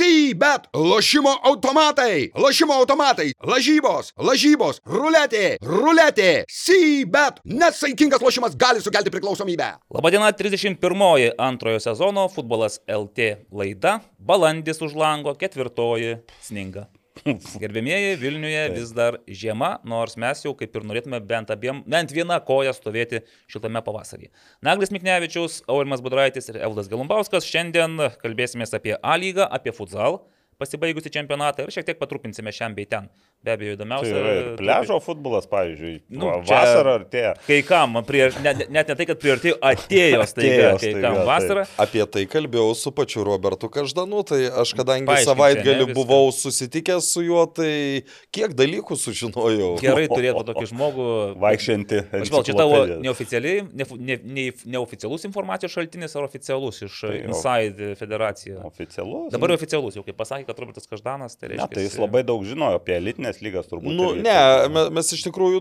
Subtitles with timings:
[0.00, 7.42] Sybet, lošimo automatai, lošimo automatai, lažybos, lažybos, ruletė, ruletė, Sybet.
[7.44, 9.68] Nesaikingas lošimas gali sukelti priklausomybę.
[9.92, 16.16] Labadiena, 31 antrojo sezono futbolas LT laida, balandis už lango, ketvirtoji
[16.48, 16.86] sninga.
[17.62, 22.38] Gerbėmieji, Vilniuje vis dar žiema, nors mes jau kaip ir norėtume bent, abiem, bent vieną
[22.46, 24.30] koją stovėti šiltame pavasarį.
[24.66, 30.22] Naglis Miknevičius, Aurimas Budraitis ir Evdas Galumbauskas šiandien kalbėsime apie A lygą, apie futsal
[30.60, 33.08] pasibaigusi čempionatą ir šiek tiek patrupinsime šiam bei ten.
[33.40, 34.10] Be abejo, įdomiausia.
[34.12, 37.30] Tai yra ir pležo futbolas, pavyzdžiui, Nu, vasarą artėja.
[37.46, 41.24] Kai kam, prie, net, net ne tai, kad priartėjo, atėjo staiga, kai kam taip.
[41.30, 41.62] vasarą.
[41.80, 47.24] Apie tai kalbėjau su pačiu Robertu Každanu, tai aš kadangi savaitgalį ne, buvau susitikęs su
[47.24, 49.70] juo, tai kiek dalykų sužinojau.
[49.80, 51.08] Gerai turėtų tokį žmogų.
[51.40, 52.02] Vaikščianti.
[52.20, 57.16] Aš gal čia tavo neoficialiai, ne, ne, ne, neoficialus informacijos šaltinis ar oficialus iš Tai.
[57.24, 58.60] Inside federacija.
[58.68, 59.30] Oficialus.
[59.32, 61.72] Dabar oficialus, jau kaip pasakė, kad Robertas Každanas, tai Ne, reiškia.
[61.74, 63.94] tai jis labai daug žinojo apie elitinės lygas, turbūt.
[63.94, 65.60] Nu, ne, me- mes iš tikrųjų,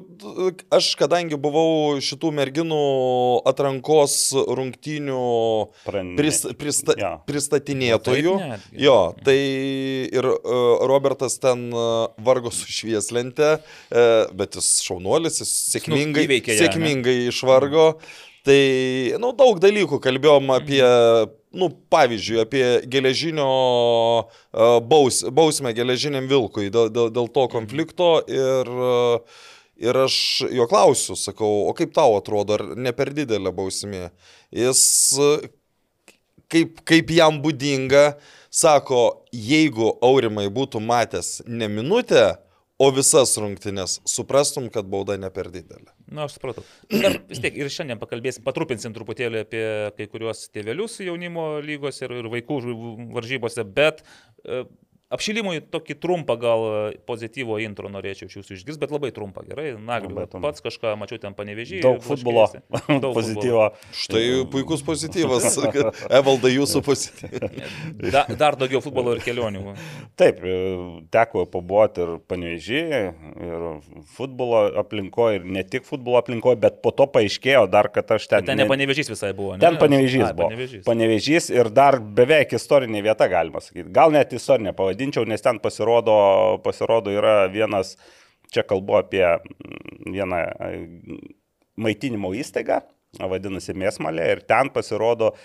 [0.73, 2.79] aš kadangi buvau šitų merginų
[3.49, 7.11] atrankos rungtynių Prane- pris, prista, Jo.
[7.27, 8.83] pristatinėtojų, Nu, taip netgi.
[8.85, 9.37] jo, tai
[10.11, 13.59] ir uh, Robertas ten uh, vargo su švieslente,
[13.91, 16.59] uh, bet jis šaunuolis, jis sėkmingai, Nu, įveikė ne?
[16.63, 17.99] sėkmingai išvargo.
[18.47, 18.59] Tai,
[19.19, 20.81] nu, daug dalykų kalbėjom apie,
[21.51, 28.69] nu, pavyzdžiui, apie geležinio uh, baus, bausmę geležiniam vilkui dėl, dėl, dėl to konflikto ir,
[28.69, 29.45] uh,
[29.81, 30.17] ir aš
[30.53, 34.11] jo klausiu, sakau, o kaip tau atrodo, ar ne per didelė bausmė?
[34.53, 34.83] Jis,
[35.17, 35.47] uh,
[36.53, 38.11] kaip, kaip jam būdinga,
[38.49, 42.35] sako, jeigu Aurimai būtų matęs ne minutę,
[42.79, 45.91] o visas rungtynes, suprastum, kad bauda ne per didelė.
[46.07, 46.63] Na, aš supratau.
[46.93, 49.63] Dar vis tiek ir šiandien pakalbėsim, patrupinsim truputėlį apie
[49.97, 52.61] kai kuriuos tėvelius jaunimo lygos ir, ir vaikų
[53.17, 53.99] varžybose, bet
[54.45, 54.63] e,
[55.13, 59.71] apšilimui tokį trumpą gal e, pozityvo intro norėčiau iš jūsų išgirsti, bet labai trumpą, gerai.
[59.73, 60.39] Trumpa.
[60.43, 61.81] pats kažką mačiau ten panevežį.
[61.85, 62.45] Daug futbolo.
[63.19, 63.65] Pozityvo.
[63.95, 65.57] Štai puikus pozityvas.
[66.19, 67.71] Evaldai, jūsų pozityvas.
[68.13, 69.73] Da, dar daugiau futbolo ir kelionių.
[70.19, 70.59] Taip, e,
[71.13, 72.83] teko pabuvoti ir panevežį,
[73.49, 73.65] ir
[74.15, 78.45] futbolo aplinkoje, ir ne tik futbolo aplinkoje, bet po to paaiškėjo dar, kad aš ten...
[78.49, 79.55] Ten ne panevežys visai buvo.
[79.57, 79.63] Ne?
[79.63, 80.49] Ten panevežys buvo.
[80.49, 80.85] Panevėžys.
[80.85, 83.89] Panevežys ir dar beveik istorinė vieta, galima sakyti.
[83.95, 87.97] Gal net istorinė pavadinčiau, nes ten pasirodo, pasirodo yra vienas,
[88.51, 90.39] čia kalbu apie mm, vieną
[91.79, 92.81] maitinimo įstaigą,
[93.19, 95.35] vadinasi Mėsmalė, ir ten pasirodo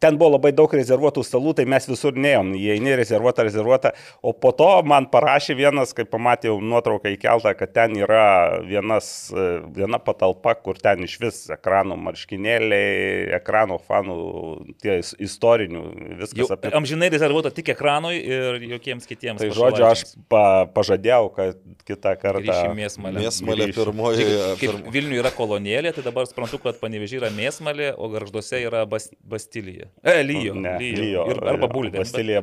[0.00, 3.92] Ten buvo labai daug rezervuotų stalų, tai mes visur neėjom, jie eini rezervuota, rezervuota,
[4.24, 9.46] o po to man parašė vienas, kai pamatėjau nuotrauką įkeltą, kad ten yra vienas, e,
[9.76, 14.16] viena patalpa, kur ten iš vis ekranų marškinėliai, ekranų fanų,
[14.82, 19.40] tie is- istorinių, Jau viskas apie amžinai rezervuota tik ekranui ir jokiems kitiems.
[19.44, 22.42] Tai žodžiu, aš pa, pažadėjau, kad kitą kartą.
[22.46, 23.24] Grįšim mėsmalę.
[23.26, 24.28] Mėsmalė pirmoji.
[24.56, 24.84] Kaip Pirm...
[24.94, 29.81] Vilniuje yra kolonėlė, tai dabar suprantu, kad Panevežė yra mėsmalė, o garžduose yra bas, Bastilija.
[30.02, 30.54] E, Lyjo.
[30.58, 31.00] Ne, lyjo.
[31.02, 31.24] lyjo.
[31.32, 32.00] Ir, arba bulvė.
[32.02, 32.42] Vastilija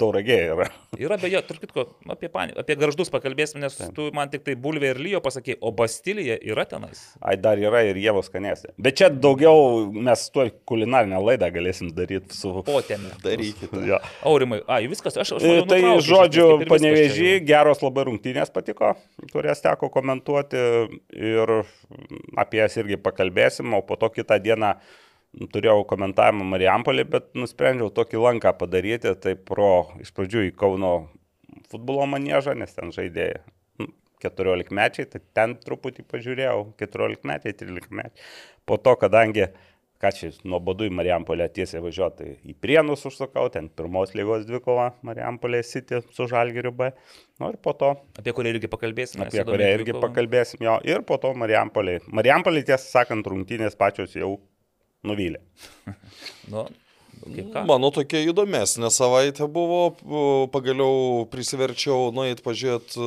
[0.00, 0.66] tauragė yra.
[1.00, 1.84] Yra beje, tarp kitko,
[2.14, 5.72] apie, pan- apie garždus pakalbėsim, nes tu man tik tai bulvė ir lyjo pasakė, o
[5.76, 7.02] Bastilija yra tenais.
[7.24, 8.72] Ai, dar yra ir jėvos skanėsi.
[8.80, 12.52] Bet čia daugiau mes tuo kulinarinę laidą galėsim daryti su...
[12.66, 13.12] Potėme.
[13.24, 13.82] Darykite.
[13.88, 13.98] Jo.
[14.30, 18.94] Aurimai, ai, viskas, aš, aš E, Tai žodžiu, panevežį, geros labai rungtynės patiko,
[19.32, 20.60] kurias teko komentuoti
[21.14, 21.52] ir
[22.40, 24.74] apie jas irgi pakalbėsim, o po to kitą dieną
[25.54, 30.94] turėjau komentavimą Marijampolį, bet nusprendžiau tokį lanką padaryti, tai pro iš pradžių į Kauno
[31.70, 33.28] futbolo manėžą, nes ten žaidė
[33.82, 33.90] nu,
[34.24, 38.26] 14 mečiai, tai ten truputį pažiūrėjau, 14 metai, 13 metai.
[38.68, 39.48] Po to, kadangi
[40.04, 44.90] ką čia nuobodu į Marijampolę tiesiai važiuoti, tai į Prienus užsukau, ten pirmos lygos dvikova
[45.06, 46.90] Marijampolė City su Žalgiriu B.
[47.40, 49.28] Nu ir po to, Apie kurią irgi pakalbėsime.
[49.30, 52.00] apie kurią irgi pakalbėsim jo, ir po to Marijampolė.
[52.12, 54.34] Marijampolė, tiesą sakant, rungtynės pačios jau
[55.06, 55.44] nuvylė.
[56.52, 56.66] Nu?
[57.64, 59.94] Mano tokia įdomesnė savaitė buvo,
[60.52, 63.00] pagaliau prisiverčiau nueiti pažiūrėti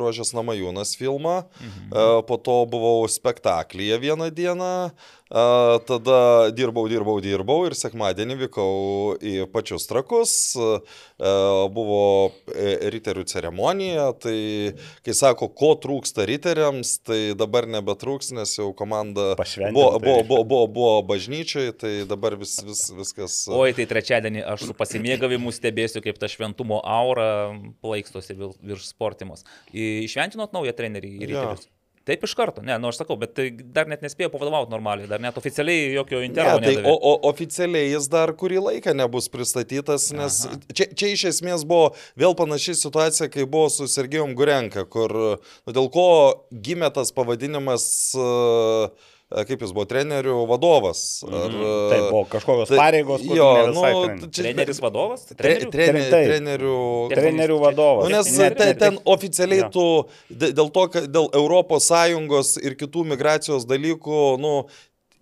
[0.00, 1.94] Rožės Namajūnas filmą, mhm.
[2.28, 4.72] po to buvau spektaklyje vieną dieną,
[5.30, 10.34] Tada dirbau, dirbau, dirbau ir sekmadienį vykau į pačius trakus.
[10.58, 10.82] A,
[11.74, 14.74] Buvo e, riterių ceremonija, tai
[15.06, 20.26] kai sako, ko trūksta riteriams, tai dabar nebetrūks, nes jau komanda buvo, tai buvo, reiškia.
[20.28, 23.38] buvo, buvo, buvo bažnyčiai, tai dabar vis, vis, viskas.
[23.54, 27.30] Oi, tai trečiadienį aš su pasimėgavimu stebėsiu, kaip ta šventumo aura
[27.84, 29.46] plaikstosi virš sportimos.
[29.72, 31.30] Išventinot naują trenerį į Jo.
[31.30, 31.70] ryterius.
[32.04, 35.22] Taip iš karto, ne, nu aš sakau, bet tai dar net nespėjo pavadovauti normaliai, dar
[35.24, 36.90] net oficialiai jokio Ne, intervo tai, nedavė.
[36.90, 40.58] o, o oficialiai jis dar kurį laiką nebus pristatytas, nes Aha.
[40.76, 45.72] čia, čia iš esmės buvo vėl panaši situacija, kai buvo su Sergejum Gurenka, kur nu,
[45.72, 46.06] dėl ko
[46.52, 47.86] gimė tas pavadinimas,
[48.20, 48.28] e,
[49.30, 51.22] kaip jis buvo, trenerių vadovas.
[51.26, 51.90] Ar, Mhm.
[51.90, 54.30] Tai buvo kažkokios tai- pareigos, jo, nu, treneris.
[54.36, 55.24] Treneris vadovas?
[55.26, 55.70] Tre, Trenerių?
[55.72, 56.28] trener, Taip.
[56.28, 57.10] trenerių.
[57.10, 58.04] Trenerių vadovas.
[58.08, 62.74] Nu, nes Ne, ten, ne, ten oficialiai tu dė- dėl to, kad dėl ES ir
[62.76, 64.66] kitų migracijos dalykų, nu,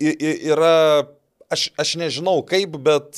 [0.00, 1.06] yra,
[1.50, 3.16] aš, aš nežinau kaip, bet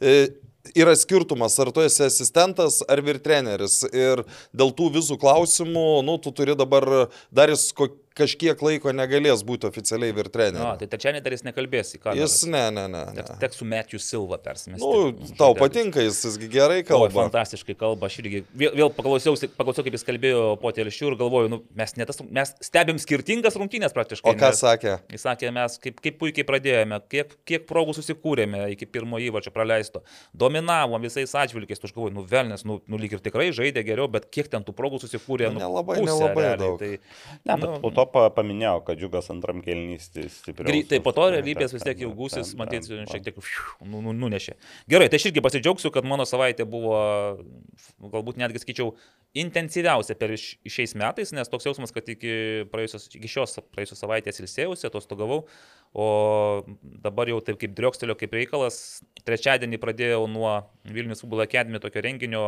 [0.00, 0.28] e,
[0.74, 3.82] yra skirtumas, ar tu esi asistentas ar vyr treneris.
[3.92, 4.24] Ir
[4.56, 9.66] dėl tų vizų klausimų, nu, tu turi dabar, dar jis ko, kažkiek laiko negalės būti
[9.66, 10.78] oficialiai vyr Na, treneris.
[10.80, 12.12] tai trečiadienį dar jis nekalbės į ką.
[12.18, 13.00] Jis ne, ne, ne.
[13.10, 13.22] ne.
[13.24, 14.86] Teks tek su Matthew Silva persimesti.
[14.86, 17.08] Nu, tau patinka, jis, jisgi gerai Oi, kalba.
[17.16, 21.50] fantastiškai kalba, aš irgi vėl, vėl paklausiau, paklausiau, kaip jis kalbėjo po telšių ir galvoju,
[21.56, 24.30] nu, mes, tas, mes stebim skirtingas rungtynės praktiškai.
[24.30, 24.94] O ką nes- sakė?
[25.10, 30.04] Jis sakė, mes kaip, kaip puikiai pradėjome, kiek, kiek progų susikūrėme iki pirmo įvarčio praleisto.
[30.34, 34.06] Dominavom visais atžvilgiais, tu aš galvoju, nu velnės, nu, nu lyg ir tikrai žaidė geriau,
[34.10, 36.58] bet kiek ten tų progų susikūrė, Nu, nu, nelabai- pusę nelabai realiai.
[36.62, 36.78] daug.
[36.78, 36.92] Tai,
[37.44, 40.68] Ne, bet nu, po to pa- paminėjau, kad džiugas antram kelnys stipriau.
[40.68, 43.40] Gry, tai po to realybės vis tiek jau gūsis, matyt, šiek tiek
[43.84, 44.56] nu, nu, nunešė.
[44.90, 46.98] Gerai, tai aš irgi pasidžiaugsiu, kad mano savaitė buvo,
[48.00, 48.92] galbūt netgi skaičiau,
[49.34, 54.86] intensyviausia per šiais metais, nes toks jausmas, kad iki, praėjusios, iki šios praėjusios savaitės ilsėjausi,
[54.88, 55.42] atostogavau,
[55.94, 56.06] o
[56.82, 58.78] dabar jau taip kaip driokstelio kaip reikalas,
[59.26, 60.56] trečiadienį pradėjau nuo
[60.86, 62.44] Vilnius futbolo akademijos tokio renginio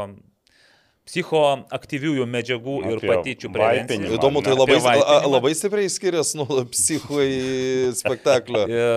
[1.07, 4.09] psichoaktyviųjų medžiagų ir Apie patyčių prevenciją.
[4.17, 8.65] Įdomu, tai labai, a, labai stipriai skiriasi nuo psichoi spektaklio.
[8.67, 8.89] E,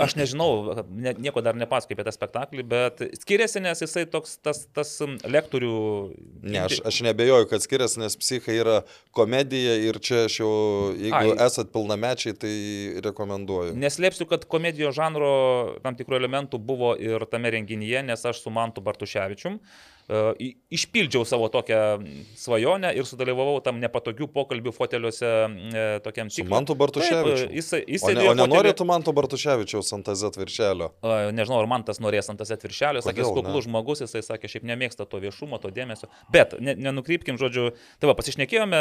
[0.00, 4.62] Aš nežinau, ne, nieko dar nepasakoju apie tą spektaklį, bet skiriasi, nes jisai toks, tas,
[4.76, 4.94] tas
[5.26, 5.74] lektorių...
[6.46, 8.78] Ne, aš, aš nebejoju, kad skiriasi, nes psichai yra
[9.16, 10.54] komedija ir čia aš jau,
[10.94, 11.36] jeigu Ai.
[11.48, 12.56] esat pilnamečiai, tai
[13.10, 13.74] rekomenduoju.
[13.82, 15.32] Neslėpsiu, kad komedijos žanro
[15.82, 19.58] tam tikrų elementų buvo ir tame renginyje, nes aš su Mantu Bartuševičium
[20.70, 21.80] išpildžiau savo tokią
[22.38, 26.50] svajonę ir sudalyvavau tam nepatogių pokalbių foteliuose e, tokiam cikle.
[26.50, 27.48] Mantu Bartuševičiu.
[27.54, 30.90] Jis, jis O, ne, o nenori fotely- tu Manto Bartuševičiaus ant TZ viršelio?
[31.36, 35.06] Nežinau, ar man tas norės ant tas atviršelio, sakė, kuklus žmogus, jisai sakė, šiaip nemėgsta
[35.06, 36.10] to viešumo, to dėmesio.
[36.32, 37.70] Bet ne, nenukrypkim, žodžiu,
[38.00, 38.80] tai va, pasišnekėjome,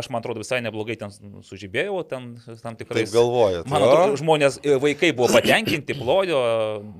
[0.00, 1.14] aš man atrodo visai neblogai ten
[1.46, 2.32] sužibėjau, ten
[2.64, 3.04] tam tikrai.
[3.04, 3.68] Taip galvojat.
[3.70, 6.40] Man atrodo, žmonės, e, vaikai buvo patenkinti, plojo,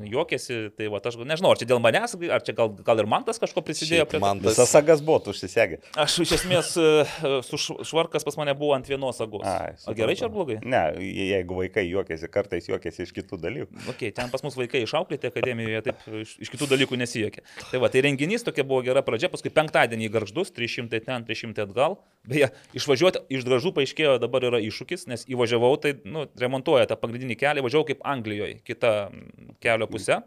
[0.06, 3.24] juokėsi, tai va, aš nežinau, ar čia dėl manęs, ar čia gal, gal ir man
[3.26, 4.24] tas kažko prisidėjo Šiaip prie to.
[4.24, 5.78] man tas- Visas sagas buvo, tu užsisegė.
[5.96, 7.56] Aš iš esmės, e, su
[7.88, 9.44] švarkas pas mane buvo ant vienos sagos.
[9.48, 10.58] Ai, O gerai čia ar blogai?
[10.64, 13.86] Ne, je- jeigu vaikai juokiasi, kartais juokiasi iš kitų dalykų.
[13.94, 17.40] Okay, ten pas mus vaikai išauklėti akademijoje, taip iš, iš kitų dalykų nesijokė.
[17.70, 21.98] Tai va, tai renginys tokia buvo gera pradžia, paskui penktadienį garždus, 300 ten, 300 atgal.
[22.28, 27.36] Beje, išvažiuoti iš gražų paaiškėjo dabar yra iššūkis, nes įvažiavau, tai nu, remontuoja tą pagrindinį
[27.40, 30.20] kelią, važiavau kaip Anglijoje, kita mm, kelio pusė.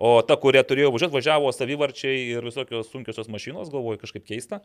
[0.00, 4.62] O ta, kuria turėjau važiuoti, važiavo savivarčiai ir visokios sunkiosios mašinos, galvoju, kažkaip keista.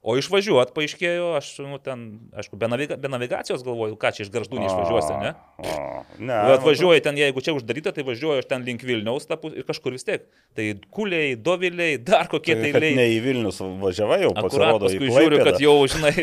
[0.00, 2.06] O išvažiuoti paaiškėjo, aš, nu, ten,
[2.38, 5.32] aišku, be, naviga, be navigacijos galvoju, ką čia iš garždų neišvažiuosi, ne?
[5.60, 5.74] O,
[6.22, 6.38] ne.
[6.54, 9.92] Bet važiuoju ten, jeigu čia uždaryta, tai važiuoju aš ten link Vilniaus tapus ir kažkur
[9.98, 10.24] vis tiek.
[10.56, 12.96] Tai kuliai, doviliai, dar kokie tai Kad eiliai.
[12.96, 16.14] ne į Vilnius važiavai, jau Akurat pasirodo į paskui žiūriu, kad jau, žinai,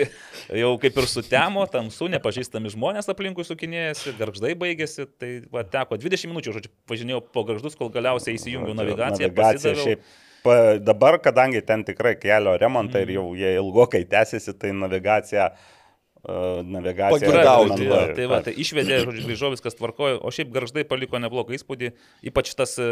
[0.63, 6.31] jau kaip ir sutemo, tamsu, nepažįstami žmonės aplinkui sukinėjasi, garždai baigėsi, tai va, teko 20
[6.31, 9.27] minučių, žodžiu, važinėjau po garždus, kol galiausiai įsijungiau navigaciją.
[9.27, 10.01] Navigacija šiaip.
[10.45, 13.09] Pa, dabar, kadangi ten tikrai kelio remontai Mhm.
[13.09, 15.51] ir jau jie ilgokai tęsiasi, tai navigacija...
[16.65, 20.81] Navigacija Pagidauti, Tai, rekomenduoju, tai, va, tai išvedė, žodžiu, grįžau, viskas tvarkojo, o šiaip garždai
[20.89, 21.91] paliko neblogą įspūdį,
[22.31, 22.87] ypač tas e,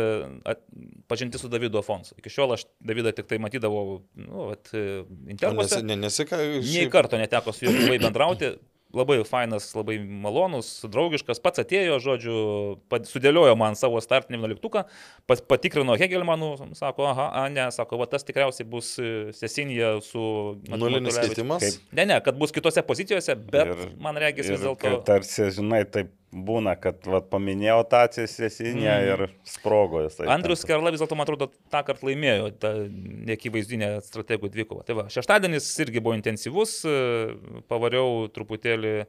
[1.09, 2.13] pažintis su Davidu Afonsu.
[2.21, 5.81] Iki šiol aš Davidą tik tai matydavau, nu, vat, e, Nesi, intervuose.
[5.81, 8.53] ne, nesika, Nei karto neteko su juo gyvai bendrauti.
[8.93, 12.35] Labai fainas, labai malonus, draugiškas, pats atėjo, žodžiu,
[13.09, 14.83] sudėliojo man savo startinį vienuoliktuką,
[15.25, 20.21] pat- patikrino Hegelmanų, sako, aha, a, ne, sako, va tas tikriausiai bus e, sesinija su...
[20.69, 21.65] Nulinis keitimas.
[21.65, 24.99] Kaip- Ne, ne, kad bus kitose pozicijose, bet ir, man regis vis dėlto...
[25.09, 29.07] Tarsi, žinai, taip būna, kad vat, paminėjau tą atsisinę Mm.
[29.13, 30.27] ir sprogo jisai.
[30.33, 32.71] Andrius Kerla vis dėlto, man atrodo, tą kartą laimėjo tą
[33.29, 34.83] neakivaizdinę strategų dvikovą.
[34.85, 36.81] Tai va, šeštadienis irgi buvo intensyvus,
[37.69, 39.05] pavariau truputėlį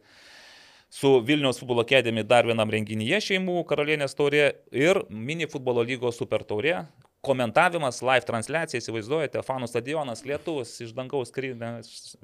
[0.94, 6.44] su Vilniaus futbolo kėdėmi dar vienam renginyje šeimų karalienės taurė ir mini futbolo lygos super
[6.46, 6.84] taurė.
[7.24, 11.70] Komentavimas, live transliacija, įsivaizduojate, fanų stadionas, lietus iš dangaus skrydė,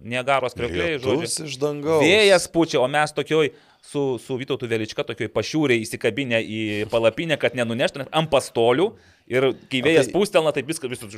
[0.00, 1.47] Niagaros kriokliai, žodžiu.
[1.49, 2.04] Iš dangaus.
[2.04, 6.61] Vėjas pučia, o mes tokioj su, su Vytautu Velička, tokioj pašiūrė įsikabinę į
[6.92, 8.90] palapinę, kad nenuneštumėt ant pastolių
[9.31, 11.13] Ir kai vėjas tai- pūstelna, tai viskas Vytas,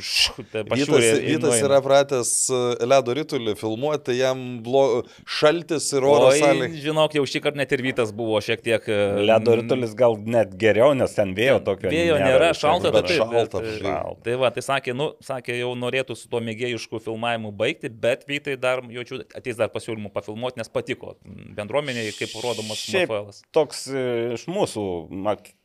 [0.52, 1.10] pašiūrė.
[1.24, 4.82] Vytas yra pratęs e, ledo rytulį filmuoti, tai jam blo...
[5.24, 8.84] šaltis ir oro Oi, žinok, jau šį kartą net ir Vytas buvo šiek tiek...
[8.84, 11.88] e, Ledo rytulis gal net geriau, nes ten vėjo tokio.
[11.92, 14.20] Vėjo nėra, iš šalta, bet, taip, šalta, bet, šalta.
[14.28, 18.58] tai va, tai sakė, nu, sakė, jau norėtų su tuo mėgėjišku filmavimu baigti, bet Vytai
[18.60, 21.16] dar, jaučiu, ateis dar pasiūlymų pafilmuoti, nes patiko
[21.56, 23.16] bendruomeniai, kaip rodomas Šiaip
[23.56, 24.84] toks e, iš mūsų,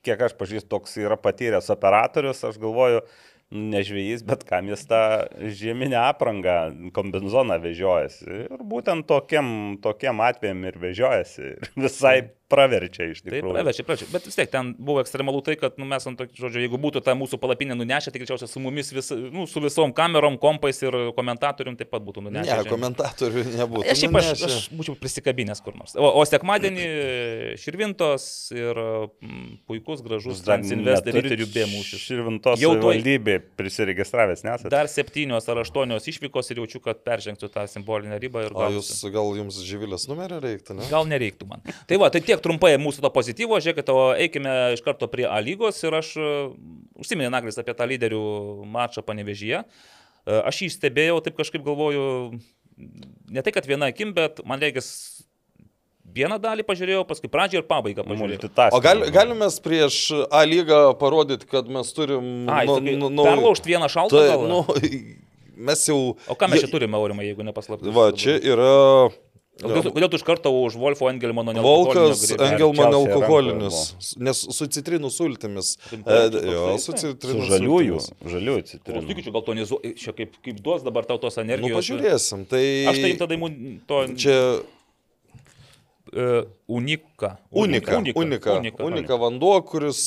[0.07, 3.03] kiek aš pažįstu, toks yra patyręs operatorius, aš galvoju,
[3.53, 5.01] nežvėjys, bet kam jis tą
[5.39, 6.57] žieminę aprangą,
[6.95, 8.41] kombizoną vežiojasi.
[8.47, 9.49] Ir būtent tokiam,
[9.83, 11.53] tokiam atvejam ir vežiojasi.
[11.55, 12.17] Ir visai
[12.51, 13.53] praverčia iš Taip, tikrųjų.
[13.55, 14.09] pravečiai, pravečiai.
[14.13, 17.03] Bet vis tiek ten buvo ekstremalu tai, kad nu, mes ant tokio, žodžio, jeigu būtų
[17.05, 20.95] tą mūsų palapinę nunešę, tai greičiausiai su mumis, vis, nu, su visom kamerom, kompais ir
[21.17, 22.59] komentatorium taip pat būtų nunešę.
[22.63, 23.85] Ne, komentatorių nebūtų.
[23.91, 25.95] Aš šiaip aš, aš būčiau prisikabinęs kur nors.
[25.99, 26.87] O, o sekmadienį
[27.61, 32.03] Širvintos ir mm, puikus, gražus Transinvest riterių B mūšis.
[32.07, 34.71] Širvintos Jau valdybė prisiregistravęs, nesate?
[34.73, 38.77] Dar septynios ar aštuonios išvykos ir jaučiu, kad peržengsiu tą simbolinę ribą ir O gal,
[38.77, 40.87] jūs, gal jums žyvilės numerį reiktų, ne?
[40.91, 41.63] gal nereiktų man.
[41.89, 45.39] Tai va, tai tiek trumpai mūsų to pozityvo, žiūrėkite, o eikime iš karto prie A
[45.43, 46.31] lygos ir aš e,
[46.99, 48.23] užsiminė Naglis apie tą lyderių
[48.73, 49.63] mačą panevežyje.
[49.63, 52.07] E, Aš jį stebėjau, taip kažkaip galvoju,
[53.31, 54.89] ne tai, kad viena akim, bet man reikės
[56.17, 58.39] vieną dalį pažiūrėjau, paskui pradžią ir pabaigą pažiūrėjau.
[58.39, 58.77] Multitasking.
[58.77, 59.99] O gal, galime prieš
[60.31, 62.47] A lygą parodyti, kad mes turim...
[62.51, 64.63] Ai, nu, nu, nu, perlaužt vieną šaltą Tai, nu,
[65.69, 65.99] mes jau...
[66.29, 67.91] O ką mes čia turime, Aurimai, jeigu nepaslaptis?
[67.95, 68.73] Va, čia yra...
[69.57, 73.79] Kodėl, kodėl tu iš karto už Wolfo Engelmano Volkas nealkoholinio Engelman Arčiausiai alkoholinis,
[74.27, 75.71] nes su citrinų sultimis.
[75.97, 78.31] E, čia jo, su citrinų žaliųjų, sultimis.
[78.35, 79.03] žaliųjų O citrinų.
[79.17, 79.79] tikiu, gal to nezu...
[79.97, 81.79] Čia kaip, kaip duos dabar tau tos Nu, energijos.
[81.81, 82.45] pažiūrėsim.
[82.51, 82.63] Tai...
[82.93, 83.49] Aš tai tada imu
[83.89, 84.03] to...
[84.19, 84.37] Čia
[86.07, 87.33] Uh, unika.
[87.51, 90.01] unika, unika, unika, unika vanduo, kuris,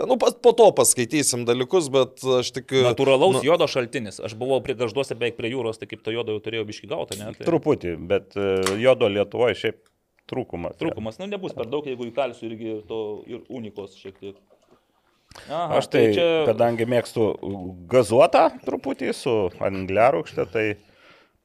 [0.00, 2.72] nu, po to paskaitysim dalykus, bet aš tik...
[2.86, 4.22] Natūralaus nu, jodo šaltinis.
[4.24, 7.20] Aš buvau prie garžduose beveik prie jūros, tai kaip to jodo jau turėjau biški gauti,
[7.20, 7.34] ne?
[7.36, 8.38] Tai Truputį, bet
[8.80, 9.82] jodo Lietuvoje šiaip
[10.28, 10.76] trūkumas.
[10.80, 14.38] trūkumas, nu nebus per daug, jeigu įkalsiu irgi to ir unikos šiek tiek.
[15.46, 16.26] Aha, Aš tai, čia...
[16.48, 17.30] kadangi mėgstu
[17.90, 20.66] gazuotą truputį su angliarūkšte, tai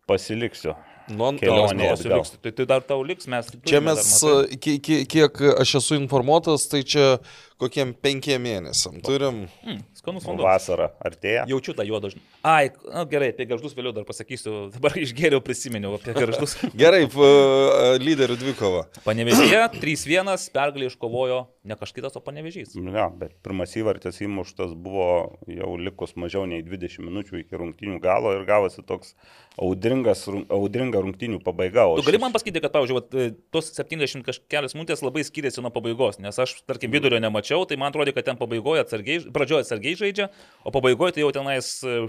[0.09, 0.73] pasiliksiu.
[1.09, 1.31] Nu,
[1.75, 1.89] nu.
[2.15, 3.49] Liks, tai, tai dar tau liks, mes.
[3.67, 7.17] Čia mes, e, ki- ki- kiek aš esu informuotas, tai čia
[7.63, 9.45] kokiem penkiem mėnesiam turim.
[9.63, 10.43] Mm, skanus vanduo.
[10.47, 11.45] Vasara artėja.
[11.47, 12.09] Jaučiu tą juodą.
[12.11, 12.23] žinai.
[12.43, 14.67] Ai, na, gerai, apie garždus vėliau dar pasakysiu.
[14.75, 16.57] Dabar išgėriau, prisiminiau apie garždus.
[16.81, 18.85] Gerai, e, lyderių dvikova.
[19.05, 22.75] Panevežėje 3-1 pergalį iškovojo ne kažkitas, o panevežys.
[22.75, 28.33] Ja, bet pirmas įvartis įmuštas buvo jau likus mažiau nei 20 minučių iki rungtinių galo
[28.35, 29.15] ir gavosi toks
[29.57, 31.85] audringa rungtinių pabaiga.
[31.99, 35.69] Tu gali man pasakyti, kad, pavyzdžiui, vat, e, tos 70 kažkelias minutės labai skiriasi nuo
[35.73, 39.99] pabaigos, nes aš, tarkim, vidurio nemačiau, tai man atrodo, kad ten pabaigoje atsargiai, pradžioje atsargiai
[39.99, 40.29] žaidžia,
[40.65, 41.99] o pabaigoje tai jau tenais e,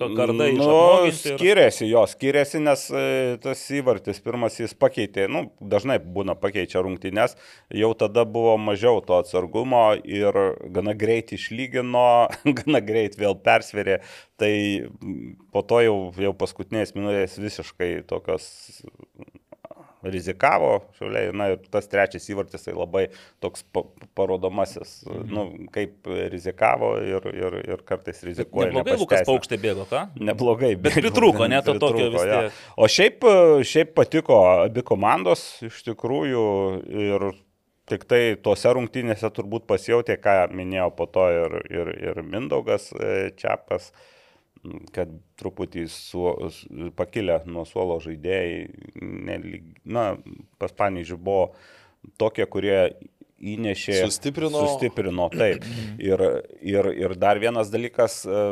[0.00, 0.50] kardai.
[0.58, 3.04] Nu, skiriasi jo, skiriasi, nes e,
[3.44, 7.38] tas įvartis pirmas jis pakeitė, nu, dažnai būna pakeičia rungtynės,
[7.70, 10.34] jau tada buvo mažiau to atsargumo ir
[10.74, 12.08] gana greit išlygino,
[12.62, 14.00] gana greit vėl persverė,
[14.40, 14.54] tai
[15.52, 18.48] po to jau, jau paskutinės minutės visiškai tokios
[20.02, 23.02] rizikavo, šiauliai, na ir tas trečias įvartis tai labai
[23.44, 23.82] toks pa
[24.16, 25.26] parodomasis, mhm.
[25.34, 25.44] nu,
[25.74, 28.70] kaip rizikavo ir, ir, ir kartais rizikuoja.
[28.72, 30.06] Neblogai Lukas paukštė bėgo, ką?
[30.30, 32.64] Neblogai, Bet pritrūko, ne, to tokio vis tiek.
[32.80, 33.28] O šiaip,
[33.68, 36.48] šiaip patiko abi komandos iš tikrųjų
[37.10, 37.30] ir
[37.90, 43.30] tik tai tuose rungtynėse turbūt pasijauti, ką minėjo po to ir, ir, ir Mindaugas e,
[43.40, 44.09] Čiapas, m,
[44.94, 48.66] kad truputį su, su, pakilę nuo suolo žaidėjai,
[49.00, 50.12] nelyg, na,
[50.60, 51.46] pas Pavyzdžiui buvo
[52.20, 52.78] tokie, kurie
[53.40, 53.94] įnešė.
[54.04, 54.60] Sustiprino.
[54.66, 55.64] Sustiprino, taip.
[56.00, 56.22] Ir,
[56.60, 58.42] ir, ir dar vienas dalykas, e,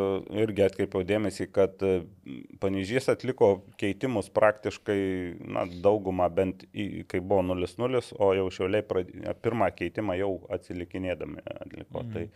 [0.42, 2.00] irgi atkreipiau dėmesį, kad e,
[2.60, 3.50] Panežys atliko
[3.80, 4.98] keitimus praktiškai,
[5.44, 6.64] na, daugumą bent,
[7.08, 12.04] kai buvo 0-0, o jau šiauliai pradėjo, pirmą keitimą jau atsilikinėdami atliko.
[12.04, 12.12] Mm.
[12.16, 12.26] Tai,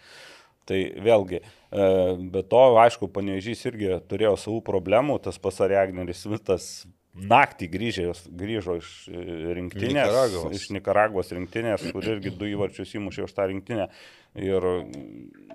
[0.69, 1.87] Tai vėlgi, e,
[2.33, 6.69] be to, aišku, Panežys irgi turėjo savų problemų, tas pasariagneris Smitas
[7.12, 8.07] naktį grįžė,
[8.40, 9.23] grįžo iš e,
[9.59, 10.54] rinktinės, Nikaragvos.
[10.57, 13.88] iš Nikaragvos rinktinės, kur irgi du įvarčius įmušė už tą rinktinę
[14.40, 14.66] ir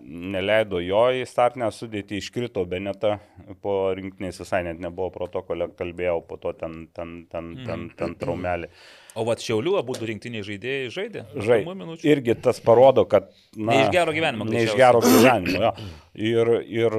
[0.06, 3.18] neleido jo į startinę sudėtį, iškrito Beneta
[3.64, 8.70] po rinktinės, visai net nebuvo protokole, kalbėjau po to ten, ten, ten, ten, ten traumelį.
[9.18, 11.24] O va, Šiaulių abu rinktiniai žaidėjai žaidė.
[11.34, 12.06] Žai, Pirmų minučių.
[12.12, 13.32] irgi tas parodo, kad...
[13.58, 15.72] Na, Ne iš gero gyvenimo, Ne iš gero gyvenimo, jo.
[16.14, 16.98] Ir, ir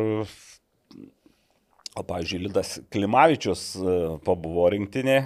[1.94, 3.94] o, pavyzdžiui, Lidas Klimavičius e,
[4.26, 5.20] pabuvo rinktinė,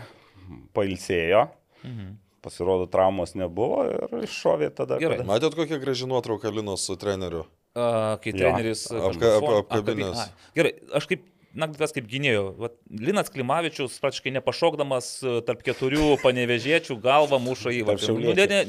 [0.77, 1.47] pailsėjo,
[1.83, 2.13] Mhm.
[2.45, 4.99] pasirodo, traumos nebuvo ir iššovė tada.
[5.03, 5.19] Gerai.
[5.23, 7.45] kada- Matėt kokią graži nuotrauką Linos su treneriu?
[7.75, 8.85] A, kai treneris...
[8.93, 9.71] Apka- apkabinęs.
[9.73, 10.51] apkabi- ai.
[10.55, 11.23] Gerai, aš kaip
[11.53, 12.45] Nagdas kaip gynėjo.
[12.57, 18.07] Vat, Linas Klimavičius praktiškai nepašokdamas e, tarp keturių panevežėčių galvą muša įvartį.
[18.09, 18.61] Tarp Nu, ne, ne,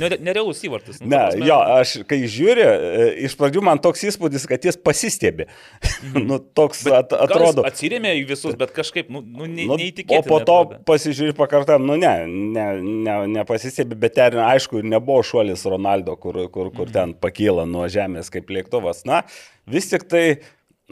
[0.00, 1.02] ne, nerealus įvartis.
[1.02, 4.78] Nu, Ne, prasme, jo, aš kai žiūriu, e, iš pradžių man toks įspūdis, kad jis
[4.80, 5.48] pasistėbi.
[6.28, 7.66] nu, toks at, gal jis atrodo.
[7.68, 10.22] Atsirėmė į visus, bet kažkaip, nu, nu ne, Nu, neįtikėtina.
[10.24, 10.58] o po to
[10.88, 16.40] pasižiūrėjau pakartam, nu ne, ne, ne, nepasistėbi, bet ten aišku ir nebuvo šuolis Ronaldo, kur,
[16.54, 19.04] kur, kur ten pakyla nuo žemės kaip lėktuvas.
[19.08, 19.22] Na,
[19.70, 20.24] vis tik tai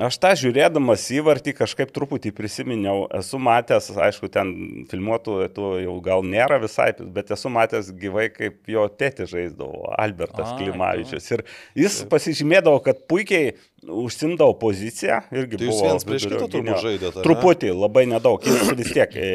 [0.07, 4.53] aš tą žiūrėdamas įvartį kažkaip truputį prisiminiau, esu matęs, aišku, ten
[4.91, 10.53] filmuotų, tų jau gal nėra visai, bet esu matęs gyvai, kaip jo tėti žaisdavo, Albertas
[10.53, 11.27] Ai, Klimavičius.
[11.35, 11.45] Ir
[11.83, 13.57] jis pasižymėdavo, kad puikiai
[13.89, 15.21] užsimdavo poziciją.
[15.35, 17.27] Irgi Tai jūs buvo viens prieš vidurio kitą turbūt žaidėte?
[17.27, 19.29] Truputį, labai nedaug, jis vis tiek e,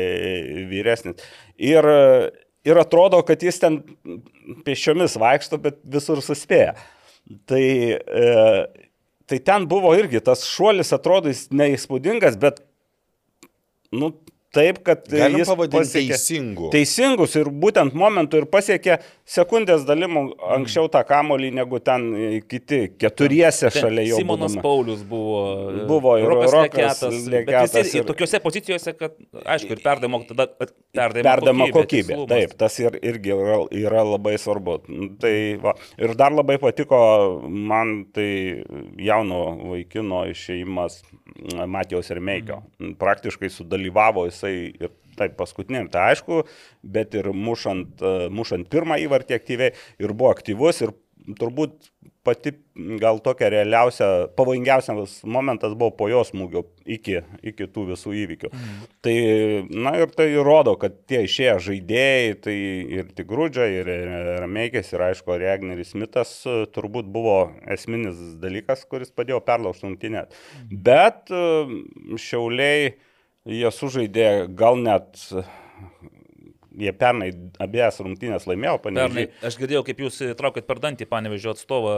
[0.72, 1.28] vyresnis.
[1.58, 1.90] Ir,
[2.66, 3.82] ir atrodo, kad jis ten
[4.66, 6.76] pėsčiomis vaikšto, bet visur suspėja.
[7.50, 7.62] Tai,
[7.98, 8.86] e,
[9.30, 12.62] tai ten buvo irgi tas šuolis, atrodo, jis neįspūdingas, bet,
[13.96, 14.12] nu,
[14.56, 16.70] taip, kad Galim jis pasiekė- teisingu.
[16.74, 18.98] Teisingus ir būtent momentu ir pasiekė
[19.36, 20.24] sekundės dalimų
[20.56, 22.08] anksčiau tą kamolį negu ten
[22.50, 24.20] kiti keturiese Ten šalia jo.
[24.22, 24.64] Simonas būdami.
[24.66, 25.42] Paulius buvo.
[25.90, 27.00] Buvo ir Rokas Leketas.
[27.02, 28.04] bet Leketas visi ir...
[28.04, 32.14] ir- tokiuose pozicijose, kad, aišku, ir perdavimo, tada perdavimo, Perdama kokybė.
[32.16, 32.30] tikslumas.
[32.32, 34.80] Taip, tas ir, irgi yra, yra labai svarbu.
[35.22, 35.74] Tai, va.
[36.00, 37.02] Ir dar labai patiko
[37.50, 38.64] man tai
[39.02, 39.44] jauno
[39.74, 41.02] vaikino išėjimas
[41.68, 42.62] Matijos ir Meikio.
[43.02, 46.44] Praktiškai sudalyvavo jisai ir taip paskutiniam, tai aišku,
[46.84, 50.92] bet ir mušant, e, mušant pirmą įvartį aktyviai ir buvo aktyvus ir
[51.40, 51.92] turbūt
[52.26, 52.52] pati
[53.00, 58.50] gal tokia realiausia, pavojingiausias momentas buvo po jos smūgio iki, iki tų visų įvykių.
[58.52, 58.80] Mm.
[59.06, 59.16] Tai,
[59.86, 62.58] na ir tai rodo, kad tie išėję žaidėjai, tai
[62.98, 63.92] ir Tigrūdžia, ir
[64.42, 67.38] Rameikės, ir aišku, Regneris Mitas e, turbūt buvo
[67.78, 70.26] esminis dalykas, kuris padėjo perlaužti rungtynę.
[70.74, 71.44] Bet e,
[72.22, 72.96] šiauliai
[73.46, 75.22] jie sužaidė gal net
[76.76, 77.30] jie pernai
[77.62, 79.28] abiejas rungtynės laimėjo, Pernai, panevežė.
[79.48, 81.96] aš girdėjau, kaip jūs traukėt per dantį panevežio atstovą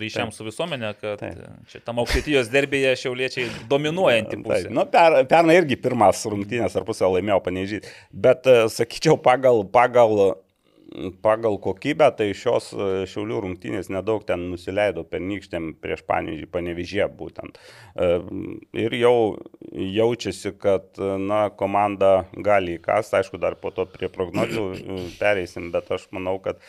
[0.00, 1.42] ryšiams su visuomenė, kad Taip.
[1.70, 4.68] čia tam aukštytijos derbėje šiauliečiai dominuojanti pusė.
[4.68, 7.92] Tai, nu, per, pernai irgi pirmas rungtynės ar pusę laimėjau panežyti.
[8.10, 10.18] Bet, e, sakyčiau, pagal, pagal,
[11.22, 17.58] pagal kokybę, tai šios e, šiaulių rungtynės nedaug ten nusileido pernykštėm prieš panežį, panevežė būtent.
[17.96, 18.12] E,
[18.82, 19.16] Ir jau
[19.72, 24.66] jaučiasi, kad, e, na, komanda gali įkast, aišku, dar po to prie prognozių
[25.20, 26.60] pereisim, bet aš manau, kad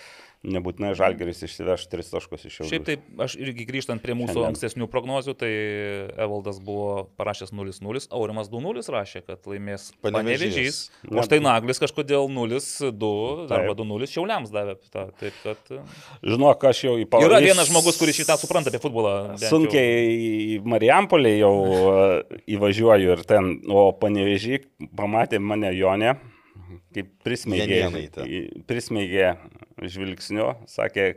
[0.44, 2.70] nebūtinai Žalgeris išsiveš tris taškus iš šiaulių.
[2.72, 4.50] Šiaip taip, aš irgi grįžtant prie mūsų Šiandien.
[4.52, 5.52] ankstesnių prognozių, tai
[6.20, 9.90] Evaldas buvo parašęs 0-0, Aurimas 2-0 rašė, kad laimės.
[10.04, 10.82] Panevežys.
[11.08, 12.92] O štai Naglis kažkodėl 0-2
[13.48, 13.56] Taip.
[13.56, 14.76] arba 2-0 Šiauliams davė.
[14.94, 15.80] Ta, taip, kad e,
[16.28, 17.42] Žinok, aš jau į yra pavadinimą.
[17.48, 19.16] vienas žmogus, kuris šitą supranta apie futbolą.
[19.48, 20.12] Sunkiai
[20.58, 22.06] į Marijampolį jau e,
[22.58, 24.60] įvažiuoju ir ten, o panevežį
[25.00, 26.18] pamatė mane Jonė,
[26.96, 27.82] kaip prismeigė,
[28.70, 29.34] prismeigė
[29.82, 31.10] žvilgsniu, sakė,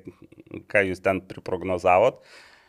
[0.71, 2.23] ką jūs ten priprognozavot.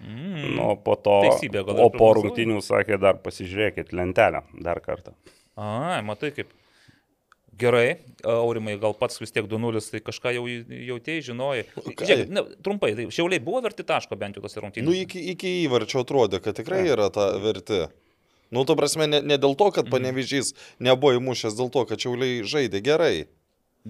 [0.04, 0.54] Mm.
[0.54, 5.16] Nu, po to, Teisybė, o po rungtinių sakė, dar pasižiūrėkit lentelę dar kartą.
[5.58, 6.54] A, matai kaip.
[7.58, 11.64] Gerai, Aurimai, gal pats vis tiek 2-0, tai kažką jau jautėjai, žinojai.
[11.74, 12.06] ką?
[12.06, 14.86] Žiūrėk, ne, trumpai, tai šiauliai buvo verti taško bent jau tose rungtynėse.
[14.86, 17.88] Nu, iki, iki įvarčio atrodė, kad tikrai yra ta verti.
[18.52, 22.46] Nu, to prasme, ne, ne dėl to, kad panevežys nebuvo įmušęs, dėl to, kad čiauliai
[22.48, 23.16] žaidė gerai.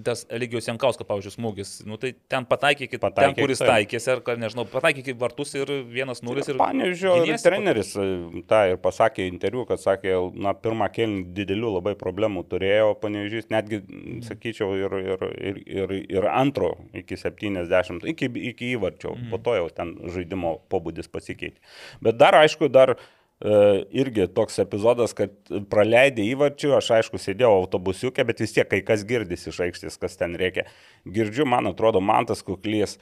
[0.04, 4.64] tas Eligijos Jankausko, pavyzdžiui, smūgis, nu, tai ten pataikykit, Pataikė, ten, kuris taikėsi, ar, nežinau,
[4.70, 6.58] pataikykit vartus ir 1-0 ir...
[6.60, 8.06] Panežio treneris e,
[8.50, 13.82] tą ir pasakė interviu, kad sakė, na, pirmą kėlinį didelių labai problemų turėjo panežys, netgi,
[14.28, 19.30] sakyčiau, ir, ir, ir, ir, ir antro iki 70, iki, iki įvarčio, mm.
[19.34, 21.58] po to jau ten žaidimo pobūdis pasikeitė.
[22.04, 23.00] Bet dar, aišku, dar e,
[23.38, 25.34] irgi toks epizodas, kad
[25.70, 30.18] praleidė įvarčių, aš aišku sėdėjau autobusiukė, bet vis tiek kai kas girdis iš aikštės, kas
[30.18, 30.66] ten reikia.
[31.06, 32.96] Girdžiu, man atrodo, Mantas Kuklys,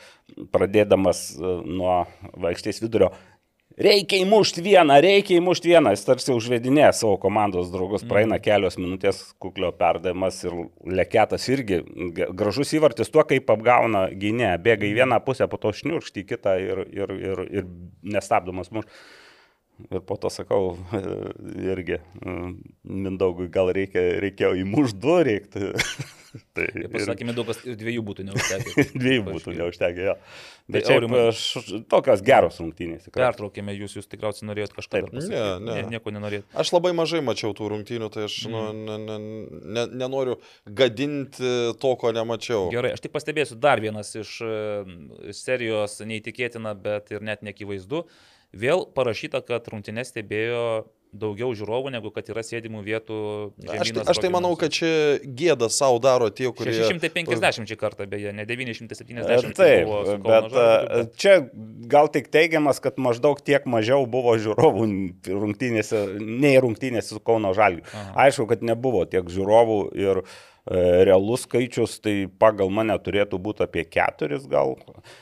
[0.53, 2.03] pradėdamas e, nuo
[2.53, 3.14] aikštės vidurio,
[3.77, 5.90] Reikia įmušti vieną, reikia įmušti vieną.
[5.92, 10.55] Jis tarsi užvedinė savo komandos draugus, praeina kelios minutės kuklio perdavimas ir
[10.96, 11.83] leketas irgi
[12.38, 16.57] gražus įvartis tuo, kaip apgauna gynė, bėga į vieną pusę, po to šniurkšti į kitą
[16.62, 17.68] ir, ir, ir, ir
[18.16, 18.88] nestabdomas muš.
[19.93, 20.77] Ir po to sakau,
[21.73, 22.53] irgi, mm,
[22.89, 25.73] Mindaugui gal reikia, reikėjo įmušti du, reiktų
[26.57, 27.25] Tai ir- pasakė,
[27.65, 28.83] ir dviejų būtų neužtekę.
[29.01, 30.15] Dviejų būtų neužtekę, jo.
[30.69, 33.07] Bet Tai šiaip Aurimai- aš- tokios geros rungtynės.
[33.07, 33.23] tikrai.
[33.31, 35.09] Pertraukėme jūs, jūs tikriausiai norėjot kažką Taip.
[35.15, 35.33] pasakyti.
[35.65, 35.87] Ne, ne.
[35.95, 36.45] Nieko nenorėjot.
[36.61, 39.17] Aš labai mažai mačiau tų rungtynių, tai aš nu, ne, ne,
[39.79, 40.37] ne, nenoriu
[40.69, 42.69] gadinti to, ko nemačiau.
[42.75, 44.37] Gerai, aš tik pastebėsiu dar vienas iš
[45.37, 48.05] serijos neįtikėtina, bet ir net nekivaizdu.
[48.57, 53.19] Vėl parašyta, kad rungtynės stebėjo daugiau žiūrovų, negu kad yra sėdimų vietų.
[53.73, 54.88] Aš tai, aš tai manau, kad čia
[55.25, 56.75] gėda savo daro tie, kurie...
[56.77, 59.55] 650 šį kartą, beje, ne E, 970.
[59.57, 61.37] Taip, buvo su Kauno bet e, čia
[61.92, 64.88] gal tik teigiamas, kad maždaug tiek mažiau buvo žiūrovų
[65.31, 67.87] rungtynėse, nei rungtynėse su Kauno Žalgiu.
[68.19, 70.29] Aišku, kad nebuvo tiek žiūrovų ir e,
[70.67, 74.75] realus skaičius, tai pagal mane turėtų būti apie keturis gal.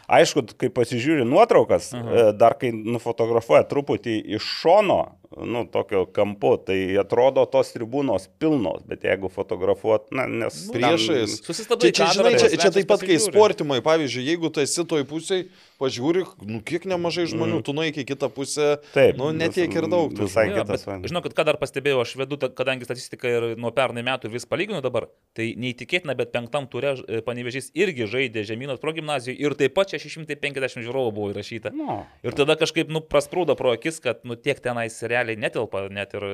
[0.09, 2.05] Aišku, kai pasižiūri nuotraukas, Aha.
[2.05, 5.03] e, dar kai nufotografuoja truputį iš šono,
[5.43, 10.69] nu, tokio kampu, tai atrodo tos tribūnos pilnos, bet jeigu fotografuot, na, nes...
[10.71, 11.41] ten- Priešais.
[11.47, 13.33] Susistabdai Čia, čia, žinai, čia, čia taip pat, kai pasižiūri.
[13.35, 15.49] sportimai, pavyzdžiui, jeigu tu esi toj pusėje,
[15.81, 18.93] pažiūri, nu kiek nemažai žmonių, tu nueik į kitą pusę, Mm.
[18.95, 20.13] Taip, nu netiek ir daug.
[20.15, 20.45] tų visai.
[20.51, 21.11] Jo, kitas bet vaizdas.
[21.11, 25.09] Žinokit, ką dar pastebėjau, aš vedu, kadangi statistiką ir nuo pernai metų vis palyginu dabar,
[25.35, 26.95] tai neįtikėtina, bet penktam turė
[27.27, 31.73] panevežys irgi žaidė žemynos progymnazijoje ir taip pat 650 žiūrovų buvo įrašyta.
[31.75, 36.13] Nu, Ir tada kažkaip, nu, prasprūdo pro akis, kad, nu, tiek tenais realiai netelpa, net
[36.15, 36.27] ir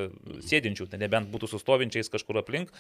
[0.43, 2.73] sėdinčių, tai nebent būtų sustovinčiais kažkur aplink.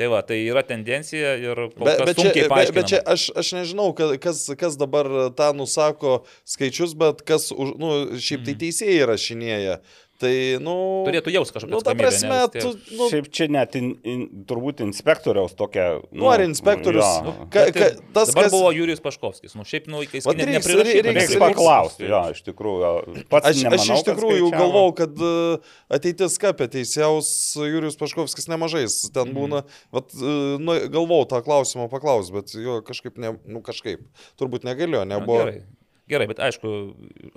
[0.00, 3.52] Tai va, tai yra tendencija ir Bet, bet, čia, sunkiai bet, bet čia aš, aš
[3.60, 9.04] nežinau, ka- kas, kas dabar tą nusako skaičius, bet kas, už, nu, šiaip tai teisėjai
[9.12, 9.76] rašinėja.
[10.20, 10.30] Tai,
[10.60, 10.72] nu...
[11.06, 14.24] Turėtų jaus kažkokią Nu, ta atsakomybę, prasme, tie- tu, nu, Šiaip čia net in, in,
[14.44, 15.86] turbūt inspektoriaus tokia.
[16.12, 17.32] Nu, ar inspektorius, jo.
[17.48, 18.52] ka, Bet ka, ir tas, dabar kas...
[18.52, 19.54] buvo Jurijus Paškovskis.
[19.56, 22.92] Nu, šiaip, nu, kai jis ne, Reiks jisai paklausti, jo, iš tikrųjų.
[23.32, 27.32] Pats Aš, aš nemanau, iš kad tikrųjų galvau, kad uh, ateitis kapė teisėjaus
[27.64, 29.36] Jurijus Paškovskis nemažai jis ten Mhm.
[29.40, 29.64] būna.
[29.96, 34.04] Vat, uh, nu, galvau tą klausimą paklaus, bet jo kažkaip, ne, nu, kažkaip,
[34.36, 35.44] turbūt negalėjo, Na, nebuvo.
[35.48, 35.62] Gerai.
[36.10, 36.70] Gerai, bet aišku,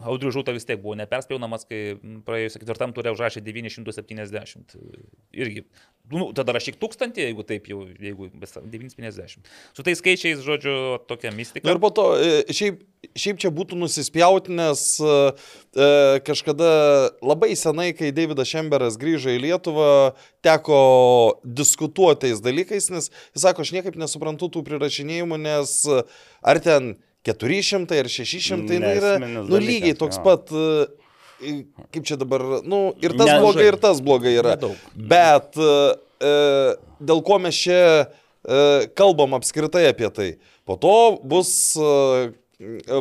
[0.01, 1.81] Audrių žūta vis tiek buvo neperspjaunamas, kai
[2.25, 4.73] praėjusią ketvirtam turė užrašė 970.
[5.37, 5.61] Irgi,
[6.09, 9.51] nu, tada rašyk tūkstantį, jeigu taip jau, jeigu vis 950.
[9.77, 10.73] Su tais skaičiais, žodžiu,
[11.09, 11.69] tokia mistika.
[11.69, 12.81] Ir po to, e, šiaip,
[13.13, 15.13] šiaip čia būtų nusispjauti, nes e,
[16.25, 16.73] kažkada
[17.21, 19.93] labai senai, kai Davidas Šemberas grįžo į Lietuvą,
[20.45, 20.83] teko
[21.45, 25.81] diskutuoti tais dalykais, nes jis sako, aš niekaip nesuprantu tų prirašinėjimų, nes
[26.41, 30.23] ar ten 400 ar 600 nu, yra nu, lygiai dalykas, toks jo.
[30.27, 30.51] pat.
[30.51, 33.41] e, Kaip čia dabar, nu, ir tas Nemažai.
[33.43, 34.53] blogai, ir tas blogai yra.
[34.55, 34.77] Nedaug.
[34.95, 35.71] Bet e,
[36.23, 36.31] e,
[37.03, 40.29] dėl ko mes čia e, kalbam apskritai apie tai?
[40.63, 40.93] Po to
[41.27, 42.31] bus e,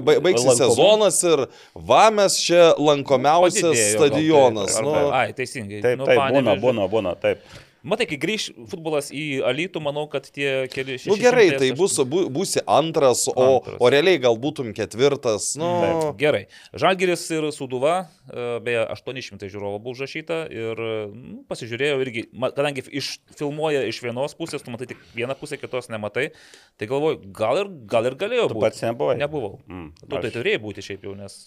[0.03, 0.59] ba- baigsis Lankoma.
[0.59, 1.45] sezonas ir
[1.79, 4.75] va mes čia lankomiausias Padidėjo gal, stadionas.
[4.75, 5.83] taip, Nu, arba- Ai, teisingai.
[5.85, 7.47] Taip, nu, taip, būna, būna, būna, taip.
[7.83, 11.97] Matai, kai grįž futbolas į Alytų, manau, kad tie keli nu gerai, tai 600, bus,
[12.07, 13.79] bu, būsi antras, o, Antras.
[13.83, 15.57] o realiai gal būtum ketvirtas.
[15.59, 16.45] Nu, Gerai.
[16.79, 20.79] Žalgiris ir Suduva, e, beje, 800 žiūrovų buvo užrašyta ir
[21.11, 25.91] nu, pasižiūrėjau irgi, kadangi iš, filmuoja iš vienos pusės, tu matai tik vieną pusę, kitos
[25.91, 26.29] nematai,
[26.79, 28.67] tai galvoju, gal ir, gal ir galėjo Tu būti.
[28.69, 29.17] pats nebuvai?
[29.19, 29.59] Nebuvau.
[29.67, 31.41] Mm, Tu tai aš- turėjai būti šiaip jau, nes.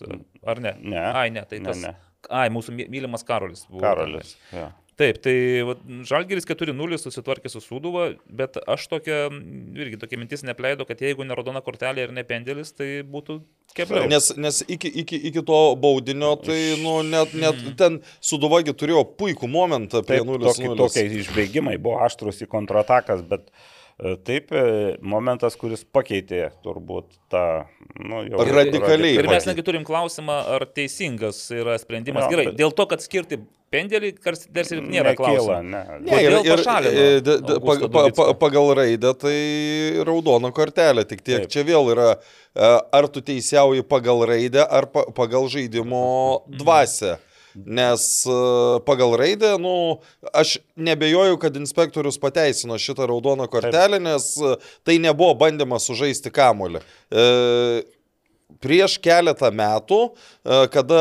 [0.45, 0.75] Ar ne?
[0.83, 0.99] Ne.
[1.15, 1.77] Ai, ne, tai Ne, tas.
[1.81, 1.95] ne.
[2.29, 3.67] Ai, mūsų my- mylimas Karolis.
[3.69, 4.35] Buvo Karolis.
[4.51, 4.71] Ja.
[4.95, 5.35] Taip, tai
[5.67, 9.25] vat, Žalgiris 4-0 susitvarkė su Sūduva, bet aš tokia,
[9.75, 13.41] irgi tokia mintis nepleido, kad jeigu ne raudona kortelė ir ne pendelis, tai būtų
[13.75, 14.07] kebliau.
[14.07, 19.51] Nes, nes iki, iki, iki to baudinio, tai nu, net, net ten Suduvagi turėjo puikų
[19.51, 20.47] momentą prie Taip, 0-0.
[20.47, 23.51] tokie, tokie išbėgimai buvo aštrus į kontratakas, bet
[24.27, 27.43] taip, e, momentas, kuris pakeitė turbūt tą,
[27.95, 32.25] nu, jau Radikaliai Ir mes netgi turim klausimą, ar teisingas yra sprendimas.
[32.27, 33.39] Jo, Gerai, bet- dėl to, kad skirti
[33.71, 35.61] pendelį, kars- dar ir nėra klausimo.
[35.63, 35.83] ne.
[36.03, 39.37] Ne, ir, ir, pašalino e, pa, pa, pa, pagal raidę tai
[40.03, 41.53] raudona kortelė, tik tiek Taip.
[41.55, 42.09] čia vėl yra,
[42.51, 47.15] e, ar tu teisiauji pagal raidę, ar pa, pagal žaidimo dvasę.
[47.55, 48.37] Nes e,
[48.85, 49.99] pagal raidę, nu,
[50.33, 56.83] aš nebejoju, kad inspektorius pateisino šitą raudoną kortelę, nes e, tai nebuvo bandymas sužaisti kamolį.
[57.11, 57.25] E,
[58.61, 59.99] prieš keletą metų,
[60.45, 60.99] e, kada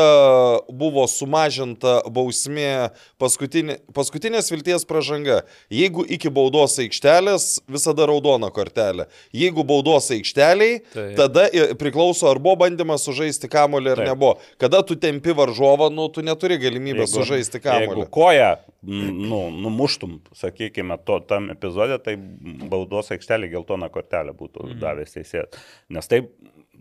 [0.69, 2.89] buvo sumažinta bausmė
[3.21, 5.41] paskutinė, paskutinės vilties pražanga,
[5.73, 9.05] jeigu iki baudos aikštelės visada raudona kortelė.
[9.33, 11.15] Jeigu baudos aikšteliai, Taip.
[11.19, 11.47] tada
[11.79, 14.09] priklauso ar buvo bandymas sužaisti kamolį ar Taip.
[14.11, 14.33] nebuvo.
[14.61, 17.87] Kada tu tempi varžovą, nu, tu neturi galimybės sužaisti kamolį.
[17.93, 18.51] Jeigu koją
[18.85, 24.79] m, nu, numuštum, sakykime, to, tam epizode, tai baudos aikštelė geltoną kortelę būtų Mhm.
[24.81, 25.55] davęs teisėjas.
[25.89, 26.29] Nes taip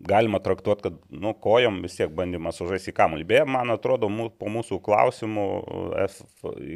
[0.08, 3.24] galima traktuoti, kad nu, kojom vis tiek bandymas sužaisti kamuolį.
[3.28, 5.46] Beje, man atrodo, mū, po mūsų klausimų,
[6.04, 6.18] F,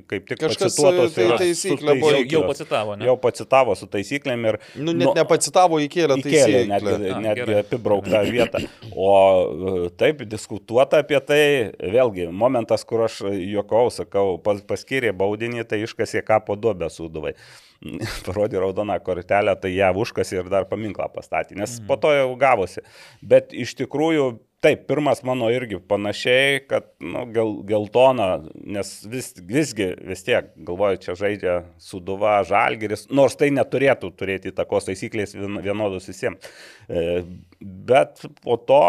[0.09, 3.09] kaip tik Kažkas, pacituotos tai taisyklė su buvo Jau, jau pacitavo, ne?
[3.09, 4.61] Jau pacitavo su taisyklėm ir...
[4.81, 6.65] Nu, net nepacitavo įkėlė Įkėlė taisyklę.
[6.73, 7.61] netgi, A, netgi gerai.
[7.67, 8.65] apibrauktą vietą.
[8.97, 11.43] O e, taip, diskutuota apie tai,
[11.79, 17.37] vėlgi, momentas, kur aš juokau, sakau, pas, paskyrė baudinį, tai iškasė kapo duobę suduvai.
[18.27, 22.83] Parodė raudoną kortelę, tai ją užkasė ir dar paminklą pastatė, nes po to jau gavosi.
[23.23, 24.29] Bet iš tikrųjų,
[24.65, 31.03] taip, pirmas mano irgi panašiai, kad nu, gel, geltona, nes vis, visgi vis tiek, galvoju,
[31.05, 36.51] čia žaidžia suduva, žalgeris, nors tai neturėtų turėti įtakos taisyklės vien- vienodos visiems.
[36.89, 37.23] E,
[37.59, 38.83] Bet po to,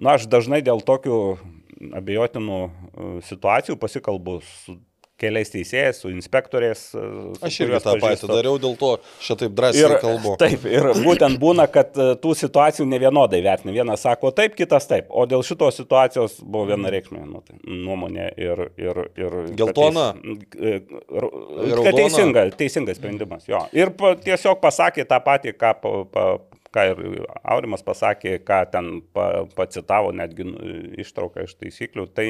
[0.00, 1.16] na, aš dažnai dėl tokių
[1.96, 2.70] abejotinų e,
[3.28, 4.76] situacijų pasikalbu su
[5.20, 6.82] keliais teisėjais, su inspektoriais.
[6.96, 7.04] e,
[7.36, 8.30] su Aš irgi tą patį pažįstu.
[8.32, 8.90] dariau, dėl to
[9.22, 10.34] šitaip drąsiai Ir, kalbu.
[10.40, 13.74] taip, ir būtent būna, kad e, tų situacijų ne vienodai vertina.
[13.76, 15.06] Vienas sako taip, kitas taip.
[15.10, 18.64] O dėl šitos situacijos buvo viena reikšmė nu, tai, nuomonė ir...
[18.80, 20.10] ir, ir Geltona?
[20.16, 20.88] Teis,
[21.70, 23.44] Ir kad teisinga, teisingas sprendimas.
[23.50, 23.64] Jo.
[23.76, 23.92] Ir
[24.24, 26.24] tiesiog pasakė tą patį, ką, pa, pa,
[26.74, 27.00] ką ir
[27.42, 30.58] Aurimas pasakė, ką ten pa, pacitavo, netgi nu,
[31.02, 32.06] ištrauką iš taisyklių.
[32.16, 32.26] Tai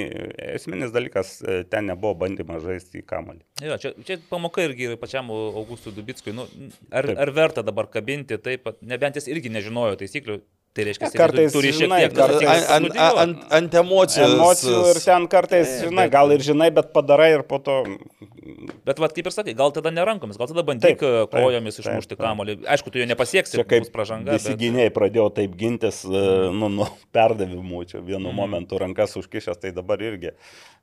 [0.57, 3.43] esminis dalykas, e, ten nebuvo bandymas žaisti į kamalį.
[3.65, 6.35] Jo, čia, čia pamoka irgi yra pačiam Augustui Dubickui.
[6.37, 6.49] Nu,
[6.91, 7.21] ar, Taip.
[7.21, 10.41] ar verta dabar kabinti taip, nebent jis irgi nežinojo taisyklių.
[10.71, 14.27] Tai reiškia, Ja, kartais, turi šiek tiek kar- ant- Ant, ant, ant, ant, emocijų.
[14.37, 17.81] Emocijų ir ten kartais, žinai, gal ir žinai, bet padarai ir po to
[18.87, 21.77] Bet vad kaip ir sakai, gal tada ne rankomis, gal tada bandyk Taip, taip, kojomis
[21.77, 22.55] taip, išmušti kamolį.
[22.71, 24.37] Aišku, tu jo nepasieksi, Čia kaip bus pražanga.
[24.39, 26.23] Visi bet- gyniai pradėjo taip gintis e,
[26.55, 28.37] nu, nuo perdavimų, čia vienu mm.
[28.39, 30.33] momentu rankas užkišęs, tai dabar irgi.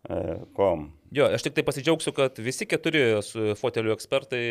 [0.08, 0.20] E,
[0.58, 0.90] kom.
[1.16, 3.06] Jo, aš tik tai pasidžiaugsiu, kad visi keturi
[3.60, 4.44] fotelių ekspertai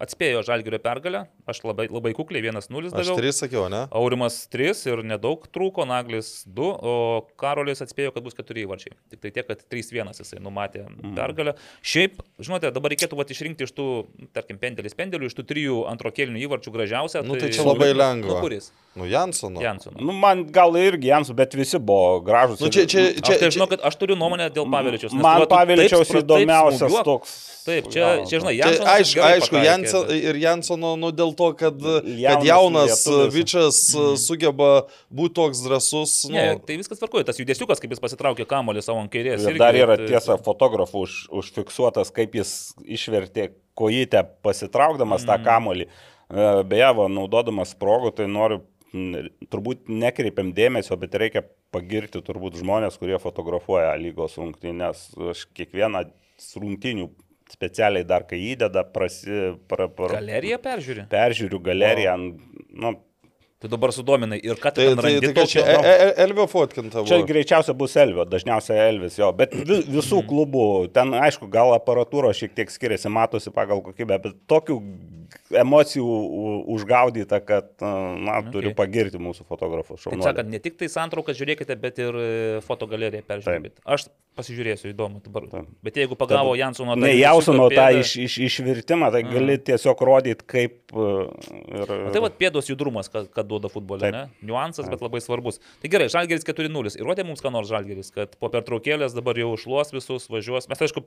[0.00, 1.26] atspėjo Žalgirio pergalę.
[1.48, 3.16] Aš labai, labai kukliai 1-0 Aš daviau.
[3.18, 3.84] trys sakiau, ne?
[3.90, 8.94] Aurimas 3 ir nedaug trūko, Naglis 2, o Karolis atspėjo, kad bus 4 įvarčiai.
[9.10, 11.14] Tik tai tiek, kad 3-1 jisai numatė Mhm.
[11.18, 11.54] pergalę.
[11.82, 16.10] Šiaip, žinote, dabar reikėtų vat, išrinkti iš tų, tarkim, pendelis pendelių, iš tų trijų antro
[16.10, 17.24] kėlinių įvarčių gražiausią.
[17.26, 18.28] Nu, tai čia labai lengva.
[18.34, 18.70] Nu, kuris?
[18.96, 19.60] Nu, Jansono.
[19.62, 19.94] Jansono.
[20.00, 22.58] Nu, man gal irgi Jansų, bet visi buvo gražus.
[22.64, 25.12] Nu, čia, čia, Aš čia, tai čia, žinau, kad aš turiu nuomonę dėl Paveličiaus.
[25.14, 27.04] nes man va, taip Paveličiaus taip įdomiausias smūgiuok.
[27.06, 27.34] toks.
[27.68, 31.10] Taip, čia, jo, čia žinai, čia Jansonas aišku, aišku pataikė, Janso, bet- ir Jansono, nu,
[31.12, 33.34] dėl to, kad, kad Jaunas jaunas lietuvis.
[33.36, 34.16] Vičas mm.
[34.24, 34.70] sugeba
[35.12, 36.14] būti toks drasus.
[36.26, 39.44] Nu, Ne, tai viskas tvarkoja, tas judesiukas, kaip jis pasitraukė kamolį savo ant kairės.
[39.44, 45.28] Ir irgi, dar yra tai- tiesa fotografų už, užfiksuotas, kaip jis išvertė kojytę pasitraukdamas Mhm.
[45.28, 45.36] mm.
[45.36, 45.86] tą kamolį.
[46.28, 51.42] E, Beje, naudodamas progų, tai noriu, turbūt nekreipiam dėmesio, bet reikia
[51.74, 55.08] pagirti turbūt žmonės, kurie fotografuoja lygos rungtynės.
[55.34, 56.06] Aš kiekvieną
[56.62, 57.08] rungtynių
[57.52, 61.06] specialiai dar kai įdeda, prasi, pra, pra, Galeriją peržiūri.
[61.12, 62.16] peržiūriu galeriją.
[62.76, 62.94] Nu,
[63.58, 65.82] Tu dabar sudominai ir ką Tai, ten tai, randi tai kad čia tokio?
[65.82, 67.02] e, e, Elvio fotkinta.
[67.02, 67.26] Čia buvo.
[67.26, 72.54] greičiausia bus Elvio, dažniausiai Elvis jo, bet vi, visų klubų, ten aišku, gal aparatūros šiek
[72.54, 74.78] tiek skiriasi, matosi pagal kokybę, bet tokių
[75.58, 76.06] emocijų
[76.76, 78.52] užgaudyta, kad, na, Okay.
[78.54, 80.04] turiu pagirti mūsų fotografus.
[80.06, 82.18] Taip sakant, ne tik tai santraukas žiūrėkite, bet ir
[82.64, 83.82] fotogaleriją peržiūrėkite.
[83.84, 84.06] Aš
[84.38, 85.48] pasižiūrėsiu, įdomu dabar.
[85.50, 85.66] Taip.
[85.82, 90.46] Bet jeigu pagavo Jansono tą Ne, jausuno tą iš, iš, išvirtimą, tai gali tiesiog rodyti,
[90.46, 90.78] kaip...
[90.94, 94.14] Ir, Tai vad pėdos judrumas, kad, kad duoda futbolė, Taip.
[94.14, 94.48] ne?
[94.48, 95.60] Niuansas, bet labai svarbus.
[95.82, 96.94] Tai gerai, Žalgeris 4-0.
[97.00, 100.68] Įrodė mums, ką nors Žalgeris, kad po pertraukėlės dabar jau užluos visus, važiuos.
[100.70, 101.04] Mes, aišku,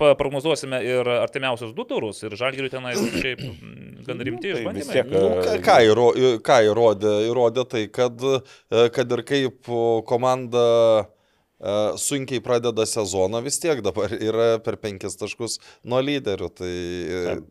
[0.00, 2.22] paprognozuosime ir artimiausius du turus.
[2.26, 3.42] Ir Žalgeriui tenai šiaip
[4.06, 4.94] gan rimti tai vis išbandymai.
[4.96, 6.06] tiek, Nu, ką, ką, įro,
[6.46, 7.16] ką įrodė?
[7.28, 9.72] Įrodė tai, kad, e, kad ir kaip
[10.08, 10.66] komanda
[11.02, 16.52] e, sunkiai pradeda sezoną, vis tiek dabar yra per penkis taškus nuo lyderių.
[16.58, 17.50] Tai e, Taip.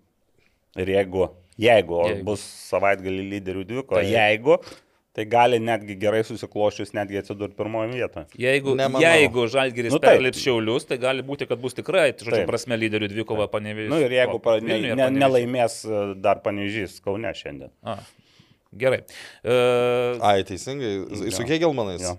[0.80, 1.26] Ir jeigu,
[1.60, 2.24] jeigu, Jeigu.
[2.24, 4.08] bus savaitgalį lyderių dviko, Taip.
[4.08, 4.56] jeigu,
[5.12, 8.26] tai gali netgi gerai susiklošius, netgi atsidurti pirmoje vietoje.
[8.40, 9.02] Jeigu, Nemanau.
[9.04, 10.14] jeigu Žalgeris Nu, taip.
[10.14, 13.92] perlips šiaulius, tai gali būti, kad bus tikrai, tai žodžiu, prasme lyderių dvikova panevėžys.
[13.92, 17.74] Na nu, ir jeigu pa, ne, ne, nelaimės e, dar panežys Kaune šiandien.
[17.84, 17.98] A,
[18.72, 19.02] gerai.
[19.44, 19.58] E,
[20.24, 20.96] ai, teisingai,
[21.36, 22.02] su Kegelmanais.
[22.08, 22.16] Jo.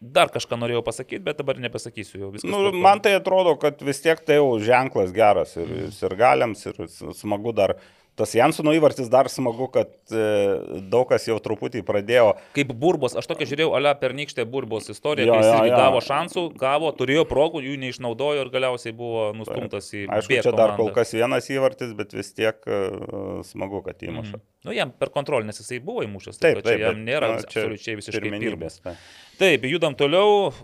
[0.00, 2.30] Dar kažką norėjau pasakyti, bet dabar nepasakysiu jau.
[2.34, 6.66] viskas Nu, man tai atrodo, kad vis tiek tai jau ženklas geras ir, ir sirgaliams,
[6.68, 6.82] ir
[7.16, 7.76] smagu dar.
[8.16, 10.26] Tas Jansono įvartis dar smagu, kad e,
[10.88, 15.36] daug kas jau truputį pradėjo Kaip burbos, aš tokia žiūrėjau, ale pernykštė burbos istorija, Jo,
[15.36, 15.80] kai jis jo, irgi jo.
[15.82, 20.06] gavo šansų, gavo, turėjo progų, jų neišnaudojo ir galiausiai buvo nustumtas į...
[20.08, 20.78] Aišku, B čia dar komandą.
[20.80, 24.40] kol kas vienas įvartis, bet vis tiek uh, smagu, kad įmuša.
[24.40, 24.46] Mhm.
[24.66, 26.40] Nu, jam per kontrolę, nes jisai buvo įmušęs.
[26.40, 26.84] Taip, kad čia taip.
[26.88, 28.40] Jam nėra na, čia absoliučiai visiškai pirmas.
[28.40, 28.78] pirmenybės.
[28.86, 29.08] taip.
[29.42, 30.54] Taip, judam toliau.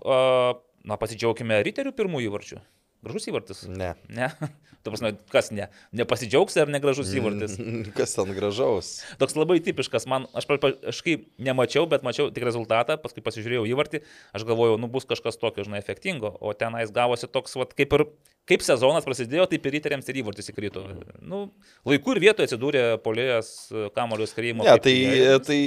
[0.83, 2.63] Na, pasidžiaugime Riterių pirmųjų varčių.
[3.03, 3.65] Gražus įvartis?
[3.69, 3.95] Ne.
[4.09, 4.31] Ne.
[4.83, 5.69] Tu prasme, kas ne?
[5.95, 7.53] Nepasidžiaugs ar negražus įvartis?
[7.99, 8.89] Kas ten gražaus?
[9.21, 13.23] Toks labai tipiškas, man, aš pa- pa- aš kaip nemačiau, bet mačiau tik rezultatą, paskui
[13.23, 14.01] pasižiūrėjau įvartį,
[14.35, 18.05] aš galvojau, nu bus kažkas tokio, žinai, efektingo, o tenais gavosi toks, vat, kaip ir
[18.49, 20.83] kaip sezonas prasidėjo, taip ir įtariams ir įvartis įkrito.
[21.23, 21.45] Nu,
[21.89, 23.53] laiku ir vietoje atsidūrė polėjas
[23.95, 24.65] kamulio skrėjimo.
[24.67, 25.59] Ne, tai, jie- tai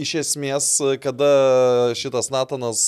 [0.00, 0.70] iš esmės,
[1.04, 1.28] kada
[1.98, 2.80] šitas Natanas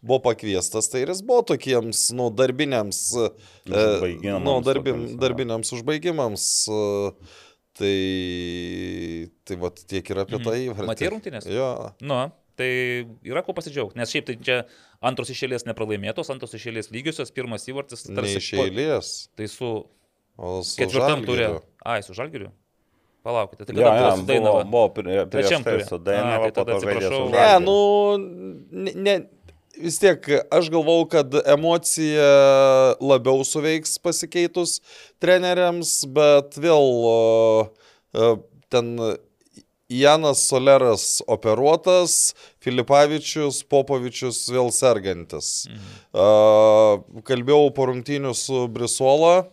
[0.00, 3.30] buvo pakviestas, tai ir jis buvo tokiems, nu, darbiniams, e,
[3.68, 6.50] Užbaigimams nu, darbim, darbiniams užbaigimams.
[6.68, 7.40] e,
[7.72, 7.88] Tai,
[9.48, 10.44] tai va tiek ir apie Mhm.
[10.44, 10.86] tai įvartį.
[10.90, 11.46] Matei rungtynės?
[11.48, 11.68] Jo.
[12.04, 12.18] Nu,
[12.58, 12.70] tai
[13.26, 14.58] yra ko pasidžiaugti, nes šiaip tai čia
[15.04, 19.12] antros išėlės nepralaimėtos, antros išėlės lygiosios, pirmas įvartis tarsi iš po- eilės.
[19.38, 19.70] Tai su
[20.64, 21.52] su ketvirtam turė.
[21.84, 22.50] Ai, su žalgiriu.
[23.22, 26.50] Palaukite, tai kada buvo su buvo, buvo prie- prieš Trečiam tai su A, Dainava, tai
[26.50, 27.30] po tada to atsiprašau.
[27.30, 27.76] Ne, nu,
[28.82, 29.14] ne, ne,
[29.78, 32.26] vis tiek aš galvau, kad emocija
[32.98, 34.80] labiau suveiks pasikeitus
[35.22, 36.88] treneriams, bet vėl
[38.12, 38.32] e,
[38.74, 38.90] ten
[40.00, 45.66] Janas Soleras operuotas, Filipavičius, Popovičius vėl sergantis.
[45.68, 47.24] Mhm.
[47.28, 49.50] Kalbėjau po rungtynių su Brisola.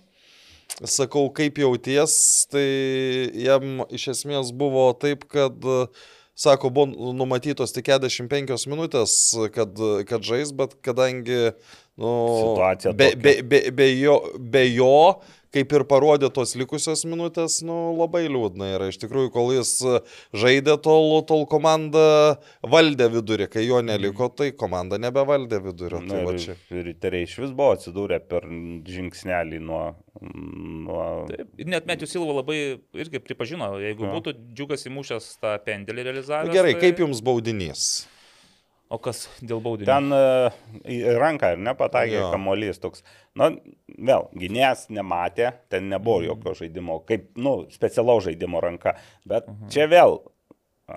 [0.86, 2.14] Sakau, kaip jauties,
[2.48, 2.64] tai
[3.36, 5.58] jam iš esmės buvo taip, kad,
[6.40, 9.16] sako, buvo numatytos tik 45 minutės,
[9.52, 9.76] kad,
[10.08, 11.50] kad žais, bet kadangi
[12.00, 12.14] nu,
[12.96, 15.20] be, be, be, be, jo, be jo,
[15.56, 18.90] kaip ir parodė tos likusios minutės, nu, labai liūdna yra.
[18.92, 19.72] Iš tikrųjų, kol jis
[20.38, 26.04] žaidė, tol, tol komanda valdė vidurį, kai jo neliko, tai komanda nebevaldė vidurio.
[26.06, 28.46] Na, Tai ir, ir riteriai iš vis buvo atsidūrę per
[28.90, 29.84] žingsnelį nuo...
[30.22, 31.02] nuo...
[31.32, 32.60] Taip, ir net Metijus Silva labai
[33.00, 34.14] irgi pripažino, jeigu Jo.
[34.18, 36.52] būtų džiugas įmušęs tą pendelį realizavęs.
[36.52, 36.88] Nu, gerai, tai...
[36.88, 37.90] kaip jums baudinys?
[38.90, 39.86] O kas dėl baudinio?
[39.86, 40.50] Ten e,
[40.90, 42.32] į ranką ir nepataikė Jo.
[42.34, 43.04] kamuolys toks.
[43.38, 43.52] Na,
[43.94, 46.28] vėl, gynėjas nematė, ten nebuvo Mhm.
[46.32, 48.96] jokio žaidimo, kaip, nu, specialaus žaidimo ranka.
[49.30, 50.20] Bet čia vėl.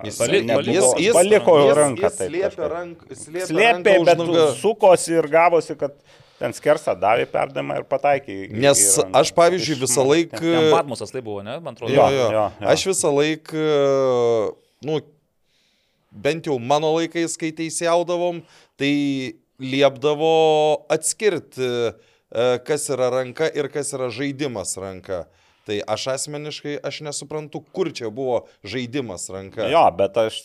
[0.06, 2.08] Jis- Pali- nebuvo- paliko- jis paliko jis- ranką.
[2.08, 3.06] Jis slėpė ranką.
[3.12, 5.92] Slėpė, Slėpė, ranką bet nugar- sukosi ir gavosi, kad
[6.38, 8.28] ten skersą davė perdamą ir pataikė.
[8.32, 9.20] į- į Nes ranką.
[9.20, 10.40] aš, pavyzdžiui, visą laiką...
[10.40, 11.60] Ten Batmusas tai buvo, ne?
[11.60, 11.92] Man atrodo.
[11.92, 12.30] Jo, Jo, jo.
[12.32, 12.66] jo, jo.
[12.72, 15.00] Aš visą laiką, nu,
[16.12, 18.42] bent jau mano laikais, kai teisėjaudavom,
[18.76, 18.92] tai
[19.62, 20.32] liepdavo
[20.92, 21.68] atskirti,
[22.32, 25.24] e, kas yra ranka ir kas yra žaidimas ranka.
[25.62, 29.68] Tai aš asmeniškai, aš nesuprantu, kur čia buvo žaidimas ranka.
[29.70, 30.40] Jo, bet aš,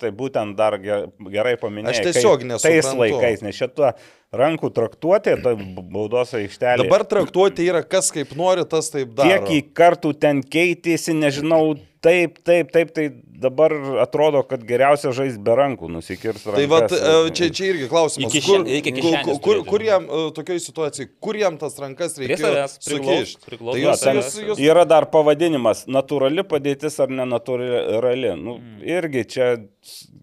[0.00, 1.92] tai būtent dar ge- gerai paminėjau.
[1.92, 3.02] Aš tiesiog Tais nesuprantu.
[3.02, 3.90] laikais, nes šitą
[4.34, 5.54] rankų traktuotė, tai
[5.92, 6.84] baudos aikštelė.
[6.84, 9.28] Dabar traktuoti yra kas kaip nori, tas taip daro.
[9.46, 15.36] Kiek į kartų ten keitėsi, nežinau, taip, taip, taip, tai dabar atrodo, kad geriausia žais
[15.38, 16.56] be rankų, nusikirs rankas.
[16.58, 19.86] Tai vat, ir- e, čia, čia irgi klausimas, kur, kišen- reikia kur, kur, kur žinai.
[19.92, 23.50] jam, e, tokioj situacijai, kur jam tas rankas priglaust, sukišti.
[23.50, 28.34] Tai jūs, jūs, jūs, Yra dar pavadinimas- natūrali padėtis ar nenatūrali.
[28.42, 28.82] Nu, Mm.
[28.82, 29.56] irgi čia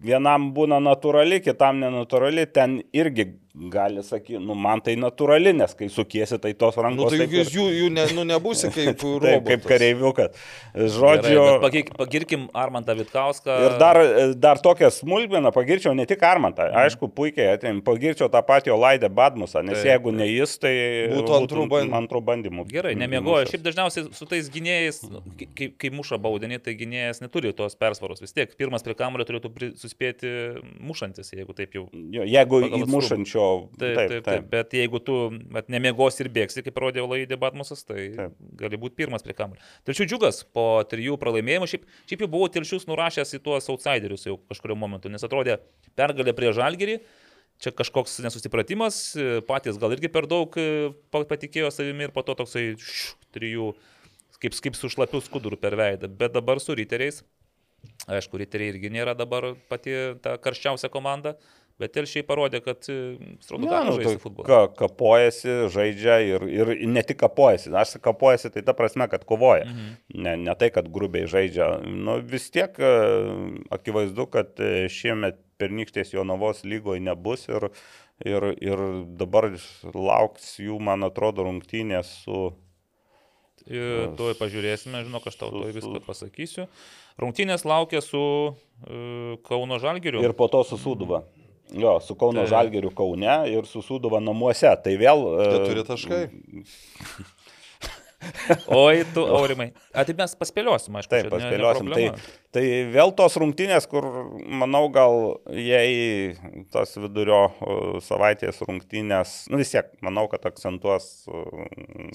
[0.02, 5.86] vienam būna natūrali, kitam nenatūrali, ten irgi gali sakyti, nu man tai natūrali, nes kai
[5.86, 7.04] sukiesi, tai tos rankos.
[7.04, 9.44] nu, tai taip jūs ir- jų, jų ne, nu, nebūsi kaip Taip, robotas.
[9.46, 10.40] kaip kareiviukas.
[10.74, 11.60] Gerai, Žodžiu.
[11.62, 13.54] pagir- Pagirkim Armantą Vitkauską.
[13.66, 14.00] Ir dar,
[14.34, 16.76] dar tokią smulkmeną pagirčiau ne tik Armantą, Mhm.
[16.82, 20.74] aišku, puikiai atėjim, pagirčiau tą patį Olaidę Badmusą, nes Taip, jeigu ne jis, tai
[21.14, 21.94] Būtų antrų bandymų.
[22.00, 22.66] antrų bandymų.
[22.72, 23.46] Gerai, nemiegojo.
[23.46, 25.22] Šiaip dažniausiai su tais gynėjais, nu,
[25.54, 28.18] kai- kai, muša baudinį, tai gynėjas neturi tos persvaros.
[28.20, 31.86] Vis tiek, pirmas prie kamulio turėtų suspėti mušantis, jeigu taip jau.
[32.10, 32.80] Jo, Jeigu Pagal
[33.44, 33.78] įmušančio.
[33.80, 34.46] Taip, taip, taip, taip.
[34.52, 35.16] Bet jeigu tu
[35.72, 38.38] nemiegos ir bėgsi, kaip rodė Laidė Batmusas, tai Taip.
[38.60, 39.62] gali būti pirmas prie kamulio.
[39.86, 44.38] Tačiau džiugas po trijų pralaimėjimų, šiaip, šiaip jau buvau telšius nurašęs į tuos outsiderius jau
[44.50, 45.58] kažkurio momentu, nes atrodė
[45.98, 46.98] pergalė prie žalgerį.
[47.62, 48.96] Čia kažkoks nesusipratimas,
[49.46, 53.68] patys gal irgi per daug e, pa- patikėjo savimi ir po to toksai šiu, trijų,
[54.42, 56.10] kaip, kaip su šlapiu skuduru per veidą.
[56.10, 57.22] Bet dabar su riteriais,
[58.10, 61.36] aišku, riteriai irgi nėra dabar pati ta karščiausia komanda,
[61.80, 64.46] bet telšiai parodė, kad straudu Ne, gali nu, žaisti tai futbolą.
[64.46, 67.72] ka, kapojasi, žaidžia ir, ir ne tik kapojasi.
[67.74, 69.66] Aš kapojasi tai ta prasme, kad kovoja.
[69.66, 69.96] Mhm.
[70.26, 71.80] Ne, ne tai, kad grubiai žaidžia.
[71.84, 72.94] Nu, vis tiek e,
[73.74, 77.70] akivaizdu, kad e, šiemet pernykštės Jonavos lygoje nebus ir,
[78.26, 78.84] ir, ir
[79.18, 79.52] dabar
[79.94, 82.50] lauks jų, man atrodo, rungtynės su...
[83.64, 86.66] Tuoj pažiūrėsime, žinok, aš tau tuoj viską pasakysiu.
[87.16, 88.20] Rungtynės laukia su
[89.48, 90.20] Kauno Žalgiriu.
[90.20, 91.22] Ir po to su Suduva.
[91.72, 94.68] Jo, su Kauno Tai- Žalgiriu Kaune ir su Suduva namuose.
[94.84, 95.24] Tai vėl...
[95.40, 96.22] e, Keturi taškai.
[98.72, 99.70] Oi, tu, aurimai.
[99.92, 101.10] A, tai mes paspėliosim, aišku.
[101.12, 101.90] Taip, čia ne- ne paspėliosim.
[101.94, 104.06] Tai, tai vėl tos rungtynės, kur,
[104.62, 105.18] manau, gal
[105.54, 106.34] jei
[106.74, 107.40] tas vidurio
[108.04, 111.66] savaitės rungtynės, nu vis tiek, manau, kad akcentuos uh,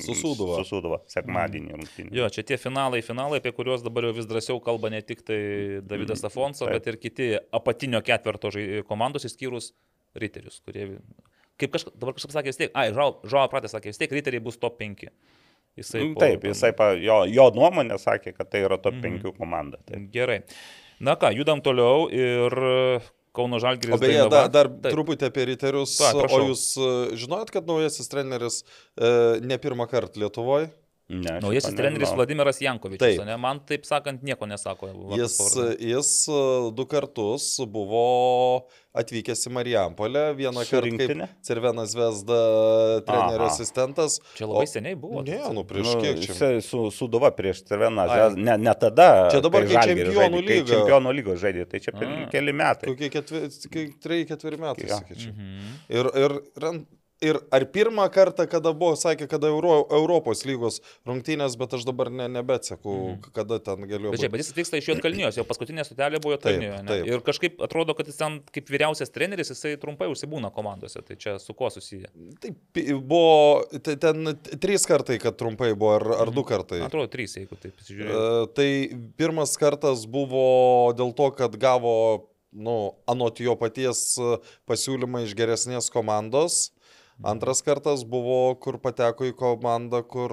[0.03, 0.59] Su Sūduva.
[0.61, 2.13] Su Sūduva, sekmadienį rungtynės.
[2.19, 5.39] Jo, čia tie finalai, finalai, apie kuriuos dabar jau vis drąsiau kalba ne tik tai
[5.85, 6.77] Davidas Afonso, Taip.
[6.77, 8.51] bet ir kiti apatinio ketverto
[8.89, 9.73] komandos, išskyrus
[10.19, 10.87] riterius, kurie,
[11.59, 14.57] kaip kažkas, dabar kažkas sakė, vis tiek, ai, Žao Pratė sakė, vis tiek riteriai bus
[14.61, 15.09] top 5.
[15.79, 19.21] Jisai Mm, po- Taip, jisai, pa, jo, jo nuomonė sakė, kad tai yra top Mhm.
[19.23, 19.77] 5 komanda.
[19.87, 20.09] Taip.
[20.11, 20.41] Gerai.
[20.99, 22.51] Na ką, judam toliau ir
[23.33, 23.93] Kauno Žalgiris.
[23.95, 24.91] O beje, dar, dar Taip.
[24.91, 25.93] truputį apie riterius.
[26.01, 28.63] Va, o jūs e, žinojot, kad naujasis treneris
[28.99, 30.71] e, ne pirmą kartą Lietuvoje?
[31.09, 32.11] Ne, Naujasis treneris.
[32.13, 33.25] Vladimiras Jankovičius, Taip.
[33.25, 33.33] ne?
[33.41, 34.91] man taip sakant nieko nesako.
[35.17, 35.37] Jis,
[35.81, 36.41] jis e,
[36.77, 38.03] du kartus buvo
[38.93, 41.23] atvykęs į Marijampolę, vieną kartą kaip?
[41.45, 42.37] Cervenas Vesda
[43.07, 43.49] trenerio Aha.
[43.49, 44.19] asistentas.
[44.37, 45.23] Čia labai o- seniai buvo.
[45.25, 46.61] Ne, tai- nu prieš Nu, kiek čia?
[46.61, 48.29] Su, suduva prieš Cerveną, Ai.
[48.37, 49.29] ne, ne tada.
[49.33, 50.75] Čia dabar, kai Čempionų žaidė, kai.
[50.75, 52.29] Čempionų lygos žaidė, tai čia per A.
[52.29, 52.85] keli metai.
[52.93, 53.49] Kokie ketveri,
[54.01, 55.01] treji, ketveri metai, Jo.
[55.01, 55.33] sakyčiau.
[55.33, 55.75] Mhm.
[55.89, 56.79] Ir, ir, ir,
[57.21, 62.11] ir ar pirmą kartą, kada buvo, sakė, kada Euro, Europos lygos rungtynės, bet aš dabar
[62.13, 63.33] ne, nebetseku, mhm.
[63.35, 66.79] kada ten galėjo Bet, čia, bet jis atvyksta iš Jotkalnijos, jo paskutinė stotelė buvo Jotkalnijoje.
[66.79, 67.09] Taip, taip.
[67.11, 71.03] Ir kažkaip atrodo, kad jis ten kaip vyriausias treneris, jisai trumpai užsibūna komandose.
[71.05, 72.11] Tai čia su kuo susiję?
[72.43, 76.81] Taip, buvo te- ten trys kartai, kad trumpai buvo, ar, ar du kartai.
[76.85, 78.15] Man atrodo, trys, jeigu taip pasižiūrėjau.
[78.15, 78.69] E, tai
[79.19, 80.47] pirmas kartas buvo
[80.95, 81.95] dėl to, kad gavo,
[82.55, 84.15] nu, anot jo paties
[84.69, 86.69] pasiūlymą iš geresnės komandos.
[87.23, 90.31] Antras kartas buvo, kur pateko į komandą, kur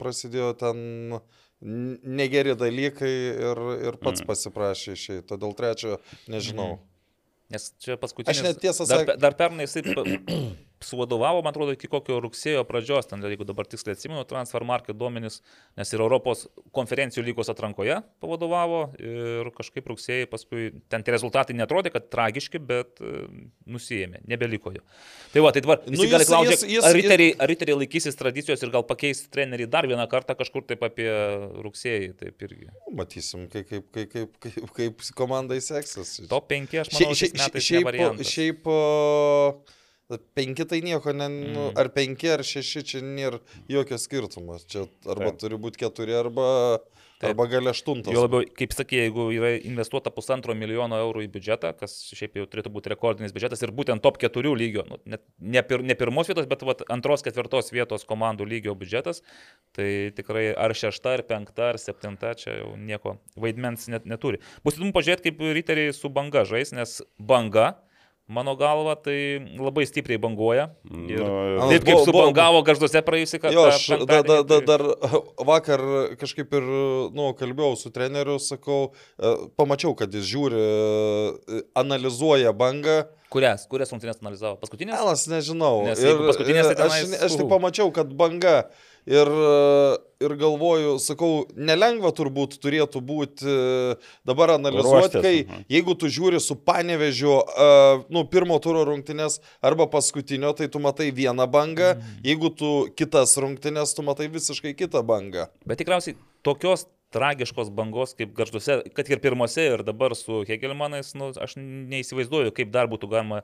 [0.00, 1.20] prasidėjo ten
[1.62, 3.12] negeri dalykai
[3.50, 4.26] ir, ir pats Mm.
[4.26, 5.26] pasiprašė išėjti.
[5.30, 6.78] Todėl trečio nežinau.
[7.50, 8.34] Nes čia paskutinis.
[8.40, 9.82] Aš net tiesą dar, sak- pe- dar pernai jisai
[10.84, 15.40] suvadovavo, man atrodo, iki kokio rugsėjo pradžios, ten, jeigu dabar tiksliai atsimenu, transfer market duomenys,
[15.78, 21.92] nes ir Europos konferencijų lygos atrankoje pavadovavo ir kažkaip rugsėjai paskui ten tie rezultatai netrodė,
[21.94, 23.24] kad tragiški, bet e,
[23.66, 24.84] nusijėmė, nebeliko jo.
[25.34, 27.50] Tai va, tai dabar visi Nu, nu, gali jis- klausyti, jis- jis- ar, riteriai, ar
[27.50, 31.08] riteriai laikysis tradicijos ir gal pakeis trenerį dar vieną kartą kažkur taip apie
[31.64, 32.68] rugsėjį, taip irgi.
[32.94, 36.20] Matysim, kaip, kaip, kaip, kaip, kaip, komandai seksis.
[36.30, 38.30] Top 5, aš manau, šia- šiais metais ne Šiaip, variantas.
[38.34, 38.78] šiaip o,
[40.36, 41.78] penki tai nieko, ne, nu, Mm.
[41.80, 44.58] ar penki, ar šeši, čia nėra jokio skirtumo.
[44.66, 45.38] Čia arba Taip.
[45.40, 46.78] turi būti keturi, arba,
[47.20, 47.30] Taip.
[47.30, 48.12] arba gal aštuntas.
[48.12, 52.44] Jo labiau, kaip sakė, jeigu yra investuota pusantro milijono eurų į biudžetą, kas šiaip jau
[52.44, 56.28] turėtų būti rekordinis biudžetas ir būtent top 4 lygio, nu, net, ne, pir, ne pirmos
[56.28, 59.22] vietos, bet vat, antros, ketvirtos vietos komandų lygio biudžetas,
[59.72, 64.40] tai tikrai ar šešta, ar penkta, ar septinta, čia jau nieko vaidmens net, neturi.
[64.62, 67.78] Bus įdomu pažiūrėti, kaip riteriai su banga žais, nes banga,
[68.26, 70.70] mano galva, tai labai stipriai banguoja.
[70.88, 73.54] Ir Nu, taip kaip subangavo garžduose praėjusį kartą.
[73.56, 74.84] Jo, aš da, da, da, tai- dar
[75.44, 75.82] vakar
[76.20, 76.62] kažkaip ir,
[77.12, 83.04] nu, kalbėjau su treneriu, sakau, e, pamačiau, kad jis žiūri, e, analizuoja bangą.
[83.34, 84.56] Kurias, kurias rungtynės analizavo?
[84.62, 84.94] Paskutinės?
[85.00, 85.84] Elas, nežinau.
[85.88, 88.68] Nes jeigu paskutinės, tai e, aš, aš tik pamačiau, kad banga
[89.06, 93.96] ir, e, ir galvoju, sakau, nelengva turbūt turėtų būti e,
[94.26, 100.54] dabar analizuoti, kai jeigu tu žiūri su panevežiu, uh, nu, pirmo turo rungtynės arba paskutinio,
[100.56, 102.24] tai tu matai vieną bangą, Mhm.
[102.24, 105.48] jeigu tu kitas rungtynės, tu matai visiškai kitą bangą.
[105.66, 111.30] Bet tikriausiai tokios tragiškos bangos kaip garžduose, kad ir pirmose ir dabar su Hegelmanais, nu,
[111.36, 113.42] aš neįsivaizduoju, kaip dar būtų galima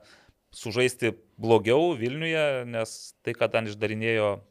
[0.51, 4.41] sužaisti blogiau Vilniuje, nes tai, ką ten išdarinėjo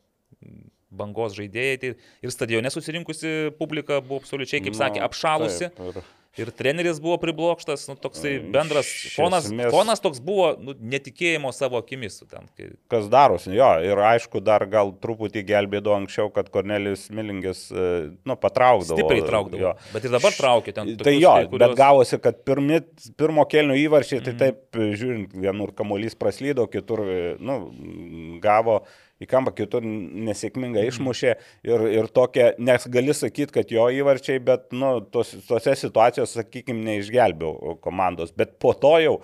[0.91, 5.71] bangos žaidėjai, tai ir stadione susirinkusi publika buvo absoliučiai, kaip sakė, nu, apšalusi.
[5.77, 6.03] taip, ir-
[6.39, 8.87] Ir treneris buvo priblokštas, nu, toksai Mm, bendras
[9.17, 12.21] fonas, esmės- fonas toks buvo nu, netikėjimo savo akimis.
[12.31, 13.51] Ten, kai, kas darosi.
[13.53, 18.95] Jo, ir aišku, dar gal truputį gelbėdavo anksčiau, kad Kornelijus Milingis, e, nu, patraukdavo.
[18.97, 19.59] stipriai traukdavo.
[19.61, 19.75] Jo.
[19.93, 20.97] Bet ir dabar traukia ten.
[21.03, 21.69] Tai jo, kai kurios...
[21.69, 22.79] bet gavosi, kad pirmi,
[23.19, 24.39] pirmo kelnių įvarčiai, tai Mhm.
[24.39, 24.71] taip,
[25.03, 28.85] žiūrint, vienur kamuolys praslydo, kitur, e, nu, gavo
[29.21, 30.93] į kampą, kitur nesėkmingai Mhm.
[30.95, 36.41] išmušė ir, ir tokia, nes gali sakyti, kad jo įvarčiai, bet, nu, tos, tose situacijose,
[36.43, 39.21] sakykime, neišgelbėjau komandos, bet po to jau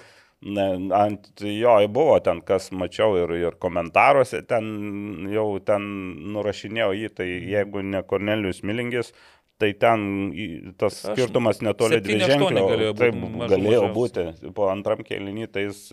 [0.92, 5.80] ant jo buvo ten, kas mačiau ir, ir komentaruose, ten jau ten
[6.34, 9.12] nurašinėjau jį, tai jeigu ne Kornelijus Milingis,
[9.59, 10.32] tai ten
[10.76, 12.66] tas Aš- skirtumas netoli dviženklio.
[12.68, 13.94] galėjo būt, Taip, mažų galėjo mažiausiai.
[14.36, 14.52] būti.
[14.54, 15.92] Po antram kelnį tai jis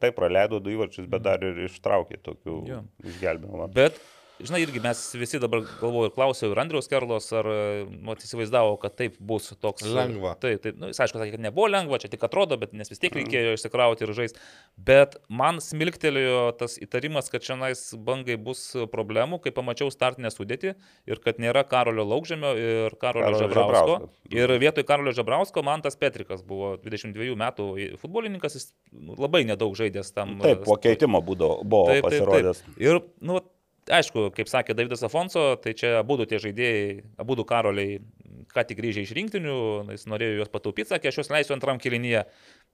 [0.00, 2.82] taip praleido du įvarčius, bet dar ir ištraukė tokių Jo.
[3.04, 3.72] išgelbėjimų.
[3.74, 4.00] Bet
[4.40, 7.48] žinai, irgi mes visi dabar galvoju ir klausiau ir Andriaus Kerlos, ar
[7.88, 9.86] nu, įsivaizdavo, kad taip bus toks.
[9.96, 10.34] Lengva.
[10.42, 13.00] Taip, taip, nu, jis aišku, sakė, kad nebuvo lengva, čia tik atrodo, bet nes vis
[13.02, 14.42] tiek reikėjo išsikrauti ir žaisti.
[14.76, 18.62] Bet man smilktelėjo tas įtarimas, kad šiandien bangai bus
[18.92, 20.74] problemų, kai pamačiau startinę sudėtį
[21.08, 23.96] ir kad nėra Karolio Laukžemio ir Karolio, Karolio Žabrausko.
[23.96, 24.36] Žabrausko.
[24.36, 27.68] Ir vietoj Karolio Žabrausko man tas Petrikas buvo 22 metų
[28.02, 30.36] futbolininkas, jis nu, labai nedaug žaidęs tam.
[30.44, 32.64] Taip, po keitimo būdo, buvo Taip, taip, pasirodęs.
[32.66, 32.80] taip.
[32.82, 33.40] Ir, nu,
[33.92, 38.00] aišku, kaip sakė Davidas Afonso, tai čia abu tie žaidėjai, abu karoliai,
[38.52, 39.56] ką tik grįžę iš rinktinių,
[39.94, 42.24] jis norėjo juos pataupyti, sakė, aš juos leisiu antram kilinyje.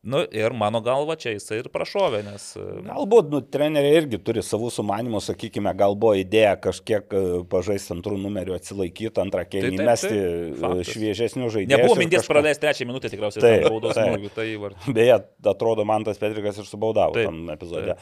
[0.02, 2.46] Nu, ir mano galva čia jisai ir prašovė, nes...
[2.88, 7.14] Galbūt, nu, treneriai irgi turi savų sumanimų, sakykime, gal buvo idėja kažkiek
[7.52, 10.90] pažaisti antrų numerių, atsilaikyti antrą kėlinį, taip, taip, mesti faktas.
[10.96, 11.76] šviežesnių žaidėjų.
[11.76, 12.34] Nebuvo minties kažką...
[12.34, 14.10] praleisti trečią minutę tikriausiai Taip, tam baudos taip.
[14.10, 14.90] smūgių, tai vart.
[14.98, 15.22] Beje,
[15.54, 17.94] atrodo, man tas Petrikas ir subaudavo Taip, tam epizode.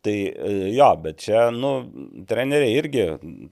[0.00, 1.70] Tai e, jo, bet čia, nu,
[2.28, 3.02] treneriai irgi,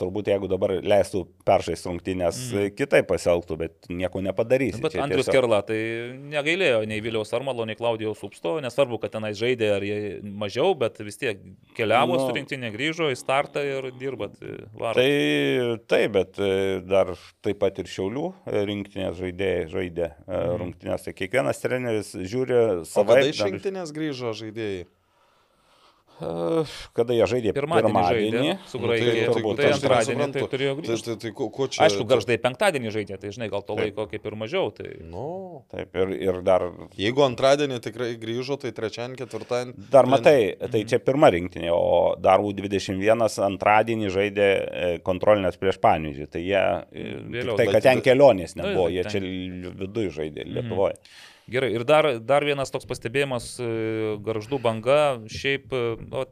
[0.01, 2.71] turbūt jeigu dabar leistų peršais rungtynės, mm.
[2.79, 4.81] kitaip pasielgtų, bet nieko nepadarysi.
[4.81, 5.77] Bet Čia Andrius tiesiog- Kerla tai
[6.33, 10.97] negailėjo nei Viliaus Armalo, nei Klaudijaus Upsto, nesvarbu, kad tenais žaidė ar jie mažiau, bet
[11.05, 11.45] vis tiek
[11.77, 12.25] keliavo Nu.
[12.25, 14.41] su rinktinė, grįžo į startą ir dirbat.
[14.73, 14.97] Varo.
[14.97, 17.13] Tai taip, bet e, dar
[17.45, 20.53] taip pat ir Šiaulių e, rinktinės žaidėjai žaidė mm.
[20.65, 21.05] rungtynės.
[21.05, 23.35] Tai kiekvienas treneris žiūri O kada savaip.
[23.35, 24.87] iš rinktinės grįžo žaidėjai?
[26.19, 28.39] Kada jie žaidė Pirmadienį, pirmadienį.
[28.39, 29.27] žaidė su Nu, tai Graikija.
[29.35, 31.05] turbūt Tai aš antradienį tai turėjo Tai, grįžti.
[31.07, 31.83] tai, tai, ko, ko čia?
[31.87, 33.85] Aišku, garždai penktadienį žaidė, tai žinai, gal to Taip.
[33.85, 34.73] laiko kaip ir mažiau.
[34.75, 34.89] Tai...
[35.07, 35.27] Nu,
[35.71, 36.66] Taip, ir, ir dar,
[36.99, 39.77] jeigu antradienį tikrai grįžo, tai trečiadienį, ketvirtadienį.
[39.95, 44.49] dar matai, tai čia pirma rinktinė, o dar U21 antradienį žaidė
[45.07, 46.29] kontrolinės prieš Pavyzdžių.
[46.35, 46.64] Tai jie,
[47.31, 50.99] Vėliau, tai, kad ten kelionės nebuvo, jie čia viduje žaidė Lietuvoje.
[51.49, 53.69] Gerai, ir dar, dar vienas toks pastebėjimas, e,
[54.27, 54.99] garždų banga,
[55.33, 56.27] šiaip e, nu,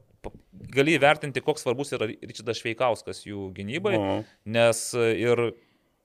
[0.76, 4.26] gali įvertinti, koks svarbus yra Ričidas Šveikauskas jų gynybai, Mhm.
[4.58, 5.46] nes e, ir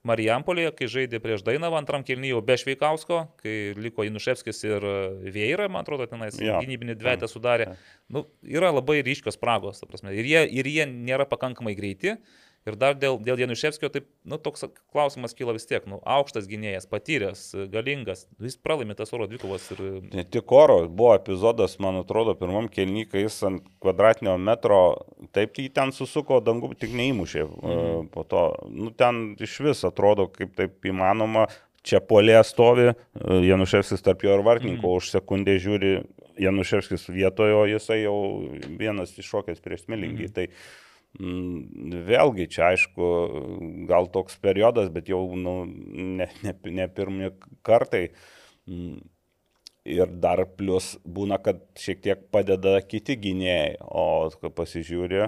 [0.01, 4.81] Marijampolėje, kai žaidė prieš Dainavą antram kilnyje be Šveikausko, kai liko Inuševskis ir
[5.29, 6.55] Vėra, man atrodo, tenais Jo.
[6.63, 7.75] gynybinį dvietę sudarė,
[8.09, 12.15] nu, yra labai ryškios spragos, ta prasme, ir jie, ir jie nėra pakankamai greiti.
[12.69, 16.85] Ir dar dėl, dėl Januševskio, taip, nu, toks klausimas kyla vis tiek, nu, aukštas gynėjas,
[16.91, 17.39] patyręs,
[17.73, 19.81] galingas, jis pralaimė tas oro dvikovas ir...
[20.13, 24.81] Ne tik oro, buvo epizodas, man atrodo, pirmam kelnykai jis ant kvadratinio metro,
[25.33, 27.47] taip jį ten susuko, dangų tik neįmušė.
[27.49, 28.11] Mhm.
[28.13, 31.47] Po to, nu, ten iš vis atrodo, kaip taip įmanoma.
[31.81, 32.95] Čia polė stovi, e,
[33.47, 35.01] Januševskis tarp jo ir vartininko, mhm.
[35.01, 35.95] už sekundę žiūri
[36.45, 38.17] Januševskis vietoje, o jisai jau
[38.77, 40.27] vienas iššokęs prieš smilingį.
[40.27, 40.35] Mhm.
[40.37, 43.07] Tai mm, vėlgi čia aišku,
[43.89, 47.31] gal toks periodas, bet jau nu, ne, ne, ne pirmi
[47.67, 48.11] kartai.
[48.69, 49.01] Mm,
[49.81, 55.23] Ir dar plus būna, kad šiek tiek padeda kiti gynėjai, o kai pasižiūri,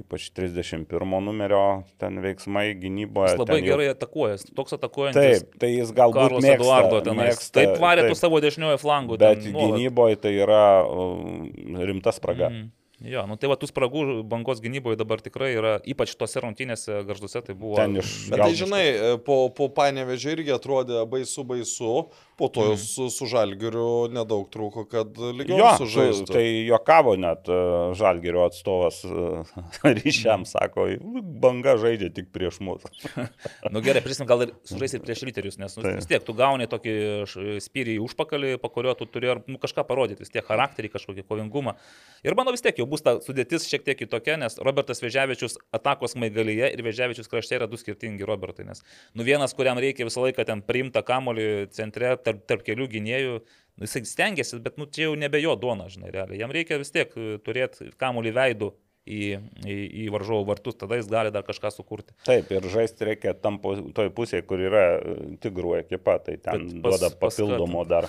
[0.00, 3.34] ypač 31 numerio ten veiksmai gynyboje.
[3.34, 5.44] Jis labai jau- gerai atakuoja, toks atakuojantis.
[5.44, 7.28] Taip, tai jis galbūt Karlos mėgsta, Eduardo tenais.
[7.34, 9.18] mėgsta, Taip varė tu taip, savo dešiniojo flangų.
[9.20, 11.44] Bet ten gynyboje tai yra um,
[11.76, 12.48] rimta spraga.
[12.48, 12.70] Mm.
[13.04, 17.42] Jo, nu tai va, tų spragų bangos gynyboje dabar tikrai yra, ypač tose rungtynėse garžduose,
[17.44, 17.76] tai buvo...
[17.76, 21.90] Ten iš- Bet tai žinai, e, po, po panevežė irgi atrodė baisu baisu,
[22.36, 22.72] po to Mhm.
[22.72, 22.78] mm.
[22.82, 26.32] su, su žalgiriu nedaug trūko, kad lygiau Jo, sužaistų.
[26.32, 29.44] tai juokavo net uh, Žalgerio atstovas uh,
[30.00, 30.88] ryšiam, sako,
[31.40, 32.82] banga žaidžia tik prieš mus.
[33.74, 35.96] Nu gerai, prisim, gal ir sužaisit prieš ryterius, nes nu, Taip.
[36.00, 36.94] vis tiek tu gauni tokį
[37.64, 41.24] spyrį į užpakalį, po kurio tu turi ar, nu, kažką parodyti, vis tiek charakterį, kažkokį
[41.28, 41.74] kovingumą.
[42.24, 46.14] Ir manau vis tiek jau bus ta sudėtis šiek tiek kitokia, nes Robertas Veževičius atakos
[46.20, 48.64] maigalyje ir Veževičius krašte yra du skirtingi Robertai.
[48.68, 48.82] Nes
[49.14, 53.86] nu vienas, kuriam reikia visą laiką ten priimta kamolį centre tarp, tarp kelių gynėjų, nu,
[53.86, 56.40] jisai stengiasi, bet nu, čia jau nebe jo duona, žinai, realiai.
[56.42, 58.72] Jam reikia vis tiek e, turėti kamolį veidų.
[59.04, 59.16] Į,
[59.68, 62.14] į, į varžovų vartus, tada jis gali dar kažką sukurti.
[62.24, 66.78] Taip, ir žaisti reikia tam toj pusėje, kur yra e, tigrų ekipa, tai ten Bet
[66.86, 68.08] pas- duoda papildomo dar.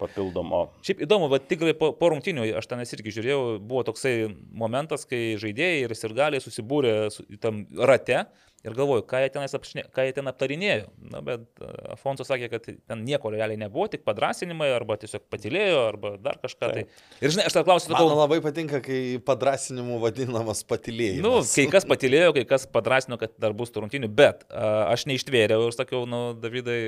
[0.00, 0.62] Papildomo.
[0.86, 4.14] Šiaip įdomu, bet tikrai po, po rungtinių, aš ten irgi žiūrėjau, buvo toksai
[4.62, 8.22] momentas, kai žaidėjai ir sirgaliai susibūrė su, tam rate
[8.66, 10.88] ir galvoju, ką jie, tenais apšnė, ką jie ten aptarinėjo.
[11.12, 15.78] Na, bet e, Afonso sakė, kad ten nieko realiai nebuvo, tik padrasinimai, arba tiesiog patilėjo,
[15.88, 16.70] arba dar kažką.
[16.74, 16.84] Tai.
[17.22, 21.24] Ir žinai, aš tą klausiu, Man sakau, labai patinka, kai padrasinimu vadinamas patilėjimas.
[21.24, 25.06] Nu, kai kas patilėjo, kai kas padrasino, kad dar bus tų rungtynių, bet a, aš
[25.10, 26.80] neištvėriau ir sakiau, nu, Davidai,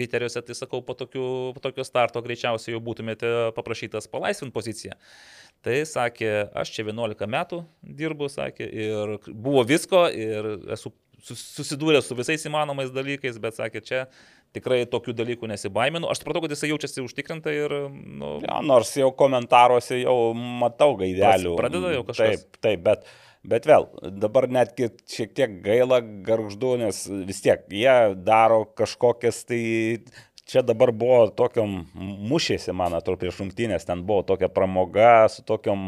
[0.00, 4.98] riteriuose, tai sakau, po, tokių, po tokio starto greičiausiai jau būtumėte paprašytas palaisvinti poziciją.
[5.60, 10.92] Tai sakė, aš čia 11 metų dirbu, sakė, ir buvo visko, ir esu
[11.22, 14.02] sus- susidūręs su visais įmanomais dalykais, bet sakė, čia
[14.56, 16.10] tikrai tokių dalykų nesibaiminu.
[16.10, 21.56] Aš supratau, kad jisai jaučiasi užtikrintai ir, nu, Ja, nors jau komentaruose jau matau gaidelių.
[21.60, 22.46] Pradeda jau kažkas.
[22.46, 23.10] Taip, taip, bet
[23.40, 23.86] Bet vėl,
[24.20, 29.60] dabar netgi šiek tiek gaila garždu, nes vis tiek jie daro kažkokias tai
[30.50, 35.80] čia dabar buvo tokiam mušėsi, man atrodo, prieš rungtynės, ten buvo tokia pramoga su tokiam...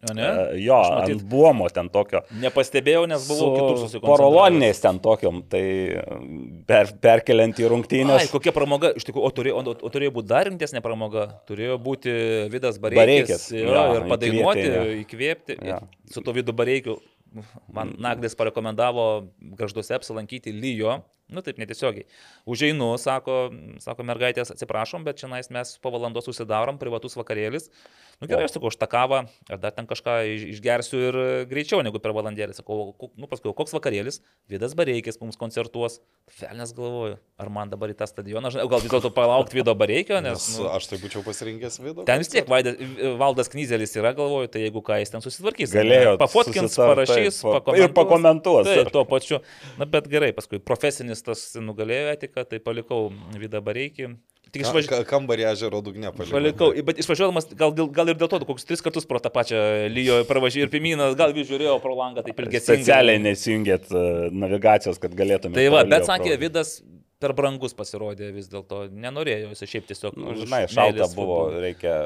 [0.00, 0.24] Ne?
[0.24, 2.22] e, Jo, matyt- ant buomo ten tokio.
[2.40, 4.08] Nepastebėjau, nes buvau kitur susikoncentravęs.
[4.08, 5.62] Poroloniniais ten tokiam, tai
[6.66, 8.30] per, perkeliant į Ai, rungtynės.
[8.32, 12.16] kokia pramoga, iš tikrųjų, o turėjo, o, o turėjo būti dar rimtesnė pramoga, turėjo būti
[12.52, 14.66] Vidas Bareikis, jo, jo, ir padainuoti,
[15.04, 15.58] įkvėpti, įkvėpti.
[15.68, 15.80] Jo.
[16.10, 16.96] Su to Vidu Bareikiu
[17.70, 19.28] man Naglis parekomendavo
[19.60, 22.08] garžduose apsilankyti Lyjo, nu taip netiesiogiai.
[22.50, 27.68] Užeinu, sako, sako mergaitės, atsiprašom, bet čia mes po valandos susidarom, privatus vakarėlis.
[28.20, 29.18] Nu gerai, aš sakau, aš tą kavą,
[29.48, 31.16] ar dar ten kažką iš- išgersiu ir
[31.48, 32.52] greičiau negu per valandėlį.
[32.52, 36.00] Sakau, "O, nu paskui, koks vakarėlis, Vidas Bareikis mums koncertuos.
[36.28, 40.20] Felnes galvoju, ar man dabar į tą stadioną, o gal vis dėlto palaukti Vido Bareikio,
[40.20, 40.36] nes...
[40.36, 42.04] Nes Nu, aš tai būčiau pasirinkęs vidų.
[42.04, 42.76] Ten vis tiek Vaidas,
[43.16, 45.72] Valdas Knyzelis yra, galvoju, tai jeigu ką jis ten susitvarkys.
[45.72, 47.88] Galėjo Pafotkins, parašys, taip, pa- pakomentuos.
[47.88, 48.66] ir pakomentuos.
[48.66, 49.40] Taip, tuo pačiu.
[49.78, 54.16] Na, bet gerai, paskui profesinis tas nugalėjo etiką, tai palikau Vidą Bareikį.
[54.50, 55.04] Tik išvažiavau.
[55.04, 56.34] Ka, kambarį ežero dugne palikau.
[56.34, 59.60] Palikau, bet išvažiuodamas, gal, gal, ir dėl to, kokius tris kartus pro tą pačią
[59.94, 62.80] lyjo pravažiavau ir Pimynas, gal vis žiūrėjau pro langą, taip ilgesingai.
[62.82, 65.60] Specialiai nesijungėt e, navigacijos, kad galėtumėte.
[65.60, 66.80] Tai va, bet sakė, Vidas
[67.20, 70.18] per brangus pasirodė vis dėlto, nenorėjo, jis šiaip tiesiog...
[70.18, 71.96] Nu, žinai, šalta buvo, reikia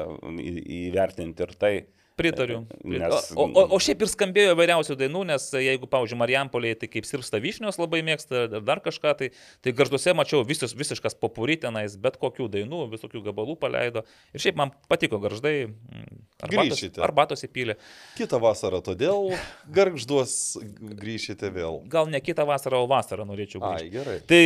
[0.83, 1.75] įvertinti ir tai.
[2.15, 2.61] Pritariu.
[2.87, 7.03] Nes- O, o, o šiaip ir skambėjo įvairiausių dainų, nes jeigu, pavyzdžiui, Marijampolėje, tai kaip
[7.07, 9.29] sirpsta vyšnios labai mėgsta ir dar kažką, tai,
[9.61, 14.05] tai garžduose mačiau visus, visiškas popuri tenais, bet kokių dainų, visokių gabalų paleido.
[14.31, 15.67] Ir šiaip man patiko garždai.
[15.67, 16.99] mm, Grįšite.
[17.01, 17.75] arbatos įpylė.
[18.19, 19.31] Kitą vasarą, todėl
[19.71, 20.57] gargžduos
[20.99, 21.81] grįšite vėl.
[21.91, 23.91] Gal ne kitą vasarą, o vasarą norėčiau Ai, grįžti.
[23.95, 24.17] gerai.
[24.29, 24.43] Tai,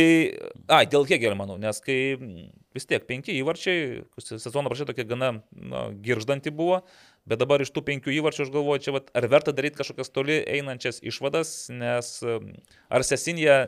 [0.78, 5.32] ai, dėl Hegelio manau, nes kai mm, vis tiek penki įvarčiai, sezono prašė tokia gana
[5.52, 6.82] na, girždanti buvo,
[7.30, 10.40] bet dabar iš tų penkių įvarčių aš galvoju, čia vat, ar verta daryti kažkokias toli
[10.58, 13.60] einančias išvadas, nes ar Sesinė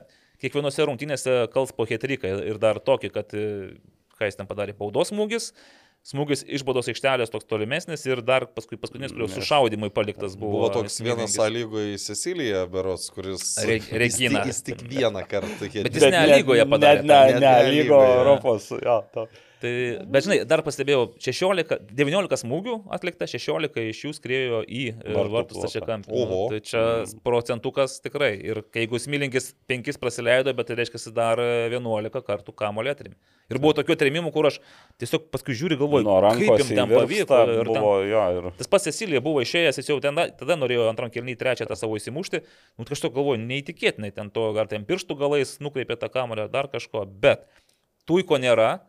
[0.43, 3.47] kiekvienose rungtynėse kals po hetriką ir dar tokį, kad e,
[4.19, 5.53] ką jis ten padarė, baudos smūgis.
[6.03, 10.57] Smūgis iš baudos aikštelės toks tolimesnis ir dar paskui paskutinis, kurio sušaudimui paliktas buvo.
[10.65, 13.45] Buvo toks vienas sąlygoje į Siciliją, berots, kuris...
[13.63, 14.43] Re- Regina.
[14.49, 15.69] Jis, tik- jis tik vieną kartą.
[15.71, 18.17] Bet jis ne lygoje padarė Ne, ne, Ne- ne, ne lygo lygoje.
[18.19, 18.67] Europos.
[18.83, 19.29] Jo, to.
[19.63, 19.73] Tai,
[20.11, 25.61] bet žinai, dar pastebėjau, 16, 19 smūgių atlikta, 16 iš jų skriejo į e, plotą.
[25.61, 26.11] stačiakampį.
[26.19, 26.41] Oho.
[26.51, 26.83] Tai čia
[27.23, 28.33] procentukas tikrai.
[28.43, 31.39] Ir jeigu smilinkis 5 praleido, bet tai reiškia, dar
[31.71, 33.17] 11 kartų kamolį atrimė.
[33.53, 34.59] Ir buvo tokių atrimimų, kur aš
[35.03, 37.41] tiesiog paskui žiūri galvoju, Nuo kaip rankos jam ten pavyko.
[37.53, 40.89] ir ten- Buvo, jo, ir Tas pats Cecilija buvo išėjęs, jis jau ten, tada norėjo
[40.91, 42.43] antram kelnį trečią tą savo įsimušti.
[42.79, 46.69] Nu, kažkaip galvoju, neįtikėtinai ten to, ar ten pirštų galais nukreipė tą kamuolį, ar dar
[46.73, 47.07] kažko.
[47.07, 47.47] Bet
[48.09, 48.81] tuiko nėra,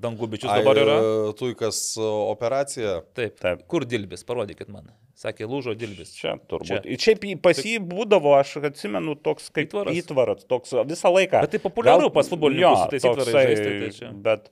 [0.00, 0.96] dangubičius dabar yra.
[1.38, 3.00] Tuikas operacija.
[3.16, 3.64] Taip, Taip.
[3.70, 4.90] Kur dilbis, parodykit man.
[5.14, 6.10] Sakė, lūžo dilbis.
[6.18, 6.66] čia turbūt.
[6.66, 6.80] Čia.
[6.90, 10.00] Ir Šiaip pas jį būdavo, aš atsimenu, toks kaip Įtvaras.
[10.02, 11.44] įtvaras, toks visą laiką.
[11.46, 14.10] Bet tai populiaru pas futbolininkus įtvarais toksai, žaisti, tai čia.
[14.26, 14.50] Bet,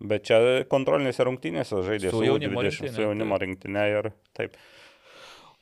[0.00, 0.40] bet čia
[0.72, 3.44] kontrolinėse rungtynėse žaidė Su su jaunimo U20, rinktine, su jaunimo taip.
[3.44, 4.10] rinktinė ir
[4.40, 4.56] taip.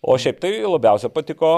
[0.05, 1.51] O šiaip tai labiausia patiko,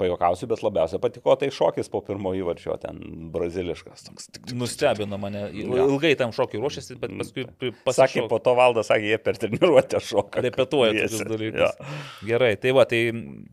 [0.00, 2.98] pajokausiu, bet labiausia patiko tai šokis po pirmo įvarčio, ten
[3.32, 4.02] braziliškas.
[4.08, 5.46] Toks, tik, tik, Nustebino mane.
[5.54, 8.26] Ilgai tam šokiui ruošėsi, bet paskui sakė, pasišokė.
[8.32, 10.42] po to valdas sakė, jie per treniruotę šoka.
[10.44, 11.78] Repetuoja tokius dalykus.
[11.78, 11.96] Jo.
[12.32, 13.02] Gerai, tai va, tai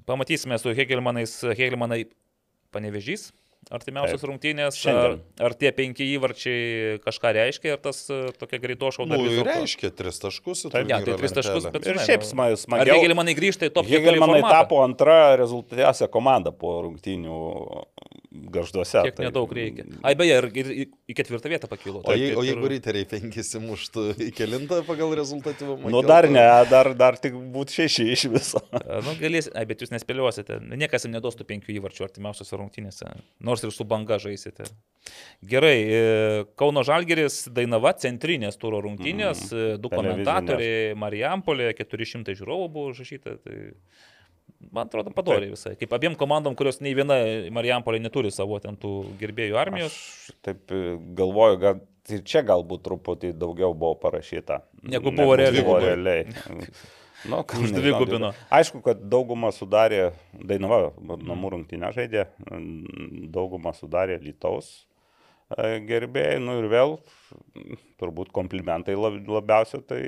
[0.09, 2.07] pamatysime su Hegelmanais, Hegelmanai
[2.75, 3.29] panevežys.
[3.73, 4.29] Artimiausios Taip.
[4.29, 5.21] rungtynės, ar, Šiandien.
[5.41, 10.19] ar tie penki įvarčiai kažką reiškia, ar tas e, tokia greito šauda Nu, reiškia tris
[10.21, 10.67] taškus.
[10.69, 12.99] į Ne, tai tris taškus, bet Ir šiaip nu, sma- Ar smagiau.
[13.01, 14.53] Hegelmanai grįžta į top 4 Hegelmanai formatą?
[14.61, 17.39] tapo antra rezultatyviausia komanda po rungtynių
[18.53, 19.01] garžduose.
[19.07, 19.85] Kiek tai- nedaug reikia.
[20.03, 22.01] Ai, beje, ir, ir į- ketvirtą vietą pakilo.
[22.03, 25.89] O, jei, Taip, o jeigu riteriai penkis įmuštų į kelintą pagal rezultatyvumą?
[25.93, 28.61] Nu dar ne, dar, dar tik būt šeši iš viso.
[28.73, 30.59] E, Nu, galės, ai, bet jūs nespėliosite.
[30.75, 33.11] Niekas jums neduos tų penkių įvarčių artimiausiose rungtynėse.
[33.39, 34.65] Nors ir su banga žaisite.
[35.45, 42.91] Gerai, e, Kauno Žalgeris Dainava centrinės turo rungtynės, mm, du komentatoriai, Marijampolė, 400 žiūrovų buvo
[42.93, 43.37] užrašyta.
[43.43, 43.59] Tai...
[44.71, 45.75] Man atrodo, padoriai visai.
[45.79, 47.17] Kaip abiem komandom, kurios nei viena
[47.53, 49.95] Marijampolė neturi savo ten tų gerbėjų armijos.
[49.95, 54.61] Aš taip e, galvoju, kad ir čia galbūt truputį daugiau buvo parašyta.
[54.83, 55.65] Negu buvo realiai.
[55.65, 56.27] Buvo realiai.
[57.25, 58.27] Nu, ką Už nežinau, dvigubino.
[58.53, 62.27] Aišku, kad daugumą sudarė, Dainava namų rungtynę žaidė,
[63.33, 64.67] daugumą sudarė Lietuvos
[65.89, 66.97] gerbėjai, nu ir vėl
[67.99, 70.01] turbūt komplimentai lab, labiausiai tai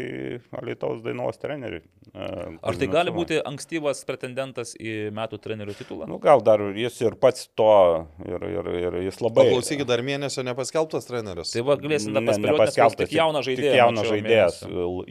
[0.60, 1.84] Alitaus dainos treneriui.
[2.18, 6.08] Ar tai gali būti ankstyvas pretendentas į metų trenerių titulą?
[6.10, 7.70] Nu, gal dar jis ir pats to,
[8.26, 9.48] ir, ir, ir jis labai...
[9.48, 11.54] Paklausykit, dar mėnesio nepaskelbtas treneris.
[11.54, 13.78] Tai va, galėsim dar nepaskelbtas, tik jaunas tik žaidėjas.
[13.82, 14.60] jaunas mačiau žaidėjas.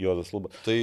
[0.02, 0.52] Juozas Luba.
[0.66, 0.78] Tai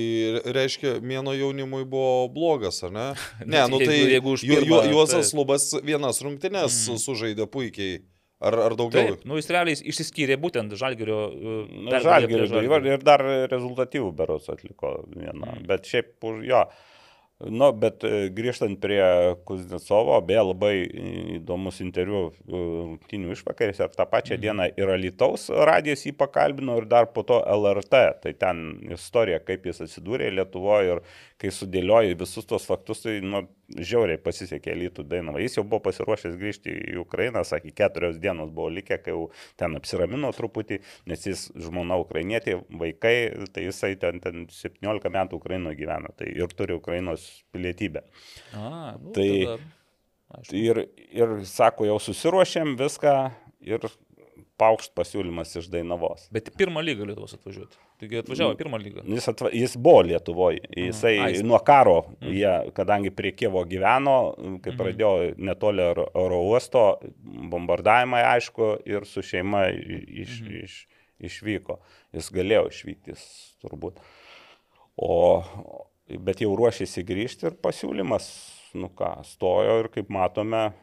[0.59, 3.09] reiškia, mėno jaunimui buvo blogas, ar ne?
[3.53, 5.37] Ne, nu Jeigu- tai jeigu už Ju- Ju- pirmą, Juozas taip.
[5.37, 7.01] Lubas vienas rungtynės mm.
[7.03, 8.01] sužaidė puikiai.
[8.43, 9.13] Ar, ar daugiau?
[9.13, 11.19] Taip, nu jis realiai išsiskyrė būtent Žalgirio.
[11.87, 15.45] Nu, Žalgiris ir, ir dar rezultatyvų beros atliko vieną.
[15.45, 15.61] Mm.
[15.61, 15.69] Mm.
[15.69, 16.65] Bet šiaip jo.
[17.43, 19.01] Nu, bet e, grįžtant prie
[19.47, 20.73] Kuznecovo, beje, labai
[21.39, 24.43] įdomus interviu e, rungtinių išvakarės, ar tą pačią Mhm.
[24.45, 28.03] dieną ir Alitaus radijas jį pakalbino ir dar po to LRT.
[28.23, 28.63] Tai ten
[28.95, 31.01] istorija, kaip jis atsidūrė Lietuvoje ir
[31.41, 35.41] kai sudėlioji visus tos faktus, tai nu, žiauriai pasisekė Lytų Dainava.
[35.41, 39.27] Jis jau buvo pasiruošęs grįžti į Ukrainą, sakė, keturios dienos buvo likę, kai jau
[39.59, 43.15] ten apsiramino truputį, nes jis žmona ukrainietė, vaikai,
[43.55, 48.03] tai jisai ten, ten 17 metų Ukrainoje gyvena tai ir turi Ukrainos pilietybę.
[48.53, 49.57] A, nu, Tai- tada,
[50.39, 50.59] aišku.
[50.59, 50.83] Ir,
[51.13, 53.15] ir sako, jau susiruošėm viską
[53.63, 53.87] ir
[54.61, 56.27] paukšt pasiūlymas iš Dainavos.
[56.31, 57.77] Bet į pirmą lygą Lietuvos atvažiuoti.
[57.99, 59.03] Taigi atvažiavo į pirmą lygą.
[59.09, 64.35] Jis, atva, jis buvo Lietuvoje, jisai A, jis- nuo karo, jie, kadangi prie Kievo gyveno,
[64.61, 64.77] kai Mhm.
[64.79, 65.81] pradėjo netoli
[66.13, 70.63] oro uosto, bombardavimai aišku, ir su šeima iš, Mhm.
[70.63, 70.87] iš,
[71.21, 71.79] išvyko.
[72.13, 73.97] Jis galėjo išvykti, jis turbūt.
[74.97, 75.43] O,
[76.19, 78.27] bet jau ruošėsi grįžti ir pasiūlymas,
[78.75, 80.73] nu ką, stojo ir kaip matome,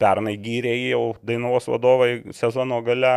[0.00, 3.14] pernai gyrė jau Dainavos vadovai sezono gale.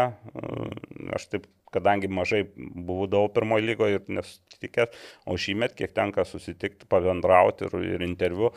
[1.16, 4.94] Aš taip, kadangi mažai buvau pirmojo lygoje ir nesitikęs,
[5.26, 8.54] o šįmet kiek tenka susitikti, pabendrauti ir, ir interviu,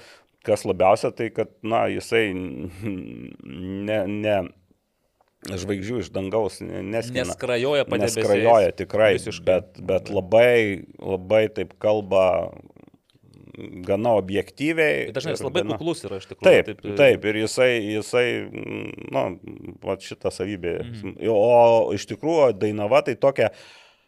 [0.46, 4.36] kas labiausia tai, kad, na, jisai ne, ne
[5.46, 7.26] žvaigždžių iš dangaus neskina.
[7.26, 8.18] Neskrajoja padėbėsiais.
[8.18, 9.46] Neskrajoja tikrai, Visiškai.
[9.46, 12.26] bet, bet labai, labai taip kalba
[13.86, 15.08] gana objektyviai.
[15.16, 16.44] Dažnai jis ir labai gana- kuklus yra iš tikrųjų.
[16.44, 19.24] Taip, taip, taip, ir jisai, jisai mm, nu,
[19.84, 20.78] va šitą savybę.
[20.84, 21.18] Mhm.
[21.32, 23.52] O iš tikrųjų Dainava tai tokia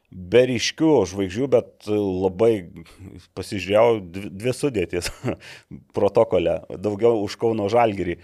[0.08, 2.52] be ryškių žvaigždžių, bet labai
[3.36, 5.10] pasižiūrėjau dvi, dvi sudėtis
[5.96, 8.16] protokole, daugiau už Kauno Žalgirį,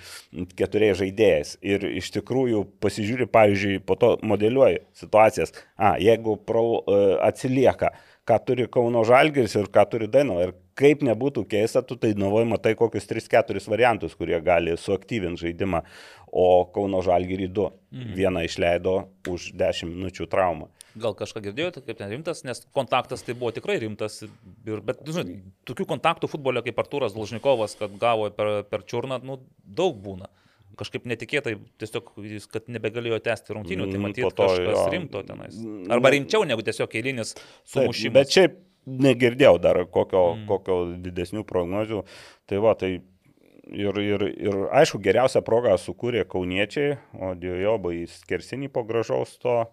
[0.56, 1.58] keturiais žaidėjais.
[1.60, 7.92] Ir iš tikrųjų pasižiūri, pavyzdžiui, po to modeliuoji situacijas, a, jeigu pro, e, atsilieka,
[8.24, 10.48] ką turi Kauno Žalgiris ir ką turi Dainava.
[10.48, 15.82] Ir kaip nebūtų keista, tu tai nuvoji matai kokius 3-4 variantus, kurie gali suaktyvinti žaidimą,
[16.34, 17.68] o Kauno Žalgirį 2.
[17.94, 18.14] Mhm.
[18.18, 18.94] Vieną išleido
[19.30, 20.68] už 10 minučių traumą.
[20.94, 24.20] Gal kažką girdėjote, kaip ten rimtas, nes kontaktas tai buvo tikrai rimtas.
[24.22, 29.18] Ir, bet, nu, žinai, tokių kontaktų futbole kaip Artūras Dolžnikovas, kad gavo per, per čiurną,
[29.26, 30.30] nu, daug būna.
[30.78, 34.86] Kažkaip netikėtai, tiesiog jis, kad nebegalėjo tęsti rungtynių, tai Mm, matyt, po to kažkas jo.
[34.94, 35.54] rimto tenais.
[35.58, 37.34] Mm, Arba rimčiau negu tiesiog eilinis
[37.70, 38.14] sumušimas.
[38.14, 38.56] bet šiaip
[38.86, 40.46] negirdėjau dar kokio, mm.
[40.50, 42.04] kokio didesnių prognozių.
[42.50, 42.92] Tai va, tai
[43.70, 49.64] ir, ir, ir aišku, geriausią progą sukūrė kauniečiai, o Diojobai skersinį po gražaus to.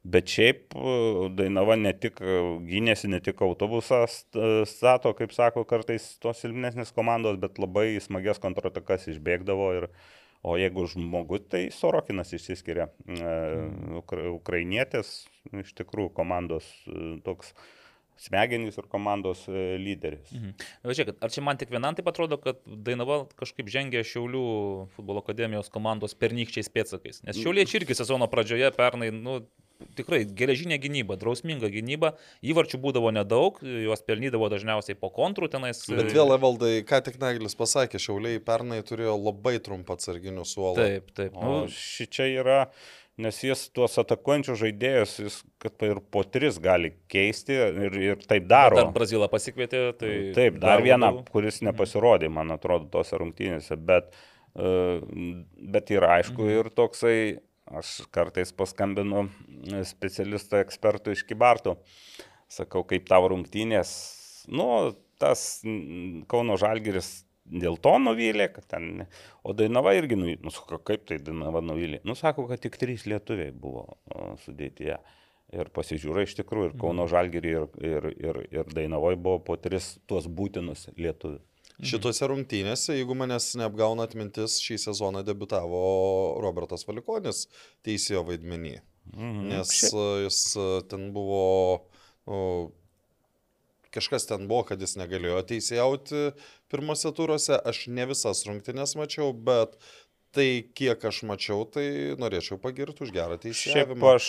[0.00, 0.92] Bet šiaip e,
[1.36, 6.94] Dainava ne tik e, gynėsi, ne tik autobusą st- stato, kaip sako kartais tos silpnesnės
[6.96, 9.66] komandos, bet labai smagias kontratakas išbėgdavo.
[9.76, 9.90] Ir,
[10.40, 12.88] o jeigu žmogus, tai Sorokinas išsiskiria.
[13.12, 13.34] E,
[14.00, 17.52] ukra, ukrainietis, iš tikrųjų, komandos e, toks
[18.20, 20.28] smegenys ir komandos e, lyderis.
[20.34, 20.52] Mhm.
[20.84, 24.44] Bet žiūrėkit, ar čia man tik vienam taip atrodo, kad Dainava kažkaip žengia Šiaulių
[24.96, 27.24] futbolo akademijos komandos pernykščiais pėdsakais?
[27.26, 29.40] Nes Šiauliečiai irgi sezono pradžioje pernai, nu,
[29.96, 32.12] tikrai geležinė gynyba, drausminga gynyba,
[32.44, 35.82] įvarčių būdavo nedaug, juos pelnydavo dažniausiai po kontrų tenais.
[35.88, 40.76] Bet vėl, Evaldai, ką tik Naglis pasakė, Šiauliai pernai turėjo labai trumpą atsarginių suolą.
[40.80, 41.36] Taip, taip.
[41.36, 42.60] O Nu, ši čia yra,
[43.20, 48.46] nes jis tuos atakuojančius žaidėjus, jis kad ir po tris gali keisti ir, ir taip
[48.50, 48.78] daro.
[48.78, 50.12] dar Brazilą pasikvietė, tai...
[50.36, 54.12] Taip, dar vieną, labiau- kuris nepasirodė, man atrodo, tose rungtynėse, bet,
[54.54, 55.00] e,
[55.74, 57.16] bet yra aišku ir toksai,
[57.70, 59.28] aš kartais paskambinu
[59.86, 61.76] specialistą ekspertų iš Kibartų,
[62.50, 63.92] sakau, kaip tavo rungtynės,
[64.50, 64.70] nu,
[65.20, 65.60] tas
[66.30, 69.06] Kauno Žalgiris dėl to nuvylė, kad ten,
[69.42, 73.06] o Dainava irgi nuvylė, nu, sako, kaip tai Dainava nuvylė, nu, sako, kad tik trys
[73.10, 73.86] lietuviai buvo
[74.44, 74.98] sudėtyje.
[75.50, 79.96] Ir pasižiūrė iš tikrųjų, ir Kauno Žalgirį, ir, ir, ir, ir Dainavoje buvo po tris
[80.06, 81.42] tuos būtinus lietuvius.
[81.80, 85.80] Šituose rungtynėse, jeigu manęs neapgauna atmintis, šį sezoną debitavo
[86.44, 87.46] Robertas Valikonis
[87.86, 88.76] teisėjo vaidmenį.
[89.14, 89.46] Mhm.
[89.50, 90.40] Nes jis
[90.90, 91.40] ten buvo,
[93.94, 96.30] kažkas ten buvo, kad jis negalėjo teisėjauti
[96.70, 97.58] pirmose turuose.
[97.58, 99.76] Aš ne visas rungtynės mačiau, bet
[100.30, 100.44] Tai
[100.78, 104.10] kiek aš mačiau, tai norėčiau pagirti už gerą Šiaip teisėjimą.
[104.14, 104.26] aš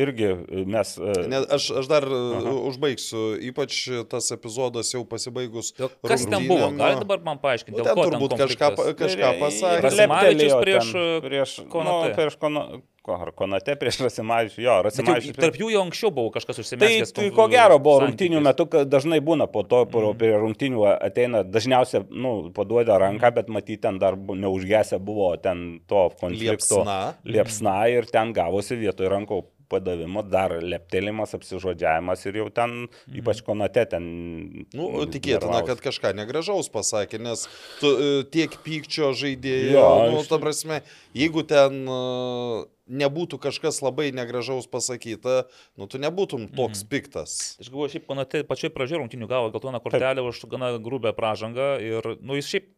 [0.00, 0.28] irgi,
[0.64, 0.92] mes...
[0.96, 2.54] e, Ne, aš, aš dar Aha.
[2.70, 5.74] Užbaigsiu, ypač tas epizodas jau pasibaigus.
[5.76, 6.70] O Kas ten buvo?
[6.70, 8.70] rungtynėm, Gali dabar man paaiškinti, Nu, dėl ten ko turbūt ten kažką,
[9.02, 9.92] kažką pasakė.
[10.00, 10.94] Leptelėjo prieš,
[11.28, 11.54] prieš.
[11.68, 12.64] Nu, prieš kono,
[13.02, 14.62] ko, ar Konate prieš Rasimavičių.
[14.62, 15.36] Jo, Rasimavičius.
[15.36, 17.12] tarp jų jau anksčiau buvo kažkas Tai, užsimesgęs.
[17.12, 18.06] tai konf- ko gero buvo santykis.
[18.12, 20.18] rungtinių metu, kad dažnai būna po to, po, Mhm.
[20.18, 26.10] prie rungtinių ateina, dažniausiai, nu, paduoda ranką, bet matyti ten dar neužgesę buvo ten to
[26.20, 27.14] konflikto Liepsna.
[27.26, 33.88] liepsna ir ten gavosi vietoj rankų padavimo dar leptelimas, apsižodžiavimas ir jau ten, ypač konate
[33.88, 34.66] ten.
[34.74, 37.48] Nu, tikėtina, kad kažką negražaus pasakė, nes
[37.80, 40.82] tu, e, tiek pykčio žaidėjo, Jo, nu, ta prasme,
[41.16, 45.46] jeigu ten e, nebūtų kažkas labai negražaus pasakyta,
[45.80, 47.36] nu, tu nebūtum toks piktas.
[47.62, 52.10] Aš galvoju, šiaip Konate pačioj pradžioje rungtinių gavo geltoną kortelę už gana grubę pražangą ir,
[52.20, 52.68] nu, jis šiaip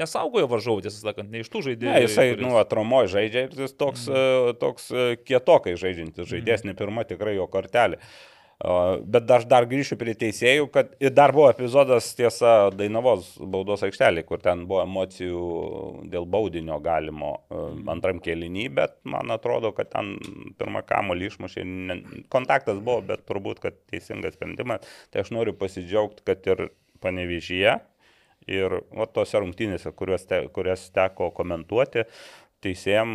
[0.00, 1.94] nesaugojo varžovų, tiesą sakant, ne iš tų žaidėjų.
[1.94, 4.60] Ne, jisai, kuris- nu, atromoje žaidžia ir jis toks, mm.
[4.62, 8.00] toks e, kietokai žaidžiantis žaidėjas, ne pirma tikrai jo kortelė.
[8.02, 8.31] O,
[8.62, 14.22] Bet aš dar grįšiu prie teisėjų, kad ir dar buvo epizodas tiesa Dainavos baudos aikštelė,
[14.28, 15.46] kur ten buvo emocijų
[16.12, 20.14] dėl baudinio galimo e, antram kelinį, bet man atrodo, kad ten
[20.62, 21.66] pirmą kamolį išmušė,
[22.30, 24.86] kontaktas buvo, bet turbūt, kad teisingas sprendimas.
[25.10, 26.68] Tai aš noriu pasidžiaugti, kad ir
[27.02, 27.80] panevyžyje
[28.50, 32.06] Ir va, tose rungtynėse, kurias, te, kurias teko komentuoti,
[32.64, 33.12] teisėjim,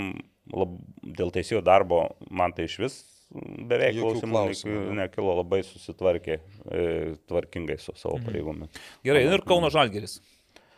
[0.55, 2.97] lab, dėl teisėjų darbo man tai iš vis
[3.33, 4.95] beveik klausimų klausimų, nekilo, jo.
[5.01, 6.87] nekilo labai susitvarkė e,
[7.27, 8.81] tvarkingai su savo pareigomis.
[9.05, 10.19] Gerai, ir Kauno Žalgeris.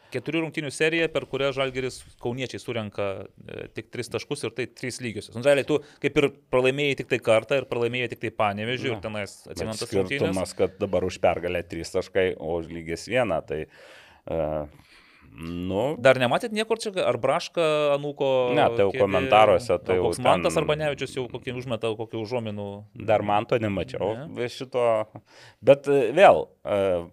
[0.10, 3.10] Keturių rungtinių serija, per kurią Žalgeris kauniečiai surenka
[3.46, 5.36] e, tik tris taškus ir tai trys lygiosios.
[5.38, 9.04] Nu, realiai tu kaip ir pralaimėjai tik tai kartą ir pralaimėjai tik tai panevežiu ir
[9.04, 10.24] tenais Bet atsimentas rungtynės.
[10.26, 13.38] skirtumas, kad dabar už pergalę 3 taškai, o už lygės 1.
[13.52, 13.62] Tai,
[14.34, 14.89] uh,
[15.38, 18.52] nu, Dar nematėt niekur čia, ar Braška, Anuko.
[18.56, 22.18] Ne, tai jau komentaruose, tai jau Koks Mantas ten- arba Nevičius jau kokį užmeta, kokį
[22.26, 22.84] užuominų.
[23.06, 24.48] dar man to nemačiau Ne.
[24.50, 25.06] šito.
[25.62, 27.08] Bet e, vėl, uh,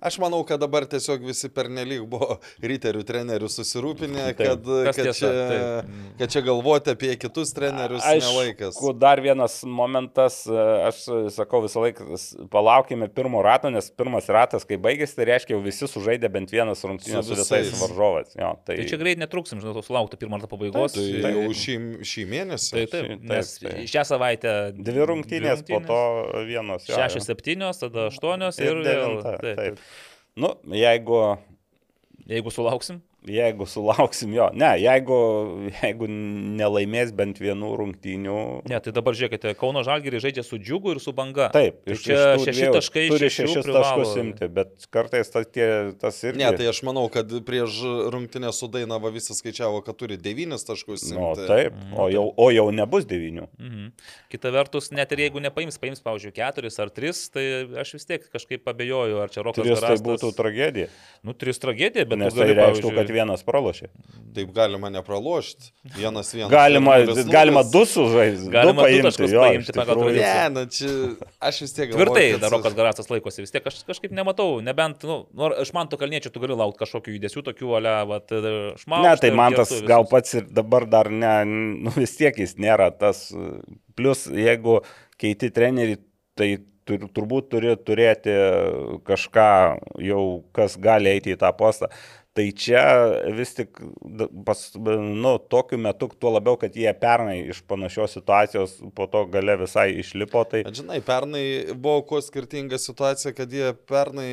[0.00, 5.30] Aš manau, kad dabar tiesiog visi pernelyg buvo riterių trenerių susirūpinę, kad, kad, tiesa, čia,
[5.50, 5.90] taip.
[6.20, 8.74] kad čia galvoti apie kitus trenerius nelaikas.
[8.76, 10.56] Aišku, dar vienas momentas, e,
[10.88, 11.02] aš
[11.36, 12.08] sakau visą laiką,
[12.52, 16.82] palaukime pirmo rato, nes pirmas ratas, kai baigėsi, tai reiškia, jau visi sužaidė bent vienas
[16.86, 17.80] rungtynės Su su visais visais.
[17.84, 18.34] varžovais.
[18.38, 20.96] Jo, tai, Tai čia greit netruksim, žinau, sulaukti pirmą ratą pabaigos.
[20.96, 21.76] Tai Tai- jau šį,
[22.10, 22.70] šį mėnesį.
[22.76, 23.78] Taip, taip, Taip, nes taip.
[23.92, 26.00] šią savaitę dvi rungtynės, po to
[26.48, 26.88] vienos.
[26.88, 26.96] jo.
[26.96, 28.84] Šešios, septynios, tada aštuonios ir, Ir vėl.
[28.86, 29.34] devinta.
[29.40, 29.76] Taip, Taip.
[29.76, 29.86] taip.
[30.40, 31.20] Nu, jeigu
[32.30, 35.16] Jeigu sulauksim, Jeigu sulauksim jo, ne, jeigu,
[35.82, 38.36] jeigu nelaimės bent vienų rungtynių.
[38.70, 41.50] ne, tai dabar žiūrėkite, Kauno Žalgirį žaidžia su džiugu ir su banga.
[41.52, 43.82] Taip, tai iš- čia iš šeši dviejų taškai turi iš šešių šešis privalo.
[43.84, 45.68] taškus imti, bet kartais tas, tie,
[46.00, 46.38] tas irgi.
[46.40, 47.76] Ne, tai aš manau, kad prieš
[48.14, 51.10] rungtinę su Dainava visi skaičiavo, kad turi 9 taškus.
[51.12, 51.46] Nu, imti.
[51.46, 53.48] taip, o jau, o jau nebus devynių.
[53.60, 53.92] Mhm.
[54.32, 57.44] Kita vertus, net ir jeigu nepaims, paims, pavyzdžiui, keturis ar tris, tai
[57.84, 60.88] aš vis tiek kažkaip abejoju, ar čia Rokas Tris tai Garastas- būtų tragedija,
[61.22, 63.88] Nu, tris tragedija, bet nes tai reikštų, kad vienas pralošė.
[64.34, 65.70] Taip galima nepralošti.
[65.96, 66.50] Vienas vienas.
[66.52, 67.26] Galima, nulis.
[67.30, 70.04] galima du sužaisti, Galima du taškus jo, paimti tikrųjų.
[70.04, 70.30] tradiciją.
[70.30, 70.92] Ne, na čia
[71.50, 72.06] aš vis tiek galvoju.
[72.06, 75.74] Tvirtai kad dar Rokas Garastas laikosi, vis tiek aš kažkaip nematau, nebent, nu, nu iš
[75.76, 78.36] man to kalniečio tu gali laukti kažkokių judesių, tokių, ale, vat,
[78.84, 79.02] šmau.
[79.06, 81.36] Ne, tai man tas gal pats ir dabar dar ne,
[81.86, 83.28] nu vis tiek jis nėra tas.
[83.98, 84.80] Plus, jeigu
[85.20, 85.98] keiti treneriį,
[86.38, 86.54] tai
[86.88, 88.34] tur, turbūt turi turėti
[89.06, 89.50] kažką
[90.04, 90.22] jau,
[90.56, 91.90] kas gali eiti į tą postą.
[92.38, 92.82] Tai čia
[93.34, 93.80] vis tik,
[94.46, 99.56] pas, nu, tokiu metu, tuo labiau, kad jie pernai iš panašios situacijos po to gale
[99.58, 104.30] visai išlipo, tai Bet žinai, pernai buvo kuo skirtinga situacija, kad jie pernai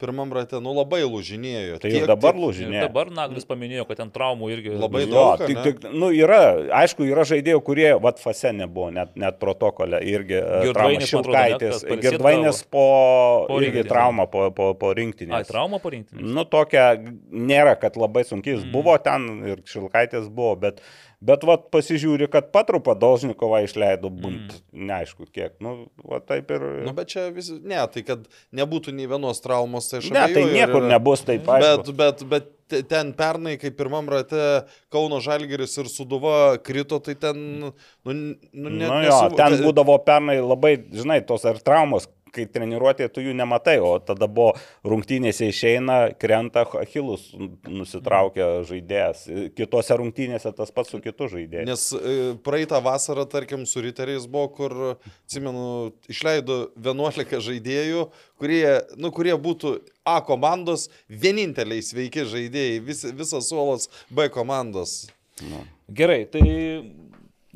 [0.00, 1.78] pirmam rate, nu labai lūžinėjo.
[1.82, 2.80] tai ir Tiek- dabar tiek- lūžinė.
[2.88, 5.64] Dabar Naglis paminėjo, kad ten traumų irgi Labai Jo, daug, tik, ane?
[5.72, 6.40] tik, nu, yra,
[6.80, 10.40] aišku, yra žaidėjų, kurie, vad, fase nebuvo, net, net protokole irgi.
[10.40, 13.88] net, Šilkaitis, Girdvainis po, Po irgi rinktinės.
[13.88, 15.46] trauma po, po, po Ai, rinktinės.
[15.52, 16.16] traumą parinkti.
[16.20, 16.96] Nu, tokia
[17.30, 18.62] nėra, kad labai sunkiai Mm.
[18.64, 20.80] jis buvo ten ir Šilkaitis buvo, bet,
[21.20, 24.86] bet vat, pasižiūri, kad patrupą Dolžnikovą išleido bunt, Mm.
[24.88, 25.52] neaišku kiek.
[25.60, 26.60] Nu, va, taip ir...
[26.86, 28.24] Nu, bet čia vis, ne, tai kad
[28.56, 31.92] nebūtų nei vienos traumos, tai aš ne, tai niekur yra- nebus taip aišku.
[31.92, 37.14] Bet, bet, bet te- ten pernai, kai pirmam rate Kauno Žalgeris ir Suduva krito, tai
[37.18, 37.72] ten, nu,
[38.04, 42.06] nu ne, Na nu, jo, nesuvo- ten te- būdavo pernai labai, žinai, tos ar traumos,
[42.34, 44.54] kai treniruotėje tu jų nematai, o tada buvo
[44.86, 47.30] rungtynėse išeina, krenta Achilus
[47.68, 49.26] nusitraukia žaidėjas.
[49.58, 51.66] Kitose rungtynėse tas pats su kitu žaidėju.
[51.68, 52.16] Nes e,
[52.46, 54.76] praeitą vasarą, tarkim, su Riteriais buvo, kur,
[55.24, 58.06] atsimenu, išleido 11 žaidėjų,
[58.40, 58.64] kurie,
[59.00, 59.78] nu, kurie būtų
[60.08, 65.04] A komandos vieninteliai sveiki žaidėjai, vis, visas suolas B komandos.
[65.44, 65.60] Nu.
[65.92, 66.42] Gerai, tai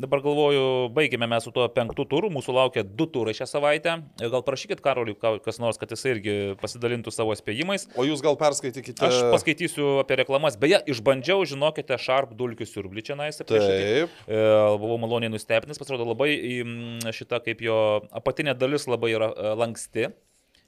[0.00, 0.62] dabar galvoju,
[0.94, 3.94] baigėme mes su tuo penktų turų, mūsų laukia du turai šią savaitę.
[4.20, 7.86] Gal prašykit Karoliui ką- kas nors, kad jis irgi pasidalintų savo spėjimais.
[7.96, 8.98] O jūs gal perskaitykite.
[9.06, 10.58] Aš paskaitysiu apie reklamas.
[10.60, 13.46] Beje, išbandžiau, žinokite, Sharp dulkių siurblį čia naisa.
[13.46, 14.10] Taip.
[14.26, 14.42] E,
[14.82, 16.32] Buvau maloniai nustebinęs, pasirodo labai
[16.64, 17.78] mm, šita kaip jo
[18.10, 20.10] apatinė dalis labai yra e, lanksti.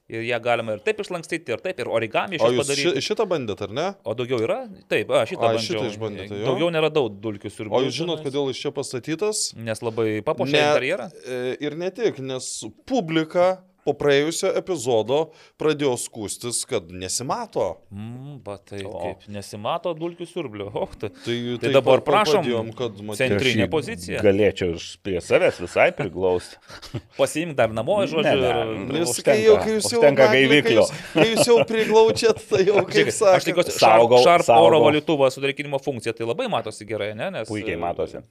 [0.06, 2.84] Ir ją galima ir taip išlankstyti, ir taip, ir origami iš O jos jūs ši,
[2.84, 3.02] padaryti.
[3.08, 3.86] šitą bandėt, ar ne?
[4.06, 4.58] O daugiau yra?
[4.86, 5.80] Taip, a, šitą bandžiau.
[5.80, 6.44] šitą išbandėte, jo?
[6.46, 7.74] Daugiau neradau dulkių siurblių.
[7.74, 9.40] O jūs žinot, kodėl jis čia pastatytas?
[9.58, 11.08] Nes labai papuošė interjerą.
[11.26, 12.46] e, ir ne tik, nes
[12.86, 13.48] publika
[13.86, 15.20] po praėjusio epizodo
[15.62, 17.68] pradėjo skūstis, kad nesimato.
[17.94, 18.92] Mm, bet tai O.
[18.98, 20.66] kaip nesimato dulkių siurblių.
[20.82, 24.20] O, tai, Tai, Tai dabar pa- prašom, padėjom, kad cent- Centrinė jį pozicija.
[24.26, 26.58] Galėčiau iš prie savęs visai priglausti.
[27.20, 28.26] pasiimk dar namo, žodžiu.
[28.26, 28.98] Ne, ne, ir- ne.
[29.00, 30.82] Nes užtenka- kai jau, kai jūs jau, kai gaiviklio.
[30.82, 34.66] jūs, kai jūs jau priglaučiat, tai jau kaip Žiūrėkit, Aš tikiuosi, Sharp saugau.
[34.66, 37.30] oro valytuvo sudrėkinimo funkcija, tai labai matosi gerai, ne?
[37.38, 38.22] Nes, Puikiai matosi.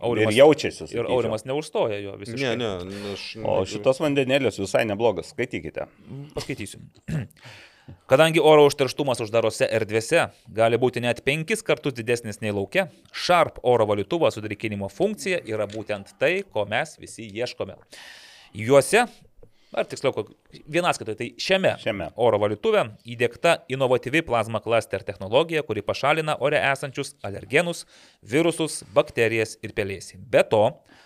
[0.00, 0.82] Aurimas, Ir jaučiasi.
[0.82, 1.10] ir sakyčiau.
[1.14, 2.56] Aurimas neužstoja jo visiškai.
[2.58, 3.26] ne, ne, aš.
[3.44, 5.86] O šitos vandenėlės visai neblogas, skaitykite.
[6.34, 6.80] Paskaitysiu.
[8.10, 13.84] Kadangi oro užterštumas uždarose erdvėse gali būti net penkis kartus didesnis nei laukia, Sharp oro
[13.86, 17.76] valytuvo sudrėkinimo funkcija yra būtent tai, ko mes visi ieškome.
[18.56, 19.04] Juose,
[19.74, 20.26] ar tiksliau,
[20.70, 22.10] vienaskaitoje, tai šiame, Šiame.
[22.16, 27.84] oro valytuve įdėkta inovatyvi plazma cluster technologija, kuri pašalina ore esančius alergenus,
[28.22, 30.20] virusus, bakterijas ir pelėsį.
[30.30, 30.64] Be to,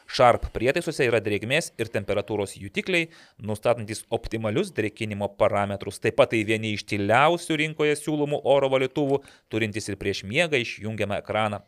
[0.09, 3.11] Sharp prietaisuose yra drėgmės ir temperatūros jutikliai,
[3.45, 6.01] nustatantis optimalius drėkinimo parametrus.
[6.01, 9.21] Taip pat tai vieni iš tyliausių rinkoje siūlomų oro valytuvų,
[9.53, 11.61] turintys ir prieš miegą išjungiamą ekraną.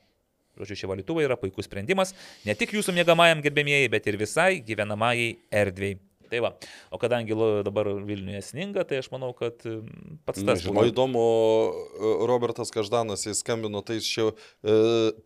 [0.57, 2.14] Žodžiu, šie valytuvai yra puikus sprendimas
[2.48, 6.01] ne tik jūsų mėgamajam gerbėmėjai, bet ir visai gyvenamajai erdvėjai.
[6.31, 6.53] Tai va,
[6.95, 7.35] o kadangi
[7.66, 11.24] dabar Vilniuje sninga, tai aš manau, kad mm, pats tas O įdomu,
[11.99, 14.76] e, Robertas Každanas įskambino, tai jis čia e,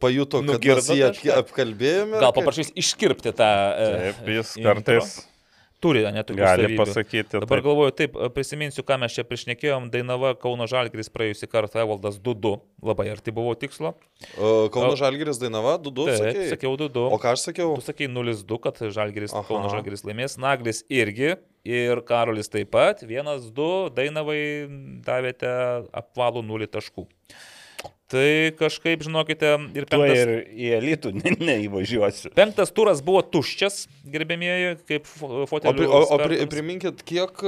[0.00, 2.24] pajuto, kad Nugirdo mes jį apkalbėjome.
[2.24, 3.52] Gal paprašys iškirpti tą...
[3.76, 5.06] e, Taip, jis intro.
[5.84, 6.78] Turi, ne, tokių gali savybių.
[6.80, 7.34] pasakyti.
[7.36, 7.66] Dabar taip.
[7.66, 12.54] galvoju, taip, prisiminsiu, ką mes čia priešnekėjom, Dainava Kauno Žalgris praėjusį kartą Evaldas 2-2,
[12.88, 13.92] labai arti buvo tikslo.
[14.38, 16.48] Kauno Žalgiris Dainava, 2-2, Taip, sakei.
[16.54, 17.04] sakiau 2-2.
[17.12, 17.74] O ką aš sakiau?
[17.76, 19.44] Tu sakai 0-2, kad Žalgiris, Aha.
[19.50, 24.40] Kauno Žalgiris laimės, Naglis irgi ir Karolis taip pat, 1-2, Dainavai
[25.04, 25.52] davėte
[26.00, 27.06] apvalų 0 taškų.
[28.14, 28.26] Tai
[28.60, 32.30] kažkaip, žinokite, ir penktas, ir į elitų ne, neįvažiuosiu.
[32.36, 33.80] penktas turas buvo tuščias,
[34.14, 37.42] gerbėmieji, kaip fo- O, o, o pri, priminkit, kiek,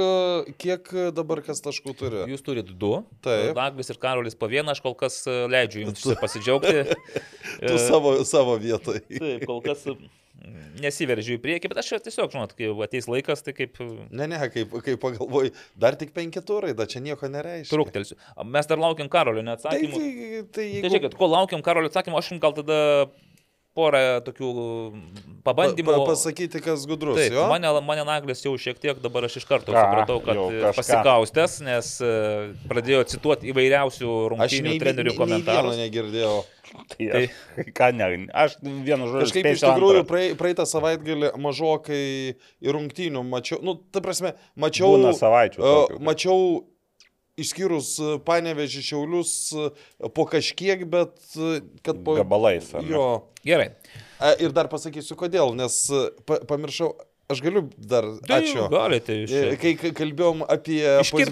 [0.59, 2.25] kiek dabar kas taškų turi?
[2.33, 2.97] Jūs turite du.
[3.23, 3.53] Taip.
[3.57, 6.83] Naglis ir Karolis po vieną, aš kol kas e, leidžiu jums pasidžiaugti.
[7.63, 8.99] Tu savo, savo vietoj.
[9.07, 9.85] Taip, kol kas
[10.81, 13.79] nesiveržiu į priekį, bet aš tiesiog, žinot, kai ateis laikas, tai kaip
[14.11, 17.73] Ne, ne, kaip, kaip pagalvoju, dar tik penki turai, da čia nieko nereiškia.
[17.73, 18.17] truktelsiu.
[18.45, 19.97] Mes dar laukiam Karolio Tai, neatsakymų.
[19.97, 20.89] tai, tai Tai jeigu...
[20.91, 22.79] žiūrėkit, kol laukiam Karolio atsakymų, aš jums gal tada
[23.77, 24.51] porą tokių
[25.47, 25.93] Pa, pabandymų.
[25.93, 27.45] pa, pasakyti, kas gudrus, Taip, jo?
[27.47, 31.59] mane, mane Naglis jau šiek tiek dabar aš iš karto Ką, supratau, kad e, pasikaustęs,
[31.63, 32.09] nes e,
[32.67, 35.79] pradėjo cituoti įvairiausių Aš rungtynių nei, trenerių nei, vieno komentarus.
[35.79, 36.35] negirdėjau.
[36.91, 37.37] Tai aš,
[37.79, 38.09] ką ne,
[38.43, 39.23] aš vienu žodžiu.
[39.23, 42.01] Kažkaip iš tikrųjų praei- praeitą savaitgalį mažokai
[42.35, 46.01] į rungtynių mačiau, nu, ta prasme, mačiau, Būna savaičių tokių.
[46.11, 46.41] mačiau
[47.37, 49.69] išskyrus e, panevežį šiaulius e,
[50.13, 52.17] po kažkiek, bet e, kad po...
[52.19, 52.71] Gabalais.
[52.89, 53.07] Jo.
[53.45, 53.71] Gerai.
[54.17, 55.79] E, Ir dar pasakysiu kodėl, nes
[56.27, 56.93] pa, pamiršau,
[57.27, 58.65] aš galiu dar, Tai ačiū.
[58.71, 59.31] Galite jūs.
[59.35, 59.55] E.
[59.59, 61.31] Kai kalbėjom apie, tiek,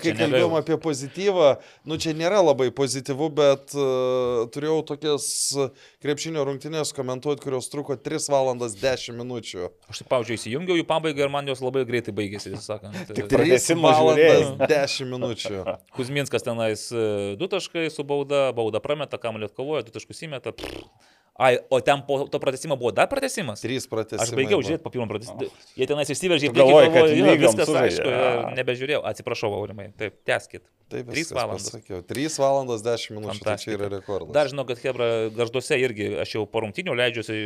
[0.00, 1.48] kai kalbėjom apie pozityvą,
[1.90, 5.68] nu čia nėra labai pozityvu, bet uh, turėjau tokias e,
[6.04, 9.68] krepšinio rungtynės komentuoti, kurios truko 3 valandas 10 minučių.
[9.92, 12.96] Aš, tai, pavyzdžiui, įsijungiau į pabaigą ir man jos labai greitai baigėsi, sakant.
[13.10, 14.70] Tik 3 Pratęsimo valandas žiūrėjai.
[14.72, 15.58] 10 minučių.
[15.98, 20.56] Kuzminskas tenais e, du taškai su bauda, bauda prameta, kamuolį atkovoja, du taškus įmeta.
[20.56, 20.88] Pff.
[21.34, 23.58] Ai, o ten po to pratesimo buvo dar pratesimas?
[23.58, 24.22] 3 pratęsimai.
[24.22, 25.48] Aš baigiau žiūrėti po pirmo pratesimo.
[25.74, 27.88] Jie tenais išsiveržė galvoji, kad galvoju, jo, viskas sužaidė.
[27.90, 29.00] aišku, nebežiūrėjau.
[29.10, 29.88] Atsiprašau, Aurimai.
[29.98, 30.62] Taip, teskit.
[30.92, 31.66] Taip, Trys viskas valandos.
[31.72, 32.04] pasakiau.
[32.06, 34.30] 3 valandas 10 minučių, tai čia yra rekordas.
[34.36, 37.38] Dar žinau, kad Hebra garžduose irgi aš jau po rungtinių leidžiuosi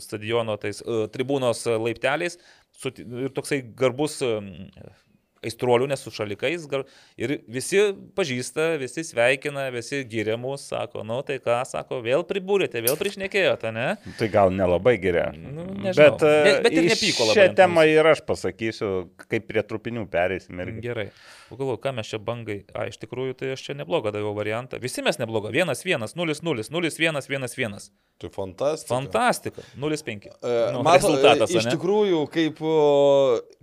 [0.00, 2.38] stadiono tais uh, tribūnos e, laipteliais
[2.72, 4.48] su, ir toksai garbus um,
[5.44, 6.66] aistruolių, nes su šalikais.
[7.20, 7.80] Ir visi
[8.16, 13.72] pažįsta, visi sveikina, visi giria mus, sako, nu tai ką, sako, vėl pribūrėte, vėl prišnekėjote,
[13.76, 13.86] ne?
[14.18, 15.28] Tai gal nelabai geria.
[15.36, 16.16] Nu, nežinau.
[16.18, 18.90] bet, Ne- bet ir nepyko labai Šią temą ir aš pasakysiu,
[19.28, 20.84] kaip prie trupinių perėsim irgi.
[20.88, 21.08] Gerai.
[21.50, 22.56] Pagalvoju, ką mes čia bangai.
[22.72, 24.78] A, iš tikrųjų, tai aš čia neblogą daviau variantą.
[24.82, 25.50] Visi mes neblogą.
[25.52, 27.90] 1-1, 0-0, 0-1, 1-1.
[28.22, 28.88] Tai fantastika.
[28.94, 29.64] Fantastika.
[29.76, 30.28] 0-5.
[30.30, 31.74] E, Nu, Mato, rezultatas, iš ane?
[31.76, 32.62] tikrųjų, kaip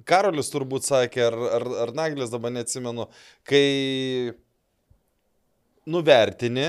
[0.05, 3.07] Karolis turbūt sakė, ar, ar, ar Naglis dabar neatsimenu,
[3.47, 3.65] kai
[5.89, 6.67] nuvertini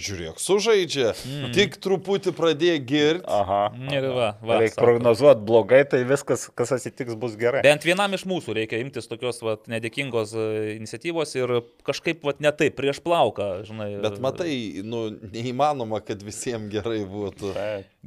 [0.00, 1.50] Žiūrėk, sužaidžia, mm.
[1.56, 3.24] tik truputį pradėjo girti.
[3.28, 3.60] Aha.
[3.92, 7.62] Ir va, va, Reikia prognozuoti blogai, tai viskas, kas atsitiks, bus gerai.
[7.66, 10.48] Bent vienam iš mūsų reikia imtis tokios vat, nedėkingos e,
[10.78, 11.54] iniciatyvos ir
[11.86, 13.90] kažkaip vat, ne taip, prieš plauką, žinai.
[14.02, 14.52] Bet matai,
[14.86, 17.52] nu, neįmanoma, kad visiems gerai būtų.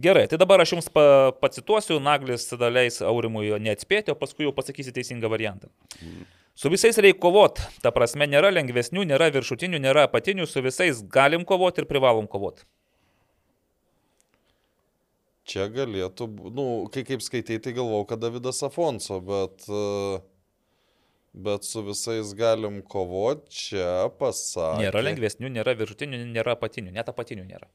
[0.03, 1.05] Gerai, tai dabar aš jums pa,
[1.37, 5.69] pacituosiu, Naglis tada leis Aurimui neatspėti, o paskui jau pasakysi teisingą variantą.
[6.53, 11.47] Su visais reikia kovot, ta prasme nėra lengvesnių, nėra viršutinių, nėra apatinių, su visais galim
[11.49, 12.61] kovot ir privalom kovot.
[15.49, 20.21] Čia galėtų, nu, kai kaip skaitai, tai galvau, kad Davidas Afonso, bet, e,
[21.33, 23.89] bet su visais galim kovoti, čia
[24.21, 24.85] pasakė.
[24.85, 27.67] Nėra lengvesnių, nėra viršutinių, nėra apatinių, net apatinių nėra.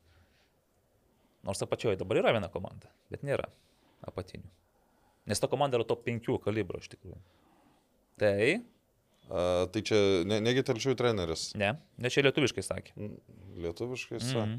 [1.44, 3.50] Nors apačioje dabar yra viena komanda, bet nėra
[4.06, 4.48] apatinių.
[5.28, 7.18] Nes ta komanda yra top 5 kalibro iš tikrųjų.
[8.18, 8.58] Tai,
[9.28, 11.50] A, tai čia ne, negi telšių treneris.
[11.60, 12.94] ne, ne čia lietuviškai sakė.
[12.96, 13.16] Mm,
[13.64, 14.44] Lietuviškai sa.
[14.46, 14.58] Mhm.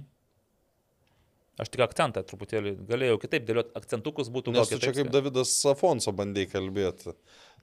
[1.60, 5.51] Aš tik akcentą truputėlį galėjau kitaip dėlioti, akcentukus būtų Nes gal tu čia kaip Davidas
[5.68, 7.12] Afonso bandėjai kalbėti.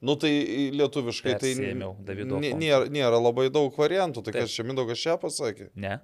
[0.05, 0.32] Nu tai
[0.76, 2.59] lietuviškai tai Persėmiau Afonso.
[2.61, 4.26] nėra, nėra labai daug variantų.
[4.26, 5.70] Tai kas čia Mindaugas čia pasakė?
[5.74, 6.01] Ne,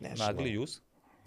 [0.00, 0.22] Nežinau.
[0.24, 0.78] Nagli jūs.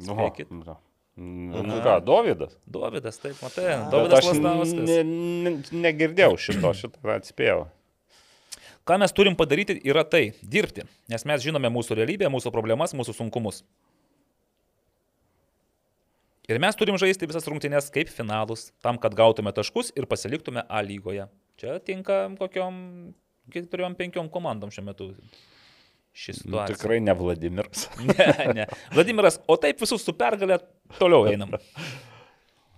[0.01, 0.49] Nu, Spėkit.
[0.49, 2.57] nu, nu, ką, Dovydas?
[2.65, 3.78] Dovydas, taip, matai.
[3.93, 4.89] Dovydas aš Lastauskas.
[4.89, 5.53] ne, ne,
[5.86, 7.68] negirdėjau šito, šitą atspėjau.
[8.88, 13.13] Ką mes turim padaryti yra tai- dirbti, nes mes žinome mūsų realybę, mūsų problemas, mūsų
[13.17, 13.63] sunkumus.
[16.47, 20.79] Ir mes turim žaisti visas rungtynės kaip finalus, tam, kad gautume taškus ir pasiliktume A
[20.81, 21.27] lygoje.
[21.59, 23.13] Čia tinka kokiom
[23.51, 25.09] keturiom, penkiom komandom šiuo metu.
[26.17, 26.77] Šis Nu, situacija.
[26.77, 27.89] tikrai ne Vladimiras.
[28.07, 28.65] Ne, ne.
[28.95, 30.61] Vladimiras, o taip visus su pergalė
[30.97, 31.51] toliau einam.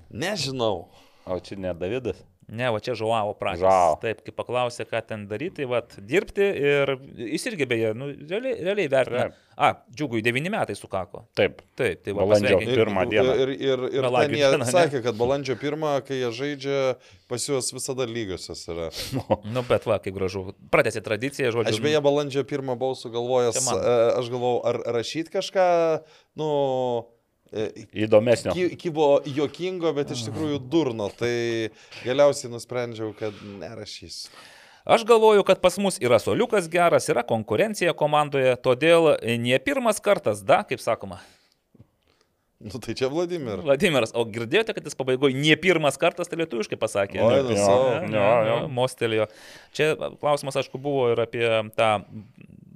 [0.10, 0.88] Nežinau.
[1.30, 2.18] O čia ne Davidas.
[2.50, 3.62] Ne, va čia žuavo prašau.
[3.68, 3.97] Žuavo.
[4.02, 6.95] Taip, kai paklausė, ką ten daryti, tai va, dirbti ir
[7.36, 9.28] jis irgi beje, nu, realiai, realiai vertina.
[9.30, 9.45] Taip.
[9.60, 11.26] A, džiugui 9 metai sukako.
[11.38, 11.60] Taip.
[11.78, 12.74] Taip, tai va, Balandžio pasveikinti.
[12.74, 13.36] Ir, Pirmą dieną.
[13.43, 14.72] Ir, ir, ir Melagio ten jie dieną, ne?
[14.72, 16.80] sakė, kad balandžio pirmą, kai jie žaidžia,
[17.30, 18.89] pas juos visada lygiosios yra.
[19.54, 20.47] Nu, bet va, kaip gražu.
[20.74, 21.76] Pratėsi tradiciją, žodžiu.
[21.76, 25.68] Aš beje balandžio pirmą buvau sugalvojęs, e, aš galvojau, ar rašyti kažką,
[26.39, 26.50] nu,
[27.52, 28.54] Įdomesnio.
[28.54, 31.70] ki- kibo jokingo, bet iš tikrųjų durno, tai
[32.06, 34.30] galiausiai nusprendžiau, kad nerašysiu.
[34.89, 40.41] Aš galvoju, kad pas mus yra soliukas geras, yra konkurencija komandoje, todėl ne pirmas kartas,
[40.41, 41.20] da, kaip sakoma.
[42.60, 43.62] Nu tai čia Vladimir.
[43.64, 47.22] Vladimiras, o girdėjote, kad jis pabaigoje ne pirmas kartas, tai lietuviškai pasakė.
[47.24, 47.54] Oi, Ne?
[47.56, 48.10] nu.
[48.10, 49.30] Ne, ne, ne, Mostelėjo.
[49.72, 51.45] Čia klausimas, aišku, buvo ir apie
[51.78, 52.04] tą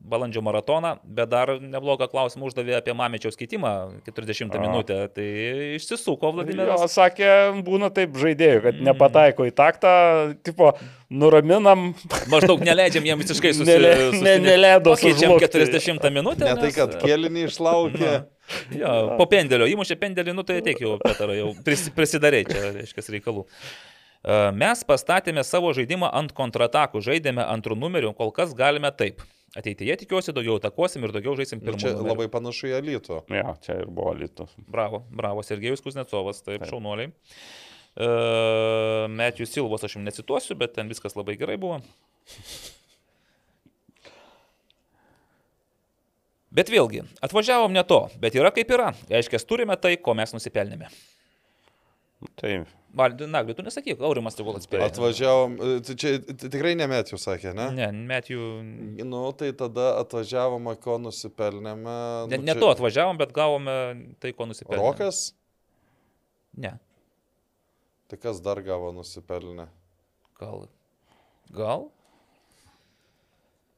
[0.04, 3.72] balandžio maratoną, bet dar neblogą klausimą uždavė apie Mamečiaus keitimą
[4.06, 4.60] 40 A.
[4.60, 4.98] minutę.
[5.16, 5.28] Tai
[5.78, 6.84] išsisuko Jo, Vladimiras.
[6.92, 7.30] sakė,
[7.64, 9.94] būna taip žaidėjų, kad nepataiko į taktą,
[10.44, 10.74] tipo,
[11.10, 11.94] nuraminam,
[12.32, 15.48] Maždaug neleidžiam jiem visiškai susi- Nele- ne- neleido Pakeičiam sužlugti.
[15.48, 16.44] 40 minutę.
[16.46, 18.14] Ne tai, nes- kad kėlinį išlaukė.
[18.76, 23.06] Jo, po pendelio, įmušė pendelį, nu tai ateik jau, Petara, jau pris, prisidarai čia, reiškia,
[23.16, 23.46] reikalų.
[24.26, 29.22] E, Mes pastatėme savo žaidimą ant kontratakų, žaidėme antrų numerių, kol kas galime taip.
[29.54, 31.80] Ateityje tikiuosi daugiau atakuosim ir daugiau žaisim Nu, pirmą.
[31.84, 33.20] čia labai panašu į Alytų.
[33.30, 34.50] jo, čia ir buvo litus.
[34.68, 36.70] Bravo, bravo, Sergejus Kuznecovas, taip, taip.
[36.72, 37.12] šaunuoliai.
[37.94, 41.78] Uh, Metijų Silvos aš jums necituosiu, bet ten viskas labai gerai buvo.
[46.54, 48.92] Bet vėlgi, atvažiavom ne to, bet yra kaip yra.
[49.10, 50.90] Reiškia, turime tai, ko mes nusipelnėme.
[52.36, 54.86] Tai Nagli, tu nesakyk, Aurimas tegul atspėjo.
[54.86, 57.72] Atvažiavom, e, tai čia tikrai nemetijų sakė, ne?
[57.74, 58.44] Ne, Metijų.
[59.10, 61.96] Nu, tai tada atvažiavome, ko nusipelnėme.
[62.30, 64.78] Ne, nu, ne čia- to atvažiavom, bet gavome tai, ko nusipelnėme.
[64.84, 65.34] Rokas?
[66.58, 66.76] Ne,
[68.08, 69.66] Tai kas dar gavo nusipelnę?
[70.38, 70.68] gal.
[71.50, 71.90] Gal?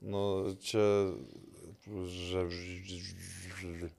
[0.02, 1.14] Nu, čia.
[1.88, 3.90] Ža- ž-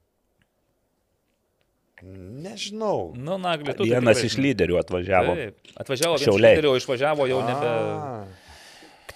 [2.46, 3.12] Nežinau.
[3.16, 3.82] Nu, Nagli, tu.
[3.84, 5.36] tai vienas tikrai iš lyderių atvažiavo.
[5.38, 5.72] Taip.
[5.74, 6.56] Atvažiavo vienas Šiauliai.
[6.56, 7.70] lyderių, išvažiavo jau nebe.
[7.70, 8.46] A,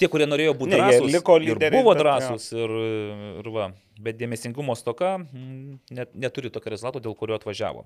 [0.00, 2.76] Tie, kurie norėjo būti Ne, drąsūs, liko ir lyderiais, buvo drąsūs ir,
[3.42, 3.66] ir va.
[4.00, 7.84] Bet dėmesingumo stoka mm, net, neturi tokio rezultato, dėl kurio atvažiavo.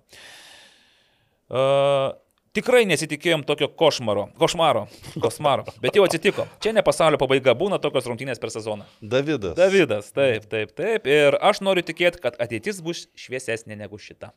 [1.51, 2.15] Uh,
[2.55, 4.87] tikrai nesitikėjom tokio košmaro, košmaro,
[5.25, 6.47] košmaro, bet jau atsitiko.
[6.63, 8.87] Čia ne pasaulio pabaiga, būna tokios rungtynės per sezoną.
[9.03, 9.59] Davidas.
[9.59, 11.11] Davidas, taip, taip, taip.
[11.11, 14.31] Ir aš noriu tikėti, kad ateitis bus šviesesnė negu šita.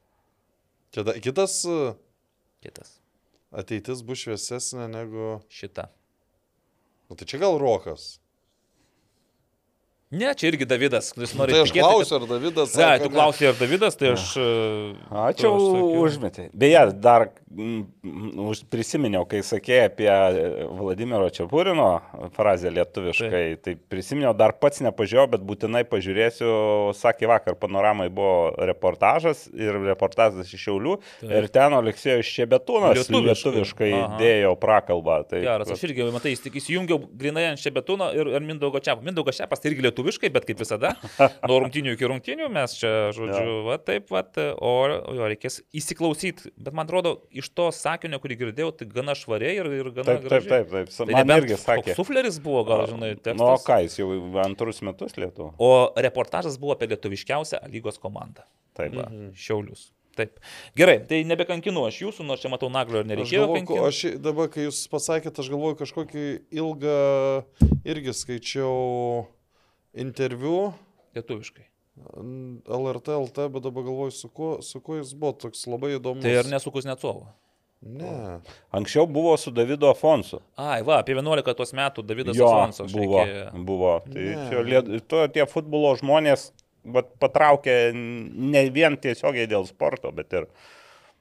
[0.98, 1.93] Čia da, kitas e,
[2.66, 2.95] Kitas.
[3.54, 5.36] ateitis bus šviesesnė negu.
[5.54, 5.84] Šita.
[7.06, 8.16] Nu, tai čia gal Rokas.
[10.10, 12.72] Ne, čia irgi Davidas, kuris nori Tai aš tikėti, klausiu, ar Davidas...
[12.72, 12.80] Kad...
[12.80, 14.28] Ne, sako, tu klausai, ar Davidas, tai aš...
[14.39, 14.45] e,
[15.28, 15.49] Ačiū
[15.99, 16.45] užmetė.
[16.55, 20.08] Beje, dar už- prisiminiau, kai sakė apie
[20.78, 21.88] Vladimiro Čiapurino
[22.38, 26.53] frazę lietuviškai, tai prisiminiau, dar pats nepažiūrėjau, bet būtinai pažiūrėsiu,
[26.95, 31.36] sakė vakar panoramai buvo reportažas ir reportažas iš Šiaulių Taip.
[31.41, 33.28] ir ten Aleksėjus Šebetūnas Lietuviškai.
[33.28, 34.18] lietuviškai Aha.
[34.24, 35.20] dėjo prakalbą.
[35.28, 39.03] Tai, Geras, aš irgi, matai, įstik- įsijungiau grinai ant Šebetūno ir, ir Mindaugo Čiapo.
[39.03, 39.95] Mindaugo Čiapas tai irgi lietuviškai,
[40.36, 40.93] bet kaip visada,
[41.50, 44.22] nuo rungtinių iki rungtinių mes čia, žodžiu, va taip, va,
[44.60, 44.72] o,
[45.18, 46.54] jo reikės įsiklausyti.
[46.58, 50.22] Bet man atrodo, iš to sakinio, kurį girdėjau, tai gana švariai ir, ir gana Taip,
[50.24, 50.53] taip, gražiai.
[50.53, 50.94] taip, taip.
[50.98, 51.98] Tai Man nebent irgi sakė.
[51.98, 53.41] Sufleris buvo, gal, žinai, tekstas.
[53.41, 54.10] Nu, ką, jis jau
[54.45, 55.52] antrus metus lietuvo.
[55.57, 55.72] O
[56.07, 58.45] reportažas buvo apie lietuviškiausią lygos komandą.
[58.78, 58.94] Taip.
[58.99, 59.07] Va,
[59.38, 59.90] Šiaulius.
[60.18, 60.40] Taip.
[60.74, 64.14] Gerai, tai nebekankinu aš jūsų, nors čia matau naglio ir Aš, nereikėjo galvoju, ko- kankinti.
[64.18, 66.24] aš dabar, kai jūs pasakėte, aš galvoju kažkokį
[66.57, 66.95] ilgą
[67.86, 69.28] irgi skaičiau
[69.93, 70.73] interviu
[71.15, 71.65] Lietuviškai.
[72.68, 76.22] LRT LT, bet dabar galvoju, su kuo, su kuo jis buvo toks labai įdomus.
[76.22, 77.26] Tai ar nesukus neatsovo?
[77.81, 78.39] Ne.
[78.73, 80.39] Anksčiau buvo su Davidu Afonsu.
[80.57, 83.65] Ai, va, apie 11 tuos metų Davidas Jo, Afonso buvo, šnekėjo.
[83.65, 83.91] buvo.
[84.05, 84.47] Tai Ne.
[84.49, 86.51] čia liet, to, tie futbolo žmonės
[86.85, 90.47] vat, patraukė ne vien tiesiogiai dėl sporto, bet ir...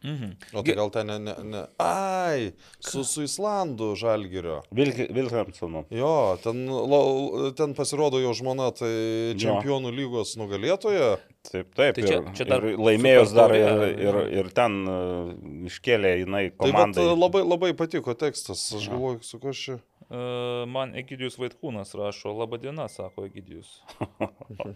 [0.07, 0.29] Mhm.
[0.55, 1.61] O tai gal ten ne, ne, ne.
[1.83, 4.61] Ai, su, su Islandu Žalgirio.
[4.71, 5.81] Vilhelmsonu.
[5.91, 8.91] Jo, ten, lo, ten pasirodo jo žmona, tai
[9.35, 9.39] Jo.
[9.43, 11.17] čempionų lygos nugalėtoja.
[11.51, 11.95] Taip, taip.
[11.99, 14.23] Tai čia- ir, čia dar ir laimėjus dar ir, ir, jo.
[14.43, 15.35] ir ten uh,
[15.71, 17.09] iškėlė jinai Tai vat, komandai.
[17.19, 18.63] labai, labai patiko tekstas.
[18.79, 19.81] Aš galvoju, su kuo čia.
[20.07, 23.81] Uh, man Egidijus Vaitkūnas rašo, laba diena, sako Egidijus.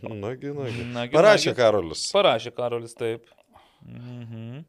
[0.02, 0.84] Nagi, nagi.
[0.90, 1.58] Nagi, Parašė nagi.
[1.60, 2.02] Karolis.
[2.14, 3.30] Parašė Karolis, taip.
[3.86, 4.64] Mhm.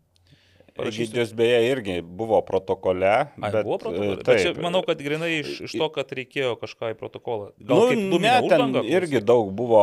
[0.79, 3.07] Egidijus beje irgi buvo protokole.
[3.07, 4.19] Ai, bet, buvo protokolas.
[4.19, 4.61] e, Bet čia, taip.
[4.63, 7.51] manau, kad grinai iš, iš to, kad reikėjo kažką į protokolą.
[7.59, 8.91] Gal Nu, ne, ten uždanga bus?
[8.91, 9.81] irgi daug buvo.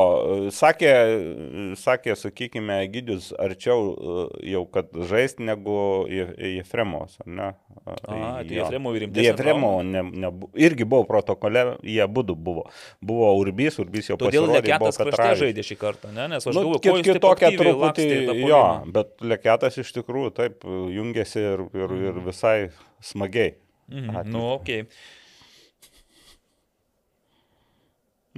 [0.54, 0.92] Sakė,
[1.78, 7.52] sakė sakykime, Gidžius arčiau e, jau, kad žaisti negu Jefremos, ne?
[7.88, 8.64] A, tai Jo.
[8.64, 9.84] Jefremovui rimtesnė Jefremo trauma.
[9.86, 12.66] ne, ne, irgi buvo protokole, jie būdu buvo.
[13.04, 16.26] Buvo Urbys, Urbys jau Todėl pasirodė, buvo Leketas krašte žaidė šį kartą, ne?
[16.34, 18.08] Nes aš Nu, galvoju, taip kitokia truputį,
[18.48, 18.62] jo,
[18.94, 20.64] bet Leketas iš tikrųjų taip
[20.94, 22.04] jungiasi ir, ir, Mhm.
[22.10, 22.58] ir visai
[23.02, 23.54] smagiai.
[23.90, 24.16] Mhm.
[24.16, 24.32] atliko.
[24.38, 24.84] Nu, okei.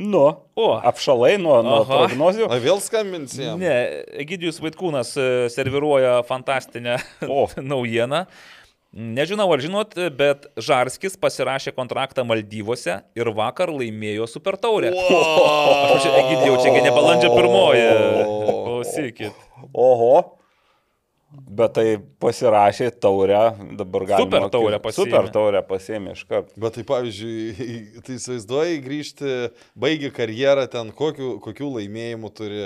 [0.00, 0.22] Nu,
[0.56, 2.46] O, apšalai nuo, nuo prognozių.
[2.48, 3.58] Na vėl skambinsi jam.
[3.60, 3.72] Ne,
[4.22, 6.94] Egidijus Vaitkūnas e, serviruoja fantastinę
[7.72, 8.22] naujieną.
[8.90, 14.90] Nežinau, ar žinot, bet Žarskis pasirašė kontraktą Maldyvose ir vakar laimėjo Super Taurę.
[15.92, 17.84] Aš čia, Egidijau, čia ne balandžio pirmoji.
[18.48, 19.44] Klausykit.
[19.74, 20.39] Oho.
[21.30, 21.84] Bet tai
[22.18, 23.38] pasirašė taurę,
[23.78, 24.24] dabar galima.
[24.26, 25.10] Super taurę pasiėmė.
[25.12, 26.56] Super taurę pasėmė iš karto.
[26.58, 27.42] Bet tai pavyzdžiui,
[28.06, 29.34] tai įsivaizduoji grįžti,
[29.78, 32.64] baigi karjerą ten, kokių, kokių laimėjimų turi.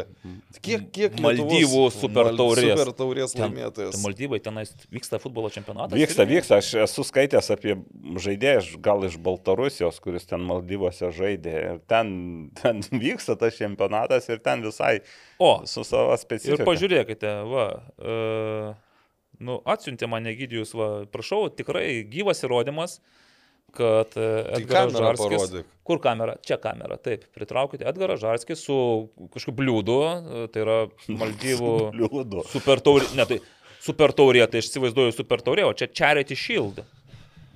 [0.65, 2.70] Kiek, kiek Maldyvų super Mal- taurės.
[2.73, 3.99] Super taurės Ten, laimėtojas.
[3.99, 5.99] ten Maldyvai tenais vyksta futbolo čempionatas.
[6.01, 6.39] Vyksta, irgi?
[6.41, 6.62] vyksta.
[6.65, 7.77] Aš esu skaitęs apie
[8.24, 11.55] žaidėją, gal iš Baltarusijos, kuris ten Maldyvose žaidė.
[11.74, 12.16] Ir ten,
[12.62, 15.03] ten vyksta tas čempionatas ir ten visai
[15.43, 16.65] O, su savo Ir specifika.
[16.69, 17.66] pažiūrėkite, va,
[17.98, 18.69] uh,
[19.43, 23.01] nu, atsiuntė mane Gydijus, va, prašau, tikrai gyvas įrodymas,
[23.74, 25.35] kad uh, Tai Edgaras kamerą Žarskis.
[25.35, 25.73] parodyk.
[25.85, 26.36] Kur kamera?
[26.47, 27.24] Čia kamera, taip.
[27.35, 28.77] Pritraukite Edgarą Žarskį su
[29.35, 30.77] kažkokiu bliūdu, e, tai yra
[31.20, 32.44] Maldyvų Liūdu.
[32.52, 33.40] super taurė, ne tai
[33.85, 36.85] super taurė, tai aš įsivaizduoju super taurė, o čia Charity Shield.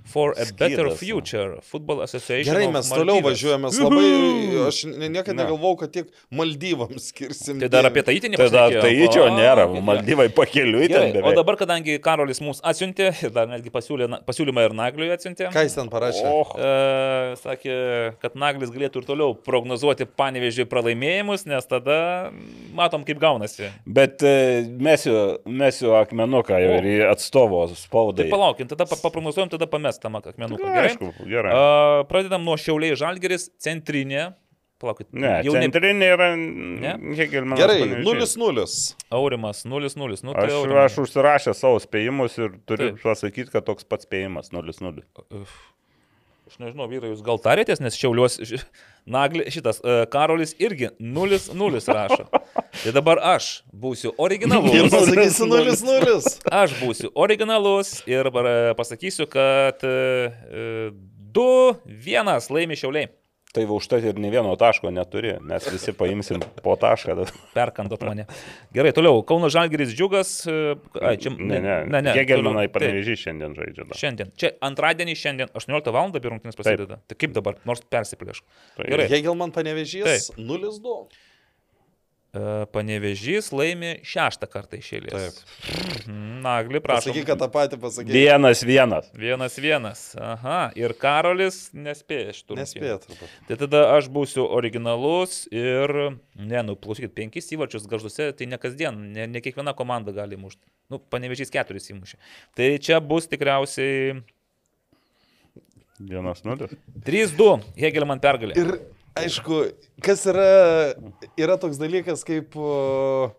[0.08, 1.58] For a better Skydas, future.
[1.70, 2.48] Football Association.
[2.54, 3.68] Gerai, mes toliau važiuojame.
[3.76, 5.42] Labai, aš ne- niekada Na.
[5.44, 7.60] negalvojau, kad tiek Maldyvams skirsim.
[7.60, 8.30] Tai dar apie dėmesį.
[8.32, 10.28] tai Tai dar tai čia nėra, Maldyvai.
[10.32, 11.36] Pakeliui ten o beveik.
[11.36, 15.74] dabar, kadangi Karolis mums atsiuntė, ir dar netgi pasiūlė, pasiūlymą ir Nagliui atsiuntė, Ką jis
[15.76, 16.24] ten parašė?
[16.24, 17.76] Oh, e, sakė,
[18.22, 22.30] kad Naglis galėtų ir toliau prognozuoti panevežiai pralaimėjimus, nes tada
[22.74, 23.68] matom, kaip gaunasi.
[23.86, 26.80] bet e, mesiu, mesiu akmenuką jau O.
[26.80, 28.24] ir į atstovo spaudai.
[28.28, 29.66] Tai palaukim, tada pa- paprognozuojam, tada
[30.02, 30.64] pamestam akmenuką.
[30.64, 30.88] Gerai.
[30.90, 31.52] Aišku, gerai.
[31.54, 34.34] A, pradedam nuo Šiauliai Žalgeris, centrinė.
[34.78, 35.64] Palaukit, Ne, jau ne.
[35.66, 36.92] centrinė yra Ne?
[37.18, 37.58] Hegelmanas.
[37.58, 38.36] Gerai, Panevėžys.
[38.38, 38.66] 0-0.
[39.10, 40.22] Aurimas 0-0.
[40.22, 40.84] Nu, tai Aš, Aurimai.
[40.84, 43.02] aš užsirašęs savo spėjimus ir turiu Taip.
[43.02, 45.02] pasakyti, kad toks pats spėjimas 0-0.
[45.34, 45.56] Uf.
[46.48, 48.62] Aš nežinau, vyrai, jūs gal tarėtės, nes šiauliuos ši-
[49.08, 52.24] Nagli, šitas uh, Karolis irgi 0-0 rašo.
[52.84, 54.90] Tai dabar aš būsiu Ir originalus.
[54.92, 56.18] pasakysi 0-0.
[56.62, 60.92] Aš būsiu originalus ir dabar, e, pasakysiu, kad uh,
[61.34, 63.10] 2-1 laimi šiauliai.
[63.48, 67.14] Tai va užtat ir ne vieno taško neturi, mes visi paimsim po tašką.
[67.56, 68.26] Perkandot mane.
[68.76, 69.22] Gerai, toliau.
[69.26, 70.32] Kauno Žalgiris džiugas.
[70.46, 72.12] e, Ai, čia, Ne, ne, ne, ne.
[72.12, 73.86] Taip, panevežį šiandien žaidžia.
[73.88, 73.96] dar.
[73.96, 74.34] Šiandien.
[74.36, 76.12] Čia antradienį šiandien 18 val.
[76.12, 77.00] apie rungtynės prasideda.
[77.08, 78.44] Tai kaip dabar, nors persiplėšk.
[78.76, 79.08] Tai Gerai.
[79.08, 81.08] Hegelman panevežys 0-2.
[82.72, 85.14] Panevežys laimi šeštą kartą iš eilės.
[85.14, 85.74] Taip.
[86.04, 87.10] Mhm, Nagli, prašau.
[87.10, 88.12] Pasakyk, kad tą patį pasakyk.
[88.14, 89.10] Vienas vienas.
[89.16, 90.02] Vienas vienas.
[90.20, 90.58] Aha.
[90.78, 92.58] Ir Karolis nespėja šitų.
[92.60, 93.36] Nespėja turbūt.
[93.50, 95.94] Tai tada aš būsiu originalus ir,
[96.38, 100.62] ne, nu, klausykit, penkis įvarčius garžduose, tai ne kasdien, ne, ne kiekviena komanda gali mušti.
[100.92, 102.20] Nu, panevežys keturis įmušė.
[102.56, 104.20] Tai čia bus tikriausiai
[105.98, 106.70] Vienas nulis.
[107.02, 108.54] 3-2 Hegelman pergalė.
[108.54, 108.76] Ir
[109.24, 109.62] aišku,
[110.04, 110.48] kas yra,
[111.40, 113.30] yra toks dalykas kaip, uh,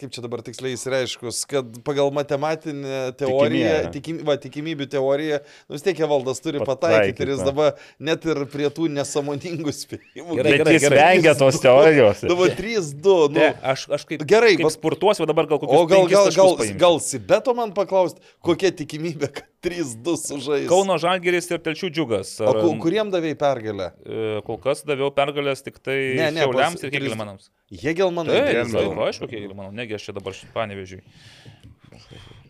[0.00, 3.90] kaip čia dabar tiksliai įsireiškus, kad pagal matematinę teoriją, Tikimybė.
[3.92, 7.48] tikim, va, tikimybių teoriją, nu vis tiek valdas turi Pataikyti, pataikyti ir jis va.
[7.50, 10.38] dabar net ir prie tų nesąmoningų spėjimų.
[10.40, 11.02] Gerai, gerai, jis gerai.
[11.02, 12.24] vengia tos teorijos.
[12.32, 13.18] Dabar 3-2.
[13.34, 16.32] Nu, Ne, aš, aš kaip, Gerai, kaip sportuosiu, o dabar gal kokius o gal, gal,
[16.32, 16.80] gal, paimsiu.
[16.80, 20.66] gal Sibeto man paklausti, kokia tikimybė, kad 3-2 sužais.
[20.70, 22.32] Kauno Žalgeris ir Telčių džiugas.
[22.40, 23.90] O ku, kuriem davėjai pergalę?
[24.00, 27.50] E, Kol kas daviau pergalės tik tai Ne, ne, Šiauliams pas- ir Hegelmanams.
[27.70, 28.32] Hegelmanai.
[28.32, 28.86] Taip, Hegelmanai.
[28.88, 31.02] taip, aišku, Hegelmanų, negi aš čia dabar panevežiu.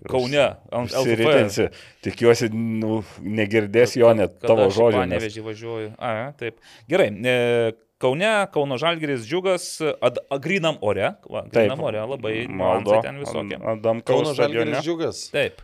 [0.08, 0.94] Kaune, ant.
[0.96, 1.66] Užsiritinsi.
[2.06, 5.00] Tikiuosi, nu, negirdės jo net Kada tavo aš į žodžių.
[5.02, 5.18] Nes...
[5.18, 5.90] Panevėžį važiuoju.
[5.98, 6.60] A, taip.
[6.88, 7.10] Gerai.
[7.10, 9.66] E, Kaune, Kauno Žalgeris, Džiugas,
[10.00, 11.10] ad, grinam ore.
[11.28, 12.96] Va, grinam ore, labai maldo.
[13.04, 13.58] ten visokie.
[13.60, 14.32] Adamkaus Kauno.
[14.38, 15.26] Žalgiris džiugas.
[15.34, 15.60] Taip.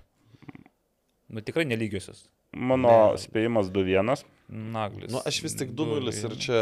[1.28, 2.24] Nu tikrai nelygiosios.
[2.54, 4.22] Mano spėjimas 2-1.
[4.48, 5.10] Naglis.
[5.10, 6.60] Nu, aš vis tik Du 2-0 ir čia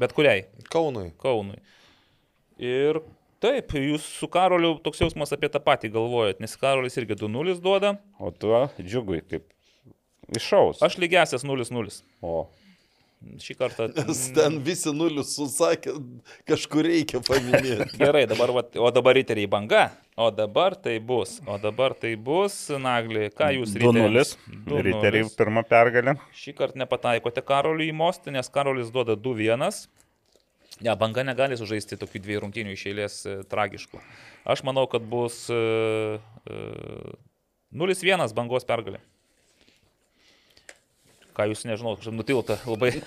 [0.00, 0.44] Bet kuriai?
[0.70, 1.10] Kaunui.
[1.20, 1.58] Kaunui.
[2.60, 3.00] Ir
[3.42, 7.96] taip, jūs su Karoliu toks jausmas apie tą patį galvojat, nes Karolis irgi 2-0 duoda,
[8.20, 9.48] O tu džiugui kaip
[10.36, 10.80] iššaus.
[10.86, 12.02] aš lygiasias 0-0.
[12.22, 12.46] O.
[13.20, 13.86] Šį kartą.
[13.92, 15.92] Nes ten visi nulius susakė,
[16.48, 17.90] kažkur reikia paminėti.
[18.00, 19.82] Gerai, dabar, vat, o dabar riteriai banga.
[20.16, 21.36] O dabar tai bus.
[21.44, 23.28] O dabar tai bus, Nagli.
[23.36, 24.24] Ką jūs 2-0.
[24.64, 25.36] Du Riteriai nulis.
[25.36, 26.16] pirmą pergalę.
[26.36, 29.68] Šį kartą nepataikote Karoliui į mostą, nes Karolis duoda 2-1.
[30.80, 34.00] Ne, banga negali sužaisti tokių dviejų rungtynių iš eilės e, tragiškų.
[34.48, 35.60] Aš manau, kad bus e,
[36.48, 36.60] e,
[37.76, 39.02] 0-1 bangos pergalė.
[41.40, 42.92] Ką jūs nežinau, kažkaip nutilta labai.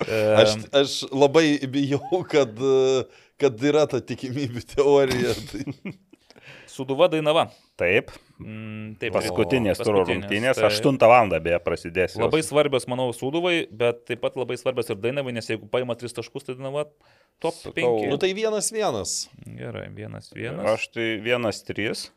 [0.00, 2.56] Aš, aš labai bijau, kad,
[3.36, 5.34] kad yra ta tikimybių teorija.
[5.50, 5.92] Tai...
[6.70, 7.44] Suduva Dainava.
[7.76, 8.08] Taip.
[8.40, 10.56] Mm, taip, Paskutinės paskutinės, rungtynės.
[10.56, 11.34] tai 8 val.
[11.44, 12.14] beje prasidės.
[12.14, 12.22] jos.
[12.22, 16.16] Labai svarbios, manau, Suduvai, bet taip pat labai svarbios ir Dainavai, nes jeigu paima 3
[16.16, 16.86] taškus, tai Dainava
[17.44, 18.08] top Sakau, 5.
[18.08, 19.18] Nu tai vienas vienas.
[19.44, 20.64] Gerai, vienas, vienas.
[20.78, 22.08] Aš tai 1-3.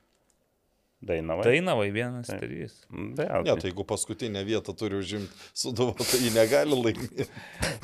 [1.03, 1.43] Dainavai.
[1.47, 2.39] Dainavai, vienas, Taip.
[2.45, 2.75] trys.
[2.89, 7.27] Be, Ne, tai jeigu paskutinę vietą turi užimti suduvo, tai jį negali laimėti.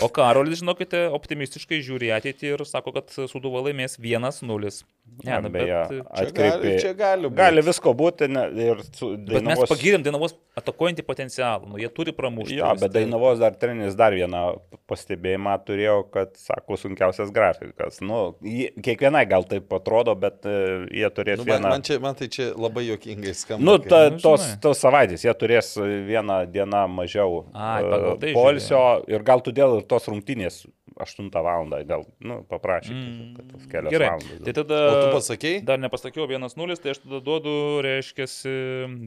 [0.01, 4.83] O Karolis, žinokite, optimistiškai žiūri ateitį ir sako, kad Suduva laimės 1-0.
[5.25, 6.59] Ne, Na, nu, beje, bet, Čia atkreipi.
[6.61, 7.35] gali, čia gali būti.
[7.39, 9.69] Gali visko būti ne, ir su bet mes Dainavos.
[9.71, 11.65] pagirėm Dainavos atakuojantį potencialą.
[11.71, 12.59] Nu, jie turi pramušti.
[12.59, 14.43] Jo, bet tai- Dainavos dar treneris dar vieną
[14.87, 17.99] pastebėjimą turėjo, kad, sako, sunkiausias grafikas.
[18.05, 21.69] Nu, jie- kiekvienai gal taip atrodo, bet e, jie turės Nu, man, vieną...
[21.73, 23.65] man, čia, man tai čia labai jokingai skamba.
[23.65, 25.73] Nu, ta, Nu, tos, tos savaitės jie turės
[26.07, 30.63] vieną dieną mažiau Ai, e, tai poilsio ir gal todėl ir tos rungtynės
[30.99, 31.69] 8 val.
[31.87, 34.09] gal, nu, paprašykite, Mm, kad tos kelios Gerai.
[34.09, 34.41] valandos.
[34.43, 34.79] Tai tada...
[34.89, 35.61] O tu pasakėjai?
[35.63, 37.53] Dar nepasakiau 1-0, tai aš tada duodu,
[37.85, 38.25] reiškia,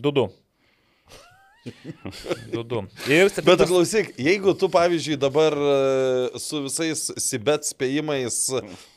[0.00, 0.30] 2-2.
[2.50, 2.86] 2-2.
[3.06, 3.68] Ir Bet septintas...
[3.70, 8.38] klausyk, jeigu tu, pavyzdžiui, dabar e, su visais Sibet spėjimais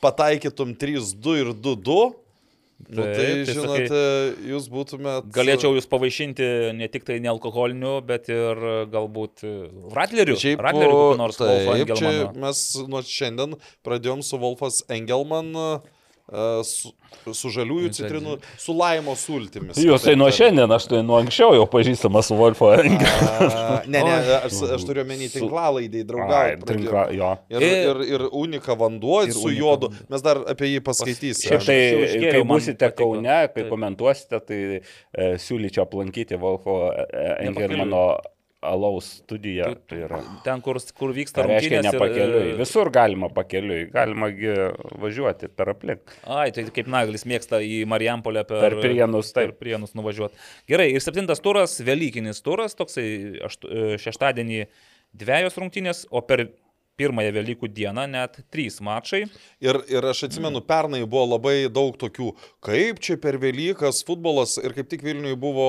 [0.02, 1.98] pataikytum 3-2 ir 2-2,
[2.76, 4.00] nu, Taip, tai, tai žinote,
[4.50, 5.28] jūs būtumėt...
[5.34, 8.60] Galėčiau jūs pavaišinti ne tik tai nealkoholiniu, bet ir
[8.92, 9.44] galbūt
[9.96, 10.36] Ratleriu.
[10.40, 15.68] Šiaip, Ratleriu nors taip, čia mes nuo šiandien pradėjom su Wolfas Engelman e,
[16.66, 16.90] su,
[17.30, 19.78] su žaliųjų citrinų, su laimo sultimis.
[19.78, 23.06] Jūs tai nuo šiandien, aš tai nuo anksčiau jau pažįstamas su Wolfo Engel.
[23.86, 26.66] Ne, ne, aš, aš turiu tinklalaidai, Ai, draugauti.
[26.66, 27.28] tinkla, jo.
[27.54, 29.92] Ir, ir, ir unika vanduo Ir su Unika jodu.
[30.10, 31.52] Mes dar apie jį paskaitysime.
[31.52, 32.90] Šiaip tai, Anksčiau išgėriau, kai būsite.
[32.98, 36.80] Kaune, kai komentuosite, tai e, siūlyčiau aplankyti Wolfo
[37.36, 38.08] Engelmano
[38.62, 39.64] alaus studiją.
[39.74, 40.20] Tu- Tai yra.
[40.44, 42.50] Ten, kur, kur vyksta Tai reiškia rungtynės ne ir, pakeliui.
[42.52, 43.90] e, Visur galima pakeliui.
[43.92, 44.30] Galima
[45.02, 46.14] važiuoti per aplink.
[46.26, 49.58] Ai, tai kaip Naglis mėgsta į Marijampolę per, Per Prienus, per taip.
[49.60, 50.34] Prienus nuvažiuoti.
[50.68, 53.06] Gerai, ir septintas turas, Velykinis turas, toksai
[53.38, 54.66] e, šeštadienį
[55.16, 56.48] dviejos rungtynės, o per
[56.96, 59.24] pirmąją Velykų dieną net trys mačai.
[59.60, 62.30] Ir, ir aš atsimenu, pernai buvo labai daug tokių,
[62.64, 65.68] kaip čia per Velykas futbolas ir kaip tik Vilniui buvo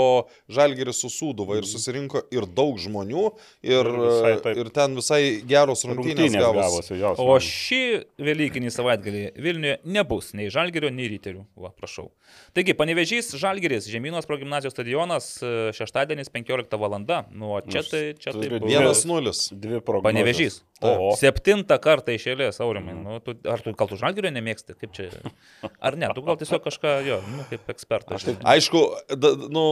[0.51, 3.25] Žalgeris su Sūduva ir susirinko ir daug žmonių
[3.63, 4.57] ir, Ir visai taip.
[4.63, 6.99] ir ten visai geros rungtynės, Rungtynės gavosi.
[7.01, 7.19] jos.
[7.19, 7.81] O šį
[8.19, 11.45] Velykinį savaitgalį Vilniuje nebus nei Žalgerio, nei Ryterių.
[11.59, 12.09] Va, prašau.
[12.55, 16.95] Taigi, panevežys Žalgeris, Žemynos progymnazijos stadionas, e, šeštadienis 15 val.
[17.31, 19.47] Nu, o čia tai, čia tai Vienas nulis.
[19.51, 20.07] Dvi prognozės.
[20.07, 20.61] Panevežys.
[20.85, 22.93] O, Septintą kartą išėlės, Aurimai.
[22.93, 24.75] Nu, tu, ar tu gal tu žalgerio nemėgsti?
[24.77, 25.07] Kaip čia?
[25.81, 26.09] Ar ne?
[26.13, 28.27] Tu gal tiesiog kažką, jo, nu, kaip ekspertas.
[28.45, 28.83] Aišku,
[29.17, 29.63] da, nu,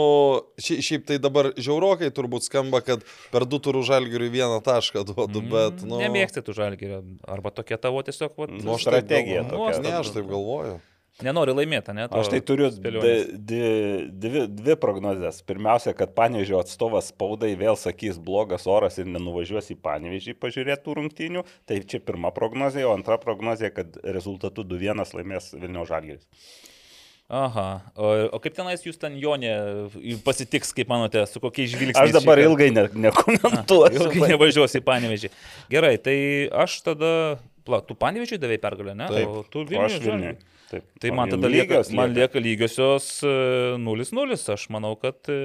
[0.57, 5.45] šia- šiaip tai dabar žiaurokai turbūt skamba, kad per du turų Žalgiriui vieną tašką duodu,
[5.45, 6.01] bet, nu...
[6.01, 7.03] Nemėgsti tu žalgerio.
[7.29, 9.77] Arba tokia tavo tiesiog, va, Nu, strategija tokia.
[9.85, 10.79] Ne, aš taip galvoju.
[11.23, 12.07] Nenori laimėti, ne?
[12.11, 15.39] to Aš tai turiu di- dvi, dvi prognozes.
[15.47, 20.97] Pirmiausia, kad Panevežio atstovas spaudai vėl sakys blogas oras ir nenuvažiuos į Panevežį pažiūrėti tų
[20.99, 21.45] rungtynių.
[21.69, 26.25] Tai čia pirma prognozė, o antra prognozė, kad rezultatu 2-1 laimės Vilniaus Žalgiris.
[27.25, 27.69] Aha.
[27.97, 29.55] O, o kaip tenais jūs ten Jonė
[30.27, 32.11] pasitiks, kaip manote, su kokiais žvilgsniais?
[32.11, 32.51] Aš dabar šįkart?
[32.51, 34.03] ilgai ne, nekomentuosiu.
[34.03, 35.31] Ilgai nevažiuosi į Panevežį.
[35.73, 36.17] Gerai, tai
[36.65, 37.11] aš tada...
[37.65, 39.07] Pla, tu Panevežiui davai pergalę, ne?
[39.09, 39.25] Taip.
[39.25, 40.35] O tu Vilniui.
[40.75, 40.87] Taip.
[40.99, 43.33] Tai O man jum tada lieka, lygios man lieka lygiosios e,
[43.79, 44.37] 0-0.
[44.55, 45.37] Aš manau, kad e,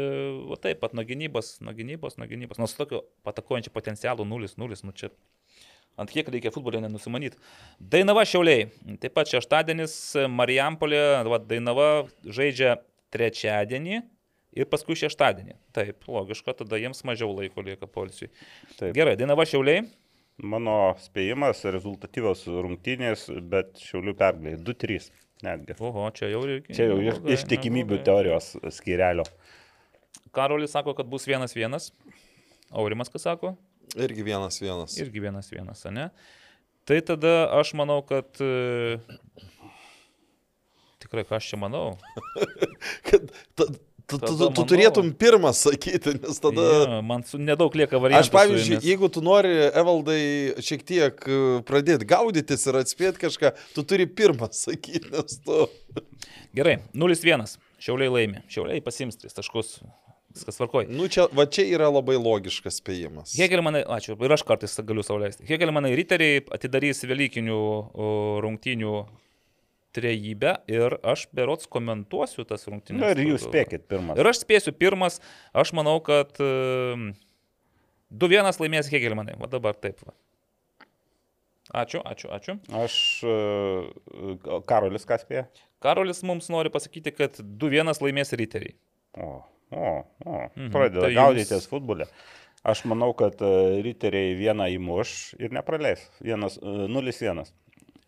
[0.50, 4.80] va taip pat nuo gynybos, nuo gynybos, nuo gynybos, nors tokio patakuojančio potencialo 0-0.
[4.86, 5.12] Nu čia
[6.00, 7.38] ant kiek reikia futbolė nenusimanyti.
[7.78, 8.70] Dainava Šiauliai.
[9.02, 11.90] Taip pat šeštadienis e, Marijampolė, va, Dainava
[12.24, 12.78] žaidžia
[13.14, 14.02] trečiadienį.
[14.58, 15.54] Ir paskui šeštadienį.
[15.76, 18.32] Taip, logiška, tada jiems mažiau laiko lieka polisiui.
[18.80, 19.84] Gerai, Dainava Šiauliai.
[20.40, 25.10] Mano spėjimas rezultatyvios rungtynės, bet šiaulių pergalė 2-3
[25.44, 25.76] netgi.
[25.84, 26.76] Oho, čia jau reikia.
[26.76, 29.26] Čia jau iš, iš tikimybių teorijos skirelio.
[30.36, 31.90] Karolis sako, kad bus vienas vienas.
[32.70, 33.54] Aurimas, kas sako?
[33.98, 34.94] Irgi vienas vienas.
[35.02, 36.08] Irgi vienas vienas, ne?
[36.88, 38.30] Tai tada aš manau, kad...
[38.40, 38.96] e,
[41.00, 41.96] Tikrai, ką aš čia manau?
[43.08, 43.66] Kad, ta,
[44.10, 46.66] tu, tu, tu, tu turėtum pirmas sakyti, nes tada...
[46.80, 48.26] Ja, man su, nedaug lieka variantų.
[48.26, 48.88] Aš pavyzdžiui, jumis.
[48.90, 50.20] jeigu tu nori, Evaldai,
[50.66, 55.64] šiek tiek e, pradėti gaudytis ir atspėti kažką, tu turi pirmą sakyti, nes tu...
[56.56, 57.56] Gerai, 0-1.
[57.80, 58.44] Šiauliai laimi.
[58.52, 59.78] Šiauliai pasims 3 taškus.
[60.34, 60.86] Viskas tvarkoja.
[60.94, 63.32] Nu, čia, va čia yra labai logiškas spėjimas.
[63.38, 65.46] Hegelmanai, ačiū, ir aš kartais galiu sauliaisti.
[65.48, 67.58] Hegelmanai riteriai atidarys Velykinių
[68.44, 68.94] rungtynių
[69.96, 73.00] trejybę ir aš berots komentuosiu tas rungtynės.
[73.02, 74.18] Na ir jūs spėkit pirmas.
[74.20, 75.18] Ir aš spėsiu pirmas,
[75.56, 77.10] aš manau, kad um,
[78.10, 79.36] 2-1 laimės Hegelmanai.
[79.40, 80.02] Va dabar taip.
[80.06, 80.14] Va.
[81.84, 82.56] Ačiū, ačiū, ačiū.
[82.74, 82.94] Aš.
[83.22, 85.44] e, Karolis ką spėja?
[85.82, 88.74] Karolis mums nori pasakyti, kad 2-1 laimės riteriai.
[89.14, 89.28] O,
[89.70, 89.92] o,
[90.26, 90.36] o.
[90.56, 92.08] Mhm, Pradeda tai tai jums- gaudytis futbole.
[92.66, 93.52] Aš manau, kad e,
[93.86, 96.02] riteriai vieną įmuš ir nepraleis.
[96.20, 97.46] Vienas, e, 0-1.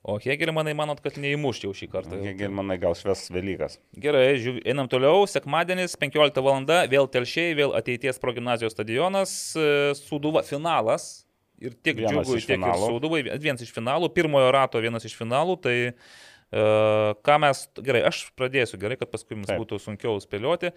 [0.03, 2.17] O Hegelmanai manot, kad neįmuš jau šį kartą.
[2.19, 3.77] Taigi, manai, gal šves Velykas.
[4.03, 5.23] Gerai, žiū, einam toliau.
[5.31, 6.67] Sekmadienis, 15 val.
[6.91, 11.23] vėl telšiai, vėl ateities progymnazijos stadionas, e, Sūduva finalas.
[11.63, 12.89] Ir tiek džiugui, tiek ir finalų.
[12.91, 15.55] Sūduvai, vienas iš finalų, pirmojo rato vienas iš finalų.
[15.63, 19.63] Tai uh, ką mes, gerai, aš pradėsiu, gerai, kad paskui mums Taip.
[19.63, 20.73] būtų sunkiau spėlioti.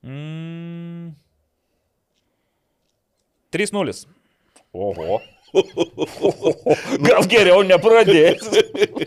[0.00, 1.12] Mm.
[3.52, 4.08] 3-0.
[4.72, 5.20] Oho.
[5.52, 8.62] Gal geriau nepradėti.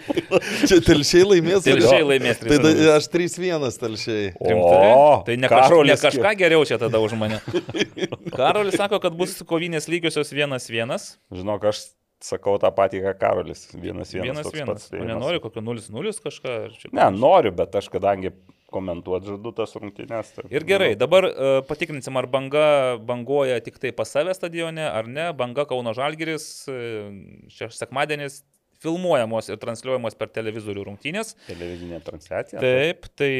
[0.69, 1.65] Čia telšiai laimės.
[1.65, 2.87] Telšiai laimės Tai da, 3-0.
[2.95, 4.27] aš 3-1 telšiai.
[4.53, 7.41] O, tai ne, kaž, ne kažką geriau čia tada už mane.
[8.39, 10.95] Karolis sako, kad bus kovinės lygiosios 1-1.
[11.33, 11.81] Žinok, aš
[12.25, 13.67] sakau tą patį, ką Karolis.
[13.73, 14.29] Vienas vienas.
[14.29, 14.69] Vienas toks vienas.
[14.69, 15.11] pats O spėjimas.
[15.13, 16.55] nenori kokio 0-0 kažką?
[16.95, 18.33] Ne, noriu, bet aš kadangi
[18.75, 20.33] komentuoti žadu tas rungtynės.
[20.35, 22.65] Tai, Ir gerai, dabar uh, patikrinsim, ar banga
[23.07, 25.31] banguoja tik tai pas save stadione, ar ne.
[25.37, 27.09] Banga Kauno Žalgiris, uh,
[27.55, 28.43] šeš sekmadienis
[28.83, 31.33] filmuojamos ir transliuojamos per televizorių rungtynės.
[31.47, 32.61] Televizinė transliacija.
[32.61, 33.31] Taip, tai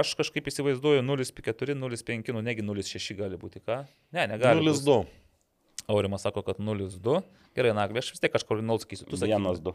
[0.00, 3.82] aš kažkaip įsivaizduoju 0,4, 0,5, nu negi 0,6 gali būti ką.
[4.14, 4.64] Ne, negali.
[4.68, 4.82] būt.
[4.84, 5.00] 0-2.
[5.92, 7.22] Aurimas sako, kad 0,2.
[7.56, 9.08] Gerai, Naglė, aš vis tiek kažkur 0 sakysiu.
[9.08, 9.34] Tu sakai.
[9.34, 9.74] Vienas, du.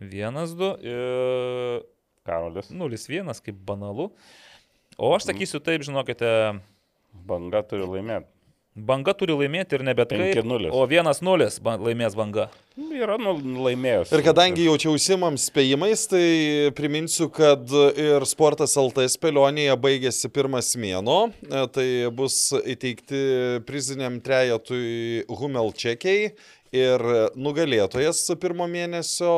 [0.00, 1.82] 1,2 ir
[2.30, 2.70] Karolis.
[2.70, 4.10] 0,1, kaip banalu.
[5.00, 6.28] O aš sakysiu taip, žinokite,
[7.26, 8.28] Banga turi laimėti.
[8.80, 10.20] banga turi laimėti ir ne bet kaip.
[10.38, 10.68] 5:0.
[10.72, 12.44] O 1-0 ba- laimės banga.
[12.78, 13.32] Yra nu,
[13.66, 14.12] laimėjus.
[14.14, 17.66] Ir kadangi jau čia užsimam spėjimais, tai priminsiu, kad
[17.98, 21.32] ir Sportas LT spėlionėje baigėsi pirmas mėno.
[21.50, 26.30] E, Tai bus įteikti priziniam trejetui Humel čekiai.
[26.70, 27.02] Ir
[27.34, 29.32] nugalėtojas pirmo mėnesio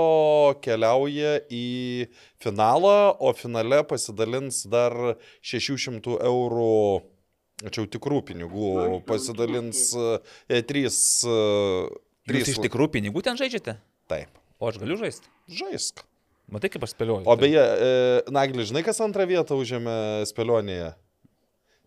[0.61, 2.09] keliauja į
[2.43, 4.93] finalą, o finale pasidalins dar
[5.41, 6.77] 600 eurų,
[7.71, 8.73] čia jau tikrų pinigų,
[9.09, 11.39] pasidalins e, trys e,
[12.31, 13.79] Jūs iš tikrųjų pinigų ten žaidžiate?
[14.13, 14.37] Taip.
[14.61, 15.33] O aš galiu žaisti?
[15.51, 16.05] Žaisk.
[16.53, 17.25] Matai, kaip aš spėliuoju.
[17.27, 19.97] O beje, e, Nagli, žinai, kas antrą vietą užėmė
[20.29, 20.93] spėlionėje?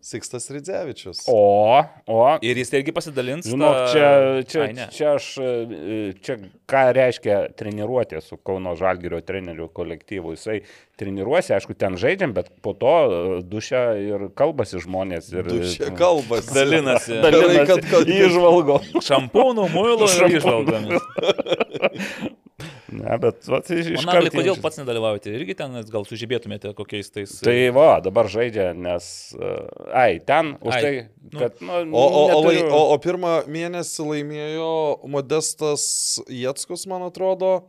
[0.06, 1.24] Sikstas Ridzevičius.
[1.26, 2.18] O, o.
[2.46, 3.48] Ir jis irgi pasidalins.
[3.50, 4.10] Žinok, tą- čia,
[4.52, 4.84] čia, Ai, ne.
[4.94, 6.36] čia aš, e, čia
[6.70, 10.36] ką reiškia treniruotė su Kauno Žalgirio trenerių kolektyvu.
[10.36, 10.60] Jisai
[11.00, 15.32] treniruosi, aišku, ten žaidžiam, bet po to e, dušia ir kalbasi žmonės.
[15.34, 16.52] Ir, Tu čia kalbas.
[16.54, 17.18] Dalinasi.
[17.26, 18.78] Dalinasi kad- kad- įžvalgo.
[19.02, 21.02] Šampūnų, muilų ir Šampūnų.
[22.88, 24.62] Ne, bet vat, iš, iš karto kodėl jaučiasi.
[24.64, 25.32] pats nedalyvaujate?
[25.36, 27.34] Irgi ten gal sužibėtumėte kokiais tais...
[27.44, 29.08] Tai va, dabar žaidžia, nes...
[29.36, 30.92] Uh, ai, ten už Ai, tai,
[31.34, 31.40] nu.
[31.42, 31.58] kad...
[31.60, 34.70] Nu, O, o, o, neturiu- o, o pirmą mėnesį laimėjo
[35.12, 35.84] Modestas
[36.32, 37.66] Jetskus, man atrodo.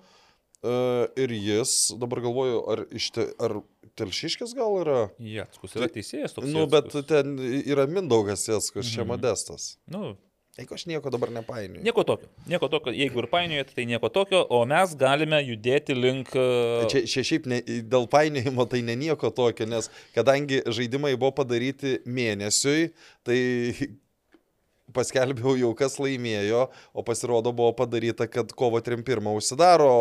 [0.63, 0.77] e,
[1.25, 3.57] Ir jis, dabar galvoju, ar, iš te, ar
[3.97, 4.99] Telšiškis gal yra?
[5.17, 6.47] Jackus yra teisėjas toks.
[6.53, 7.35] Nu, bet ten
[7.65, 9.09] yra Mindaugas Jetskus, čia Mhm.
[9.15, 9.75] Modestas.
[9.89, 10.13] Nu,
[10.57, 11.83] Jeigu aš nieko dabar nepainioju.
[11.85, 12.27] nieko tokio.
[12.49, 12.93] Nieko tokio.
[12.97, 16.31] Jeigu ir painiojate, tai nieko tokio, o mes galime judėti link...
[16.33, 21.35] e, Čia, čia šiaip ne, dėl painiojimo tai ne nieko tokio, nes kadangi žaidimai buvo
[21.43, 22.89] padaryti mėnesiui,
[23.27, 23.37] tai
[24.97, 29.91] paskelbiau jau, kas laimėjo, o pasirodo buvo padaryta, kad kovo 31 užsidaro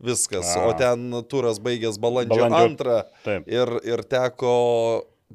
[0.00, 0.64] viskas, A.
[0.70, 3.50] o ten turas baigės balandžio, Balandžio- balandžio 2 Taip.
[3.52, 4.54] ir, ir teko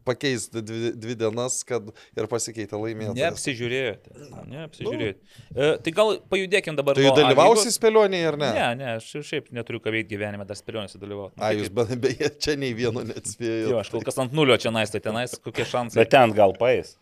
[0.06, 3.18] pakeisti dvi, dvi dienas, kad ir pasikeitė laimėtojas.
[3.20, 4.14] Neapsižiūrėjote.
[4.54, 5.20] Neapsižiūrėjote.
[5.56, 7.00] E, tai gal pajudėkim dabar.
[7.00, 8.52] Tai dalyvausi spėlionėje ar ne?
[8.56, 11.36] Ne, ne, aš šiaip neturiu ką veikti gyvenime, dar spėlionėse dalyvauti.
[11.42, 13.70] A, jūs be- beje, čia nei vieno neatspėjote.
[13.74, 16.00] Jo, aš kol kas ant nulio čia nais, tai tenais kokie šansai.
[16.04, 16.96] Bet ten gal paės.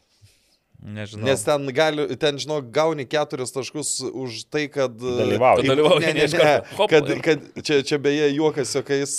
[0.77, 1.25] Nežinau.
[1.25, 4.93] Nes ten, gali, ten žinok, gauni keturis taškus už tai, kad...
[4.93, 5.65] Dalyvauji.
[5.71, 6.51] Dalyvauji, Ne, ne ne.
[6.91, 9.15] Kad, kad čia, čia beje juokas, jokais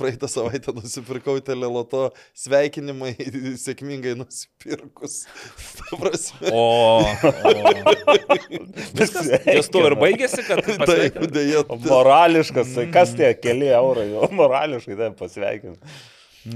[0.00, 3.12] praeitą savaitę nusipirkau teleloto sveikinimai
[3.64, 5.20] sėkmingai nusipirkus.
[6.48, 6.64] O.
[7.04, 7.04] o.
[8.96, 9.28] Viskas.
[9.44, 11.66] Ties to ir baigėsi, kad Taip, dėja.
[11.84, 14.08] Morališkas, tai kas tie keli eurai,
[14.40, 15.76] morališkai tai pasveikinu.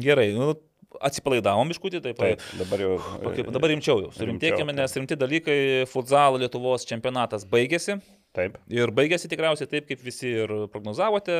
[0.03, 0.55] Gerai, nu,
[1.01, 2.19] atsipalaidavom iškutį, taip.
[2.21, 2.97] Taip, dabar jau.
[3.23, 4.11] Kaip, dabar rimčiau jau.
[4.17, 5.59] Surimtėkime, nes rimti dalykai,
[5.91, 7.99] futsalo Lietuvos čempionatas baigėsi.
[8.37, 8.57] Taip.
[8.73, 11.35] Ir baigėsi tikriausiai taip, kaip visi ir prognozavote.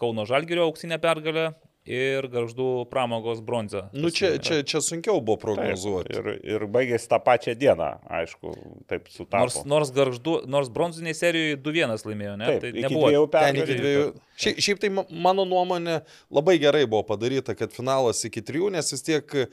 [0.00, 1.50] Kauno Žalgirio auksinė pergalė
[1.88, 3.86] ir Garždų pramogos bronza.
[3.96, 6.14] Nu, čia, čia, čia sunkiau buvo Taip, prognozuoti.
[6.18, 7.88] ir, ir baigėsi tą pačią dieną,
[8.20, 8.52] aišku,
[8.90, 9.40] taip sutapo.
[9.42, 12.50] Nors, nors, garždu, nors bronziniai serijoje 2-1 laimėjo, ne?
[12.52, 13.08] Taip, tai nebuvo.
[13.08, 13.78] dviejų pergalių.
[13.82, 14.08] dviejų.
[14.38, 15.96] Šiaip, šiaip tai ma- mano nuomonė
[16.30, 19.48] labai gerai buvo padaryta, kad finalas iki trijų, nes vis tiek, e,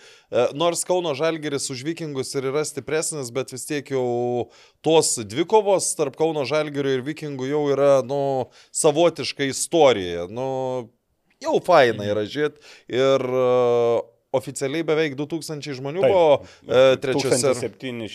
[0.54, 4.52] nors Kauno Žalgeris už Vikingus ir yra stipresnis, bet vis tiek jau
[4.86, 10.28] tos dvikovos tarp Kauno Žalgerio ir Vikingų jau yra, nu, savotiška istorija.
[10.30, 10.92] Nu,
[11.44, 12.62] jau faina yra žiūrėti.
[12.96, 14.02] Ir uh,
[14.36, 16.16] oficialiai beveik 2000 žmonių Taip.
[16.16, 17.54] buvo uh, trečiose.
[17.54, 18.10] 1700.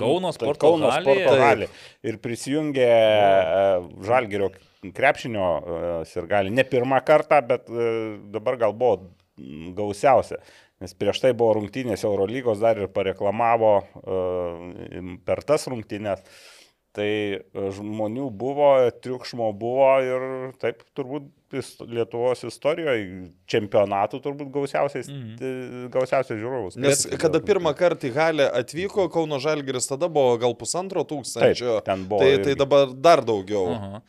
[0.00, 1.70] Kauno sporto Kauno sporto halė.
[2.06, 3.64] Ir prisijungė e,
[4.06, 4.50] Žalgirio
[4.90, 5.80] krepšinio e,
[6.10, 6.50] sirgali.
[6.50, 7.88] Ne pirmą kartą, bet e,
[8.34, 9.12] dabar gal buvo
[9.76, 10.40] gausiausia.
[10.82, 16.24] Nes prieš tai buvo rungtynės Eurolygos, dar ir pareklamavo e, per tas rungtynės.
[16.96, 18.74] Tai e, žmonių buvo,
[19.04, 20.26] triukšmo buvo ir
[20.60, 25.88] taip turbūt Lietuvos istorijoje čempionatų turbūt gausiausiais, mm.
[25.92, 26.78] gausiausias žiūrovus.
[26.80, 31.78] Nes kada pirmą kartą į Halę atvyko Kauno Žalgeris, tada buvo gal pusantro tūkstančio.
[31.78, 33.66] Taip, ten buvo Tai, tai dabar dar daugiau.
[33.76, 34.02] Aha.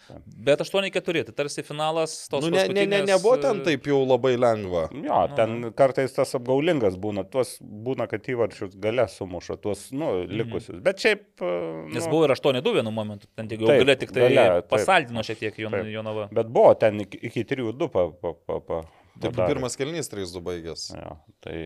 [0.48, 4.00] Bet 8-4, tai tarsi finalas tos Nu, ne, ne, ne, paskutinės, nebuvo ten taip jau
[4.06, 4.86] labai lengva.
[5.04, 10.80] Jo, ten kartais tas apgaulingas būna, tuos būna, kad įvarčius gale sumuša, tuos, nu, likusius.
[10.84, 11.26] Bet šiaip...
[11.42, 11.54] e,
[11.94, 15.24] Nes nu, buvo ir 8-2 vienu momentu, ten tik jau galė tik tai gale, pasaldino
[15.26, 15.62] šiek tiek.
[15.94, 16.28] Jonava.
[16.34, 18.80] Bet buvo ten iki, iki 3-2 pa, pa, pa, pa,
[19.18, 19.56] Taip, padarė.
[19.56, 20.88] pirmas kelnys 3-2 baigęs.
[20.94, 21.58] Jo, tai,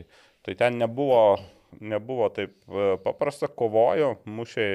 [0.47, 1.37] tai ten nebuvo,
[1.83, 4.67] nebuvo taip e, paprasta, kovojo, mušė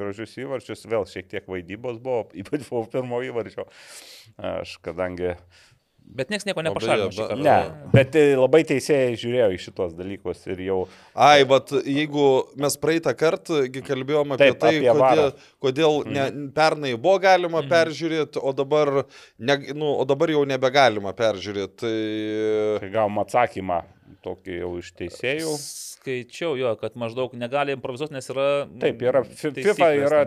[0.00, 3.68] gražius įvarčius, vėl šiek tiek vaidybos buvo, ypač po pirmo įvarčio.
[4.36, 5.36] Aš kadangi...
[6.10, 7.36] Bet niekas nieko nepašalino kartą.
[7.38, 7.56] Ne,
[7.94, 10.78] bet e, labai teisėjai žiūrėjo į šitos dalykus ir jau...
[11.14, 12.24] Ai, bet jeigu
[12.60, 15.30] mes praeitą kartą gi kalbėjome apie Taip, tai, apie kodėl,
[15.66, 19.04] kodėl ne, pernai buvo galima peržiūrėti, o dabar,
[19.38, 21.78] ne, nu, o dabar jau nebegalima peržiūrėti.
[21.84, 21.94] Tai...
[22.82, 23.80] Tai gavom atsakymą
[24.24, 25.54] tokį jau iš teisėjų.
[26.00, 28.46] Skaičiau jo, kad maždaug negali improvizuoti, nes yra...
[28.82, 30.22] Taip, yra FIFA yra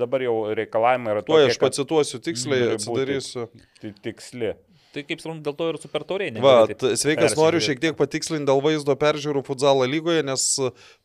[0.00, 3.46] dabar jau reikalavimai yra Tuo tokie, aš pacituosiu tiksliai, atsidarysiu.
[4.04, 4.54] tiksli.
[4.98, 6.32] Tai kaip suprantu, dėl to ir super tauriai.
[6.74, 10.46] T- sveikas, noriu šiek tiek patikslinti dėl vaizdo peržiūrų futsalo lygoje, nes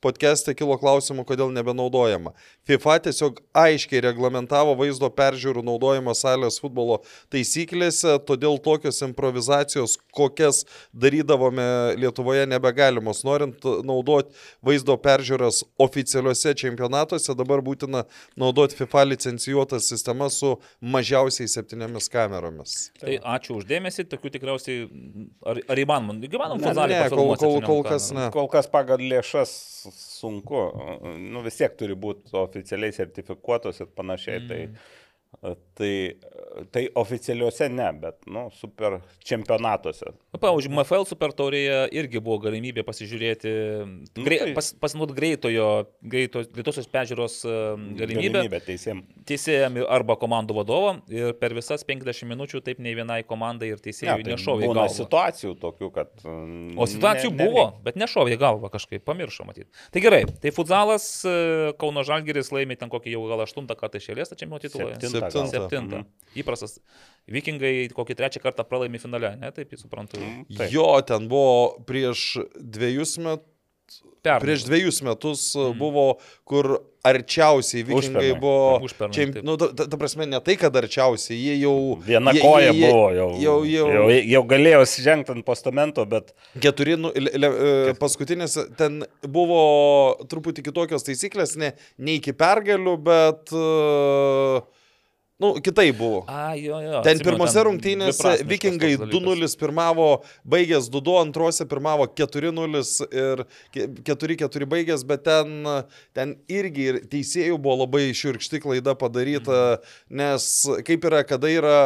[0.01, 2.31] podcast'e kilo klausimų, kodėl nebenaudojama.
[2.65, 7.03] FIFA tiesiog aiškiai reglamentavo vaizdo peržiūrų naudojimą salės futbolo
[7.33, 13.21] taisyklėse, todėl tokios improvizacijos, kokias darydavome Lietuvoje, nebegalimos.
[13.27, 14.33] Norint naudoti
[14.65, 18.07] vaizdo peržiūras oficialiuose čempionatuose, dabar būtina
[18.39, 22.77] naudoti FIFA licencijuotas sistemas su mažiausiai septynėmis kameromis.
[22.97, 24.85] Tai ačiū uždėmesį, tokių tikriausiai,
[25.45, 28.27] ar, ar įmanoma, įmanoma Ne, futzalį ne, kol, kol, kol kas kamerom?
[28.27, 28.31] ne.
[28.33, 29.53] Kol kas pagal lėšas
[29.93, 30.63] sunku.
[31.19, 34.43] Nu vis tiek turi būti oficialiai sertifikuotos ir panašiai.
[34.47, 34.61] Tai,
[35.75, 35.91] tai,
[36.71, 40.11] tai oficialiuose ne, bet, nu, super čempionatuose.
[40.33, 43.53] Na, Pavyzdžiui, MFL super taurėje irgi buvo galimybė pasižiūrėti,
[44.23, 45.67] grei, tai- pas, pasinaudoti greitojo,
[46.01, 47.55] greito, greitosios peržiūros e,
[47.99, 48.37] galimybę.
[48.43, 49.01] Galimybė teisėm.
[49.29, 53.81] Teisėjam ir- arba komandų vadovam ir per visas 50 minučių taip nei vienai komandai ir
[53.83, 54.95] teisėjui tai nešovė į galvą.
[54.99, 56.13] situacijų tokių, kad...
[56.23, 57.83] mm, O situacijų ne- buvo, nereikia.
[57.89, 59.67] bet nešovė į galvą kažkaip, pamiršo matyti.
[59.91, 64.29] Tai gerai, tai futsalas e, Kauno Žalgiris laimė ten kokį jau gal aštuntą kartą išėlės,
[64.31, 65.22] tačiau čempionų titulą.
[65.31, 65.63] Septintą.
[65.63, 66.03] Septintą.
[66.03, 66.39] Mhm.
[66.43, 66.79] Įprastas.
[67.31, 70.19] Vikingai kokį trečią kartą pralaimė finale, ne, taip suprantu.
[70.19, 70.67] Taip.
[70.73, 73.49] Jo, ten buvo prieš dviejus metus.
[74.23, 74.39] Pernai.
[74.39, 75.73] Prieš dviejus metus mm.
[75.75, 76.03] buvo,
[76.47, 78.39] kur arčiausiai vikingai Užpernai.
[78.39, 78.77] buvo.
[78.87, 79.39] Užpernai, taip.
[79.43, 81.73] nu, ta, ta, prasme, ne tai, kad arčiausiai, jie jau...
[82.05, 83.27] Viena jie, koja jie, buvo jau.
[83.43, 86.31] Jau, jau, jau, jau galėjo žengti ant postamento, bet
[86.63, 89.59] Keturi, nu, le, le, e, paskutinės, ten buvo
[90.31, 94.63] truputį kitokios taisyklės, ne, ne iki pergalių, bet, e,
[95.43, 96.23] nu, kitai buvo.
[96.27, 97.01] A, jo, jo.
[97.03, 99.55] Ten atsimenu, pirmose ten rungtynėse vikingai toks dalykas.
[99.57, 100.07] 2-0 pirmavo,
[100.55, 103.43] baigęs 2-2, antrose pirmavo 4-0 ir
[104.07, 105.67] 4-4 baigęs, bet ten,
[106.15, 109.59] ten irgi ir teisėjų buvo labai šiurkšti klaida padaryta,
[110.07, 110.47] nes
[110.87, 111.77] kaip yra, kada yra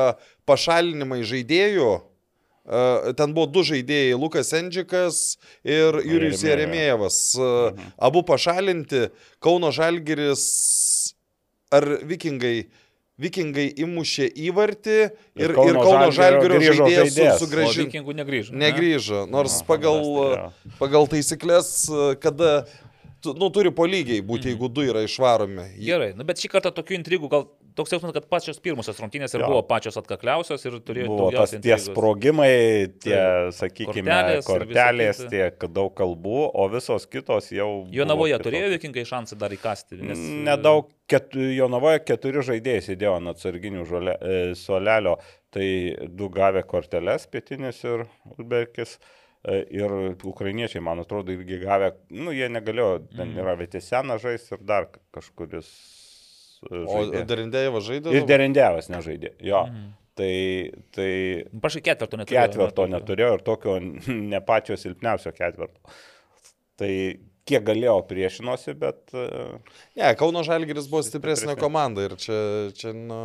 [0.47, 5.21] pašalinimai žaidėjų, e, ten buvo du žaidėjai- Lukas Endžikas
[5.65, 6.45] ir Jurijus.
[6.45, 7.21] Jeremėjevas.
[7.97, 9.07] Abu pašalinti,
[9.41, 10.45] Kauno Žalgiris
[11.71, 12.67] ar vikingai.
[13.17, 15.11] Vikingai įmušė įvartį ir,
[15.41, 17.15] ir Kauno, Kauno Žalgirio žaidėjas.
[17.33, 17.87] O sugražino.
[17.87, 18.53] vikingų negrįžo.
[18.53, 18.67] ne?
[18.67, 21.71] Negrįžo, nors Aha, pagal, tas pagal taisyklės,
[22.21, 22.51] kada
[23.25, 25.65] tu, nu, turi po lygiai būti, jeigu du yra išvaromi.
[25.81, 27.47] Gerai, nu, bet šį kartą tokių intrigų, gal
[27.77, 29.47] toks jausmas, kad pačios pirmosios rungtynės ir Jo.
[29.53, 31.85] buvo pačios atkakliausios ir turėjo buvo tas tie intrigos.
[31.91, 32.49] sprogimai,
[33.03, 33.17] tie,
[33.55, 37.69] sakykime, Kortelės kortelės, tiek daug kalbų, o visos kitos jau...
[37.93, 39.99] Jonavoje turėjo vikingai šansą dar įkasti.
[40.01, 40.21] Nes...
[40.47, 45.17] Nedaug, ketu, Jonavoje keturi žaidėjai sėdėjo ant atsarginių žole, e, suolelio,
[45.53, 45.67] tai
[46.09, 48.97] du gavę korteles, pietinis ir Ulberkis.
[49.47, 49.91] e, Ir
[50.27, 53.37] ukrainiečiai, man atrodo, irgi gavę, nu, jie negalėjo, ten Mhm.
[53.45, 55.69] yra Vėtėsenas žais ir dar kažkuris.
[56.63, 57.23] E, O žaidė.
[57.29, 58.17] Derindėjevas žaidė.
[58.17, 59.63] Ir Derendevas nežaidė, jo.
[59.69, 59.95] Mhm.
[60.17, 60.33] Tai,
[60.97, 61.09] tai
[61.61, 62.47] Pašai ketvirto neturėjo.
[62.49, 63.77] ketverto neturėjo ir tokio
[64.33, 65.77] ne pačio silpniausio ketverto.
[66.77, 66.89] Tai
[67.47, 69.25] kiek galėjo priešinosi, bet e,
[69.97, 72.39] Ne, Kauno Žalgiris buvo stipresnė komanda ir čia,
[72.77, 73.19] čia na...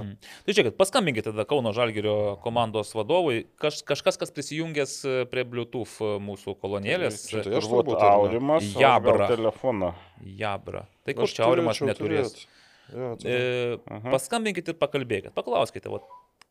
[0.00, 0.10] Mhm.
[0.46, 5.98] Tai žiūrėkit, paskambinkite tada Kauno Žalgirio komandos vadovui, Kaž, kažkas, kas prisijungęs e, prie Bluetooth
[6.24, 7.22] mūsų kolonėlės.
[7.30, 8.02] Tai e, aš turbūt?
[8.08, 9.30] Aurimas, o Jabra.
[9.30, 9.92] telefoną.
[10.40, 10.86] Jabra.
[11.06, 12.34] Tai kur čia Aurimas neturės?
[12.34, 12.54] turėt.
[12.94, 14.10] Jo, E, Aha.
[14.14, 16.06] paskambinkite ir pakalbėkite, paklauskite, vat,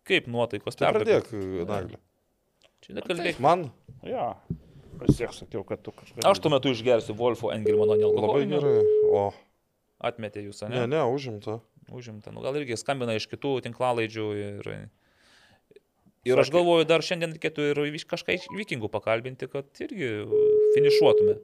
[0.08, 1.22] kaip nuotaikos Tai perdavė.
[1.26, 2.00] pradėk, Naglė.
[2.86, 3.40] Čia nekalbėk.
[3.44, 3.72] Man
[4.06, 4.36] Ja.
[5.02, 6.24] Vis tiek sakiau, kad tu kažką.
[6.26, 8.62] Aš tuo metu išgersiu Wolfo Engelmano labai nealkoholinio.
[8.62, 8.86] gerai.
[9.14, 9.34] O,
[10.02, 10.74] Atmetė jūs, ne?
[10.74, 11.60] ne, ne, užimta.
[11.94, 12.32] Užimta.
[12.34, 14.90] Nu, gal irgi skambina iš kitų tinklalaidžių ir...
[16.28, 20.10] Ir aš galvoju, dar šiandien reikėtų ir kažką iš vikingų pakalbinti, kad irgi
[20.76, 21.38] finišuotume.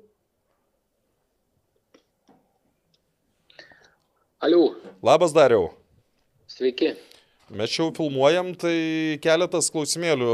[4.44, 5.70] Aliu, Labas dariau.
[6.52, 6.90] sveiki.
[7.48, 10.34] Mes čia jau filmuojam, tai keletas klausimėlių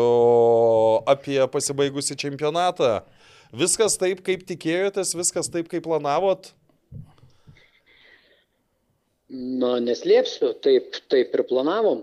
[1.14, 3.04] apie pasibaigusi čempionatą.
[3.54, 6.50] Viskas taip, kaip tikėjotės, viskas taip, kaip planavot.
[9.30, 12.02] Na, neslėpsiu, taip, taip ir planavom.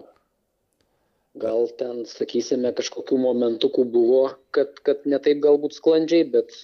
[1.43, 4.23] Gal ten, sakysime, kažkokių momentukų buvo,
[4.55, 6.55] kad, kad ne taip galbūt sklandžiai, bet,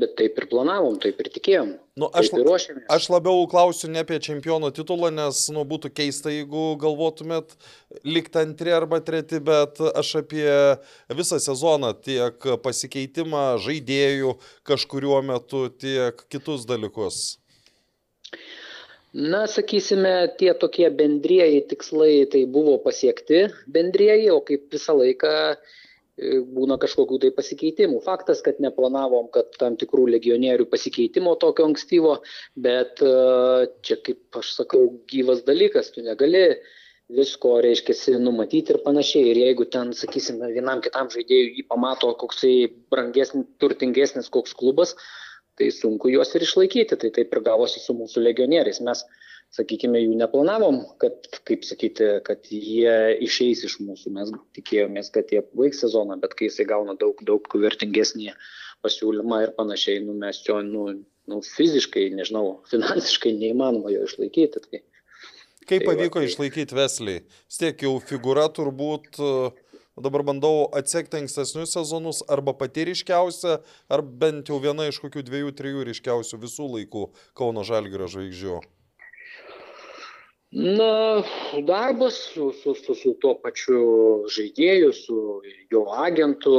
[0.00, 1.72] bet taip ir planavom, taip ir tikėjom.
[1.98, 2.84] Nu, aš, Taip ir ruošėmės.
[2.94, 7.56] aš labiau klausiu ne apie čempiono titulą, nes nu, būtų keista, jeigu galvotumėt
[8.06, 10.46] likti antri arba treti, bet aš apie
[11.18, 14.36] visą sezoną, tiek pasikeitimą žaidėjų
[14.68, 17.38] kažkuriuo metu, tiek kitus dalykus.
[19.18, 25.78] Na, sakysime, tie tokie bendrieji tikslai tai buvo pasiekti bendrieji, o kaip visą laiką e,
[26.18, 28.00] būna kažkokių tai pasikeitimų.
[28.04, 32.18] Faktas, kad neplanavom, kad tam tikrų legionierių pasikeitimo tokio ankstyvo,
[32.58, 33.12] bet e,
[33.86, 36.42] čia, kaip aš sakau, gyvas dalykas, tu negali
[37.08, 39.30] visko, reiškia, numatyti ir panašiai.
[39.30, 42.56] Ir jeigu ten, sakysime, vienam kitam žaidėjui jį pamato koksai
[42.92, 44.96] brangesnis, turtingesnis koks klubas,
[45.58, 46.98] tai sunku juos ir išlaikyti.
[46.98, 48.82] Tai taip ir gavosi su mūsų legionieriais.
[48.84, 49.06] Mes,
[49.56, 54.12] sakykime, jų neplanavom, kad, kaip sakyti, kad jie išeis iš mūsų.
[54.16, 58.34] Mes tikėjomės, kad jie baigs sezoną, bet kai jisai gauna daug, daug vertingesnį
[58.84, 60.84] pasiūlymą ir panašiai, nu, mes jo, nu,
[61.28, 64.62] nu, fiziškai, nežinau, finansiškai neįmanoma jo išlaikyti.
[64.68, 64.82] Tai,
[65.68, 66.30] Kaip tai pavyko va, tai...
[66.30, 67.16] išlaikyti Veslį?
[67.48, 69.18] Vis tiek jau figūra turbūt,
[69.98, 73.58] dabar bandau atsekti ankstesnius sezonus, arba pati ryškiausia,
[73.90, 78.60] ar bent jau viena iš kokių dviejų, trijų ryškiausių visų laikų Kauno Žalgirio žvaigždžių.
[80.50, 81.22] Na,
[81.62, 83.80] darbas su, su, su, su tuo pačiu
[84.32, 85.16] žaidėju, su
[85.68, 86.54] jo agentu,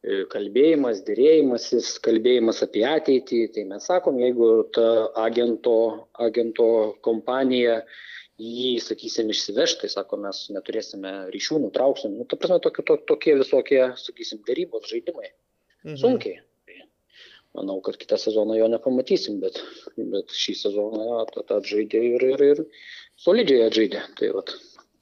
[0.00, 3.42] e, kalbėjimas, dėrėjimasis, kalbėjimas apie ateitį.
[3.52, 5.76] Tai mes sakom, jeigu ta agento,
[6.16, 6.70] agento
[7.04, 7.82] kompanija
[8.40, 12.16] jį, sakysim, išsiveš, tai sako, mes neturėsime ryšių, nutrauksim.
[12.16, 15.28] Nu, ta prasme, tokie, to, tokie visokie, sakysim, darybos žaidimai.
[15.84, 16.00] Mhm.
[16.00, 16.40] Sunkiai.
[16.64, 16.80] Tai
[17.60, 19.60] manau, kad kitą sezoną jo nepamatysim, bet,
[20.00, 22.64] bet šį sezoną atžaidė ir, ir, ir
[23.24, 24.02] solidžiai atžaidė.
[24.18, 24.54] Tai, vat.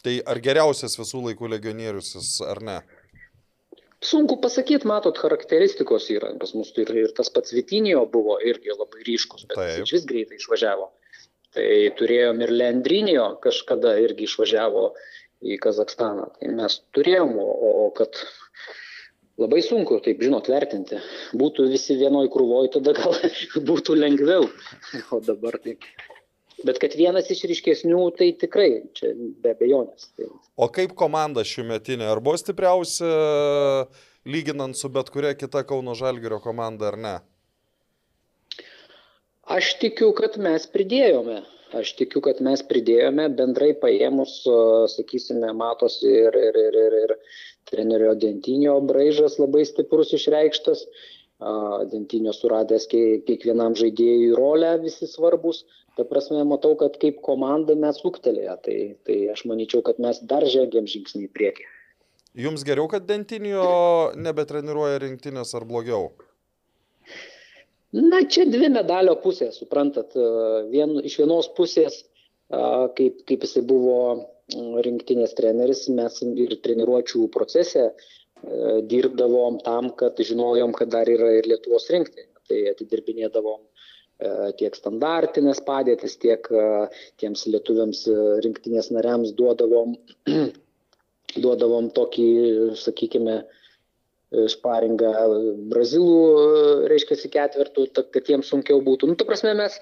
[0.05, 2.15] tai ar geriausias visų laikų legionierius,
[2.47, 2.79] ar ne?
[4.05, 9.03] Sunku pasakyti, matot, charakteristikos yra pas mus ir, ir tas pats Vitinio buvo irgi labai
[9.09, 10.93] ryškus, bet jis vis greitai išvažiavo.
[11.57, 14.85] Tai turėjom ir Lendrinio kažkada irgi išvažiavo
[15.43, 16.29] į Kazakstaną.
[16.37, 18.21] Tai mes turėjom, o, o kad
[19.43, 21.01] labai sunku, taip žinot, vertinti.
[21.41, 23.19] Būtų visi vienoj krūvoj, tada gal
[23.73, 24.47] būtų lengviau.
[25.11, 25.89] O dabar taip.
[26.67, 30.09] Bet kad vienas iš ryškesnių, tai tikrai, čia be abejonės.
[30.19, 30.27] Tai...
[30.59, 32.09] O kaip komanda šiumetinė?
[32.11, 33.11] Ar buvo stipriausia
[34.27, 37.15] lyginant su bet kuria kita Kauno Žalgirio komanda ar ne?
[39.49, 41.39] Aš tikiu, kad mes pridėjome.
[41.79, 44.41] Aš tikiu, kad mes pridėjome bendrai paėmus,
[44.95, 47.15] sakysime, matosi ir, ir, ir, ir, ir
[47.69, 50.87] trenerio Dentinio braižas labai stiprus išreikštas.
[51.93, 55.63] Dentinio suradęs kiekvienam žaidėjui rolę visi svarbus.
[55.99, 58.53] Ta prasme, matau, kad kaip komanda mes ūktelėje.
[58.63, 61.67] Tai, tai aš manyčiau, kad mes dar žengėm žingsnį į priekį.
[62.39, 63.65] Jums geriau, kad Dentinio
[64.15, 66.13] nebetreniruoja rinktinės ar blogiau?
[67.99, 70.15] Na, čia dvi medalio pusės, suprantat.
[70.71, 72.03] Vien, iš vienos pusės,
[72.49, 73.99] kaip, kaip jisai buvo
[74.87, 77.93] rinktinės treneris, mes ir treniruočių procese e,
[78.93, 82.31] dirbdavom tam, kad žinojom, kad dar yra ir Lietuvos rinktinė.
[82.49, 83.61] Tai atidirbinėdavom
[84.59, 86.49] tiek standartinės padėtis, tiek
[87.23, 88.03] tiems lietuviams
[88.45, 89.95] rinktinės nariams duodavom,
[91.45, 92.29] duodavom tokį,
[92.83, 93.39] sakykime,
[94.53, 95.13] sparingą
[95.71, 96.19] brazilų,
[96.91, 99.09] reiškia, ketvirtų, kad jiems sunkiau būtų.
[99.09, 99.79] Nu, ta prasme, mes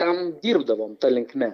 [0.00, 1.52] tam dirbdavom tą linkme.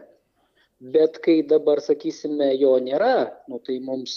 [0.95, 4.15] Bet kai dabar, sakysime, jo nėra, nu, tai mums,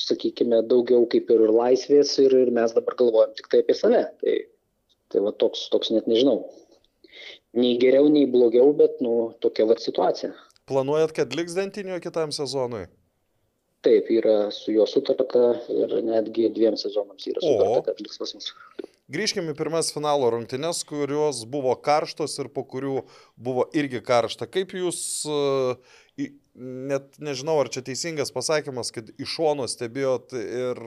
[0.00, 4.00] sakykime, daugiau kaip ir laisvės ir, ir mes dabar galvojam tik tai apie save.
[4.22, 4.34] Tai,
[5.12, 6.40] tai va toks, toks net nežinau.
[7.58, 10.32] Nei geriau, nei blogiau, bet, nu, tokia va situacija.
[10.70, 12.84] Planuojat, kad liks dentinio kitam sezonui?
[13.82, 18.52] Taip, yra su juo sutarta ir netgi dviem sezonams yra sutarta, kad liks pas mus.
[19.10, 23.00] Grįžkime į pirmas finalo rungtynes, kurios buvo karštos ir po kurių
[23.34, 24.46] buvo irgi karšta.
[24.46, 30.82] Kaip jūs, e, net nežinau, ar čia teisingas pasakymas, kad iš šono stebėjot ir,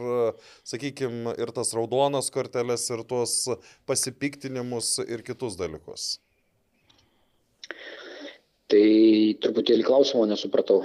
[0.70, 3.36] sakykime, ir tas raudonas korteles, ir tuos
[3.90, 6.14] pasipiktinimus ir kitus dalykus?
[8.74, 8.84] Tai
[9.44, 10.82] truputėlį klausimo nesupratau.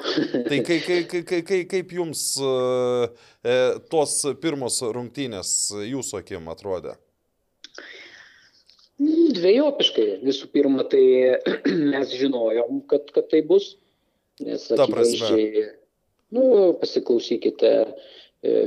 [0.48, 3.58] tai kai, kai, kai, kai, kai, kaip jums e,
[3.92, 5.52] tos pirmos rungtynės
[5.86, 6.98] jūsų akim atrodė?
[8.98, 10.08] Dviejopiškai.
[10.26, 11.04] Visų pirma, tai
[11.94, 13.76] mes žinojom, kad, kad tai bus.
[14.42, 15.64] Nes akivaizdžiai,
[16.34, 16.42] nu,
[16.78, 17.88] pasiklausykite e,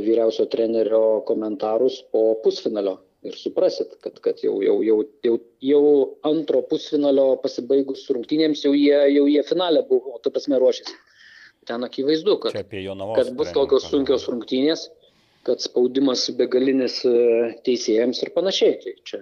[0.03, 2.97] vyriausio trenerio komentarus po pusfinalio
[3.27, 5.35] ir suprasit, kad, kad jau, jau, jau, jau,
[5.65, 5.83] jau
[6.27, 10.95] antro pusfinalio pasibaigus rungtynėms jau jie, jau jie finale buvo, tu prasme ruošėsi.
[11.69, 14.87] Ten akivaizdu, kad, kad bus tokios sunkios rungtynės,
[15.45, 17.13] kad spaudimas begalinis e,
[17.65, 18.79] teisėjams ir panašiai.
[18.81, 19.19] Tai čia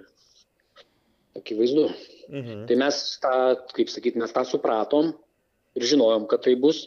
[1.36, 1.90] akivaizdu.
[2.30, 2.64] Mhm.
[2.70, 3.34] Tai mes tą,
[3.76, 5.12] kaip sakyt, mes tą supratom
[5.76, 6.86] ir žinojom, kad tai bus.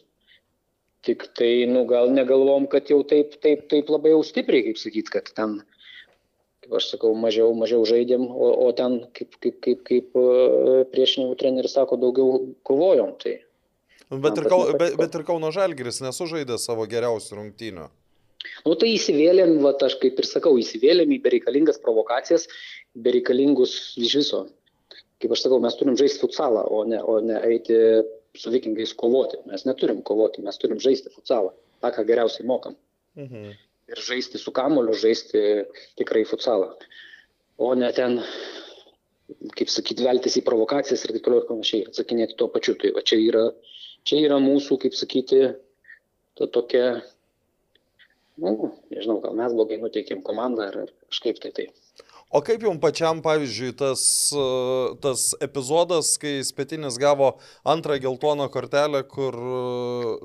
[1.03, 5.09] Tik tai, nu, gal negalvom, kad jau taip, taip, taip labai jau stipriai, kaip sakyt,
[5.11, 5.57] kad ten
[6.63, 11.35] kaip aš sakau, mažiau, mažiau žaidėm, o, o ten, kaip, kaip, kaip, kaip e, priešininkų
[11.39, 13.17] treneris sako, daugiau kovojom.
[13.21, 13.35] Tai
[14.23, 17.89] bet, ir Kau, bet, bet ir Kauno Žalgiris nesužaidė savo geriausių rungtynių.
[18.67, 22.47] Nu tai įsivėlėm, va, aš kaip ir sakau, įsivėlėm į bereikalingas provokacijas,
[23.05, 24.43] bereikalingus iš viso.
[25.23, 27.77] Kaip aš sakau, mes turim žaisti futsalą, o ne, o ne eiti
[28.39, 29.39] su vikingais kovoti.
[29.47, 31.53] Mes neturim kovoti, mes turim žaisti futsalą,
[31.83, 32.75] tą, ką geriausiai mokam.
[33.19, 33.53] Mhm.
[33.91, 35.39] Ir žaisti su kamoliu, žaisti
[35.99, 36.71] tikrai futsalą.
[37.61, 38.21] O ne ten,
[39.57, 42.77] kaip sakyti, veltis į provokacijas ir taip toliau ir panašiai, atsakinėti tuo pačiu.
[42.79, 43.43] Tai va čia yra,
[44.07, 45.41] čia yra mūsų, kaip sakyti,
[46.39, 46.87] ta tokia,
[48.41, 50.79] nu, nežinau, gal mes blogai nuteikėm komandą ar,
[51.11, 51.67] kažkaip tai tai.
[52.33, 54.03] O kaip jums pačiam, pavyzdžiui, tas,
[54.33, 54.45] e,
[55.03, 57.27] tas epizodas, kai Spetinis gavo
[57.61, 59.59] antrą geltoną kortelę, kur e,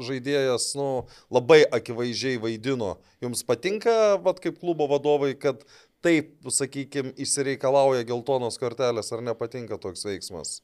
[0.07, 0.87] žaidėjas nu,
[1.29, 2.95] labai akivaizdžiai vaidino.
[3.21, 5.67] Jums patinka, vat, kaip klubo vadovai, kad
[6.01, 10.63] taip, sakykime, išsireikalauja geltonos kortelės, ar nepatinka toks veiksmas?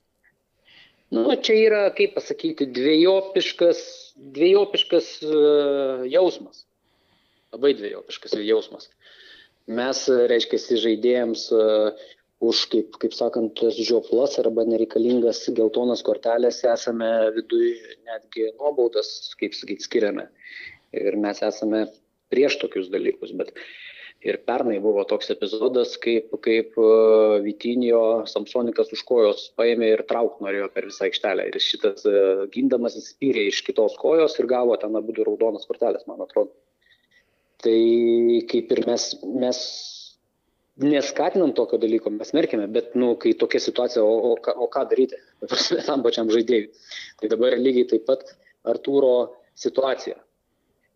[1.12, 3.84] Nu, čia yra, kaip pasakyti, dviejopiškas,
[4.32, 6.64] dviejopiškas uh, jausmas.
[7.52, 8.88] Labai dviejopiškas jausmas.
[8.88, 9.03] Uh,
[9.70, 12.04] mes, reiškia, žaidėjams uh,
[12.44, 19.86] už, kaip, kaip sakant, žioplas arba nereikalingas geltonas kortelės esame viduje netgi nuobaudas, kaip sakyti,
[19.86, 20.28] skiriame.
[20.94, 21.86] Ir mes esame
[22.32, 23.32] prieš tokius dalykus.
[23.38, 23.54] Bet
[24.24, 30.40] ir pernai buvo toks epizodas, kaip, kaip uh, Vitinio Samsonikas už kojos paėmė ir trauk
[30.44, 31.48] norėjo per visą aikštelę.
[31.50, 36.24] Ir šitas uh, gindamas įspyrė iš kitos kojos ir gavo ten abu raudonas kortelės, man
[36.24, 36.54] atrodo.
[37.64, 37.80] Tai
[38.50, 39.06] kaip ir mes,
[39.40, 39.60] mes
[40.82, 45.20] neskatinam tokio dalyko, mes merkime, bet, nu, kai tokia situacija, o, o, o ką daryti,
[45.88, 46.70] tam pačiam žaidėjui.
[47.20, 48.26] Tai dabar lygiai taip pat
[48.68, 49.14] Artūro
[49.60, 50.18] situacija.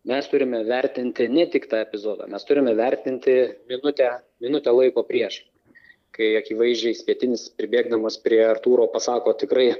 [0.09, 3.35] Mes turime vertinti ne tik tą epizodą, mes turime vertinti
[3.69, 5.41] minutę, minutę laiko prieš.
[6.15, 9.73] Kai akivaizdžiai spėtinis pribėgdamas prie Artūro pasako tikrai,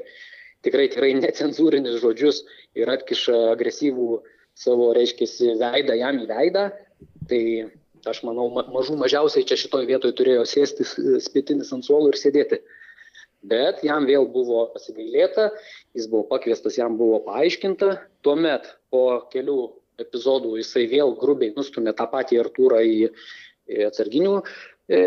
[0.66, 2.44] tikrai, tikrai necenzūrinis žodžius
[2.78, 4.20] ir atkiša agresyvų
[4.60, 5.28] savo, reiškia,
[5.60, 6.66] veidą jam į veidą,
[7.30, 7.42] tai
[8.10, 10.88] aš manau, mažų mažiausiai čia šitoj vietoj turėjo sėsti
[11.24, 12.62] spėtinis ant suolo ir sėdėti.
[13.50, 15.50] Bet jam vėl buvo pasigailėta,
[15.96, 17.94] jis buvo pakviestas, jam buvo paaiškinta,
[18.26, 19.60] tuomet po kelių
[20.04, 23.10] epizodų jisai vėl grubiai nustumė tą patį Artūrą į,
[23.72, 25.00] į atsarginių e,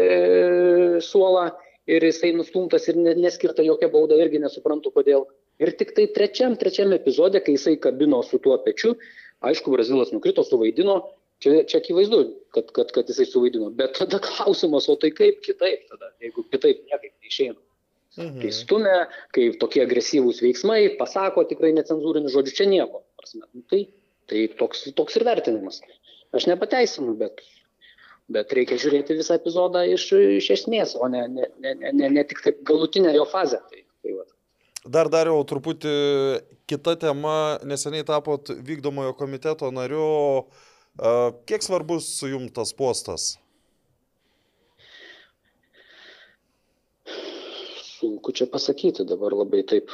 [1.05, 1.51] suolą
[1.93, 5.27] ir jisai nustumtas ir neskirta jokia bauda, irgi nesuprantu kodėl.
[5.61, 8.95] Ir tik tai trečiam, trečiam epizode, kai jisai kabino su tuo pečiu,
[9.43, 11.01] Aišku, Brazilas nukrito, suvaidino,
[11.43, 12.23] čia, čia akivaizdu,
[12.55, 16.85] kad, kad, kad jisai suvaidino, bet tada klausimas, o tai kaip kitaip tada, jeigu kitaip
[16.87, 17.59] niekaip neišeina.
[18.19, 18.43] Mhm.
[18.43, 18.99] Tai stumia,
[19.33, 23.01] kai tokie agresyvūs veiksmai, pasako tikrai necenzūrinių žodžių, čia nieko.
[23.17, 23.87] Prasme, nu, tai,
[24.29, 25.81] tai toks, toks ir vertinimas.
[26.37, 27.41] Aš nepateisinu, bet,
[28.33, 30.11] bet reikia žiūrėti visą epizodą iš,
[30.43, 33.63] iš esmės, o ne, ne, ne, ne, ne tik taip galutinę jo fazę.
[33.73, 34.29] Tai, tai va.
[34.83, 35.91] Dar dariau truputį
[36.67, 40.49] kita tema, neseniai tapot vykdomojo komiteto nariu.
[41.47, 43.37] Kiek svarbus jums tas postas?
[48.03, 49.93] Sunku čia pasakyti dabar labai taip.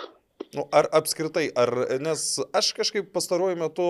[0.57, 1.69] Nu, ar apskritai, ar,
[2.01, 2.23] nes
[2.57, 3.89] aš kažkaip pastaruoju metu,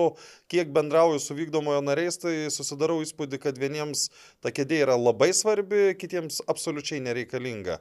[0.51, 4.09] kiek bendrauju su vykdomojo nariais, tai susidarau įspūdį, kad vieniems
[4.43, 7.79] ta kėdė yra labai svarbi, kitiems absoliučiai nereikalinga.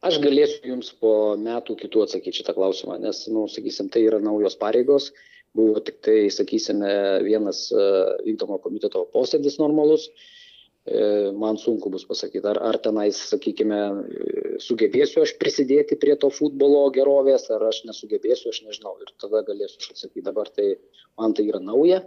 [0.00, 4.56] Aš galėsiu Jums po metų kitų atsakyti šitą klausimą, nes, nu, sakysim, tai yra naujos
[4.60, 5.10] pareigos.
[5.56, 6.92] Buvo tik tai, sakysime,
[7.26, 7.88] vienas e,
[8.24, 10.06] vykdomo komiteto posėdis normalus.
[10.88, 11.02] E,
[11.36, 13.80] man sunku bus pasakyti, ar, ar tenais, sakykime,
[14.64, 18.94] sugebėsiu aš prisidėti prie to futbolo gerovės, ar aš nesugebėsiu, aš nežinau.
[19.04, 20.24] Ir tada galėsiu aš atsakyti.
[20.30, 20.70] Dabar tai
[21.20, 22.00] man tai yra nauja,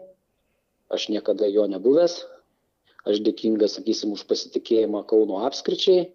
[0.90, 2.24] aš niekada jo nebuvęs.
[3.06, 6.07] Aš dėkingas, sakysim, už pasitikėjimą Kauno apskričiai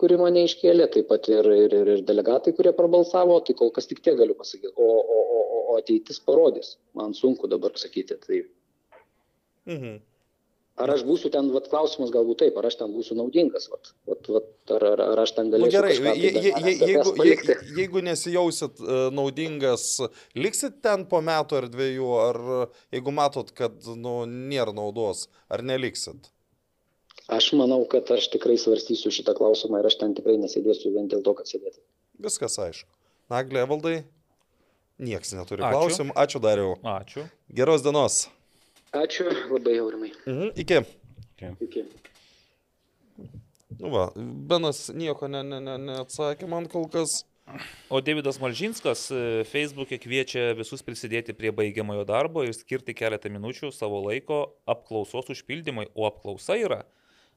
[0.00, 4.02] kuri mane iškėlė, taip pat ir, ir, ir, delegatai, kurie prabalsavo, tai kol kas tik
[4.04, 4.74] tiek galiu pasakyti.
[4.76, 6.76] O, o, o, o ateitis parodys.
[6.98, 8.18] Man sunku dabar sakyti.
[8.26, 8.42] Tai...
[9.72, 9.96] Mhm.
[10.76, 14.26] Ar aš būsiu ten, vat, klausimas galbūt taip, ar aš ten būsiu naudingas, vat, vat,
[14.28, 15.80] vat, ar, ar, ar aš ten galėsiu.
[15.80, 19.86] Na nu, gerai, tai je, je, je, jeigu, je, jeigu nesijausit uh, naudingas,
[20.36, 22.40] liksit ten po metų ar dviejų, ar
[22.92, 26.28] jeigu matot, kad nu, nėra naudos, ar neliksit?
[27.26, 31.24] Aš manau, kad aš tikrai svarstysiu šitą klausimą ir aš ten tikrai nesėdėsiu vien dėl
[31.26, 31.80] to, kad sėdėtų.
[32.22, 32.86] Viskas aišku.
[33.32, 33.96] Naglė valdai,
[35.02, 35.74] nieks neturi Ačiū.
[35.74, 36.14] klausimų.
[36.14, 36.76] Ačiū dariau.
[36.86, 37.26] Ačiū.
[37.50, 38.28] Geros dienos.
[38.94, 40.12] Ačiū labai aurimai.
[40.22, 40.52] Mhm.
[40.54, 40.78] Iki.
[41.34, 41.54] Iki.
[41.66, 41.86] Iki.
[43.76, 47.24] Nu va, Benas nieko ne, ne, ne, neatsakė man kol kas.
[47.90, 53.70] O Davidas Malžinskas e, Facebook'e kviečia visus prisidėti prie baigiamojo darbo ir skirti keletą minučių
[53.74, 56.80] savo laiko apklausos užpildymui, o apklausa yra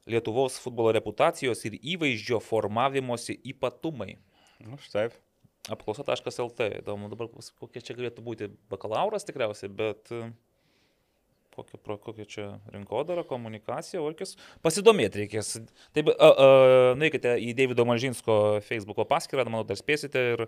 [0.09, 4.17] Lietuvos futbolo reputacijos ir įvaizdžio formavimosi ypatumai.
[4.59, 5.09] Na, nu, štai.
[5.69, 6.69] Apklausa.lt.
[6.81, 7.29] Įdomu dabar,
[7.61, 10.31] kokie čia galėtų būti bakalauras tikriausiai, bet e,
[11.53, 14.33] kokia, kokia čia rinkodara, komunikacija, orkis.
[14.65, 15.59] Pasidomėti reikės.
[15.93, 20.47] Taip, uh, uh, nueikite į Davido Malžinsko Facebook'o paskyrą, manau, dar spėsite ir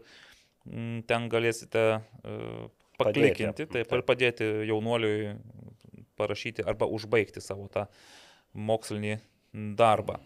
[0.70, 2.70] Mm, Ten galėsite uh,
[3.00, 3.68] paklikinti, Padėti.
[3.74, 5.34] taip, ir padėti jaunuoliui
[6.20, 7.88] parašyti arba užbaigti savo tą
[8.54, 9.16] mokslinį
[9.54, 10.20] darbą.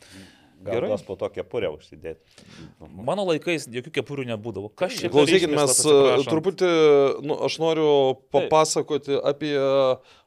[0.65, 0.97] Gal Gerai.
[1.05, 2.23] po to kepurę užsidėti.
[3.05, 4.71] Mano laikais jokių kepurių nebūdavo.
[4.73, 5.93] Kas čia Klausykit, mes e,
[6.25, 6.69] truputį,
[7.27, 7.89] nu, aš noriu
[8.33, 9.51] papasakoti apie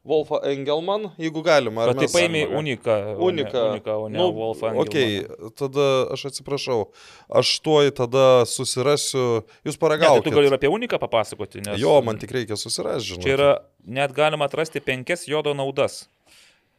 [0.06, 1.88] Wolfą Engelman, jeigu galima.
[1.88, 2.94] ar Bet tai paėmė uniką.
[3.18, 3.64] Uniką.
[3.72, 4.70] Uniką, o ne Nu, Wolfą.
[4.84, 5.24] Okei,
[5.58, 6.84] tada aš atsiprašau.
[7.40, 9.42] Aš tuoj tada susirasiu.
[9.66, 10.28] Jūs Ne, tai paragaukite.
[10.30, 13.24] tu gali ir apie uniką papasakoti, nes Jo, man tik reikia susirasti, žinai.
[13.26, 13.50] čia yra,
[13.84, 16.06] net galima atrasti penkias jodo naudas.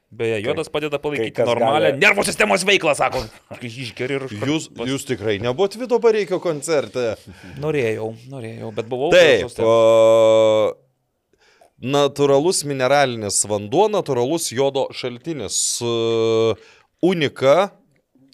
[0.09, 3.21] Beje, jodas padeda palaikyti normalią gali- nervų sistemos veiklą, sako.
[3.61, 7.11] Išgeri ir iškart Jūs, jūs tikrai nebuvot Vido Bareikio koncerte.
[7.61, 9.11] Norėjau, norėjau, bet buvau.
[9.13, 10.73] Taip, o,
[11.79, 15.59] natūralus mineralinis vanduo, natūralus jodo šaltinis.
[17.05, 17.69] Unika,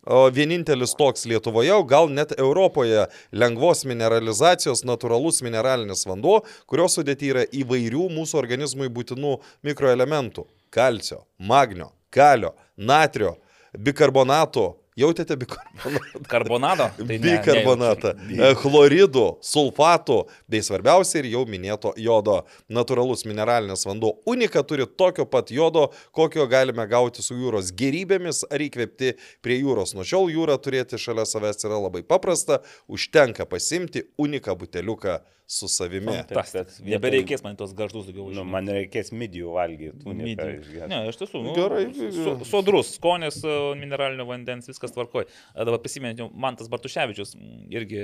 [0.07, 3.03] o, vienintelis toks Lietuvoje, o gal net Europoje,
[3.35, 6.39] lengvos mineralizacijos natūralus mineralinis vanduo,
[6.71, 9.35] kurio sudėti yra įvairių mūsų organizmui būtinų
[9.67, 13.35] mikroelementų- kalcio, magnio, kalio, natrio,
[13.77, 14.73] bikarbonato.
[14.95, 16.21] Jautėte bikarbonato?
[16.31, 16.85] Karbonado.
[16.97, 22.37] Tai ne, bikarbonatą, e, chloridų, sulfatų, bei svarbiausia ir jau minėto jodo.
[22.71, 28.63] Natūralus mineralinis vanduo unika turi tokio pat jodo, kokio galime gauti su jūros gerybėmis ar
[28.63, 29.97] įkvėpti prie jūros.
[29.99, 36.15] Nuo šiol jūrą turėti šalia savęs yra labai paprasta, užtenka pasimti uniką buteliuką su savimi.
[36.29, 38.31] Bet Nebereikės man tos garždus daugiau.
[38.33, 40.15] Nu, man reikės midijų valgyti.
[40.17, 40.87] Midijų.
[40.89, 41.83] Ne, iš tiesų, nu, Gerai.
[41.93, 45.29] Su, sodrus, skonis e, mineralinio vandens, viskas tvarkoja.
[45.57, 47.35] Dabar prisiminti, man tas Bartuševičius
[47.73, 48.01] irgi,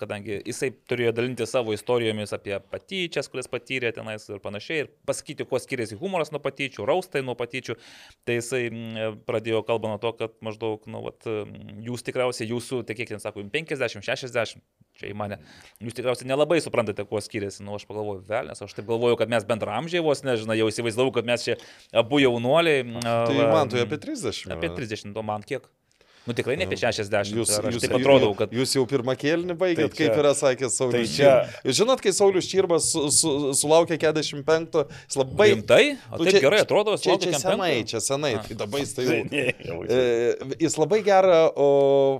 [0.00, 5.46] kadangi jisai turėjo dalinti savo istorijomis apie patyčias, kurias patyrė tenais ir panašiai, ir pasakyti,
[5.48, 7.78] kuo skiriasi humoras nuo patyčių, raustai nuo patyčių,
[8.26, 11.30] tai jisai m, pradėjo kalbą nuo to, kad maždaug, nu, vat,
[11.86, 14.62] jūs tikriausiai, jūsų, tai kiek ten sako, 50, 60,
[15.00, 15.38] čia į mane,
[15.82, 17.64] jūs tikriausiai nelabai suprantate, kuo skiriasi.
[17.66, 21.28] Nu, aš pagalvoju, velnės, aš taip galvoju, kad mes bendramžiai vos, nežinau, jau įsivaizdavau, kad
[21.28, 21.58] mes čia
[21.92, 22.86] abu jaunuoliai.
[23.02, 24.50] Tai man tu apie 30.
[24.56, 25.68] Apie 30, o man kiek?
[26.28, 27.32] Nu tikrai ne apie 60.
[27.32, 28.50] Jūs, ar jūs, taip atrodau, kad...
[28.52, 30.94] jūs jau pirmą kėlinį baigėt, Tai tai kaip čia- yra sakęs Saulis.
[30.94, 31.62] tai čia-.
[31.64, 35.46] Jūs žinot, kai Saulis Čirbas su, su, sulaukė 45, jis labai...
[35.54, 35.80] Rimtai?
[36.12, 38.42] O Nu, taip gerai atrodo, čia, čia kem senai, čia senai, A.
[38.44, 39.16] tai dabar jis tai jau...
[39.32, 39.46] Ne,
[39.90, 41.66] E, Jis labai gerą o,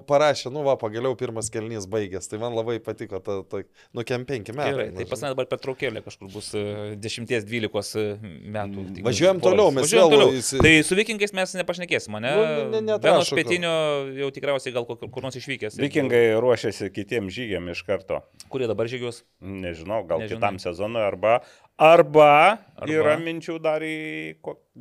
[0.08, 3.60] parašė, nu va, pagaliau pirmas kelnys baigęs, tai man labai patiko, ta, ta,
[3.94, 4.72] nu, kem penki metai.
[4.72, 6.64] Gerai, tai pas mane dabar pertraukėlė kažkur bus e,
[6.96, 8.18] 10-12
[8.56, 8.84] metų.
[8.96, 10.62] tik- Važiuojam toliau, mes Važiuojam toliau.
[10.64, 12.32] Tai su vikingais mes nepašnekėsim, ne?
[12.36, 13.40] Nu, ne- ne- neatrašo Vienos gal.
[13.40, 13.74] pietinio
[14.18, 15.78] jau tikriausiai gal kur, kur nors išvykęs.
[15.80, 18.22] Vikingai ruošiasi kitiem žygiam iš karto.
[18.52, 19.22] Kurie dabar žygius?
[19.40, 20.38] Nežinau, gal Nežinai.
[20.38, 21.40] kitam sezonui arba.
[21.80, 22.30] Arba,
[22.76, 22.92] Arba.
[22.92, 24.36] yra minčių dar į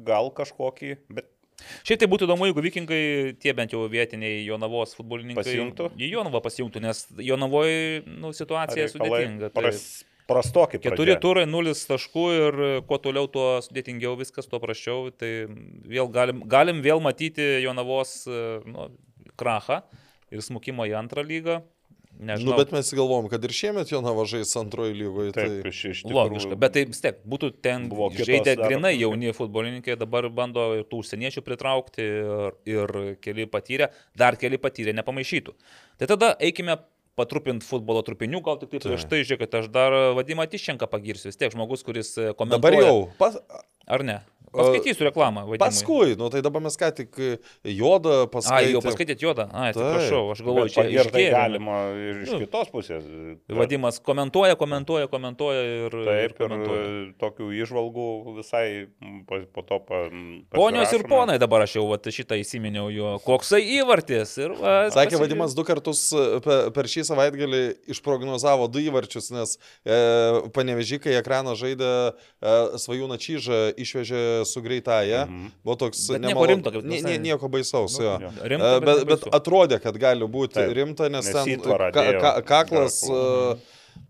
[0.08, 1.30] gal kažkokį, bet
[1.84, 3.02] Šiaip tai būtų įdomu, jeigu vikingai,
[3.44, 5.90] tie bent jau vietiniai Jonavos futbolininkai Pasijungtų?
[6.00, 9.52] Į Jonavą pasijungtų, nes Jonavoje nu, situacija sudėtinga.
[9.56, 9.74] tai
[10.30, 10.80] Pras, prastoki.
[10.84, 15.10] Keturi turai, nulis taškų ir kuo toliau, tuo sudėtingiau viskas, tuo prašiau.
[15.16, 15.32] Tai
[15.90, 18.92] vėl galim, galim vėl matyti Jonavos e, nu,
[19.40, 19.82] krachą
[20.30, 21.60] ir smukimo į antrą lygą.
[22.20, 25.32] Nežinau, Nu, bet mes galvom, kad ir šiemet jo navažais antroji lygoje.
[25.38, 25.70] Taip, Tai...
[25.72, 26.18] iš, iš tikrųjų.
[26.18, 30.84] Logiška, bet tai vis tiek būtų ten Buvo dar- grinai jauni futbolininkai, dabar bando ir
[30.90, 33.88] tų užsieniečių pritraukti ir, ir keli patyrę,
[34.20, 35.56] dar keli patyrę nepamaišytų.
[36.02, 36.76] Tai tada eikime
[37.20, 41.40] patrupinti futbolo trupinių, gal tik tai prieš tai, žiūrėkit, aš dar Vadimą Tiščenką pagirsiu, vis
[41.40, 42.64] tiek žmogus, kuris e, komentuoja.
[42.64, 42.98] Dabar jau.
[43.20, 43.38] Pas...
[43.90, 44.20] Ar ne?
[44.54, 45.44] Paskaitysiu reklamą.
[45.46, 45.60] Vadimui.
[45.62, 47.20] Paskui, nu tai dabar mes ką tik
[47.64, 48.72] jodą A, paskaitėme.
[48.76, 49.46] jau paskaitėt juodą.
[49.54, 53.06] A, atsiprašau, aš galvoju, čia pagirt tai galima ir iš Nu, kitos pusės.
[53.50, 55.98] Vadimas komentuoja, komentuoja, komentuoja ir...
[56.10, 56.84] Taip, ir komentuoja.
[56.86, 58.08] e, tokių išvalgų
[58.40, 58.66] visai
[59.30, 60.02] po, po to pa,
[60.54, 63.16] Ponios ir ponai, dabar aš jau vat, šitą įsiminiau jo.
[63.26, 64.36] Koksai įvartis.
[64.42, 65.22] Ir, va, Sakė pasižiūrėjau.
[65.26, 67.62] Vadimas du kartus e, pe- per šį savaitgalį
[67.94, 69.56] išprognozavo du įvarčius, nes
[69.86, 70.00] e,
[70.56, 75.26] panevežikai ekraną žaidė e, svajūną čyžą, išvežė su greitaja.
[75.26, 75.48] Mhm.
[75.64, 77.12] Buvo toks Bet nieko nemalo- rimto, kaip visai.
[77.12, 77.98] nie, nieko baisaus.
[78.00, 78.20] Nu, jo.
[78.22, 78.32] jo.
[78.44, 79.30] Rimta, E, bet, bet nebaisu.
[79.32, 81.92] atrodė, kad gali būti Taip, rimta, nes, nes ten ka,
[82.22, 83.02] ka, kaklas.
[83.08, 83.58] Dar- e,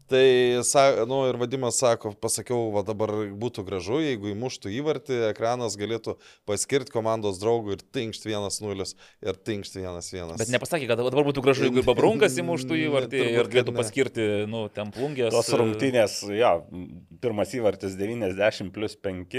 [0.09, 5.75] Tai, sa, nu, ir vadimas sako, pasakiau, va dabar būtų gražu, jeigu įmuštų įvartį, ekranas
[5.77, 6.15] galėtų
[6.49, 8.87] paskirti komandos draugų ir tinkšt 1-0
[9.29, 10.33] ir tinkšt 1-1.
[10.41, 14.27] Bet nepasakė, kad dabar būtų gražu, jeigu ir Babrunkas įmuštų įvartį Turbūt, ir galėtų paskirti,
[14.49, 15.29] nu, ten plungės.
[15.35, 16.55] Tos rungtynės, ja,
[17.21, 19.37] pirmas įvartis 90 plus 5,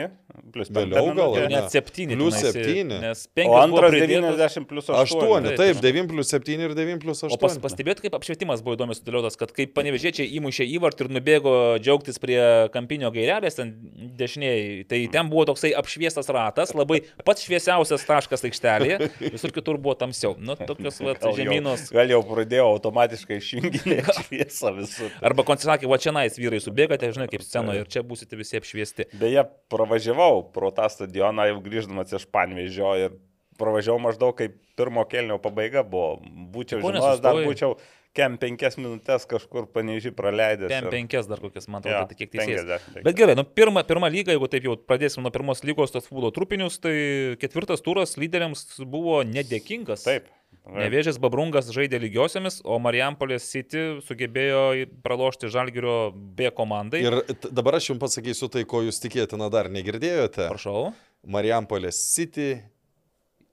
[0.54, 1.50] plus 5 Vėliau gal, ne?
[1.56, 2.14] net septyni.
[2.14, 3.00] Plius tenais, septyni.
[3.02, 4.38] Nes O penkios buvo antras pridėtos.
[4.38, 5.18] 90 plus 8.
[5.18, 5.60] 8, taip.
[5.60, 7.62] taip, 9 plus 7 ir 9 plus O pas, 8.
[7.64, 12.38] pastebėt, kaip apšvietimas buvo įdomus sudėliotas, kad kaip panevežėčiai įmušė įvartį ir nubėgo džiaugtis prie
[12.74, 13.70] kampinio gairelės, ten
[14.18, 19.94] dešiniai, tai ten buvo toksai apšviestas ratas, labai pats šviesiausias taškas aikštelėje, visur kitur buvo
[20.00, 20.34] tamsiau.
[20.38, 21.86] Nu, tokios vat, Gal jau- žemynos.
[21.94, 25.14] Gal jau pradėjau automatiškai išjunginėti šviesą visur.
[25.24, 29.10] Arba koncisakė, va čia nais vyrai subėgate, žinai, kaip scenoje ir čia būsite visi apšviesti.
[29.20, 33.16] Beje, pravažiavau pro tą stadioną jau grįždamas iš Panvežio ir
[33.60, 36.20] pravažiavau maždaug kaip pirmo kelnio pabaiga buvo.
[36.54, 37.74] Būčiau žinojęs, dar būčiau
[38.16, 40.70] kem penkias minutės kažkur panežiai praleidęs.
[40.72, 42.64] Ten ir- penkias dar kokias, man atrodo, tai kiek teisėjas.
[42.66, 43.04] 50, taip.
[43.06, 46.32] Bet gerai, nu, pirma, pirma lyga, jeigu taip jau pradėsim nuo pirmos lygos tos futbolo
[46.34, 46.94] trupinius, tai
[47.40, 50.04] ketvirtas turas lyderiams buvo nedėkingas.
[50.08, 50.28] Taip.
[50.70, 57.00] Nevėžės Babrungas žaidė lygiosiamis, o Marijampolės City sugebėjo pralošti Žalgirio B komandai.
[57.06, 57.16] Ir
[57.50, 60.50] dabar aš jums pasakysiu tai, ko jūs tikėtina dar negirdėjote.
[60.50, 60.90] Prašau.
[61.26, 62.60] Marijampolės City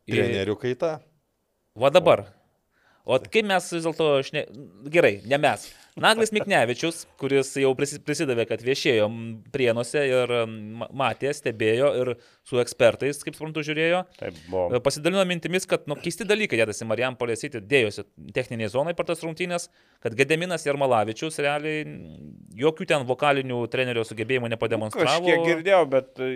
[0.09, 0.97] trenerių kaita.
[1.77, 2.25] Va dabar.
[2.27, 2.36] O
[3.07, 4.45] kaip mes vis dėlto, šne...
[4.93, 5.67] gerai, ne mes.
[5.97, 9.07] Naglis Miknevičius, kuris jau prisi- prisidavė, kad viešėjo
[9.53, 10.33] prienuose ir
[10.93, 12.11] matė, stebėjo ir
[12.47, 14.03] su ekspertais, kaip suprantu, žiūrėjo.
[14.19, 14.79] Taip buvo.
[14.85, 18.05] Pasidalino mintimis, kad nu, keisti dalykai dėdasi Marijampolės City, dėjosi
[18.35, 19.67] techniniai zonai per tas rungtynės,
[20.05, 21.97] kad Gedeminas Jarmalavičius realiai m,
[22.61, 25.25] jokių ten vokalinių trenerio sugebėjimų nepademonstravo.
[25.25, 26.29] Kažkiek girdėjau, bet e,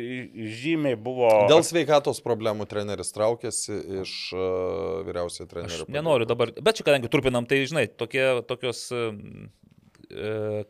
[0.61, 1.29] žymiai buvo.
[1.51, 5.87] Dėl sveikatos problemų treneris traukėsi iš uh, vyriausiojo Aš trenerio.
[5.91, 9.07] nenoriu dabar, bet čia kadangi trupinam, tai žinai, tokie, tokios, e,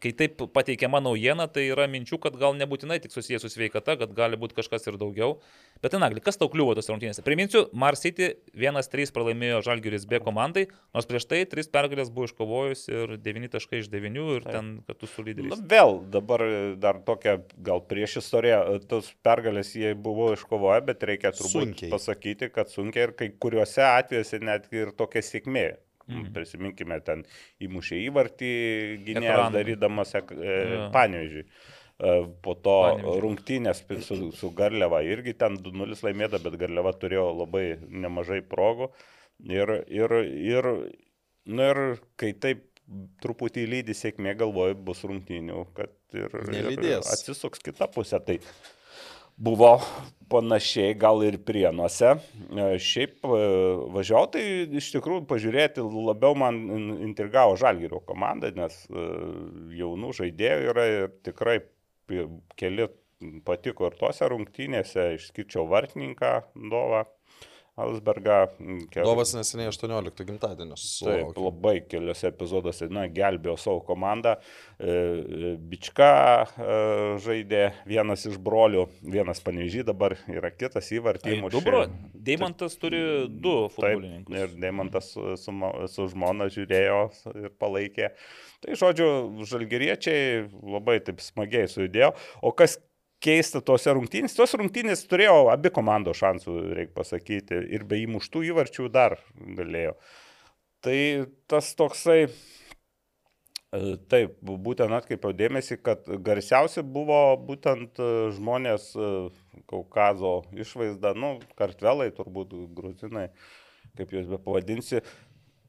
[0.01, 4.13] kai taip pateikiama naujiena, tai yra minčių, kad gal nebūtinai tik susijęs su sveikata, kad
[4.17, 5.37] gali būti kažkas ir daugiau.
[5.81, 7.23] Bet, Nagli, kas tau kliuvo tos rungtynėse?
[7.25, 12.85] Priminsiu, Mars City 1-3 pralaimėjo Žalgiris B komandai, nors prieš tai 3 pergalės buvo iškovojus
[12.91, 15.63] ir 9 taškai iš 9 ir ten kartu su Na, lyderiais.
[15.73, 16.45] vėl dabar
[16.81, 21.91] dar tokia gal prieš istoriją, tos pergalės jie buvo iškovoję, bet reikia turbūt Sunkiai.
[21.93, 25.65] pasakyti, kad sunkiai ir kai kuriuose atvejuose netgi ir tokia sėkmė.
[26.11, 26.31] Mm.
[26.35, 27.23] Prisiminkime, ten
[27.63, 28.51] įmušė įvartį
[29.07, 30.89] gynėjas darydamas e, Jo.
[30.95, 31.45] panėžį.
[32.41, 33.19] Po to Panevėžiui.
[33.21, 38.87] rungtynės su, su Garliava irgi ten 2-0 laimėta, bet Garliava turėjo labai nemažai progų.
[39.45, 40.69] Ir, ir, ir,
[41.45, 41.81] nu ir
[42.17, 42.65] kai taip
[43.23, 47.07] truputį lydi sėkmė, galvoju, bus rungtynių, kad ir, ir Nelydės.
[47.13, 48.19] atsisuks kita pusė.
[48.25, 48.39] Tai
[49.41, 49.75] buvo
[50.31, 52.13] panašiai gal ir prienuose.
[52.15, 53.41] E, Šiaip e,
[53.95, 54.43] važiavau, tai
[54.79, 59.05] iš tikrųjų pažiūrėti labiau man in- intrigavo Žalgirio komanda, nes e,
[59.81, 61.59] jaunų žaidėjų yra ir tikrai
[62.59, 62.87] keli
[63.45, 66.31] patiko ir tose rungtynėse, išskirčiau vartininką
[66.71, 67.03] Dovą.
[67.79, 68.47] Alsbergą.
[68.91, 70.75] Ke- Dovas neseniai 18 gimtadienio.
[70.75, 71.43] Taip, sulaukė.
[71.45, 74.35] labai keliose epizoduose, na, gelbėjo savo komandą.
[74.77, 76.09] E, e, Bička
[76.43, 76.75] e,
[77.23, 81.47] žaidė vienas iš brolių, vienas panežį dabar yra kitas įvartymas.
[81.47, 84.35] Tai Du bro, Deimantas turi du Taip, futbolininkus.
[84.43, 85.55] ir Deimantas su,
[85.95, 87.01] su žmona žiūrėjo
[87.45, 88.11] ir palaikė.
[88.61, 89.07] Tai žodžiu,
[89.49, 92.11] žalgeriečiai labai taip smagiai sujudėjo.
[92.45, 92.77] O kas
[93.21, 98.89] keista tose rungtynėse, tos rungtynės turėjo abi komandos šansų, reikia pasakyti, ir be įmuštų įvarčių
[98.93, 99.95] dar galėjo.
[100.81, 100.97] Tai
[101.51, 109.11] tas toksai, e, taip, būtent atkreipiau dėmesį, kad garsiausi buvo būtent e, žmonės e,
[109.69, 113.29] Kaukazo išvaizda, nu, kartvelai, turbūt gruzinai,
[113.99, 115.03] kaip juos be pavadinsi,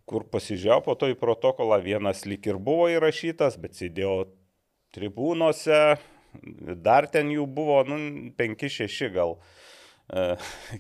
[0.09, 4.17] kur pasižiūrėjau po to į protokolą, vienas lyg ir buvo įrašytas, bet sėdėjo
[4.97, 5.83] tribūnose,
[6.85, 7.99] dar ten jų buvo, nu,
[8.39, 9.37] 5-6 gal.
[10.13, 10.37] E,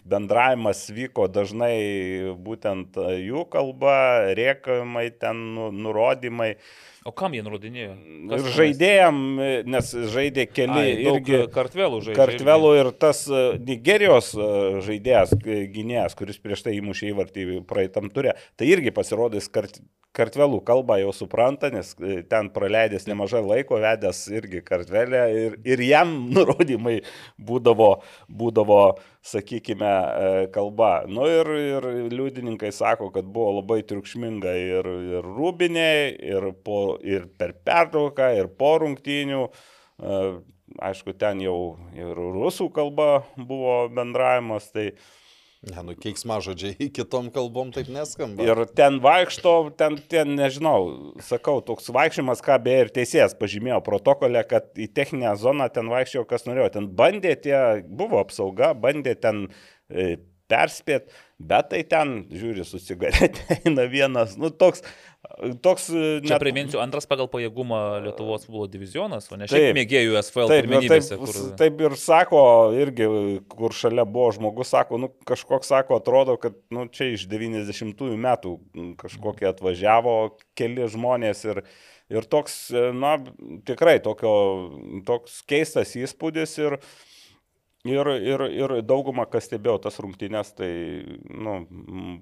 [0.09, 3.97] Bendravimas vyko dažnai būtent jų kalba,
[4.39, 6.55] rėkavimai ten, nu- nurodymai.
[7.03, 7.95] O kam jie nurodinėjo?
[7.97, 8.51] Ir tenais?
[8.57, 12.19] žaidėjam, e, nes žaidė keli Ai, irgi kartvelų žaidė.
[12.20, 14.51] Kartvelų ir tas e, Nigerijos e,
[14.87, 19.81] žaidėjas, e, gynėjas, kuris prieš tai įmušė įvartį praeitam turė, tai irgi pasirodys kart,
[20.16, 25.83] kartvelų kalbą jau supranta, nes e, ten praleidęs nemažai laiko, vedęs irgi kartvelę ir, ir
[25.87, 26.99] jam nurodymai
[27.41, 27.95] būdavo,
[28.29, 28.83] būdavo
[29.24, 30.93] sakykime, e, kalba.
[31.09, 37.28] Nu ir, ir liudininkai sako, kad buvo labai triukšminga ir, ir rūbiniai, ir, po, ir
[37.39, 39.47] per pertrauką, ir po rungtynių.
[39.48, 40.23] E,
[40.81, 44.94] Aišku, ten jau ir rusų kalba buvo bendravimas, tai
[45.62, 48.43] Ne, nu, keiksmažodžiai kitom kalbom taip neskamba.
[48.43, 54.43] ir ten vaikšto, ten, ten nežinau, sakau, toks vaikščiojimas, ką beje ir teisėjas pažymėjo protokolė,
[54.51, 56.73] kad į techninę zoną ten vaikščiojo, kas norėjo.
[56.81, 57.56] Ten bandė tie,
[57.86, 59.44] buvo apsauga, bandė ten
[60.43, 61.12] e, perspėti,
[61.43, 64.85] bet tai ten, žiūri, su cigaretė eina vienas, nu toks,
[65.64, 65.89] toks...
[66.27, 69.55] Čia priminsiu, antras pagal pajėgumą Lietuvos futbolo divizionas, o ne Taip.
[69.55, 71.14] šiaip mėgėjų SFL Taip, pirmenybėse.
[71.14, 71.52] taip, Kur...
[71.60, 72.43] taip ir sako,
[72.78, 73.09] irgi,
[73.52, 78.56] kur šalia buvo žmogus, sako, nu kažkoks sako, atrodo, kad nu, čia iš 90-ųjų metų
[79.02, 80.19] kažkokie atvažiavo
[80.59, 81.64] keli žmonės ir,
[82.12, 82.66] ir toks,
[82.98, 83.16] na,
[83.69, 84.35] tikrai tokio,
[85.09, 86.78] toks keistas įspūdis ir,
[87.85, 90.69] ir, ir, ir dauguma, kas stebėjo tas rungtynės, tai,
[91.35, 91.57] nu,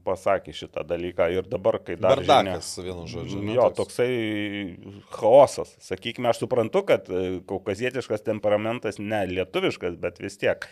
[0.07, 2.17] pasakė šitą dalyką ir dabar, kai dar...
[2.23, 3.43] žinia- Bardakas, vienu žodžiu.
[3.45, 4.09] ne, Jo, toksai
[5.13, 5.75] chaosas.
[5.85, 10.65] Sakykime, aš suprantu, kad e, kaukazietiškas temperamentas ne lietuviškas, bet vis tiek,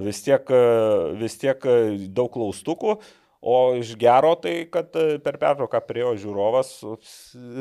[0.00, 0.64] vis tiek, e,
[1.20, 1.76] vis tiek e,
[2.08, 2.96] daug klaustukų.
[3.46, 6.96] O iš gero tai, kad per pertrauką priejo žiūrovas, su-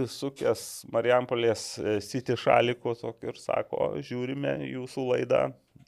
[0.10, 0.64] sukęs
[0.96, 1.66] Marijampolės
[2.08, 2.96] City šalikų
[3.28, 5.44] ir sako, žiūrime jūsų laidą.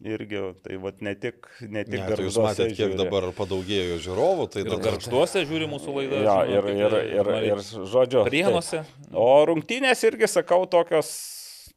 [0.05, 2.97] Irgi, tai vad ne tik, ne tik Ne, tai jūs matėte, kiek žiūri.
[2.99, 4.83] dabar padaugėjo žiūrovų, tai Ir dabar...
[4.91, 6.19] gargžduose žiūri mūsų laidą.
[6.21, 7.63] Jo, žinau, ir, ir, ir, Marija- ir,
[7.95, 8.21] žodžiu.
[8.29, 8.83] Prienuose.
[9.17, 11.09] O rungtynės irgi, sakau, tokios.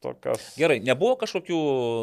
[0.01, 0.43] Tokios...
[0.59, 1.59] Gerai, nebuvo kažkokių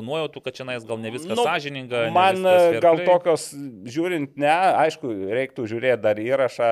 [0.06, 2.04] nuojautų, kad čia nais gal ne viskas Nu, sąžininga.
[2.14, 3.48] Man viskas gal tokios,
[3.90, 4.50] žiūrint, ne,
[4.84, 6.68] aišku, reiktų žiūrėti dar įrašą.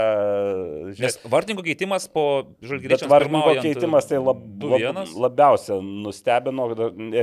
[0.91, 2.25] Nes Žiūrėt, vartininko keitimas po
[2.63, 5.15] vardininko pirmaujant keitimas tai lab, lab, 2-1.
[5.27, 6.69] labiausia nustebino,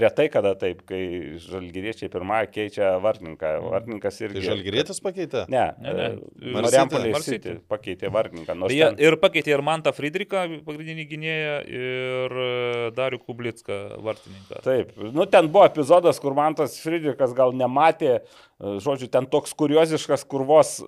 [0.04, 1.02] retai kada taip, kai
[1.44, 3.54] žalgyriečiai pirmąją keičia vardininką.
[3.74, 4.40] Vardininkas irgi.
[4.42, 5.46] Tai žalgyrėtis pakeitė?
[5.52, 6.08] Ne, Ne, ne.
[6.42, 7.38] e, Mar Marijampolės City.
[7.54, 13.78] City pakeitė Beje, ten- ir pakeitė ir Mantą Friedrichą, pagrindinį gynėją, ir e, Darių Kublicką,
[14.02, 14.62] vartininką.
[14.66, 19.56] Taip, nu ten buvo epizodas, kur man tas Friedrichas gal nematė, e, žodžiu, ten toks
[19.60, 20.80] kurioziškas, kur vos,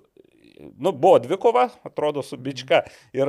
[0.78, 3.28] nu, buvo dvikova, atrodo, su bička ir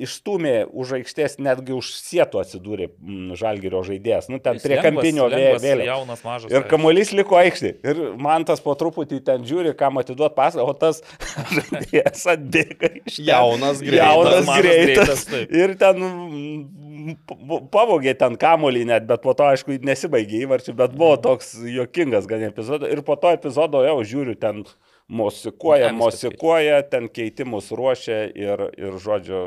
[0.00, 4.86] išstumė už aikštės, netgi už sietų atsidūrė mm, žalgerio žaidėjas, nu ten Jis prie lengvas-
[5.00, 5.86] kampinio vėliau.
[5.90, 6.52] Jaunas, mažas.
[6.54, 7.72] Ir kamuolys liko aikštė.
[7.84, 11.02] Ir man tas po truputį ten žiūri, kam atiduot pasą, o tas
[11.56, 13.18] žaidėjas atbėga iš.
[13.26, 14.04] Jaunas, greitas.
[14.04, 14.94] Jaunas, greitas.
[14.94, 15.56] greitas, taip.
[15.60, 17.16] Ir ten mm,
[17.74, 21.22] pavogė ten kamuolį net, bet po to, aišku, nesibaigė įvarčių, bet buvo Mhm.
[21.26, 22.92] toks juokingas gan epizodas.
[22.92, 24.64] Ir po to epizodo jau žiūriu, ten
[25.10, 29.42] mosikuoja, mosikuoja, ten keitimus ruošia ir, ir žodžiu,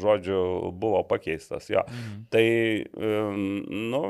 [0.00, 0.40] žodžiu
[0.74, 1.70] buvo pakeistas.
[1.70, 1.84] Jo.
[1.86, 2.22] Mhm.
[2.30, 2.46] Tai,
[3.92, 4.02] nu,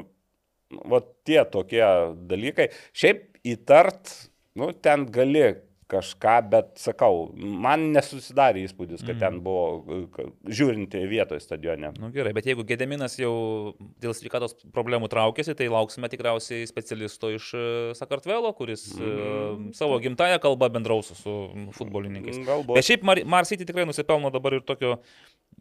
[0.90, 1.84] va tie tokie
[2.30, 2.70] dalykai.
[2.96, 4.12] Šiaip įtart,
[4.58, 5.46] nu, ten gali
[5.90, 9.20] kažką, bet sakau, man nesusidarė įspūdis, kad Mhm.
[9.20, 11.92] ten buvo, ka- žiūrint vietoje stadione.
[12.00, 17.52] Nu gerai, bet jeigu Gedeminas jau dėl sveikatos problemų traukėsi, tai lauksime tikriausiai specialisto iš
[17.54, 19.72] e, Sakartvelo, kuris mm.
[19.74, 21.36] savo gimtają kalbą bendraus su
[21.78, 22.38] futbolininkais.
[22.46, 22.74] Galbūt.
[22.74, 24.98] Bet šiaip Mar Marsity tikrai nusipelno dabar ir tokio,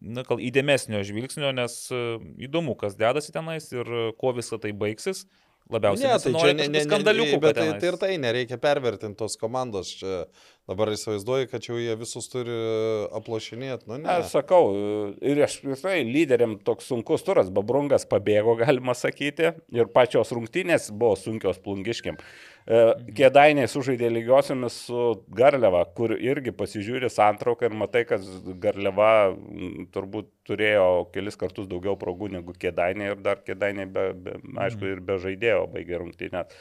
[0.02, 2.04] na, įdėmesnio žvilgsnio, nes e,
[2.50, 5.26] įdomu, kas dedasi tenais ir e, kuo visą tai baigsis.
[5.74, 7.40] Labiausiai Ne, tai čia ne, ne, skandaliukų.
[7.42, 9.96] bet tai, tai ir tai nereikia pervertinti tos komandos.
[9.98, 10.28] Čia
[10.70, 12.54] dabar įsivaizduoju, kad jau jie visus turi
[13.18, 13.90] aplošinėti.
[13.90, 14.10] Nu, ne.
[14.20, 14.70] Aš sakau,
[15.26, 21.18] ir aš visai lyderiam toks sunkus turas, Babrungas pabėgo, galima sakyti, ir pačios rungtynės buvo
[21.18, 22.22] sunkios plungiškiam.
[22.66, 25.02] Kėdainiai sužaidė lygiosiomis su
[25.38, 28.26] Garliava, kur irgi pasižiūri santrauką ir matai, kad
[28.64, 29.36] Garliava
[29.94, 35.04] turbūt turėjo kelis kartus daugiau progų negu Kėdainiai ir dar Kėdainiai, be, be, aišku, ir
[35.06, 36.58] be žaidėjo baigė rungtynės.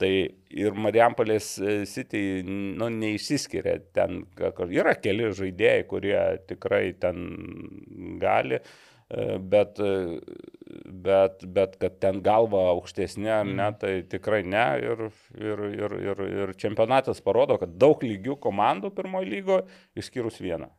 [0.00, 0.10] Tai
[0.50, 3.76] ir Marijampolės e, City nu, neišsiskiria.
[3.94, 4.24] Ten
[4.74, 6.16] yra keli žaidėjai, kurie
[6.48, 7.20] tikrai ten
[8.18, 8.83] gali, e,
[9.38, 10.20] bet, e,
[10.84, 14.64] bet, bet kad ten galva aukštesnė, ar ne, tai tikrai ne.
[14.84, 15.04] Ir,
[15.40, 19.60] ir, ir, ir, ir čempionatas parodo, kad daug lygių komandų pirmojo lygo,
[19.98, 20.70] išskyrus vieną.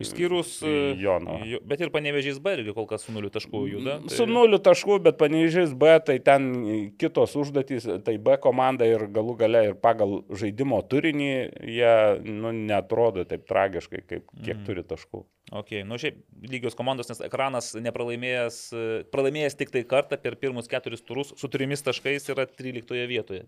[0.00, 1.40] Išskyrus e, Jono.
[1.44, 3.98] jo- Bet ir panevežys B irgi kol kas su nuliu taškų juda.
[4.06, 9.06] tai- Su nuliu taškų, bet panežiais B, tai ten kitos užduotys, tai B komanda ir
[9.08, 11.30] galų gale ir pagal žaidimo turinį
[11.66, 14.64] jie nu, netrodo taip tragiškai, kaip kiek Mhm.
[14.66, 15.24] turi taškų.
[15.52, 16.14] Ok, nu šiaip
[16.46, 21.82] lygios komandos, nes ekranas nepralaimėjęs, pralaimėjęs tik tai kartą per pirmus keturis turus su trimis
[21.82, 23.46] taškais yra 13 vietoje.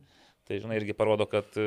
[0.49, 1.67] Tai, žinai, irgi parodo, kad e,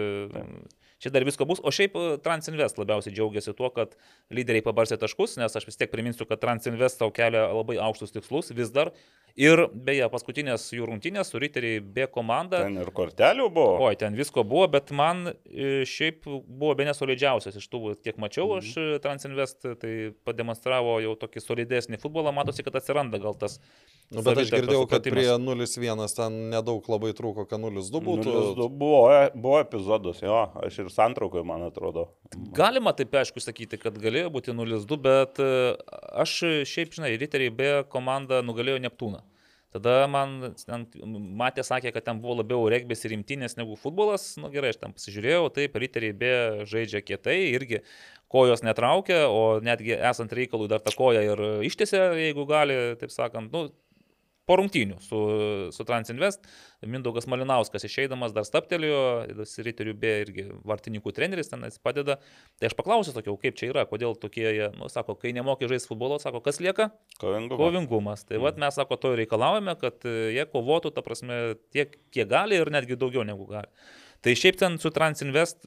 [1.00, 1.62] čia dar visko bus.
[1.64, 3.96] O šiaip e, Transinvest labiausiai džiaugiasi tuo, kad
[4.36, 8.52] lyderiai pabarsė taškus, nes aš vis tiek priminsiu, kad Transinvest tau kelia labai aukštus tikslus
[8.56, 8.92] vis dar.
[9.36, 12.62] Ir beje, paskutinės jų rungtynės su Riteriai B komanda.
[12.64, 13.82] Ten ir kortelių buvo.
[13.84, 18.48] Oi, ten visko buvo, bet man e, šiaip buvo be nesolidžiausias iš tų, kiek mačiau,
[18.62, 18.96] aš Mhm.
[18.96, 19.92] e, Transinvest tai
[20.24, 23.60] pademonstravo jau tokį solidesnį futbolą, matosi, kad atsiranda gal tas.
[24.14, 28.34] Nu, bet aš girdėjau, kad prie 0-1 ten nedaug labai trūko, kad 0-2 būtų.
[28.70, 32.08] 0-2 Buvo, buvo epizodas, jo, aš ir santraukoje, man atrodo.
[32.56, 35.50] Galima taip aišku sakyti, kad galėjo būti 0-2, bet e,
[36.24, 36.36] aš
[36.70, 39.24] šiaip, žinai, Riteriai B komanda nugalėjo Neptūną.
[39.76, 40.86] Tada man ten,
[41.36, 44.30] matė, sakė, kad ten buvo labiau regbis ir rimtinės negu futbolas.
[44.40, 46.36] Na nu, gerai, aš ten pasižiūrėjau, taip, riteriai be
[46.70, 47.82] žaidžia kietai, irgi
[48.32, 53.52] kojos netraukia, o netgi esant reikalui dar tą koją ir ištėse, jeigu gali, taip sakant,
[53.52, 53.68] nu,
[54.46, 55.20] po rungtynių su,
[55.74, 56.46] su Transinvest.
[56.86, 59.00] Mindaugas Malinauskas išeidamas dar staptelėjo,
[59.66, 62.20] Riterių B irgi vartininkų treneris ten padeda.
[62.60, 64.48] Tai aš paklausiu tokiau, kaip čia yra, kodėl tokie,
[64.78, 66.92] nu, sako, kai nemokai žaisti futbolo, sako, kas lieka?
[67.22, 67.62] Kovingumas.
[67.62, 68.26] Kovingumas.
[68.30, 68.46] Tai mm.
[68.46, 71.40] vad mes, sako, to ir reikalaujame, kad jie kovotų, ta prasme,
[71.74, 73.72] tiek, kiek gali ir netgi daugiau negu gali.
[74.26, 75.66] Tai šiaip ten su Transinvest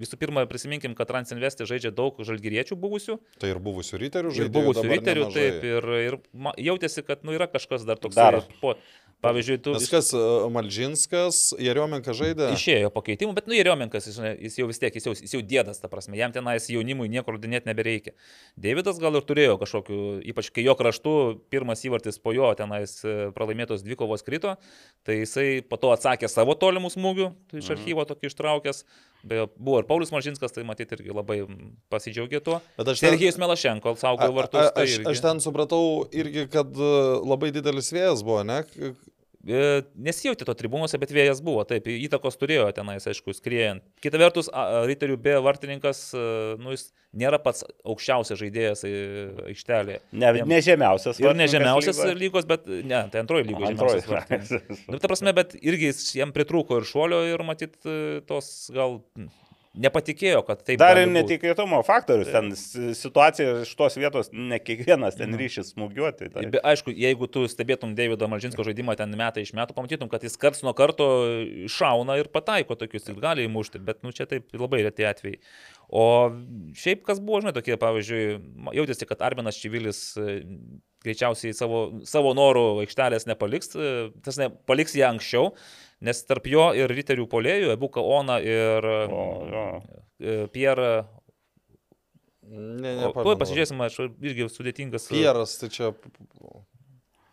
[0.00, 3.18] Visų pirma, prisiminkim, kad Transinvestė žaidžia daug žalgyriečių buvusių.
[3.40, 4.50] Tai ir buvusių ryterių žaidėjų.
[4.50, 5.48] Ir buvusių ryterių, nemažai.
[5.48, 8.18] taip, ir, ir jautėsi, kad nu, yra kažkas dar toks.
[8.18, 8.42] Dar.
[8.60, 8.74] Po,
[9.24, 9.72] Pavyzdžiui, tu...
[9.72, 12.50] Nes kas, e, Malžinskas, Jeriomenka žaidė?
[12.52, 15.80] Išėjo pakeitimų, bet, nu, Jeriomenkas, jis, jis jau vis tiek, jis jau, jis jau dėdas,
[15.80, 18.12] ta prasme, jam tenais jaunimui niekur dinėti nebereikia.
[18.60, 20.00] Davidas gal ir turėjo kažkokiu,
[20.32, 21.16] ypač kai jo kraštu
[21.52, 24.58] pirmas įvartis po jo tenais e, pralaimėtos dvikovos krito,
[25.08, 27.78] tai jisai po to atsakė savo tolimų smūgių, tai iš mhm.
[27.78, 28.84] archyvo tokį ištraukęs.
[29.26, 31.40] Be, buvo ir Paulius Malžinskas, tai matyti irgi labai
[31.92, 32.60] pasidžiaugė tuo.
[32.78, 33.02] Bet aš.
[33.02, 34.70] Sergijus Melašenko saugojo vartus.
[34.76, 36.94] Tai aš, aš ten supratau irgi, kad e,
[37.26, 38.62] labai didelis vėjas buvo, ne?
[39.46, 43.84] E, nesijauti to tribūnuose, bet vėjas buvo, taip, įtakos turėjo tenais, aišku, skriejant.
[44.02, 44.50] Kita vertus,
[44.90, 46.24] Riterių B vartininkas, e,
[46.58, 48.92] nu, jis nėra pats aukščiausias žaidėjas e,
[49.52, 50.02] aikštelėje.
[50.18, 51.22] Ne, ne žemiausias.
[51.22, 54.54] Ir ne žemiausias lygos, lygos bet, ne, tai antroji lygo žemiausias.
[54.90, 57.78] nu, ta prasme, bet irgi jam pritrūko ir šuolio ir matyt
[58.26, 58.98] tos gal
[59.80, 60.78] nepatikėjo, kad taip.
[60.80, 62.50] Dar ir netikėtumo faktorius, ten
[62.96, 65.40] situacija iš tos vietos, ne kiekvienas ten mhm.
[65.42, 66.30] ryšys smūgiuoti.
[66.34, 66.46] Tai.
[66.52, 70.38] Be, aišku, jeigu tu stebėtum Davido Malžinsko žaidimą ten metai iš metų, pamatytum, kad jis
[70.40, 71.08] karts nuo karto
[71.72, 75.40] šauna ir pataiko tokius, ir gali įmušti, bet nu, čia taip labai reti atvejai.
[75.86, 76.04] O
[76.74, 78.24] šiaip kas buvo, žinai, tokie, pavyzdžiui,
[78.74, 80.40] jautėsi, kad Arminas Čivilis e,
[81.06, 83.92] greičiausiai savo, savo norų aikštelės nepaliks, e,
[84.26, 85.52] tas ne, paliks ją anksčiau
[86.04, 89.22] nes tarp jo ir riterių polėjų, Ebuka Ona ir o,
[90.20, 90.90] e, Pierre
[92.46, 95.08] Ne, ne, Tuoj pasižiūrėsim, aš irgi sudėtingas.
[95.10, 95.88] Pieras, tai čia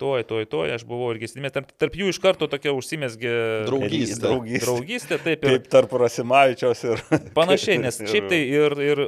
[0.02, 1.54] Toj, toj, toj, aš buvau irgi įsidėmėjęs.
[1.54, 3.34] Tarp, tarp jų iš karto tokia užsimesgė
[3.68, 4.24] draugystė.
[4.24, 5.44] Draugystė, draugystė taip.
[5.46, 7.04] Ir, kaip tarp Rasimavičiaus ir.
[7.38, 9.04] Panašiai, nes šiaip tai ir, ir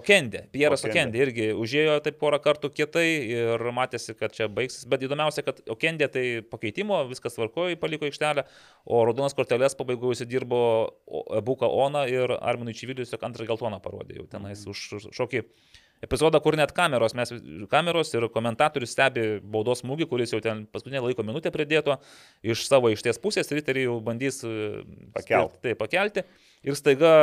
[0.00, 3.04] Okendė, Pieras Okendė irgi užėjo taip porą kartų kietai
[3.34, 4.86] ir matėsi, kad čia baigsis.
[4.90, 8.46] Bet įdomiausia, kad Okendė tai pakeitimo, viskas tvarkojo, paliko aikštelę,
[8.86, 10.62] o Raudonas kortelės pabaigoje įsidirbo
[11.46, 15.46] Buka Ona ir Arminui Čivilius tik antrą geltoną parodė jau tenais už šokį.
[15.46, 17.32] Už epizodą, kur net kameros, mes
[17.72, 22.00] kameros ir komentatorius stebi baudos smūgį, kuris jau ten paskutinę laiko minutę pridėto
[22.42, 24.82] iš savo išties pusės, riteriai jau bandys e,
[25.16, 25.62] pakelti.
[25.64, 26.26] Tai pakelti.
[26.64, 27.14] Ir staiga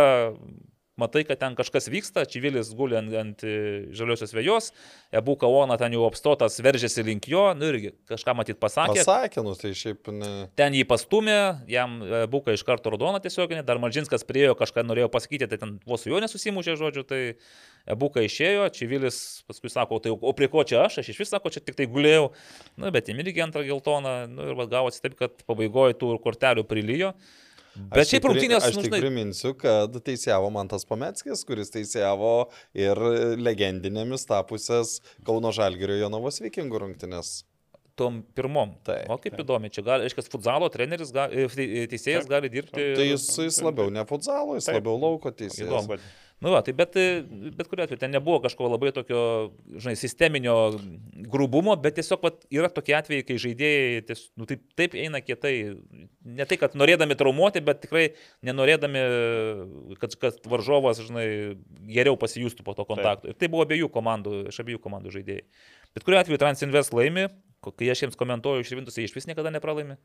[0.98, 3.58] matai, kad ten kažkas vyksta, Čivilis guli ant, ant e,
[3.96, 4.72] žaliosios vėjos,
[5.16, 9.00] Ebu Kaona ten jau apstotas veržėsi link jo, nu irgi kažką matyt pasakė.
[9.04, 10.32] Pasakė, nu tai šiaip ne.
[10.58, 11.38] Ten jį pastumė,
[11.72, 12.00] jam
[12.34, 16.12] Buka iš karto raudona tiesioginė, dar Maržinskas priejo kažką norėjo pasakyti, tai ten vos su
[16.12, 17.22] juo nesusimušė žodžiu, tai
[17.96, 21.52] Buka išėjo, Čivilis paskui sako, tai o prie ko čia aš, aš iš vis sako,
[21.54, 22.32] čia tik tai gulėjau,
[22.82, 27.14] nu bet jam irgi antrą geltoną, nu ir gavosi taip, kad pabaigoje tų kortelių prilyjo.
[27.94, 28.66] Bet šiaip rungtynės.
[28.68, 33.02] Aš tik priminsiu, kad teisėjavo Mantas Pametskis, kuris teisėjavo ir
[33.38, 34.98] legendinėmis tapusias
[35.28, 37.44] Kauno Žalgirio Jonavos Vikingų rungtynės
[37.98, 38.76] tom pirmom.
[38.88, 39.44] Taip, o kaip taip.
[39.46, 41.48] įdomi, čia gali, aiškiai, futzalo treneris, gali,
[41.92, 42.32] teisėjas taip.
[42.36, 42.94] gali dirbti.
[43.00, 44.80] Tai jis, jis labiau ne futzalo, jis taip.
[44.80, 45.68] labiau lauko teisėjas.
[45.68, 46.00] Įdomu.
[46.38, 46.94] Nu, va, tai bet,
[47.58, 49.22] bet kuriuo atveju ten nebuvo kažko labai tokio,
[49.82, 50.54] žinai, sisteminio
[51.34, 55.56] grubumo, bet tiesiog vat, yra tokie atvejai, kai žaidėjai ties, nu, taip, taip eina kietai,
[56.38, 58.04] ne tai, kad norėdami traumuoti, bet tikrai
[58.46, 59.02] nenorėdami,
[60.04, 61.26] kad, kad varžovas, žinai,
[61.90, 63.26] geriau pasijustų po to kontakto.
[63.26, 63.34] Taip.
[63.34, 65.42] Ir tai buvo abiejų komandų, iš abiejų komandų žaidėjai.
[65.98, 67.32] Bet kuriuo atveju Transinvest laimi,
[67.76, 69.98] kai aš jiems komentuoju išrivintus, jie iš vis niekada nepralaimi.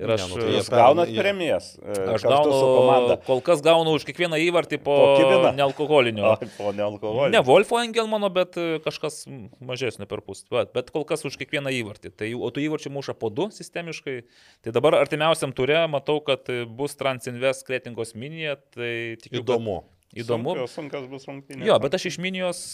[0.00, 1.18] Ir aš ne, nu, tai gaunat jie...
[1.20, 1.66] premijas.
[1.76, 6.30] E, aš gaunu, kol kas gaunu už kiekvieną įvartį po, po nealkoholinio.
[6.30, 7.34] A, po nealkoholinio.
[7.34, 9.26] Ne Wolfo Engelmano, bet e, kažkas
[9.60, 10.46] mažesnio per pus.
[10.48, 12.14] Bet, bet kol kas už kiekvieną įvartį.
[12.16, 14.16] Tai, o tų įvarčių muša po du sistemiškai.
[14.64, 18.56] Tai dabar artimiausiam turė matau, kad bus Transinvest kretingos minija.
[18.72, 19.82] Tai tikiu, įdomu.
[20.16, 20.56] Įdomu.
[20.56, 21.68] Sunkios, sunkios bus rungtynės.
[21.68, 22.64] Jo, bet aš iš minijos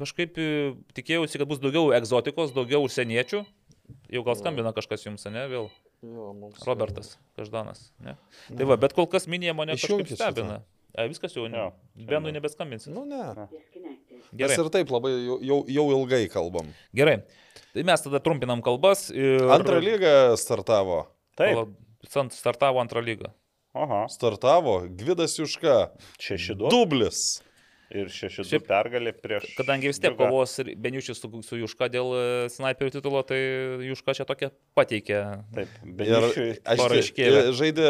[0.00, 0.48] kažkaip e,
[0.96, 3.44] tikėjausi, kad bus daugiau egzotikos, daugiau užsieniečių.
[4.12, 5.70] Jau gal skambina kažkas jums, ne, vėl.
[6.02, 6.62] Jo, mums.
[6.66, 7.92] Robertas Každanas.
[8.02, 8.16] Ne?
[8.50, 8.56] Ne.
[8.58, 10.62] Tai va, bet kol kas minėjo mane kažkaip stebina.
[10.92, 11.68] A, viskas jau, ne.
[12.08, 12.90] Benui nebeskambinsi.
[12.92, 13.46] Nu, ne.
[14.32, 14.48] Gerai.
[14.50, 16.68] Mes ir taip labai jau, jau, jau ilgai kalbam.
[16.96, 17.20] Gerai.
[17.72, 19.06] Tai mes tada trumpinam kalbas.
[19.14, 19.46] Ir...
[19.54, 21.04] Antrą lygą startavo.
[21.38, 21.72] Taip.
[22.34, 23.30] Startavo antrą lygą.
[23.72, 24.04] Aha.
[24.12, 25.94] Startavo Gvidas Juška.
[26.20, 26.68] Šeši du.
[26.72, 27.40] Dublis.
[27.92, 29.50] Ir 6-2 Šiaip- pergalė prieš...
[29.58, 33.38] Kadangi vis tiek kovos ir Beniušis su, su Juška dėl e, snaiperių titulo, tai
[33.84, 34.48] Juška čia tokia
[34.78, 35.18] pateikė.
[35.56, 37.42] Taip, Beniušiui aš pareiškėlė.
[37.42, 37.88] e, žaidė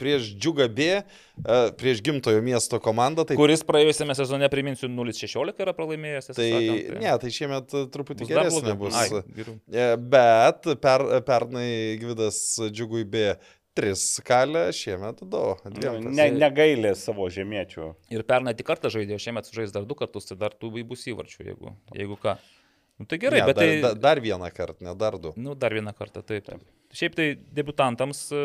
[0.00, 3.26] prieš Džiugą B, e, prieš gimtojo miesto komandą.
[3.28, 6.30] Tai, Kuris praėjusiame sezone, priminsiu, 0-16 yra pralaimėjęs.
[6.32, 8.96] tai sakant, ne, tai šiemet truputį bus geresnė bus.
[8.96, 11.68] Ai, Bet per, pernai
[12.00, 12.40] Gvidas
[12.70, 13.34] Džiugui B
[13.78, 15.40] 3 kalė, šiemet 2.
[15.74, 17.88] Nu, ne, negailė savo žemiečių.
[18.14, 21.48] Ir pernai tik kartą žaidė, šiemet žais dar du kartus, tai dar tų bus įvarčių,
[21.50, 22.36] jeigu, jeigu ką.
[23.02, 23.80] Nu, tai gerai, ne, bet dar, tai...
[23.82, 25.34] dar, dar vieną kartą, ne dar du.
[25.36, 26.46] Nu, dar vieną kartą, taip.
[26.46, 26.62] taip.
[26.94, 28.44] Šiaip tai debutantams e,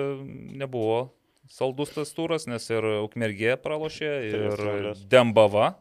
[0.58, 1.12] nebuvo
[1.54, 4.90] saldus tas turas, nes ir Ukmergė pralošė, Tris ir.
[5.10, 5.76] Dembava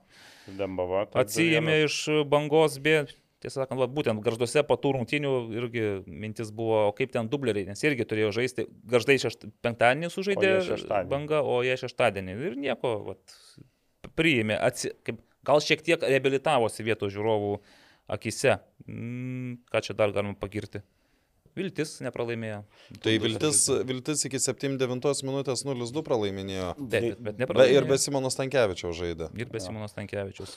[0.56, 1.04] Dembava.
[1.08, 1.96] tai atsijėmė iš
[2.28, 3.02] bangos B.
[3.38, 7.68] Tiesą sakant, va, būtent garžduose po tų rungtynių irgi mintis buvo, o kaip ten dubleriai,
[7.70, 8.66] nes irgi turėjo žaisti.
[8.90, 12.34] Garždai šeštą, penktadienį sužaidė O banga, o jie šeštadienį.
[12.48, 13.36] Ir nieko, vat,
[14.18, 17.54] priėmė, atsi, kaip, gal šiek tiek reabilitavosi vietos žiūrovų
[18.18, 18.58] akise.
[18.88, 20.82] Mm, ką čia dar galima pagirti?
[21.58, 22.60] Viltis nepralaimėjo.
[23.04, 23.64] Tai Viltis.
[23.88, 26.72] Viltis iki 7-9 minutės 0-2 pralaiminėjo.
[26.78, 27.86] Taip, bet, bet Be, ir nepralaimėjo.
[27.90, 29.30] be Simono Stankievičiaus žaidė.
[29.38, 30.56] Ir be Simonas Tankievičius.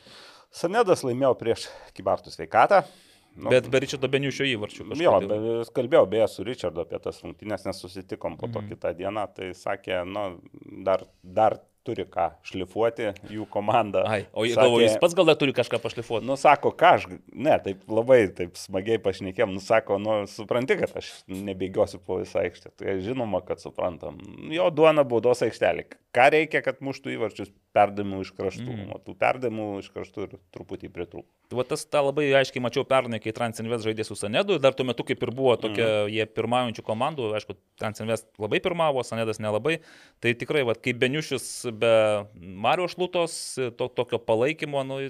[0.51, 1.67] Sanedas laimėjo prieš
[1.97, 2.83] Kibartų sveikatą.
[3.31, 4.85] Nu, Bet be Ričardo Beniušio įvarčių.
[4.99, 5.35] Jo, be,
[5.71, 8.73] kalbėjau beje su Richardu apie tas rungtynės, nes susitikom po to Mhm.
[8.73, 10.41] kitą dieną, tai sakė, nu,
[10.83, 11.55] dar, dar
[11.87, 14.03] turi ką šlifuoti jų komanda.
[14.07, 16.27] Ai, o Sakė- galvoja, jis pats gal dar turi kažką pašlifuoti.
[16.27, 20.93] Nu, sako, ką aš, ne, taip labai, taip smagiai pašnekėm, nu, sako, nu, supranti, kad
[21.01, 22.73] aš nebėgiosiu po visą aikštę.
[22.77, 24.19] Tai žinoma, kad suprantam.
[24.53, 25.87] Jo duona baudos aikštelė.
[26.15, 28.67] Ką reikia, kad muštų įvarčius perdavimų iš kraštų.
[28.67, 28.89] Mm.
[28.95, 31.29] O tų perdavimų iš kraštų ir truputį pritrūko.
[31.51, 34.85] Tai Va tas tą labai aiškiai mačiau pernai, kai Transinvest žaidė su Sanedu, dar tuo
[34.87, 36.13] metu kaip ir buvo tokia, mm.
[36.15, 39.81] jie pirmaujančių komandų, aišku, Transinvest labai pirmavo, Sanedas nelabai,
[40.23, 41.91] tai tikrai, va, kaip Beniušis be
[42.39, 43.35] Mario Šlutos,
[43.75, 45.01] to, tokio palaikymo, nu,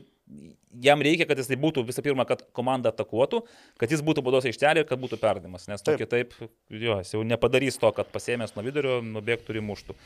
[0.82, 3.44] jam reikia, kad jis tai būtų visų pirma, kad komanda atakuotų,
[3.78, 6.34] kad jis būtų baudos aikštelė ir kad būtų perdavimas, nes nu, Taip.
[6.74, 9.98] jo, jis jau nepadarys to, kad pasėmęs nuo vidurio, nubėgtų ir muštų.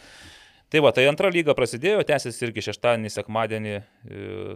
[0.74, 3.84] Tai va, tai antra lyga prasidėjo, tęsiasi irgi šeštadienį, sekmadienį e,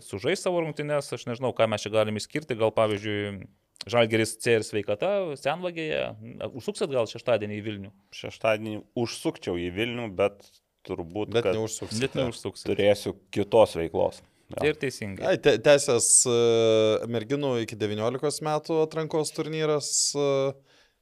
[0.03, 3.45] sužais savo rungtynės, aš nežinau, ką mes čia galim išskirti, gal pavyzdžiui,
[3.89, 5.09] Žalgeris C ir sveikata,
[5.39, 6.01] Senvagėje,
[6.49, 10.49] užsuksit gal šeštadienį į Vilnių, Šeštadienį užsukčiau į Vilnių, bet
[10.89, 11.95] turbūt, Bet kad neužsuks.
[12.01, 12.67] net neužsuksit.
[12.73, 14.19] turėsiu kitos veiklos.
[14.49, 15.23] Tai ir teisingai.
[15.29, 20.51] Ai, te- Tęsęs uh, merginų iki 19 metų atrankos turnyras, uh,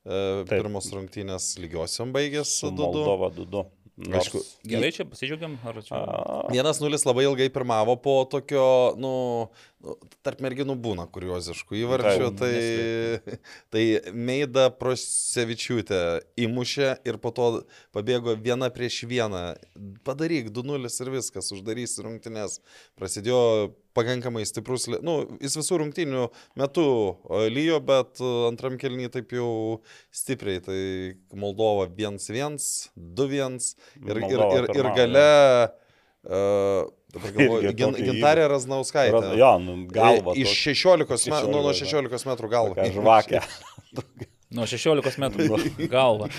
[0.04, 0.52] Taip.
[0.52, 2.78] pirmos rungtynės lygiosiam baigėsi Su 2-2.
[2.84, 3.64] Moldova 2-2.
[3.98, 5.98] Nors, Aišku, Gerai, čia pasidžiaugiam, čia?
[5.98, 9.14] a, Vienas nulis labai ilgai pirmavo po tokio, nu,
[10.26, 12.32] tarp merginų būna kurioziškų įvarčių.
[12.40, 13.38] Taip, Tai,
[13.74, 13.84] tai
[14.16, 16.02] Meida Prosevičiūtė
[16.46, 17.48] įmušė ir po to
[17.96, 19.44] pabėgo viena prieš vieną.
[20.08, 22.60] Padaryk 2-0 ir viskas, uždarys rungtynės.
[23.00, 26.28] Prasidėjo pakankamai stiprus, nu, jis visų rungtynių
[26.60, 29.80] metu o, lyjo, bet antram kelnyje taip jau
[30.14, 30.62] stipriai.
[30.64, 30.82] Tai
[31.40, 32.60] Moldova 1-1,
[33.18, 33.58] 2-1
[34.06, 35.28] ir, ir, ir, ir gale
[35.66, 39.14] uh, dabar galvoju, gin, gintarė Raznauskaitė.
[39.16, 40.34] Raz- Jo, nu, galva.
[40.38, 42.90] Iš tokia 16 metrų, nu, nuo 16, 16 metrų galva.
[42.98, 43.44] Žvakė.
[44.48, 46.30] Nuo 16 metrų galva.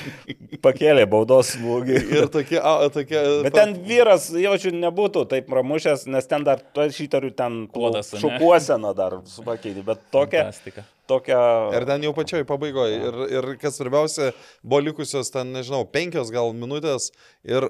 [0.64, 1.96] Pakėlė baudos smūgį.
[2.16, 3.18] Ir tokie, a, tokie.
[3.44, 8.22] Bet ten vyras, jaučiu, nebūtų taip ramušęs, nes ten dar, to šitariu, ten Klodas, ane?
[8.22, 10.86] šukuosena dar supakeitė, bet tokia, Fantastika.
[11.10, 11.42] tokia...
[11.76, 12.96] Ir ten jau pačioj pabaigoje.
[13.10, 14.30] Ir, ir kas svarbiausia,
[14.64, 17.10] buvo likusios ten, nežinau, penkios gal minutės.
[17.44, 17.68] Ir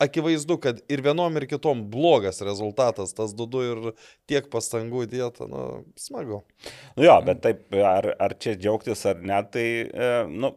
[0.00, 3.80] akivaizdu, kad ir vienom ir kitom blogas rezultatas, tas dudu ir
[4.30, 5.64] tiek pastangų dėta, nu,
[6.00, 6.40] smagu.
[6.96, 10.54] Nu jo, bet taip, ar, ar čia džiaugtis ar ne, tai, e, nu,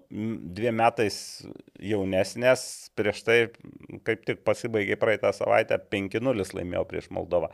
[0.56, 1.18] dviem metais
[1.84, 2.68] jaunesnės,
[2.98, 3.40] prieš tai
[4.08, 7.52] kaip tik pasibaigė praeitą savaitę 5-0 laimėjo prieš Moldovą.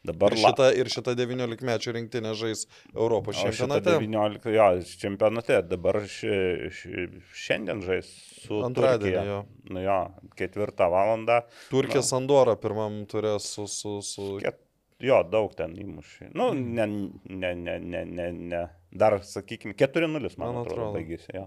[0.00, 2.62] Dabar Ir šita, ir šita 19 mečių rinktinė žais
[2.94, 3.98] Europos čempionate.
[4.00, 4.68] 19, jo,
[5.02, 6.30] čempionate, dabar ši,
[6.72, 7.04] ši,
[7.36, 8.08] šiandien žais
[8.40, 9.26] su Antradienį, Turkija.
[9.28, 9.42] jo.
[9.76, 9.98] Nu jo,
[10.40, 11.42] ketvirtą valandą.
[11.68, 13.66] Turkija Sandora pirmam turė su...
[13.68, 14.30] su, su...
[14.40, 14.56] Ket,
[15.04, 16.30] jo, daug ten įmušė.
[16.32, 16.88] Nu, ne,
[17.28, 18.64] ne, ne, ne, ne, ne.
[18.90, 20.92] Dar, sakykime, 4-0, man, Man man atrodo, atrodo.
[20.96, 21.28] baigėsi.
[21.36, 21.44] Jo.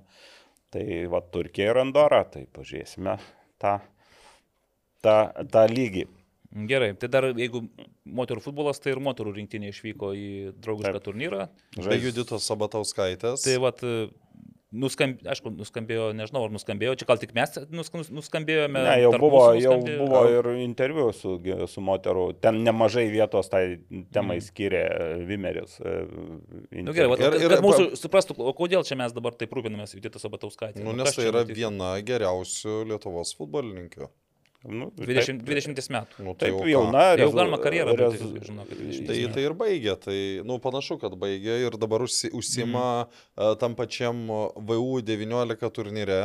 [0.74, 3.18] Tai va, Turkija ir Andora, tai pažiūrėsime
[3.62, 3.80] tą,
[5.06, 5.18] tą,
[5.54, 6.06] tą lygį.
[6.54, 7.64] Gerai, tai dar jeigu
[8.06, 10.28] moterų futbolas, tai ir moterų rinktinė išvyko į
[10.62, 11.04] draugišką Taip.
[11.08, 11.48] turnyrą.
[11.82, 13.42] Be Juditos Sabatauskaitės.
[13.48, 13.82] Tai vat,
[14.74, 18.82] nuskambėjo, aišku, nuskambėjo, nežinau, ar nuskambėjo, čia gal tik mes nusk- nus- nuskambėjome.
[18.86, 21.36] Ne, jau buvo, jau buvo ir interviu su,
[21.70, 22.26] su moterų.
[22.42, 23.80] Ten nemažai vietos tai
[24.14, 25.80] temai skiria e, Vimeris.
[25.82, 25.94] e,
[26.74, 26.86] Mhm.
[26.86, 29.32] Nu, gerai, vat, Ir- ir, ir- ir, kad mūsų suprastų, o kodėl čia mes dabar
[29.38, 30.82] taip rūpinamės Judita Sabatauskaitė.
[30.84, 34.10] Nu, Nu, nes tai yra viena geriausių Lietuvos futbolininkių.
[34.64, 36.24] Nu, 20, taip, 20 metų.
[36.24, 37.04] Nu, tai Taip, jau jauna.
[37.20, 40.18] Jau galima karjerą rezu- būti, žinokit, 20 Tai, tai ir baigė, tai,
[40.48, 43.58] nu, panašu, kad baigė ir dabar užsi, užsima mm.
[43.60, 44.24] tam pačiam
[44.56, 46.22] VU 19 turnyre,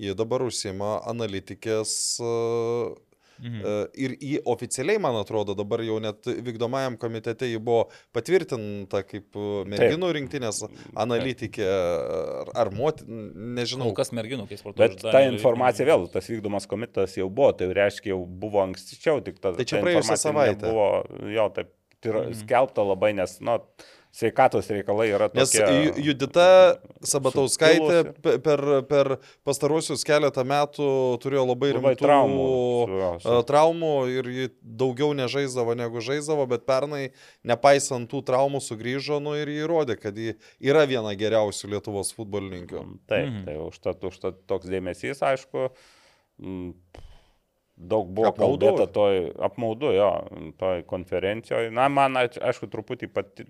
[0.00, 1.92] jie dabar užsima analitikės
[2.24, 2.32] e,
[3.42, 3.60] Mhm.
[3.66, 3.72] e,
[4.04, 9.46] ir į oficialiai, man atrodo, dabar jau net vykdomajam komitete jį buvo patvirtinta kaip e,
[9.72, 10.62] merginų rinktinės
[11.02, 13.08] analitikė ar, ar moteris,
[13.58, 13.88] nežinau.
[13.90, 14.92] Kol kas merginų, kai sportuoja.
[14.94, 19.40] Bet ta informacija vėl, tas vykdomas komitetas jau buvo, tai reiškia, jau buvo anksčiau, tik
[19.42, 20.70] ta, Tai čia ta praėjusią informacija savaitę.
[20.70, 22.38] Buvo, jo, taip, tai yra Mhm.
[22.44, 23.58] skelbta labai, nes, nu,
[24.12, 25.40] sveikatos reikalai yra tokie.
[25.40, 26.44] Nes Ju- Judita
[27.00, 29.10] Sabatauskaitė subtilūs pe- per, per
[29.48, 30.88] pastaruosius keletą metų
[31.22, 32.48] turėjo labai Labai rimtų traumų.
[33.24, 37.06] Su- traumų ir ji daugiau nežaisdavo negu žaisdavo, bet pernai,
[37.48, 42.84] nepaisant tų traumų, sugrįžo nu, ir jį įrodė, kad ji yra viena geriausių Lietuvos futbolininkų.
[43.08, 43.44] Taip, Mhm.
[43.48, 45.70] tai užtat, užtat toks dėmesys, aišku,
[46.38, 46.74] mm,
[47.82, 48.66] daug buvo Apmaudu.
[48.68, 51.72] kalbėta toj, apmaudu, jo, toj konferencijoje.
[51.72, 53.46] Na, man, aiš- aišku, truputį pati,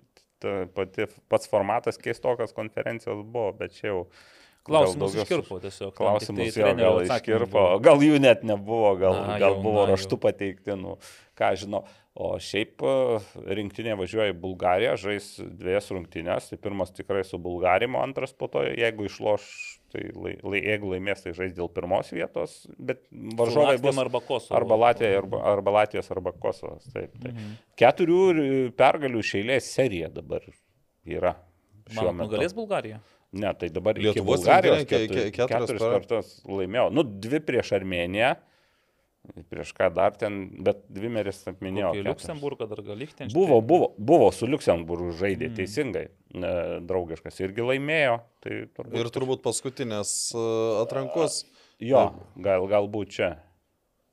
[0.75, 4.05] pati, pats formatas keistokas konferencijos buvo, bet čia jau...
[4.63, 5.89] Klausimus daugiau- iškirpo tiesiog.
[5.97, 10.15] Klausimus jo gal iškirpo, gal jų net nebuvo, gal, Na, gal jau, buvo na, raštu
[10.23, 10.95] pateikti, nu,
[11.39, 11.83] ką žinau.
[12.13, 12.93] O šiaip e,
[13.57, 18.61] rinktinė važiuoja į Bulgariją, žais dviejas rungtynės, tai pirmas tikrai su Bulgarimo, antras po to,
[18.69, 19.49] jeigu išloš,
[19.93, 23.03] tai lai, lai, jeigu laimės, tai žais dėl pirmos vietos, bet
[23.37, 24.57] varžovai bus arba Kosovo.
[24.57, 26.87] arba Latvija, arba, arba Latvijos, arba Kosovas.
[26.93, 27.31] Taip, taip.
[27.33, 27.55] Mhm.
[27.77, 28.19] Keturių
[28.79, 30.41] pergalių šeilės serija dabar
[31.05, 31.35] yra.
[31.93, 32.15] metu.
[32.23, 32.99] nugalės Bulgarija?
[33.33, 36.91] Ne, tai dabar iki Lietuvos Bulgarijos keturi, ke- keturias keturis per- kartus laimėjau.
[36.93, 38.35] Nu, dvi prieš Armėniją,
[39.49, 41.93] prieš ką dar ten, bet dvi meris minėjau.
[41.93, 42.07] Kokį keturis.
[42.09, 43.33] Liuksemburgą dar gal Lichtenštein?
[43.33, 45.55] Buvo, buvo, buvo su Liuksemburgu žaidė Mm.
[45.55, 48.19] teisingai, e, draugiškas irgi laimėjo.
[48.43, 51.45] Tai turbūt, Ir turbūt paskutinės e, atrankos,
[51.79, 53.37] Jo, gal, galbūt čia.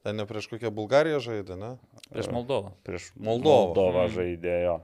[0.03, 1.79] ten ne prieš kokią Bulgariją žaidė, ne?
[2.11, 2.73] Prieš Moldovą.
[2.85, 3.75] Prieš Moldovą.
[3.75, 4.15] Moldovą Mm.
[4.17, 4.81] žaidėjo.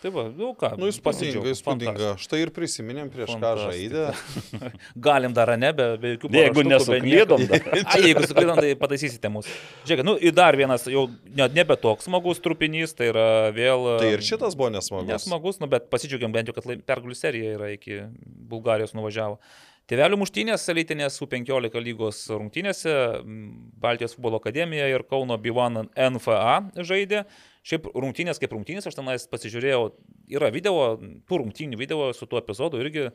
[0.00, 2.10] Tai va, nu ką, Nu, įspūdinga, įspūdinga.
[2.22, 3.68] Štai ir prisiminėm prieš ką Fantastika.
[3.68, 4.70] žaidė.
[5.06, 6.72] Galim dar, ne, be, be jokių Jeigu be nieko.
[6.72, 7.66] nesuklydom, dar.
[7.84, 9.50] A, jeigu suklydom, tai pataisysite mus.
[9.84, 11.04] Žiūrėk, nu ir dar vienas, jau
[11.36, 13.84] net nebe toks smagus trupinys, tai yra vėl...
[14.00, 15.10] Tai ir šitas buvo nesmagus.
[15.12, 18.00] Nesmagus, nu, bet pasidžiaugiam bent jau, kad pergalių serija yra iki
[18.50, 19.36] Bulgarijos nuvažiavo.
[19.90, 22.92] Tėvelių muštynės elitinės U15 lygos rungtynėse
[23.82, 27.24] Baltijos futbolo akademija ir Kauno B1 NFA žaidė.
[27.66, 29.82] Šiaip rungtynės kaip rungtynės, aš tenais pasižiūrėjau,
[30.32, 30.96] yra video,
[31.28, 33.10] tų rungtynių video su tuo epizodu irgi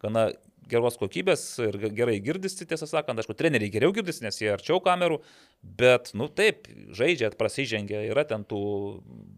[0.00, 0.26] gana
[0.70, 4.78] geros kokybės ir ge- gerai girdisi, tiesą sakant, aišku, treneriai geriau girdisi, nes jie arčiau
[4.84, 5.18] kamerų,
[5.64, 8.60] bet, nu taip, žaidžia, prasižengia, yra ten tų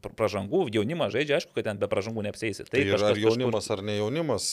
[0.04, 2.66] pr- pražangų, jaunimas žaidžia, aišku, kad ten be pražangų neapsėsi.
[2.68, 4.50] Tai ir ar kažkur- jaunimas, ar ne jaunimas.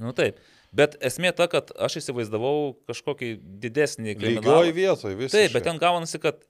[0.00, 0.38] Nu taip.
[0.72, 3.34] Bet esmė ta, kad aš įsivaizdavau kažkokį
[3.66, 4.72] didesnį Lygioj kriminalą.
[4.72, 5.34] vietoj visą.
[5.36, 6.40] Taip, bet ten gaunasi, kad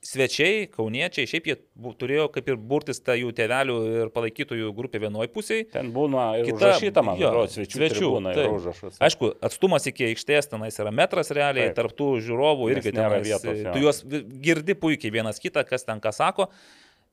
[0.00, 1.56] svečiai, kauniečiai, šiaip jie
[2.00, 5.66] turėjo kaip ir burtis tą jų tėvelių ir palaikytojų grupę vienoje pusėje.
[5.74, 8.54] Ten būna ir Kita- užrašyta, man atrodo, svečių, svečių, taip.
[8.56, 9.00] užrašas.
[9.04, 11.76] Aišku, atstumas iki aikštės tenais yra metras realiai, Taip.
[11.82, 13.74] tarptų žiūrovų irgi nėra tenais, vietos, jo.
[13.76, 14.00] tu juos
[14.48, 16.48] girdi puikiai vienas kitą, kas ten ką sako,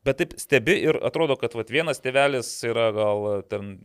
[0.08, 3.76] bet taip stebi ir atrodo, kad vat, vienas tėvelis yra gal ten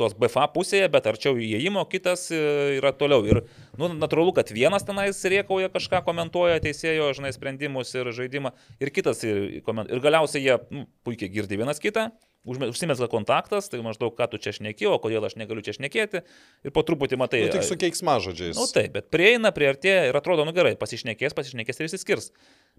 [0.00, 2.40] tos BFA pusėje, bet arčiau įėjimo, kitas e,
[2.78, 3.24] yra toliau.
[3.28, 3.42] Ir,
[3.80, 9.22] nu, natūralu, kad vienas tenais riekauja kažką, komentuoja teisėjo, žinai, sprendimus ir žaidimą, ir kitas
[9.28, 9.92] ir, koment...
[9.92, 12.08] ir galiausiai jie nu, puikiai girdi vienas kitą,
[12.44, 16.24] užsimesga kontaktas, tai maždaug, ką tu čia šneki, o kodėl aš negaliu čia šnekėti,
[16.66, 17.44] ir po truputį matai.
[17.46, 18.56] Nu, tik su keiksmažodžiais.
[18.58, 22.32] Na nu, taip, bet prieina, priartėja ir atrodo, nu gerai, pasišnekės, pasišnekės ir išsiskirs.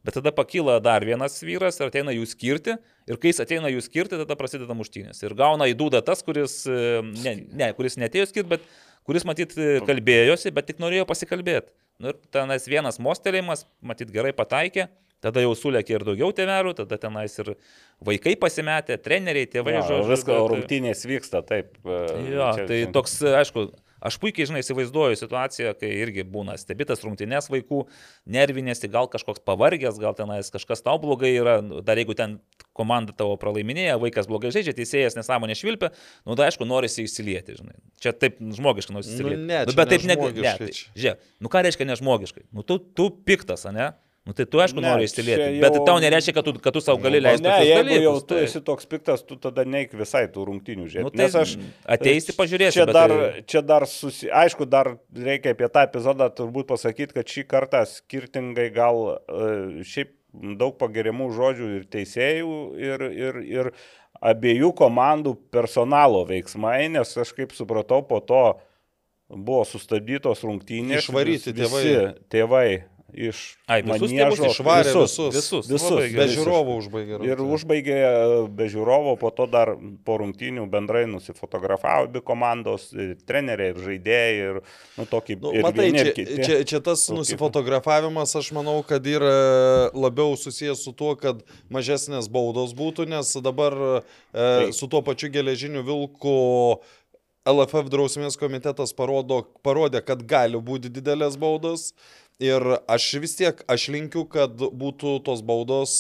[0.04, 2.74] Bet tada pakyla dar vienas vyras ir ateina jų skirti.
[3.08, 5.22] Ir kai jis ateina jų skirti, tada prasideda muštynės.
[5.24, 8.66] Ir gauna į dūdą tas, kuris, e, ne, ne, kuris netėjo skirti, bet
[9.08, 11.72] kuris matyt e, kalbėjosi, bet tik norėjo pasikalbėti.
[12.04, 14.90] Nu, ir tenais vienas mostelėjimas, matyt gerai pataikė.
[15.24, 17.54] Tada jau sulėkė ir daugiau tėvelių, tada tenais ir
[18.04, 20.10] vaikai pasimetė, treneriai, tėvai, Jo, žodžiu.
[20.12, 21.78] Viską bet- rungtynės vyksta, taip.
[21.88, 22.00] e,
[22.34, 23.70] Jo, čia- tai toks, aišku,
[24.04, 27.84] aš puikiai, žinai, įsivaizduoju situaciją, kai irgi būna stebitas rungtynės vaikų,
[28.36, 32.38] nervinėsi, gal kažkoks pavargęs, gal tenais kažkas tau blogai yra, nu, dar jeigu ten
[32.76, 35.92] komanda tavo pralaiminėja, vaikas blogai žaidžia, teisėjas nesąmonė švilpia,
[36.28, 37.76] nu tai aišku, norisi įsilieti, žinai.
[38.04, 39.44] Čia taip žmogiškai norisi Nu, įsilieti.
[39.50, 42.48] ne, nu, bet taip nežmogiškai ne, tai, žiūrėk, nu ką reiškia nežmogiškai?
[42.56, 43.92] Nu tu, tu piktas, ne?
[44.24, 46.72] Nu tai tu aišku Ne, nori įsilieti, jau- bet tai tau nereiškia, kad tu, kad
[46.74, 47.44] tu savo gali Nu, leisti.
[47.44, 50.46] Ne, tokius jeigu jau dalykus, tu tai- esi toks piktas, tu tada neik visai tų
[50.48, 51.04] rungtynių žiūrėti.
[51.04, 54.30] Nu, tai Nes aš ateisi, pažiūrėsi, Čia bet dar, tai- čia dar susi...
[54.32, 60.16] aišku, dar reikia apie tą epizodą turbūt pasakyti, kad šį kartą skirtingai gal e, šiaip
[60.58, 63.72] daug pagirimų žodžių ir teisėjų, ir, ir, ir
[64.24, 68.58] abiejų komandų personalo veiksmai, nes aš kaip supratau, po to
[69.30, 71.04] buvo sustabdytos rungtynės.
[71.04, 71.84] Išvaryti vis- tėvai.
[71.84, 72.84] Visi tėvai
[73.14, 74.36] iš Ai, visus maniežo.
[74.36, 75.16] tėvus išvarė visus.
[75.18, 75.34] visus.
[75.36, 75.70] Visus.
[75.70, 75.90] Visus.
[75.94, 77.20] Labai Be žiūrovų užbaigė.
[77.24, 77.54] Ir rungtynes.
[77.58, 77.98] užbaigė
[78.58, 79.74] be žiūrovo, po to dar
[80.06, 84.62] po rungtynių bendrai nusifotografavo abi komandos, ir treneriai, ir žaidėjai, ir
[84.98, 85.38] nu, tokį...
[85.44, 86.40] Nu, ir matai, vieni, čia, kiti.
[86.48, 87.20] čia, čia tas Tokį.
[87.20, 93.78] nusifotografavimas, aš manau, kad yra labiau susijęs su tuo, kad mažesnės baudos būtų, nes dabar
[94.34, 96.36] e, su tuo pačiu geležiniu vilku
[97.44, 101.90] LFF drausmės komitetas parodo, parodė, kad gali būti didelės baudos.
[102.42, 105.94] Ir aš vis tiek, aš linkiu, kad būtų tos baudos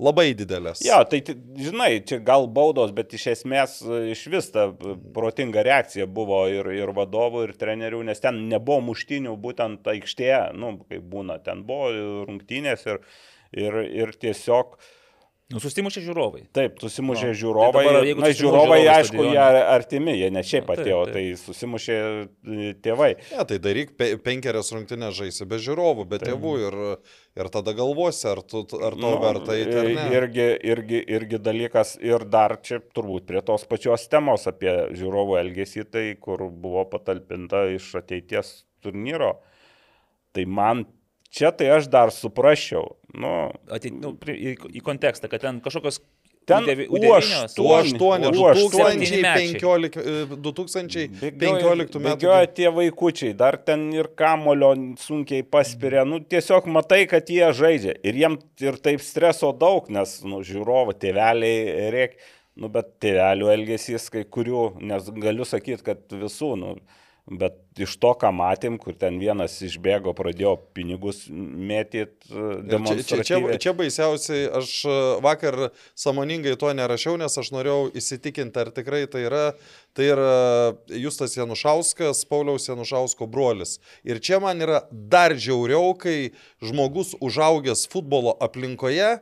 [0.00, 0.80] labai didelės.
[0.84, 1.20] Jo, tai
[1.60, 4.68] žinai, čia gal baudos, bet iš esmės e, iš vis ta
[5.14, 10.78] protinga reakcija buvo ir, ir vadovų, ir trenerių, nes ten nebuvo muštinių būtent aikštėje, nu,
[10.88, 11.92] kaip būna, ten buvo
[12.30, 13.04] rungtynės ir,
[13.52, 14.78] ir, ir tiesiog
[15.50, 16.44] Nu, sustimušė žiūrovai.
[16.54, 17.30] Taip, susimušė No.
[17.32, 17.38] no.
[17.40, 17.72] žiūrovai.
[17.74, 19.32] Tai dabar, Na, žiūrovai, žiūrovai aišku, stadione.
[19.34, 21.14] jie artimi, jie ne šiaip Na, taip, atėjo, taip.
[21.16, 23.08] tai susimušė e, tėvai.
[23.32, 26.76] Ne, tai daryk pe penkerias rungtynės žaisi be žiūrovų, be tėvų ir,
[27.42, 30.06] ir tada galvosi, ar, tu, ar to Nu, verta ne.
[30.14, 35.84] Irgi, irgi, irgi dalykas ir dar čia turbūt prie tos pačios temos apie žiūrovų elgesį,
[35.90, 39.40] tai kur buvo patalpinta iš ateities turnyro.
[40.30, 40.86] Tai man
[41.32, 42.96] čia tai aš dar suprasčiau.
[43.16, 46.02] Nu, Ateit, nu, į, į kontekstą, kad ten kažkokios
[46.50, 48.58] Ten U9 U8, Tu 8, U8.
[48.64, 52.00] 2015, 2015 metų.
[52.06, 56.06] Bėgioja tie vaikučiai, dar ten ir kamulio sunkiai paspiria.
[56.08, 57.94] Nu, tiesiog matai, kad jie žaidžia.
[58.02, 62.18] Ir jiem ir taip streso daug, nes nu, žiūrovo tėveliai reik.
[62.60, 66.74] Nu, bet tėvelių elgesys kai kurių, nes galiu sakyti, kad visų, nu,
[67.30, 73.24] bet iš to, ką matėm, kur ten vienas išbėgo, pradėjo pinigus mėtyti Ir Čia, čia,
[73.26, 79.04] čia, čia baisiausiai, aš e, vakar samoningai to nerašiau, nes aš norėjau įsitikinti, ar tikrai
[79.10, 79.44] tai yra.
[79.96, 80.34] Tai yra
[80.94, 83.78] Justas Janušauskas, Pauliaus Janušausko brolis.
[84.06, 86.32] Ir čia man yra dar žiauriau, kai
[86.62, 89.18] žmogus užaugęs futbolo aplinkoje,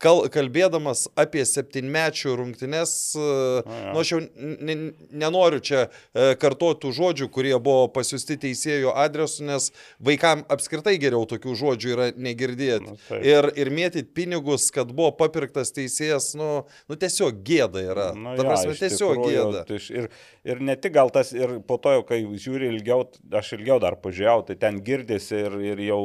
[0.00, 3.92] kal, kalbėdamas apie septynmečių rungtynes, ja.
[3.92, 9.70] nu aš jau nenoriu čia e, kartuoti tų žodžių, kurie buvo pasiūsti teisėjo adresu, nes
[10.00, 12.96] vaikam apskritai geriau tokių žodžių yra negirdėti.
[13.08, 13.24] Taip.
[13.26, 16.50] ir, ir mėtyti pinigus, kad buvo papirktas teisėjas, nu,
[16.88, 18.10] nu tiesiog gėda yra.
[18.16, 19.64] Nu, Ta prasme, iš tiesiog tikrųjų, gėda.
[19.68, 20.06] tai Ir,
[20.46, 23.04] ir ne tik gal tas, ir po to jau, kai žiūri ilgiau,
[23.36, 26.00] aš ilgiau dar pažiūrėjau, tai ten girdisi ir, ir jau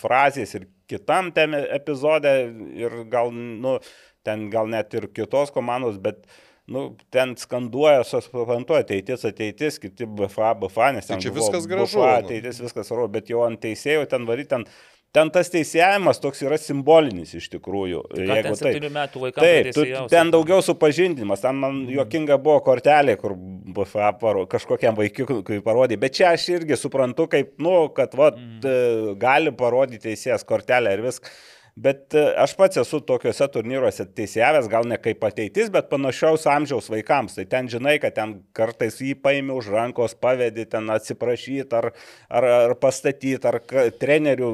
[0.00, 2.36] frazės, ir kitam ten epizode,
[2.76, 3.78] ir gal, nu,
[4.26, 6.24] ten gal net ir kitos komandos, bet
[6.70, 11.48] Nu, ten skanduoja, aš suprantu, ateitis, ateitis, kiti BFA, BFA, nes Tai ten čia buvo
[11.48, 14.66] viskas gražu, BFA, ateitis, viskas rodo, bet jau ant teisėjų ten varyti, ten,
[15.16, 18.02] ten tas teisėjimas toks yra simbolinis iš tikrųjų.
[18.14, 23.16] Tai jeigu septynių metų vaikams Taip, tu, ten daugiau supažindinimas, ten man juokinga buvo kortelė,
[23.20, 28.32] kur BFA paro, kažkokiam vaikiukui parodė, bet čia aš irgi suprantu, kaip, nu, kad va,
[28.36, 29.16] mm.
[29.20, 31.40] gali parodyti teisėjas kortelę ir viskas.
[31.78, 36.90] Bet e, aš pats esu tokiuose turnyruose teisėjavęs, gal ne kaip ateitis, bet panašiaus amžiaus
[36.92, 37.36] vaikams.
[37.38, 41.92] Tai ten žinai, kad ten kartais jį paimi už rankos, pavedi ten atsiprašyti ar,
[42.28, 43.60] ar, ar pastatyti, ar
[44.00, 44.50] trenerių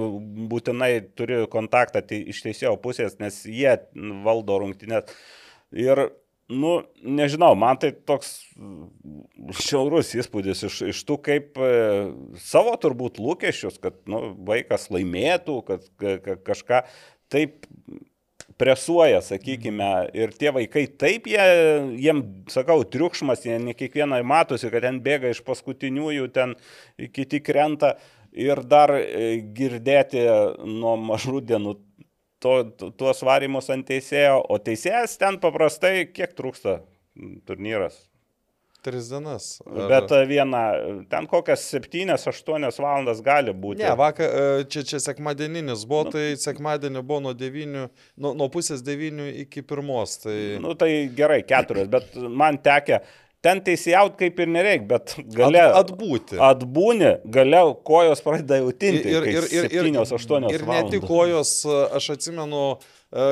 [0.52, 3.78] būtinai turi kontaktą tai iš teisėjo pusės, nes jie
[4.26, 5.16] valdo rungtynės.
[5.76, 6.06] Ir,
[6.48, 8.32] nu, nežinau, man tai toks
[9.66, 11.70] šiaurus įspūdis iš, iš tų kaip e,
[12.42, 16.82] savo turbūt lūkesčius, kad nu, vaikas laimėtų, kad ka, ka, kažką
[17.32, 17.66] taip
[18.56, 21.46] presuoja, sakykime, ir tie vaikai taip, jie,
[22.00, 26.54] jiem, sakau, triukšmas, jie ne kiekvienai matosi, kad ten bėga iš paskutiniųjų, ten
[27.12, 27.96] kiti krenta.
[28.36, 30.20] Ir dar e, girdėti
[30.68, 31.70] nuo mažų dienų
[32.46, 36.78] to, tuos varimus ant teisėjo, o teisėjas ten paprastai kiek trūksta
[37.48, 38.04] turnyras.
[38.86, 39.46] Tris dienas.
[39.66, 40.60] Ar- Bet e, viena,
[41.10, 43.82] ten kokias 7-8 valandas gali būti.
[43.82, 45.88] Ne, vakar, e, čia, čia sekmadieninis Nu.
[45.90, 47.66] buvo, tai sekmadienį buvo nuo 9,
[48.14, 49.90] nuo, nuo pusės 9 iki 1.
[50.22, 50.36] Tai...
[50.62, 53.00] Nu tai gerai, keturios, bet man tekė,
[53.44, 56.38] ten teisėjaut kaip ir nereik, bet gale At, atbūti.
[56.42, 59.06] atbūni, gale kojos pradeda jautinti.
[59.12, 61.58] Ir, ir, ir, ir, 7-8 ir ne tik kojos,
[61.96, 62.62] aš atsimenu,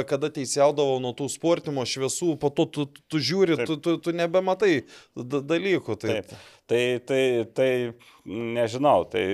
[0.09, 3.69] kada teisėjaudavau nuo tų sportimo šviesų, po to tu, tu žiūri, Taip.
[3.69, 4.85] tu, tu, tu nebematai
[5.17, 5.99] dalykų.
[6.01, 6.37] Tai, Taip.
[6.65, 7.93] Tai, tai, tai
[8.25, 9.25] nežinau, tai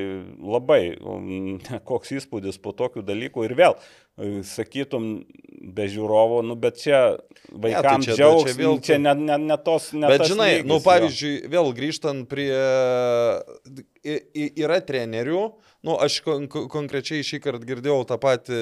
[0.42, 1.60] labai mm,
[1.90, 3.76] koks įspūdis po tokių dalykų ir vėl,
[4.44, 5.24] sakytum,
[5.60, 7.18] be žiūrovo, nu bet čia
[7.52, 9.92] vaikams čia- ne, džiaugs, čia čia, vėl čia tu- ne, ne, ne tos...
[9.92, 10.84] Ne Bet tas žinai, lygis nu jo.
[10.86, 12.52] pavyzdžiui, vėl grįžtant prie
[14.04, 15.40] yra trenerių,
[15.84, 18.60] nu, aš kon kon- konkrečiai šį kartą girdėjau tą patį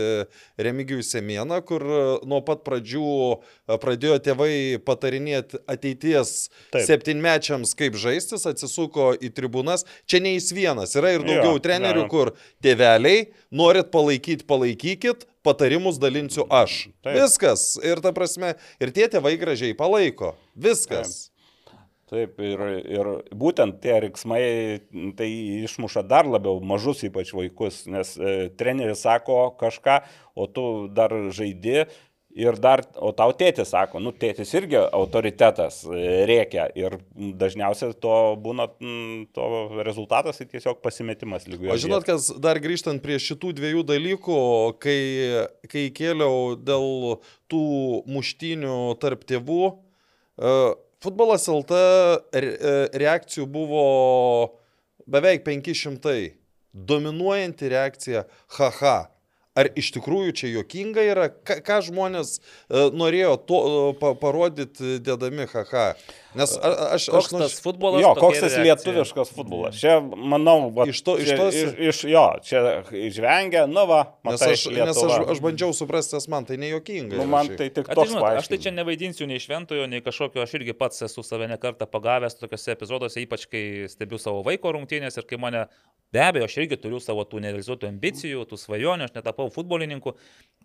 [0.58, 3.04] Remigijų Semieną, kur e, nuo pat pradžių
[3.36, 4.50] e, pradėjo tėvai
[4.86, 6.32] patarinėti ateities
[6.74, 6.84] Taip.
[6.88, 9.86] septynmečiams, kaip žaistis, atsisuko į tribūnas.
[10.10, 12.10] Čia ne jis vienas, yra ir daugiau Jo, trenerių, jo.
[12.12, 12.32] kur
[12.64, 16.88] tėveliai, norit palaikyti, palaikykit, patarimus dalinsiu aš.
[17.06, 17.14] Taip.
[17.22, 17.76] Viskas.
[17.86, 20.34] Ir ta prasme, ir tie tėvai gražiai palaiko.
[20.58, 21.27] Viskas.
[21.27, 21.27] Taip,
[22.16, 24.42] ir, ir būtent tie riksmai
[25.18, 25.28] tai
[25.64, 30.00] išmuša dar labiau mažus ypač vaikus, nes e, treneris sako kažką,
[30.38, 30.64] o tu
[30.94, 31.84] dar žaidi
[32.38, 38.16] ir dar, o tau tėtis sako, nu tėtis irgi autoritetas e, rėkia ir dažniausiai to
[38.44, 39.48] būna, mm, to
[39.86, 41.72] rezultatas tai tiesiog pasimetimas lygiai.
[41.74, 44.40] O žinot, kas dar grįžtant prie šitų dviejų dalykų,
[44.82, 44.98] kai,
[45.72, 47.18] kai kėliau dėl
[47.50, 47.64] tų
[48.08, 49.64] muštinių tarp tėvų,
[50.38, 50.54] e,
[51.04, 52.42] futbolas LT e,
[52.98, 53.84] reakcijų buvo
[55.08, 56.34] beveik 500.
[56.88, 58.26] Dominuojanti reakcija,
[58.58, 59.08] haha.
[59.58, 61.28] Ar iš tikrųjų čia jokinga yra?
[61.32, 65.88] Ką, ką žmonės e, norėjo to, e, pa, parodyti dėdami haha?
[66.38, 67.06] Nes a, a- aš...
[67.10, 68.02] Koks aš nu, tas futbolas?
[68.04, 69.78] Jo, koks tas lietuviškas futbolas.
[69.80, 72.62] Čia, manau, va, Iš to- iš čia, tos- iš, iš, jo, čia
[72.92, 77.16] išvengia, nu va, Nes matai, aš, nes aš, aš bandžiau suprasti, nes man tai nejuokinga.
[77.18, 80.44] Nu, man tai tik tai, toks žinot, aš tai čia nevaidinsiu nei šventojo, nei kažkokio,
[80.44, 85.16] aš irgi pats esu save nekartą pagavęs tokiuose epizoduose, ypač kai stebiu savo vaiko rungtynės
[85.18, 85.64] ir kai mane,
[86.12, 90.14] be abejo, aš irgi turiu savo tų nerealizuotų ambicijų, tų svajonių, aš netapau futbolininku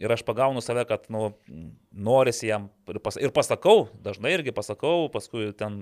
[0.01, 1.31] ir aš pagaunu save, kad, nu,
[1.91, 5.81] norisi jam ir, pas, ir pasakau, dažnai irgi pasakau, paskui ten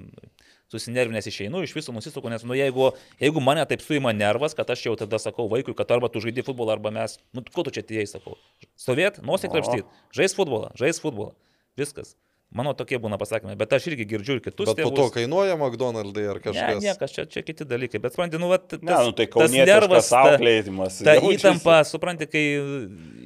[0.72, 4.88] susinervinęs išeinu, iš viso nusisuku, nes, nu, jeigu, jeigu mane taip suima nervas, kad aš
[4.88, 7.86] jau tada sakau vaikui, kad arba tu žaidži futbolą, arba mes, nu, ko tu čia
[7.86, 8.36] atėjai, sakau,
[8.80, 9.56] stovėt, nosį O.
[9.56, 11.34] krapštyt, žais futbolą, žais futbolą,
[11.80, 12.16] viskas.
[12.52, 14.68] Mano tokie būna pasakymai, bet aš irgi girdžiu ir kitus.
[14.68, 14.98] Bet po tėvus.
[14.98, 16.82] to kainuoja McDonald'ai ar Ne, kažkas.
[16.84, 20.10] niekas, čia, čia kiti dalykai, bet supranti, nu, vat, tas, Ne, nu tai tas nervas,
[20.12, 20.98] ta, auklėjimas.
[21.00, 21.38] ta jaučiasi.
[21.38, 22.44] įtampa, supranti, kai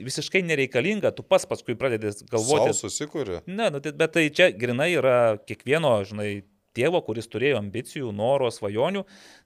[0.06, 2.76] visiškai nereikalinga, tu pats paskui pradedi galvoti.
[2.78, 3.42] Sau susikūrė.
[3.50, 6.30] Ne, nu, tai, bet tai čia grinai yra kiekvieno, žinai,
[6.78, 9.06] tėvo, kuris turėjo ambicijų, noro, svajonių,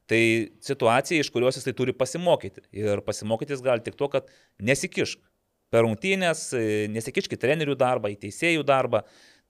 [0.10, 0.22] tai
[0.66, 2.66] situacija, iš kurios jisai turi pasimokyti.
[2.76, 4.28] Ir pasimokyti jis gali tik to, kad
[4.60, 5.24] nesikišk.
[5.70, 6.48] Per rungtynės,
[6.90, 9.04] nesikišk į trenerių darbą, į teisėjų darbą.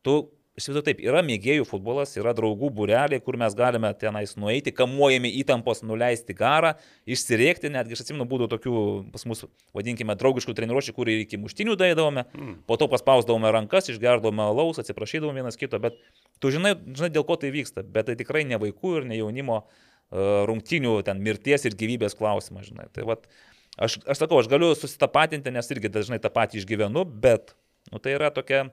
[0.06, 0.16] Tu,
[0.60, 5.82] viso taip, yra mėgėjų futbolas, yra draugų būreliai, kur mes galime tenais nueiti, kamuojami įtampos,
[5.88, 6.74] nuleisti garą,
[7.10, 9.46] išsirėkti, netgi aš atsimenu, būdavo tokių pas mus,
[9.76, 12.56] vadinkime, draugiškų treniruočių, kur ir iki muštinių daidavome, mm.
[12.70, 16.00] po to paspausdavome rankas, išgerdavome alaus, atsiprašydavome vienas kito, bet
[16.44, 19.62] tu žinai, žinai, dėl ko tai vyksta, bet tai tikrai ne vaikų ir ne jaunimo
[19.64, 22.90] uh, rungtinių, ten mirties ir gyvybės klausimas, žinai.
[22.96, 23.28] Tai vat,
[23.78, 27.56] aš, aš sakau, aš galiu susitapatinti, nes irgi dažnai tą patį išgyvenu, bet
[27.94, 28.68] nu, tai yra tokia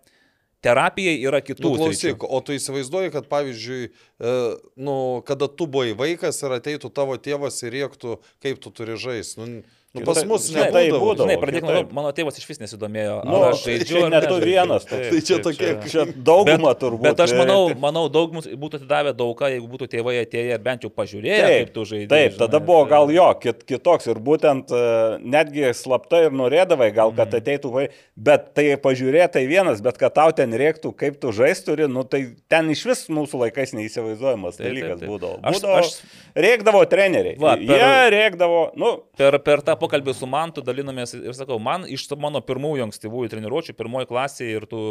[0.64, 1.62] terapija, yra kitų.
[1.64, 2.16] Nu, sričių.
[2.16, 4.36] klausyk, o tu įsivaizduoji, kad pavyzdžiui, e,
[4.76, 4.96] nu,
[5.28, 9.40] kada tu buvai vaikas ir ateitų tavo tėvas ir rėktų, kaip tu turi žaisti.
[9.42, 9.62] Nu,
[10.00, 10.72] nu, pas mus nebūdavo.
[10.72, 11.26] tai būdavo.
[11.26, 11.92] Žinai, pradėk nuo to, kitaip.
[11.96, 13.16] mano tėvas iš vis nesidomėjo.
[13.24, 16.72] Nu, aš žaidžiu, ar ne tu vienas, Taip, tai čia taip, tokie čia- Čia dauguma
[16.74, 17.02] Bet, turbūt.
[17.02, 20.58] bet aš manau, manau, daug mums būtų atidavę daug ką, jeigu būtų tėvai atėję ir
[20.58, 22.08] bent jau pažiūrėję, Taip, kaip tu žaidži.
[22.08, 26.30] Taip, tada žinai, buvo tai- gal jo kit, kitoks ir būtent e, netgi slapta ir
[26.30, 27.40] norėdavai, gal kad Mhm.
[27.40, 31.64] ateitų vai, bet tai pažiūrėti tai vienas, bet kad tau ten reiktų, kaip tu žaisti
[31.66, 35.40] turi, nu tai ten iš vis mūsų laikais neįsivaizduojamas dalykas būdavo.
[35.42, 36.02] Aš- būdavo aš-
[36.36, 37.38] Rėkdavo treneriai.
[37.38, 41.86] Va, Jie per- rėkdavo, nu, Per, per tą pokalbį su Mantu dalinomės ir sakau, man
[41.86, 44.82] iš mano pirmųjų ankstyvųjų treniruočių, pirmoji klasė ir tų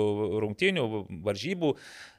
[0.44, 0.86] rungtynių,
[1.26, 1.74] varžybų,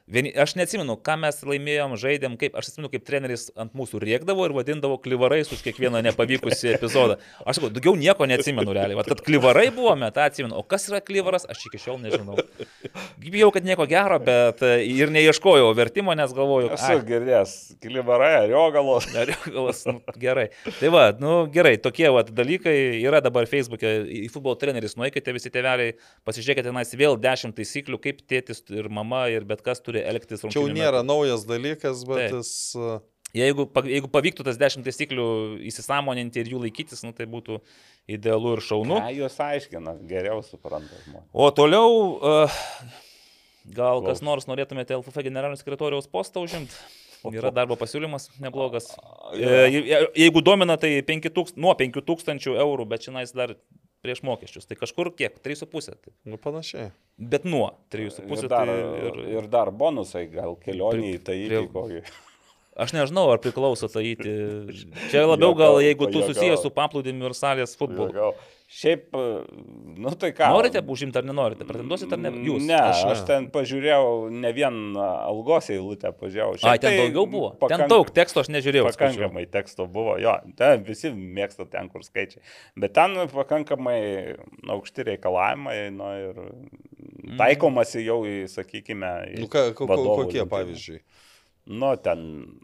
[0.07, 4.47] vieni, aš neatsimenu, ką mes laimėjom, žaidėm, kaip, aš atsimenu, kaip treneris ant mūsų rėkdavo
[4.47, 7.17] ir vadindavo klivarais už kiekvieną nepavykusį epizodą.
[7.43, 8.97] Aš sakau, daugiau nieko neatsimenu realiai.
[8.99, 10.55] Vat, kad klivarai buvome, tą atsimenu.
[10.57, 12.37] O kas yra klivaras, aš iki šiol nežinau.
[13.21, 19.09] Bijau, kad nieko gero, bet e, ir neieškojau vertimo, nes galvoju, esu girdėjęs, kilivarai, riogalos.
[19.17, 20.47] Ar galas, nu, gerai.
[20.79, 25.51] Tai va, nu gerai, tokie va dalykai yra dabar Facebook'e, į futbolo treneris, nueikite visi
[25.53, 30.41] tėveliai, pasižiūrėkite tenais vėl dešimt taisyklių, kaip tėtis ir mama ir bet kas turi elgtis
[30.45, 31.09] Čia jau nėra metu.
[31.13, 32.39] naujas dalykas, bet Taip.
[32.41, 32.51] jis...
[32.75, 32.97] e,
[33.35, 35.25] Jeigu, jeigu pavyktų tas dešimt taisyklių
[35.67, 37.57] įsisamoninti ir jų laikytis, nu, tai būtų
[38.09, 39.01] idealu ir šaunu.
[39.03, 41.27] Na, jūs aiškina, geriau supranta žmonės.
[41.35, 41.89] O toliau,
[42.23, 42.55] uh,
[43.67, 44.25] gal kas Klaus.
[44.25, 46.73] nors norėtumėte LFF generalinio sekretoriaus postą užimti?
[47.27, 48.93] Yra darbo pasiūlymas neblogas.
[49.35, 49.43] E,
[49.75, 53.55] je- Jeigu domina, tai 5 tūkst, nuo 5000 eurų, bet šiandien dar
[54.05, 54.67] prieš mokesčius.
[54.69, 55.39] Tai kažkur kiek?
[55.43, 55.97] 3,5.
[56.03, 56.13] Tai.
[56.29, 56.91] Nu, panašiai.
[57.17, 58.47] Bet nuo Ir 3,5.
[58.51, 62.01] dar, Tai ir, ir, ir dar bonusai, gal kelioniai, tai Prie- kokį.
[62.77, 64.29] Aš nežinau, ar priklauso tai įti.
[65.11, 68.33] Čia labiau gal, jeigu tu susijęs su paplūdimiu ir salės futbolu.
[68.67, 69.13] Šiaip,
[69.95, 70.49] nu tai ką.
[70.51, 71.63] Norite užimti ar nenorite?
[71.63, 72.31] Pretenduosite ar ne?
[72.43, 72.65] Jūs.
[72.67, 73.11] Ne, Aš aš, ne.
[73.13, 74.09] aš ten pažiūrėjau,
[74.43, 76.57] ne vien a, algos eilutę pažiūrėjau.
[76.59, 77.51] Šiaip Ai, ten tai daugiau buvo.
[77.55, 78.89] Ten pakank- daug teksto aš nežiūrėjau.
[78.91, 79.21] skaičiau.
[79.23, 82.43] Pakankamai teksto buvo, jo, ten visi mėgsta ten, kur skaičiai.
[82.75, 84.35] Bet ten pakankamai
[84.67, 87.37] aukšti reikalavimai, nu ir Mm.
[87.39, 90.49] taikomasi jau į, sakykime, į Nu, ką, ko, ko, vadovų kokie rinkimą.
[90.51, 90.99] pavyzdžiui?
[91.67, 92.19] Nu, ten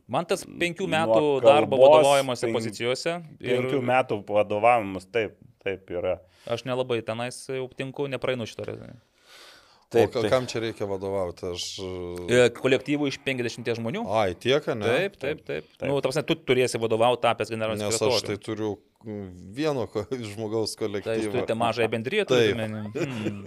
[0.08, 3.16] Man tas penkių metų darbo kalbos vadovaujamosi penk- pozicijose.
[3.40, 5.36] penkių metų vadovavimas taip,
[5.66, 6.18] taip yra.
[6.52, 8.68] Aš nelabai tenais jau tinku, nepraeinu šitą.
[9.94, 11.52] Taip, o ka- kam čia reikia vadovauti?
[11.54, 11.66] Aš...
[12.26, 14.02] E, Kolektyvų iš 50 žmonių.
[14.10, 14.90] Ai, tiek, ne?
[14.90, 15.68] Taip, taip, taip.
[15.78, 15.86] taip.
[15.90, 20.88] Nu, tarsi, tu turėsi vadovauti tapęs generalinis Nes aš tai turiu vieno ko- žmogaus Tai
[20.88, 21.32] jūs kolektyvą.
[21.34, 21.90] turite mažąją
[22.30, 22.84] turite menį.
[23.04, 23.44] Hmm.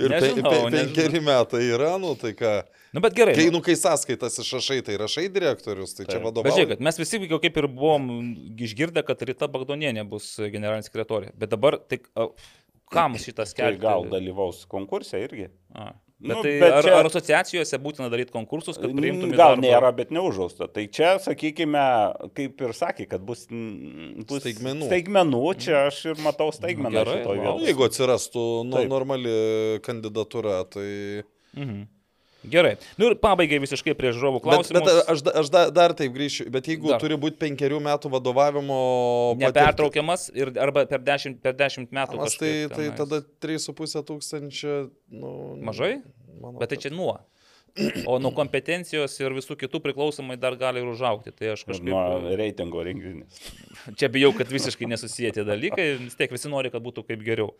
[0.00, 0.70] Ir pe, Nežinau, pe, nežinau.
[0.76, 2.52] penkeri metai yra, nu tai ką.
[2.94, 3.34] Nu, bet gerai.
[3.38, 3.60] Kai, nu.
[3.62, 6.22] kai sąskaitas išrašai, tai rašai direktorius, tai čia Taip.
[6.22, 6.56] Bet vadovauja.
[6.58, 8.08] žiūrėkit, mes visi jau kaip ir buvom
[8.58, 11.32] išgirdę, kad Rita Bagdonienė bus generalinė sekretorė.
[11.38, 12.28] Bet dabar, tai a,
[12.90, 13.82] kam šitas Tai kelias?
[13.82, 15.50] gal dalyvaus konkursė irgi.
[15.74, 15.92] A.
[16.20, 19.54] Bet, Nu, tai bet ar, čia- ar asociacijose būtina daryti konkursus, kad priimtum į Gal
[19.56, 19.62] darbą?
[19.64, 20.66] nėra, bet neužausta.
[20.68, 21.84] Tai čia, sakykime,
[22.36, 24.90] kaip ir sakė, kad bus, bus Staigmenų.
[24.90, 27.22] Staigmenų, čia aš ir matau staigmeną Gerai.
[27.24, 27.64] Nu, vietoje.
[27.70, 29.32] jeigu atsirastų nu, normali
[29.80, 31.24] kandidatūra, tai...
[31.56, 31.88] Mhm.
[32.48, 32.76] Gerai.
[32.96, 34.80] Nu ir pabaigai visiškai prie žiūrovų Bet, klausimų.
[34.80, 37.00] bet aš, da- aš da, dar taip grįšiu, bet jeigu Dar.
[37.02, 38.78] turi būti penkerių metų vadovavimo...
[39.42, 42.16] Nepertraukiamas ir arba per 10, per 10 metų.
[42.22, 44.78] Mas, tai, tai tada 3,5 tūkstančio...
[45.12, 45.34] Nu,
[45.68, 45.98] Mažai?
[46.40, 47.18] Manau, Bet tai čia nuo.
[48.08, 51.30] O nuo kompetencijos ir visų kitų priklausomai dar gali ir užaukti.
[51.36, 51.92] Tai aš kažkaip...
[51.92, 53.36] Nuo reitingo renginys.
[54.00, 57.52] Čia bijau, kad visiškai nesusiję tie dalykai, vis tiek visi nori, kad būtų kaip geriau.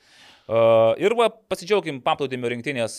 [0.51, 2.95] Ir va, pasidžiaugim paplūdimio rinktinės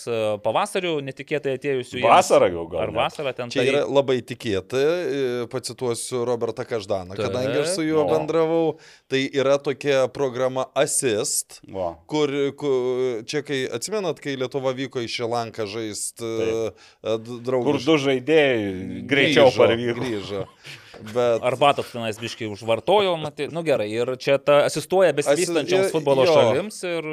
[0.45, 2.07] pavasariu, netikėtai atėjusiu jiems.
[2.07, 2.95] Vasarą jau gal Ar net.
[3.01, 7.25] vasarą ten Čia tai- yra labai tikėta, e, pacituosiu Robertą Každaną, Taip.
[7.27, 8.07] kadangi aš su juo O.
[8.07, 8.77] bendravau,
[9.09, 11.97] tai yra tokia programa Assist, Va.
[12.07, 16.71] kur, kur čia kai, atsimenat, kai Lietuva vyko į Šilanką žaisti
[17.03, 17.63] draugų.
[17.63, 19.99] Kur du žaidėjai greičiau parvyko.
[19.99, 20.45] Grįžo.
[20.99, 26.25] Bet, Arbatos tenais biškai užvartojo, matai, nu gerai, ir čia ta asistuoja besivystančioms Asi- futbolo
[26.27, 26.33] jo.
[26.35, 27.07] šalims ir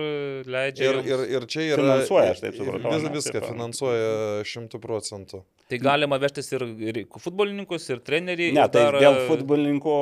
[0.50, 0.88] leidžia.
[0.88, 1.84] ir, ir, ir čia yra...
[1.84, 4.10] Finansuoja, aš taip supratau, Vis, viską Taip, finansuoja
[4.50, 5.42] šimtų procentų.
[5.70, 8.50] Tai galima vežtis ir, ir futbolininkus, ir trenerį.
[8.56, 9.96] Ne, ir tai dar, dėl futbolininkų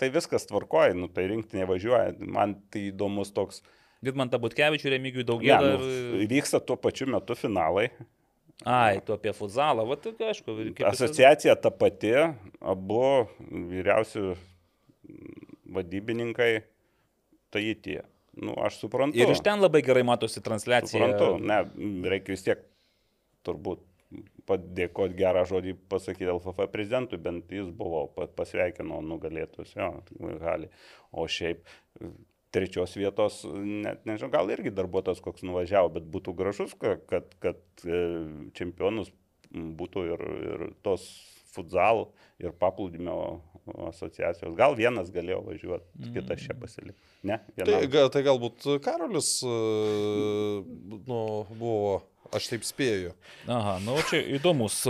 [0.00, 2.16] tai viskas tvarkoja, nu, tai rinktinė važiuoja.
[2.18, 3.62] Man tai įdomus toks.
[4.04, 5.70] Vidmantą Butkevičių, Remigijų Ne, Daugėlą.
[5.78, 6.26] nu, ir...
[6.34, 7.88] vyksta tuo pačiu metu finalai.
[8.62, 10.54] Ai, tu apie futzalą, va, tai aišku.
[10.86, 12.12] Asociacija ta pati,
[12.62, 13.00] abu
[13.50, 14.22] vyriausi
[15.74, 16.62] vadybininkai,
[17.50, 18.02] tai tie.
[18.34, 19.18] Nu, aš suprantu.
[19.18, 20.98] Ir iš ten labai gerai matosi transliacija.
[20.98, 21.58] Suprantu, ne,
[22.10, 22.62] reikia vis tiek
[23.46, 23.82] turbūt
[24.48, 29.90] padėkoti gerą žodį pasakyti LFF prezidentui, bent jis buvo pa- pasveikino nugalėtus, jo,
[30.42, 30.68] gali.
[31.14, 31.62] O šiaip
[32.54, 37.58] trečios vietos, net nežinau, gal irgi darbuotojas koks nuvažiavo, bet būtų gražus, ka- kad, kad
[37.84, 38.00] e,
[38.56, 39.10] čempionus
[39.54, 40.22] būtų ir,
[40.54, 41.04] ir tos
[41.54, 42.08] futsal
[42.42, 43.16] ir paplūdimio
[43.88, 44.56] asociacijos.
[44.58, 46.98] Gal vienas galėjo važiuoti, kitas čia pasilikti.
[47.24, 47.86] Ne, Tai, vienam.
[47.94, 49.52] ga, tai galbūt Karolis e,
[51.06, 51.20] nu,
[51.54, 52.02] buvo,
[52.34, 53.14] aš taip spėju.
[53.50, 54.82] Aha, nu čia įdomus.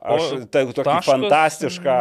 [0.00, 1.94] Aš tai tokį taškas- fantastišką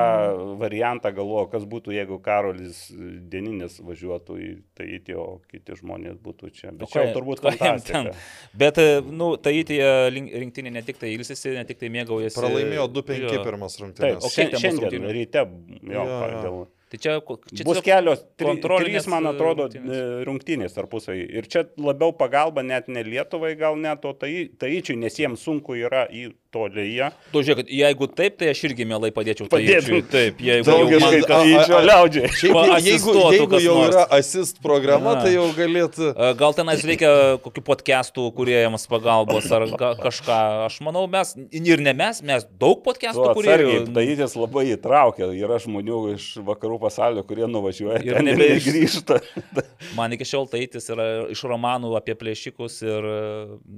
[0.59, 6.72] variantą galvoju, kas būtų, jeigu Karolis dieninis važiuotų į Taitį, o kiti žmonės būtų čia.
[6.77, 8.14] Bet čia turbūt fantastika.
[8.53, 8.77] Bet,
[9.09, 9.82] nu, tai tie
[10.14, 12.38] rinktinė ne tik tai ilsisi, ne tik tai mėgaujasi.
[12.38, 13.43] Pralaimėjo 2-5 Jo.
[13.43, 14.24] pirmas Taip, rungtynės.
[14.24, 15.14] O kiek ten bus šiandien rungtynių?
[15.17, 16.42] ryte, jo, Jo, jo.
[16.48, 17.19] dėl, Tai čia,
[17.51, 19.92] čia bus kelios, trys, man e, atrodo, rungtynės.
[19.92, 21.17] e, rungtynės tarpusai.
[21.35, 25.76] Ir čia labiau pagalba net ne Lietuvai, gal net o tai, Taičiui, nes jiems sunku
[25.76, 27.09] yra į tolyje.
[27.34, 29.48] Tu žiūrėk, jeigu taip, tai aš irgi mielai padėčiau.
[29.51, 30.01] Taičiui.
[30.11, 32.30] Taip, jeigu jau Draugiškai man- a- a- liaudžiai.
[32.38, 33.95] Šiaip, Pa- jeigu, jeigu jau nors.
[33.95, 35.24] yra assist programa, Na.
[35.26, 36.11] tai jau galėtų...
[36.40, 37.11] Gal tenais reikia
[37.43, 40.40] kokių podcastų kuriejams pagalbos ar ga, kažką.
[40.67, 43.84] Aš manau, mes, ir ne mes, mes daug podcastų kuriejų.
[43.93, 45.30] Taitis labai įtraukia.
[45.38, 49.19] Yra žmonių iš vakarų pasaulio, kurie nuvažiuoja Ir nebegrįžta.
[49.98, 53.08] Man iki šiol taitis yra iš romanų apie plėšikus ir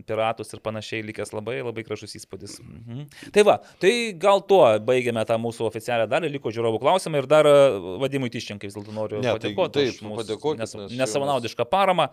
[0.08, 2.59] piratus ir panašiai likęs labai, labai gražus įspūdis.
[2.60, 3.06] Mhm.
[3.36, 7.48] Tai va, tai gal tuo baigiame tą mūsų oficialią dalį, liko žiūrovų klausimai ir dar
[7.50, 7.56] e,
[8.02, 12.10] vadimui Tiščenkai vis dėlto noriu Ne, tai padėkoti taip, už mūsų nes, nesavanaudišką paramą.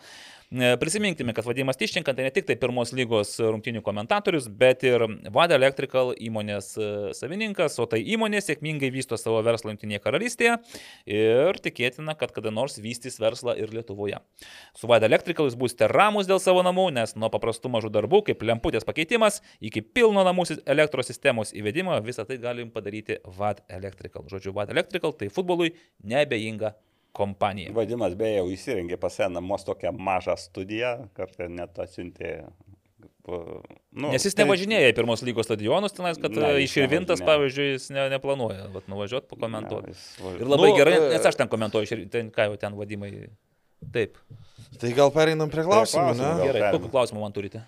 [0.51, 5.03] E, Prisiminkime, kad Vadimas Tiščenka tai ne tik tai pirmos lygos rungtinių komentatorius, bet ir
[5.35, 10.55] Vada Electrical įmonės e, savininkas, o tai įmonė sėkmingai vysto savo verslą Junktinėje karalystėje
[11.11, 14.23] ir tikėtina, kad kada nors vystys verslą ir Lietuvoje.
[14.79, 18.47] Su Vada Electrical jūs būsite ramus dėl savo namų, nes nuo paprastų mažų darbų, kaip
[18.47, 24.31] lemputės pakeitimas, iki pilno namų elektros sistemos įvedimo, visą tai galim padaryti VAD Electrical.
[24.31, 25.75] Žodžiu, VAD Electrical tai futbolui
[26.07, 26.77] neabejinga
[27.17, 27.73] kompanija.
[27.77, 32.37] Vadimas beje jau įsirengė pas ją namos tokią mažą studiją, kartą net atsiuntė.
[33.27, 37.27] Nu, Nes jis nevažinėja į pirmos lygos stadionus, tenais, kad Ne, ne, jis iširvintas, nevažinėja.
[37.27, 39.91] pavyzdžiui, jis ne, neplanuoja vat, nuvažiuoti, pakomentuoti.
[39.91, 42.47] Ne, jis va- Ir labai Nu, gerai, e- nes aš ten komentuoju, išir- ten, ką
[42.51, 43.11] jau ten vadimai.
[43.93, 44.15] Taip.
[44.79, 46.47] Tai gal pereinam prie klausimų, klausimų, ne?
[46.47, 46.79] Gerai, perėmė.
[46.79, 47.65] kokių klausimų man turite?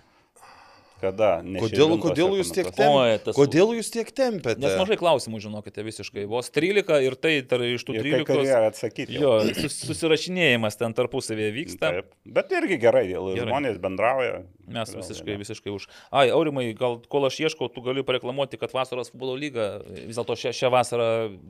[0.99, 1.41] Kada?
[1.43, 2.89] Ne Kodėl, kodėl jūs tiek komentuose.
[2.91, 3.23] Oi, tempėte?
[3.29, 4.59] tas- Kodėl jūs tiek tempėte?
[4.59, 6.25] Nes mažai klausimų, žinokite, visiškai.
[6.27, 8.67] Vos 13 ir tai tar, iš tų Ir kai kurie 13.
[8.71, 9.15] atsakyti.
[9.19, 11.91] Jo, sus, susirašinėjimas ten tarpusavėje vyksta.
[11.93, 12.11] Taip.
[12.27, 13.45] Bet irgi gerai, gerai.
[13.47, 14.41] Žmonės bendrauja.
[14.69, 15.87] Mes visiškai, visiškai už.
[16.13, 20.35] Ai, Aurimai, gal kol aš ieškau, tu gali pareklamuoti, kad vasaros futbolo lyga vis dėlto
[20.37, 21.07] šią, šią vasarą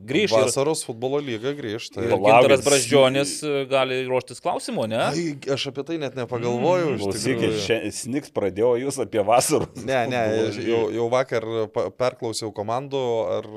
[0.08, 0.32] grįš.
[0.32, 2.00] Ir, Vasaros futbolo lyga grįžta.
[2.06, 2.14] ir.
[2.16, 5.02] Gintaras Braždžionis e, gali ruoštis klausimų, ne?
[5.10, 6.96] Ai, aš apie tai net nepagalvojau.
[7.12, 7.60] tikrųjų.
[7.66, 9.39] šia- Sniks pradėjo jūs apie vasarą.
[9.86, 10.20] Ne, ne,
[10.66, 11.46] jau, jau vakar
[11.98, 13.02] perklausiau komandų,
[13.38, 13.50] ar...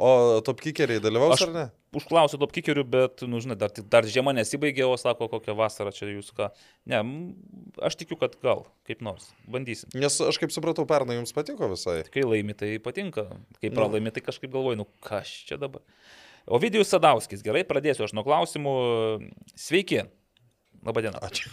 [0.00, 1.62] O topkikeriai dalyvaus Aš- ar ne?
[1.98, 6.06] Užklausiu top kickerių, bet, nu, žinai, dar, dar žiema nesibaigė, o sako, kokią vasarą čia
[6.06, 6.46] jūs ką.
[6.88, 7.00] Ne,
[7.82, 9.90] aš tikiu, kad gal, kaip nors, bandysim.
[9.98, 11.98] Nes aš kaip supratau, pernai jums patiko visai.
[12.14, 13.26] Kai laimi, tai patinka,
[13.58, 13.76] kai Nu.
[13.76, 15.82] pralaimi, tai kažkaip galvoju, nu kas čia dabar.
[16.46, 18.76] Ovidijus Sadauskis, gerai, pradėsiu aš nuo klausimų.
[19.58, 20.06] Sveiki.
[20.86, 21.20] Labadiena.
[21.20, 21.50] Ačiū.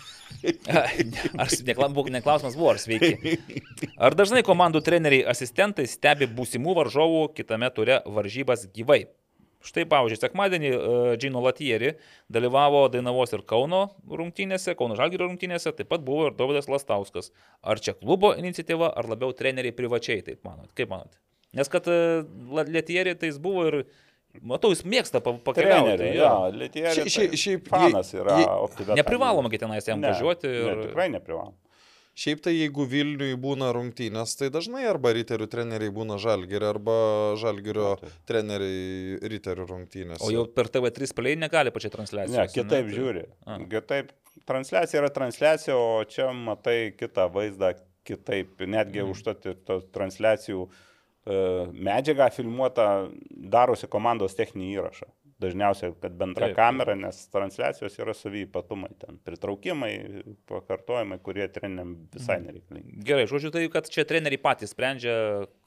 [1.41, 1.51] Ar
[2.13, 3.37] neklausimas buvo, ar sveiki.
[3.99, 9.05] Ar dažnai komandų treneriai asistentai stebi būsimų varžovų kitame ture varžybas gyvai?
[9.67, 10.79] Štai, pavyzdžiui, sekmadienį e,
[11.19, 11.95] Džino Latieri
[12.31, 17.31] dalyvavo Dainavos ir Kauno rungtynėse, Kauno Žalgirio rungtynėse, taip pat buvo ir Dovydas Lastauskas.
[17.65, 20.69] Ar čia klubo iniciatyva, ar labiau treneriai privačiai, taip manot?
[20.77, 21.17] Kaip manot?
[21.57, 21.97] Nes kad e,
[22.53, 23.79] La- Latieri tai jis buvo ir,
[24.41, 25.93] matau, jis mėgsta pa- pakeliauti.
[25.97, 26.25] Treneriai, jo.
[26.25, 26.93] jo, Lietierė.
[26.95, 28.95] Šia- šia- šiaip fanas yra optimistas.
[28.99, 30.47] Neprivaloma, kad tenais jam važiuoti.
[30.47, 30.83] Ne, Ir...
[30.89, 31.55] tikrai neprivaloma.
[32.17, 36.95] Šiaip tai jeigu Vilniui būna rungtynės, tai dažnai arba riterių treneriai būna žalgerio, arba
[37.37, 37.91] žalgerio
[38.25, 40.23] treneriai riterių rungtynės.
[40.25, 42.47] O jau per TV3 play negali pačiai transliacijai.
[42.47, 43.25] Ne, kitaip žiūri.
[43.45, 43.59] A.
[43.69, 44.09] Kitaip.
[44.47, 47.73] Transliacija yra transliacija, o čia matai kitą vaizdą
[48.07, 48.61] kitaip.
[48.65, 49.11] Netgi Mhm.
[49.13, 49.45] užtat
[49.93, 50.69] transliacijų e,
[51.27, 52.89] medžiagą filmuotą
[53.51, 55.09] darosi komandos techninį įrašą.
[55.37, 56.55] Dažniausiai, kad bendra Taip.
[56.57, 59.91] Kamera, nes transliacijos yra savy ypatumai, ten pritraukimai,
[60.49, 62.97] pakartojimai, kurie treniniam visai nereikalingi.
[63.05, 65.13] Gerai, žodžiu, tai kad čia treneriai patys sprendžia,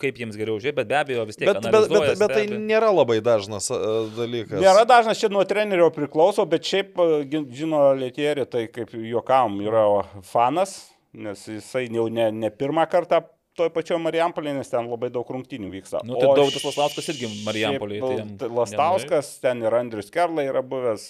[0.03, 1.47] kaip jiems geriau žiūrėti, bet be abejo vis tiek.
[1.53, 3.81] Bet, bet, bet, analizuoja, bet tai nėra labai dažnas a,
[4.19, 4.59] dalykas.
[4.59, 9.87] Nėra dažnas čia nuo trenerio priklauso, bet šiaip, e, žino, Lietierį, tai kaip juokam yra
[10.27, 10.81] fanas,
[11.15, 13.23] nes jisai jau ne, ne pirmą kartą
[13.59, 16.01] toj pačioj Marijampolėje, nes ten labai daug rungtynių vyksta.
[16.07, 21.09] Nu, tai š- Lastauskas irgi Marijampolėje, tai jam Lastauskas, ten ir Andrius Kerla yra buvęs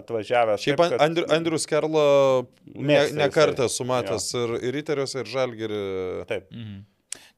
[0.00, 0.60] atvažiavęs.
[0.66, 2.06] Šiaip taip, kad- Andriu, Andrius Kerla
[2.74, 5.80] ne, ne kartą sumatęs ir, ir riteriuose, ir žalgerį.
[6.26, 6.50] Taip.
[6.52, 6.84] Mhm.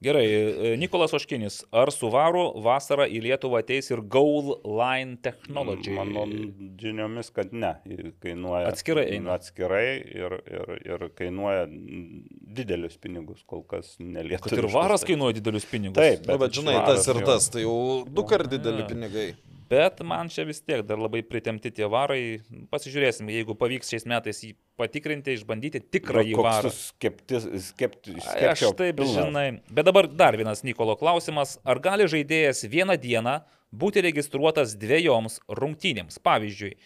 [0.00, 5.90] Gerai, e, Nikolas Oškinis, ar su varu vasarą į Lietuvą ateis ir Goal Line Technology?
[5.96, 6.22] Mano
[6.78, 7.72] žiniomis, kad ne.
[8.22, 9.34] Kainuoja, Atskirai eina.
[9.34, 11.64] Atskirai ir, ir, ir kainuoja
[12.60, 14.54] didelius pinigus, kol kas nelietuviškus.
[14.54, 15.98] Kad ir varas tai- kainuoja didelius pinigus.
[15.98, 18.86] Taip, Na, bet žinai, tas ir tas, tai jau du kart dideli A.
[18.94, 19.28] pinigai.
[19.68, 22.38] Bet man čia vis tiek dar labai pritemti tie varai.
[22.70, 26.70] Pasižiūrėsim, jeigu pavyks šiais metais jį patikrinti, išbandyti tikrąjį Nu, varą.
[26.72, 29.16] skeptis, skepti, Ai, Aš taip pilnas.
[29.18, 29.46] žinai.
[29.70, 31.58] Bet dabar dar vienas Nikolo klausimas.
[31.66, 33.40] Ar gali žaidėjas vieną dieną
[33.74, 36.20] būti registruotas dviejoms rungtynėms?
[36.22, 36.76] Pavyzdžiui,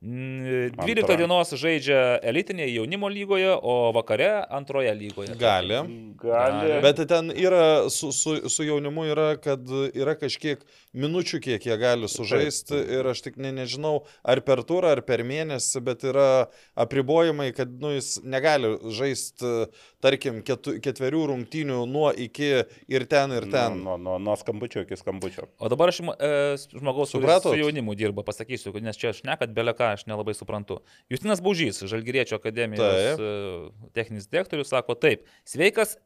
[0.00, 1.16] 12 Antra.
[1.20, 5.34] dienos žaidžia elitinėje jaunimo lygoje, o vakare antroje lygoje.
[5.36, 5.76] Gali.
[6.16, 6.78] Gali.
[6.80, 9.60] Bet ten yra, su, su, su jaunimu yra, kad
[9.92, 10.64] yra kažkiek
[10.96, 15.20] minučių, kiek jie gali sužaisti ir aš tik ne, nežinau, ar per turą, ar per
[15.20, 16.48] mėnesį, bet yra
[16.80, 19.52] apribojimai, kad nu, jis negali žaisti,
[20.00, 22.50] tarkim, ketu, ketverių rungtynių nuo iki
[22.88, 23.76] ir ten, ir ten.
[23.84, 25.44] Nuo, nuo, nuo skambučio iki skambučio.
[25.60, 26.32] O dabar aš e,
[26.72, 30.80] žmogaus, kuris su jaunimu dirba, pasakysiu, nes čia aš nekat beleką, aš nelabai suprantu.
[31.12, 33.24] Justinas Baužys, Žalgiriečio akademijos Taip.
[33.24, 35.98] e, techninis direktorius, sako taip, sveikas.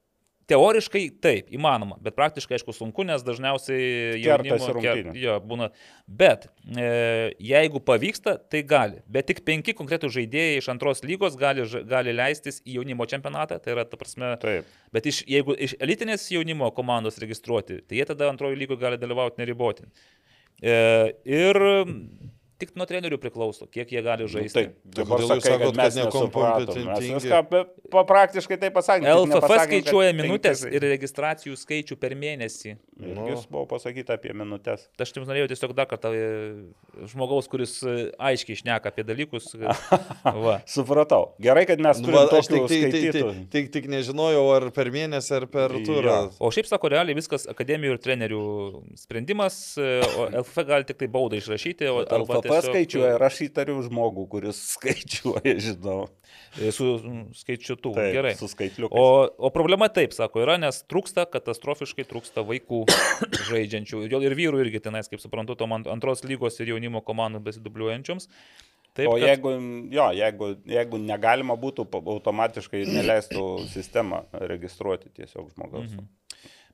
[0.45, 5.15] Teoriškai taip, įmanoma, bet praktiškai, aišku, sunku, nes dažniausiai jaunimo rungtynių.
[5.17, 5.71] jo, būna.
[6.05, 9.01] Bet e, jeigu pavyksta, tai gali.
[9.09, 13.57] Bet tik penki konkretų žaidėjai iš antros lygos gali, gali leistis į jaunimo čempionatą.
[13.57, 14.69] Tai yra, ta prasme, Taip.
[14.93, 19.41] Bet iš, jeigu iš elitinės jaunimo komandos registruoti, tai jie tada antrojo lygoje gali dalyvauti
[19.41, 19.89] neriboti.
[20.61, 20.77] E,
[21.25, 21.63] ir
[22.67, 24.55] tik nuo trenerių priklauso, kiek jie gali Nu, žaisti.
[24.55, 24.65] tai
[24.99, 27.15] dabar kodėl jūs sakai, sakot, kad mes nekompetentingi.
[27.19, 29.13] Viską apie- pa- praktiškai tai pasakėme.
[29.15, 32.77] LFF skaičiuoja minutės ir registracijų skaičių per mėnesį.
[33.05, 33.27] Nu.
[33.33, 34.87] Jūs buvo pasakyta apie minutės.
[35.03, 36.29] Aš jums norėjau tiesiog dar kartą e,
[37.11, 39.49] žmogaus, kuris e, aiškiai išneka apie dalykus.
[39.59, 39.67] e,
[40.45, 40.61] Va.
[40.71, 41.35] Supratau.
[41.43, 44.91] Gerai, kad mes Nu, turime aš tokių tik, tik, tik, tik, tik, nežinojau, ar per
[44.95, 46.17] mėnesį, ar per turą.
[46.39, 48.43] O šiaip sako, realiai viskas akademijų ir trenerių
[49.01, 54.29] sprendimas, o LFF gali tik tai baudą išrašyti, o LFP skaičiuoja ir aš įtariu žmogų,
[54.31, 56.09] kuris skaičiuoja, žinau.
[56.61, 56.99] e, su
[57.35, 57.95] skaičiutu.
[57.97, 58.35] Taip, Gerai.
[58.39, 58.89] Su skaitliu.
[58.91, 59.05] O,
[59.39, 62.85] o problema taip, sako, yra, nes trūksta, katastrofiškai trūksta vaikų
[63.51, 64.05] žaidžiančių.
[64.07, 68.29] Ir, vyrų irgi tenais, kaip suprantu, tom ant- antros lygos ir jaunimo komandų besidubliuojančioms.
[68.95, 69.51] Taip, O kad- jeigu,
[69.91, 75.91] jo, jeigu, jeigu negalima būtų, automatiškai neleistų sistemą registruoti tiesiog žmogaus.
[75.97, 76.07] Mhm.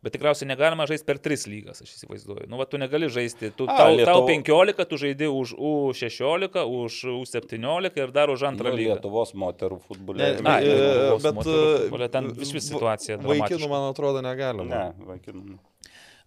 [0.01, 2.47] Bet tikriausiai negalima žaisti per tris lygas, aš įsivaizduoju.
[2.49, 3.51] Nu, va, tu negali žaisti.
[3.53, 8.41] Tu, A, tau, Lietuv- tau 15, tu žaidži už U16, už U17 ir dar už
[8.49, 8.95] antrą Nu, lygą.
[8.97, 10.17] Lietuvos moterų futbole.
[10.17, 14.23] Ne, Ai, e, Lietuvos bet moterų e, futbole ten išvis va- situacija Vaikinų, man atrodo,
[14.25, 14.65] negalima.
[14.73, 15.59] Ne, vaikinų.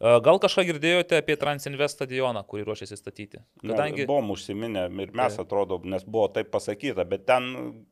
[0.04, 3.40] Gal kažką girdėjote apie Transinvest stadioną, kurį ruošiasi statyti?
[3.62, 4.08] Kadangi Kadangi...
[4.10, 7.50] buvom užsiminę ir mes atrodo, nes buvo taip pasakyta, bet ten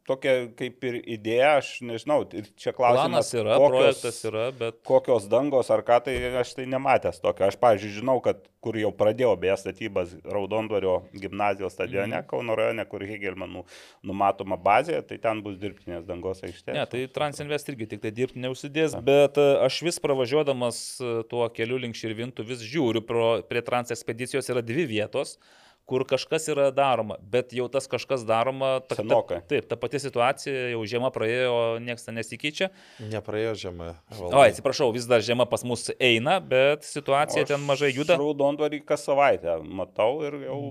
[0.07, 3.07] tokia kaip ir idėja, aš nežinau, ir čia klausimas.
[3.07, 4.81] Planas yra, kokios- projektas yra, bet...
[4.87, 7.47] Kokios dangos ar ką, tai aš tai nematęs tokio.
[7.47, 12.27] Aš, pavyzdžiui, žinau, kad kur jau pradėjau beje statybas Raudondvario gimnazijos stadione, mm.
[12.29, 13.63] Kauno rajone, kur Hegelmanų
[14.05, 16.75] numatoma bazė, tai ten bus dirbtinės dangos aikštė.
[16.77, 21.47] Ne, tai Transinvest irgi tik tai dirbti neužsidės, bet e, aš vis pravažiuodamas e, tuo
[21.55, 25.37] keliu link Širvintų vis žiūriu, pro, prie Trans ekspedicijos yra dvi vietos
[25.91, 29.41] kur kažkas yra daroma, bet jau tas kažkas daroma, ta, ta, Senokai.
[29.49, 32.69] taip, ta pati situacija, jau žiema praėjo, niekas nesikeičia.
[33.11, 33.89] Nepraėjo žemė.
[34.21, 38.15] O, atsiprašau, vis dar žiema pas mus eina, bet situacija ten mažai juda.
[38.21, 40.61] Raudondvarį kas savaitę matau ir jau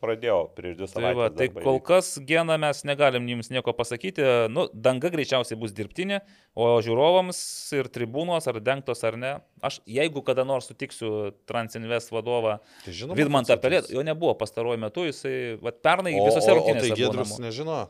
[0.00, 1.16] pradėjau prieš dvi Tai, savaitės.
[1.20, 1.86] va, tai kol vykt.
[1.86, 4.24] kas geną mes negalim jums nieko pasakyti.
[4.50, 6.20] Nu, danga greičiausiai bus dirbtinė,
[6.56, 7.38] o žiūrovams
[7.78, 9.32] ir tribūnos ar dengtos ar ne.
[9.62, 13.96] Aš jeigu kada nors sutiksiu Transinvest vadovą Tai žinoma, Vidmantą kad Pelėt, sutiks.
[13.98, 16.94] jo nebuvo pastaruoju metu, jisai vat, pernai O, visose o rungtynėse.
[16.96, 17.40] tai namų.
[17.46, 17.80] nežino.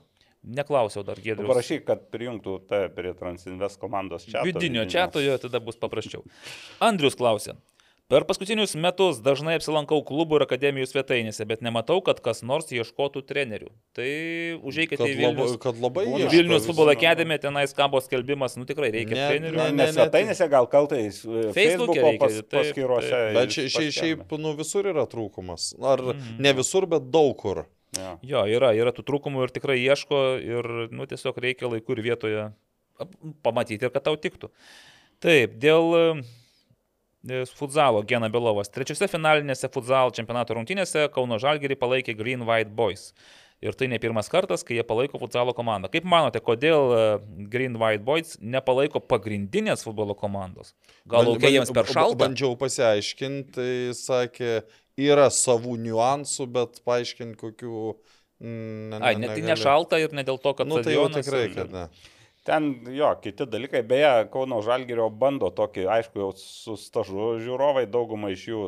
[0.40, 1.46] Neklausiau dar Gedrius.
[1.52, 4.40] Parašyk, kad prijungtų tą prie Transinvest komandos čia.
[4.42, 6.22] Vidinio čiato jo tada bus paprasčiau.
[6.80, 7.58] Andrius klausė.
[8.10, 13.20] Per paskutinius metus dažnai apsilankau klubų ir akademijų svetainėse, bet nematau, kad kas nors ieškotų
[13.28, 13.68] trenerių.
[13.94, 14.06] Tai
[14.66, 15.52] užeikite į Vilnius.
[15.54, 16.18] labai, kad labai Būna.
[16.24, 19.56] ieško Vilnius futbolo akademija, tenais kabo skelbimas, nu tikrai reikia Ne, trenerių.
[19.60, 21.20] ne, Ne, ne, ne, svetainėse gal kaltais.
[21.22, 23.10] Facebook'e Facebook'o pas, paskyrose.
[23.14, 23.34] taip.
[23.38, 25.68] Bet šiaip, šiaip, šiaip nu, visur yra trūkumas.
[25.78, 26.02] Ar
[26.38, 27.62] ne visur, bet daug kur.
[27.96, 28.16] Ja.
[28.22, 32.48] Jo, yra, yra tų trūkumų ir tikrai ieško ir, nu, tiesiog reikia laiku ir vietoje
[33.46, 34.50] pamatyti ir kad tau tiktų.
[35.22, 36.04] Taip, dėl e,
[37.54, 38.70] futzalo Gena Belovas.
[38.72, 43.10] Trečiose finalinėse futzalo čempionato rungtynėse Kauno Žalgirį palaikė Green White Boys.
[43.60, 45.90] Ir tai ne pirmas kartas, kai jie palaiko futzalo komandą.
[45.92, 47.00] Kaip manote, kodėl e,
[47.52, 50.72] Green White Boys nepalaiko pagrindinės futbolo komandos?
[51.04, 52.22] Gal laukia jiems per šaltą?
[52.22, 54.54] Bandžiau pasiaiškinti, tai sakė,
[54.96, 57.82] yra savų niuansų, bet paaiškinti kokių...
[58.40, 60.64] mm, Ne, Ai, net tai nešalta ir ne dėl to, kad...
[60.64, 61.84] Nu tai jau tikrai, kad ne.
[62.44, 68.30] Ten jo, kiti dalykai, beje, Kauno Žalgirio bando tokį, aišku, jau su stažu žiūrovai, daugumą
[68.32, 68.60] iš jų,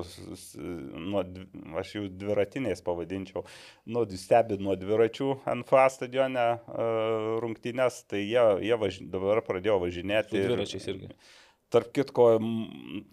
[1.33, 3.47] dv- aš jų dviratiniais pavadinčiau,
[3.89, 10.37] nu, stebi nuo dviračių NFA stadione uh, rungtynės, tai jie, jie važ, dabar pradėjo važinėti.
[10.37, 11.11] Su dviračiais irgi.
[11.73, 12.29] Tarp kitko,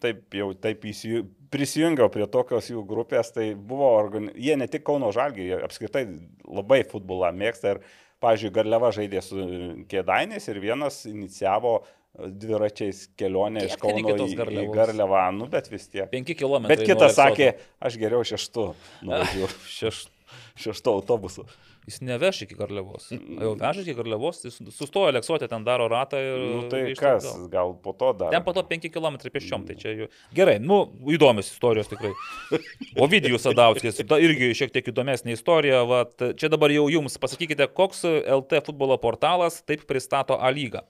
[0.04, 1.24] taip jau taip įsijų,
[1.56, 4.36] prisijungiau prie tokios jų grupės, tai buvo, organi...
[4.36, 6.04] jie ne tik Kauno Žalgį, jie apskritai
[6.44, 7.84] labai futbolą mėgsta ir,
[8.24, 9.46] pavyzdžiui, Garliava žaidė su
[9.90, 11.80] Kėdainiais ir vienas inicijavo
[12.20, 14.68] dviračiais kelionę iš Kiek iki Kauno į, į?
[14.74, 16.10] Garliavą, nu bet vis tiek.
[16.12, 16.68] 5 km.
[16.72, 18.72] Bet kitas sakė, aš geriau šeštu
[19.08, 20.06] nuvažiuoju, Šeš...
[20.60, 21.46] šeštu autobusu.
[21.88, 23.08] Jis neveš iki Garliavos.
[23.14, 26.44] O jau veža iki Garliavos, jis sustoja Leksuotė, ten daro ratą ir...
[26.44, 27.48] Nu, tai kas, atgal.
[27.54, 28.34] gal po to dar.
[28.36, 30.10] Ten po to 5 km pėsčiom, tai čia jau.
[30.36, 30.82] Gerai, nu,
[31.16, 32.14] įdomios istorijos tikrai.
[33.06, 35.82] Ovidijus Sadauskis, da, irgi šiek tiek įdomesnė istorija.
[35.90, 40.86] Vat, čia dabar jau jums pasakykite, koks LT futbolo portalas taip pristato A lygą.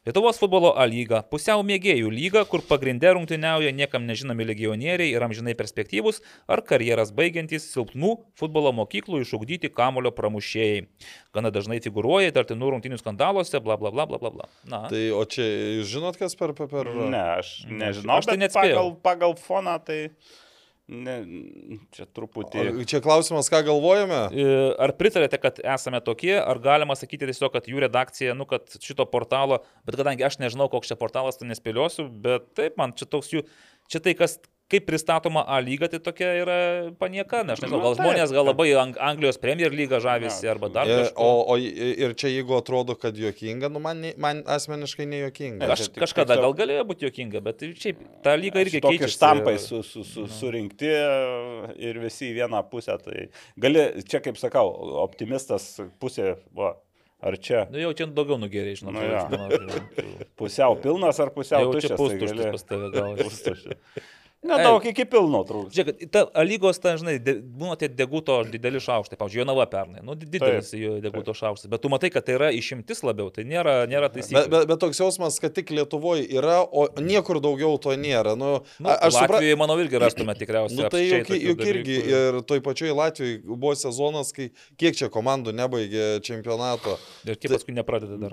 [0.00, 5.52] Lietuvos futbolo A lyga- pusiau mėgėjų lyga, kur pagrindė rungtyniauja niekam nežinomi legionieriai ir amžinai
[5.52, 10.86] perspektyvūs ar karjeras baigiantys silpnų futbolo mokyklų išugdyti kamulio pramušėjai.
[11.36, 14.30] Gana dažnai figuruoja tartinų rungtynių skandaluose, bla bla bla bla bla.
[14.30, 14.48] bla.
[14.64, 14.88] Na.
[14.88, 15.44] Tai o čia,
[15.82, 16.54] jūs žinot, kas per...
[16.56, 16.88] per.
[16.96, 18.80] Ne, aš nežinau, Aš tai bet neatspėjau.
[18.80, 20.00] pagal, pagal foną tai
[20.90, 21.16] ne,
[21.94, 22.64] čia truputį...
[22.82, 24.20] O Čia klausimas, ką galvojame?
[24.34, 24.46] E,
[24.82, 29.06] Ar pritarėte, kad esame tokie, ar galima sakyti tiesiog, kad jų redakcija, nu, kad šito
[29.10, 33.30] portalo, bet kadangi aš nežinau, koks čia portalas, tai nespėliosiu, bet taip, man čia toks
[33.34, 33.44] jų,
[33.92, 36.56] čia tai, kas, kaip pristatoma A lyga, tai tokia yra
[37.00, 40.46] panieka, nes aš nežinau, gal Na, taip, žmonės gal labai Ang Anglijos Premier lygą žavisi
[40.48, 41.18] arba dar kažko.
[41.26, 45.64] o, o ir čia jeigu atrodo, kad juokinga, nu man, man asmeniškai nejuokinga.
[45.64, 48.98] Ne, Kaž, kažkada tiesiog- gal galėjo būti jokinga, bet tai šiaip ta lyga irgi Tokie
[49.02, 49.16] keičiasi.
[49.18, 50.92] štampai su, su, su, surinkti
[51.90, 52.94] ir visi į vieną pusę.
[53.02, 53.26] Tai
[53.58, 54.70] gali, čia kaip sakau,
[55.02, 55.66] optimistas
[56.00, 56.76] pusė, va,
[57.20, 58.94] ar čia Nu jau čia daugiau nugeriai, žinau.
[58.94, 60.22] Nu jo.
[60.40, 61.98] pusiau pilnas ar pusiau Jau čia tuščias.
[61.98, 63.16] tai pustuštis gali- pas tave gal.
[63.20, 64.08] Pustuštis.
[64.40, 65.74] Nedaug iki pilno trūks.
[65.76, 70.00] Žiūrėk, ta A lygos, ta, žinai, de, būna tie deguto dideli šaukštai, pavyzdžiui, Jonava pernai,
[70.00, 73.44] nu, di- didelis jo deguto šaukštas, bet tu matai, kad tai yra išimtis labiau, tai
[73.44, 74.46] nėra, nėra Bet, taisyklė.
[74.54, 78.32] bet, bet toks jausmas, kad tik Lietuvoje yra, o niekur daugiau to nėra.
[78.40, 79.34] Nu, Nu, aš suprantu.
[79.36, 80.80] Latvijoje, manau, irgi rastume tikriausiai.
[80.80, 84.48] Nu, tai juk, juk irgi ir toj pačioj Latvijoje buvo sezonas, kai
[84.80, 86.96] kiek čia komandų nebaigė čempionato.
[87.28, 88.32] Ir tie paskui nepradeda dar.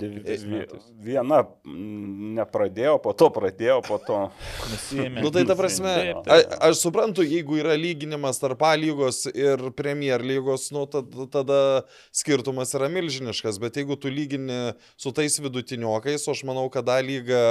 [1.03, 4.24] Viena nepradėjo, po to pradėjo, po to.
[4.72, 5.22] Nusiėmė.
[5.26, 6.56] Nu tai ta prasme, Taip, a, taip.
[6.69, 11.59] aš suprantu, jeigu yra lyginimas tarp A lygos ir Premier lygos, nu tada, tada
[12.16, 17.00] skirtumas yra milžiniškas, bet jeigu tu lygini su tais vidutiniokais, o aš manau, kad A
[17.06, 17.43] lygą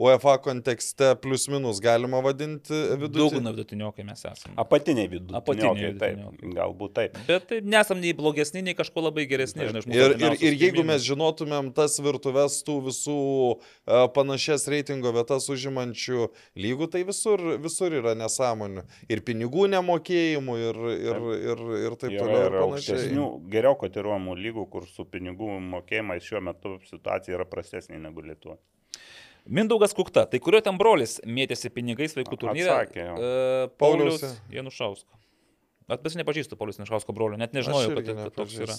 [0.00, 3.30] UEFA kontekste plus minus galima vadinti vidutiniu.
[3.30, 4.54] Daugumą vidutiniokai mes esame.
[4.60, 5.40] Apatiniai vidutiniai.
[5.40, 6.54] Apatiniai Taip, vidutiniai.
[6.56, 7.18] galbūt taip.
[7.28, 9.66] Bet taip, nesam nei blogesni, nei kažko labai geresni.
[9.70, 13.16] Žinai, Ir, ir, ir jeigu mes žinotumėm tas virtuves tų visų
[13.50, 16.28] uh, panašias reitingo vietas užimančių
[16.60, 18.84] lygų, tai visur, visur yra nesąmonių.
[19.10, 22.42] Ir pinigų nemokėjimų, ir, ir, ir, ir taip Yra toliau.
[22.48, 28.24] ir aukštesnių, geriau kotiruojamų lygų, kur su pinigų mokėjimais šiuo metu situacija yra prastesnė negu
[28.26, 28.58] Lietuva.
[29.48, 32.68] Mindaugas Kukta, tai kurio ten brolis mėtėsi pinigais vaikų turnyre?
[32.68, 33.16] Atsakė jau.
[33.16, 34.26] E, Paulius.
[34.52, 35.16] Janušausko.
[35.90, 38.76] At pats nepažįstu Paulius Janušausko brolio, net nežinojau, kad, kad toks yra.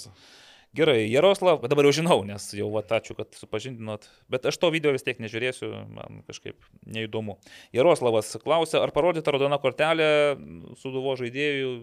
[0.72, 4.94] Gerai, Jaroslav, dabar jau žinau, nes jau va, ačiū, kad supažindinot, bet aš to video
[4.96, 6.56] vis tiek nežiūrėsiu, man kažkaip
[6.88, 7.36] neįdomu.
[7.76, 10.08] Jaroslavas klausia, ar parodyta raudona kortelė
[10.80, 11.74] suduvo žaidėjų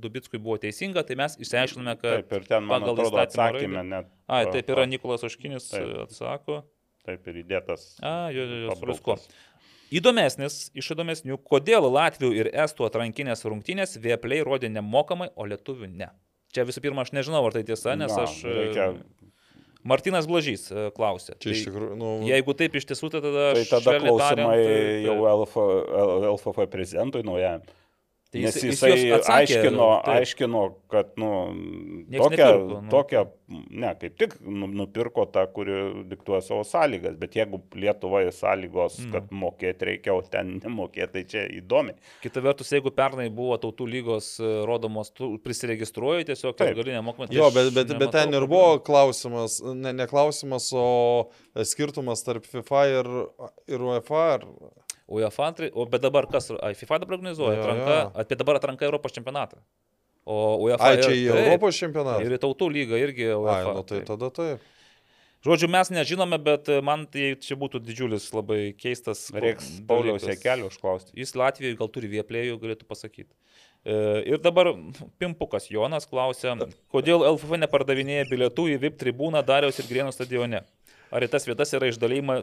[0.00, 2.22] Dubickui buvo teisinga, tai mes išsiaiškinome, kad...
[2.22, 4.08] Taip, ir ten, man pagal atrodo, raidę- net.
[4.24, 5.90] Pa- taip yra Nikolas Oškinis Taip.
[6.06, 6.62] atsako.
[7.04, 7.84] Taip ir įdėtas.
[8.00, 9.28] A, jo, jo, jo, pabrauktas.
[9.92, 16.08] Įdomesnis, iš įdomesnių, kodėl Latvių ir Estų atrankinės rungtynės Vieplei rodė nemokamai, o Lietuvių ne.
[16.54, 18.38] Čia visų pirma, aš nežinau, ar tai tiesa, nes Na, aš...
[18.48, 18.86] e, Reikia,
[19.88, 21.36] Martinas Blažys e, klausė.
[21.40, 23.44] Čia iš Tai tikrųjų, nu, Jeigu taip iš tiesų, tai tada...
[23.58, 25.58] tai tada klausimai tariant, tai- jau LF,
[26.32, 27.62] LFF prezidentui naujam.
[28.28, 30.08] Tai Nes jis- jis jisai juos atsakė, aiškino, taip.
[30.20, 31.28] aiškino, kad, nu,
[32.12, 32.90] Nieks tokia, nepirko, nu.
[32.92, 33.22] tokia,
[33.70, 35.76] ne, kaip tik nu, nupirko tą, kuri
[36.10, 39.12] diktuoja savo sąlygas, bet jeigu Lietuvoje sąlygos, Mm.
[39.14, 41.94] kad mokėti reikia, o ten nemokėti, tai čia įdomi.
[42.20, 46.76] Kita vertus, jeigu pernai buvo tautų lygos e, rodomos, tu prisiregistruoji tiesiog Taip.
[46.76, 47.28] gali nemokamai.
[47.32, 51.30] tai Jo, bet, bet, bet ten nematau ir buvo klausimas, ne, ne klausimas, o
[51.64, 53.08] skirtumas tarp FIFA ir,
[53.72, 54.34] ir UEFA.
[54.34, 54.44] Ar,
[55.08, 58.00] UEFA, o bet dabar kas, ai, FIFA dabar organizuoja jo.
[58.20, 59.60] apie dabar atranka Europos čempionatą.
[60.28, 60.90] O UEFA...
[60.90, 62.20] Ai, čia į Europos čempionatą.
[62.26, 63.72] Ir į tautų lygą irgi Ai, UEFA.
[63.78, 64.10] nu tai taip.
[64.10, 64.66] tada taip.
[65.46, 69.28] Žodžiu, mes nežinome, bet man tai čia būtų didžiulis labai keistas.
[69.32, 69.68] Reiks.
[69.88, 71.14] Pauliaus Jekelio užklausti.
[71.16, 73.30] Jis Latvijoje gal turi vieplėjų, galėtų pasakyti.
[73.86, 73.94] E,
[74.34, 74.72] Ir dabar
[75.22, 76.56] Pimpukas Jonas klausia,
[76.92, 80.64] kodėl LFF nepardavinėja bilietų į VIP tribūną Dariaus ir Grienų stadione?
[81.10, 82.42] Ar į tas vietas yra išdalyma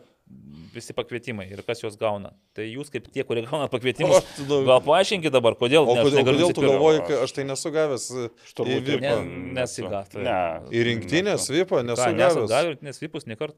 [0.75, 2.31] visi pakvietimai ir kas juos gauna?
[2.57, 5.85] Tai jūs kaip tie, kurie gauna pakvietimus, tu- gal paaiškinkit dabar, kodėl.
[5.85, 8.25] O kodėl, kodėl tu galvoji, kad aš tai nesu gavęs į
[8.57, 9.03] turbūt VIP?
[9.05, 10.09] Ne, Mm, nesigav.
[10.17, 10.39] Ne.
[10.73, 12.49] Į rinktinės VIP nesu Ką, nesat gavęs.
[12.55, 13.55] gavę rinktinės vipus nekart?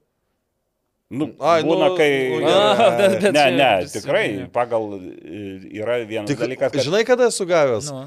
[1.08, 2.10] Nu, Ai, būna, nu, kai...
[2.44, 2.96] nu, A, gerai.
[3.00, 5.44] bet- bet ne, ne, tikrai, pagal e,
[5.80, 7.88] yra vienas Tik, dalykas, kad žinai, kada esu gavęs?
[7.96, 8.02] Nu,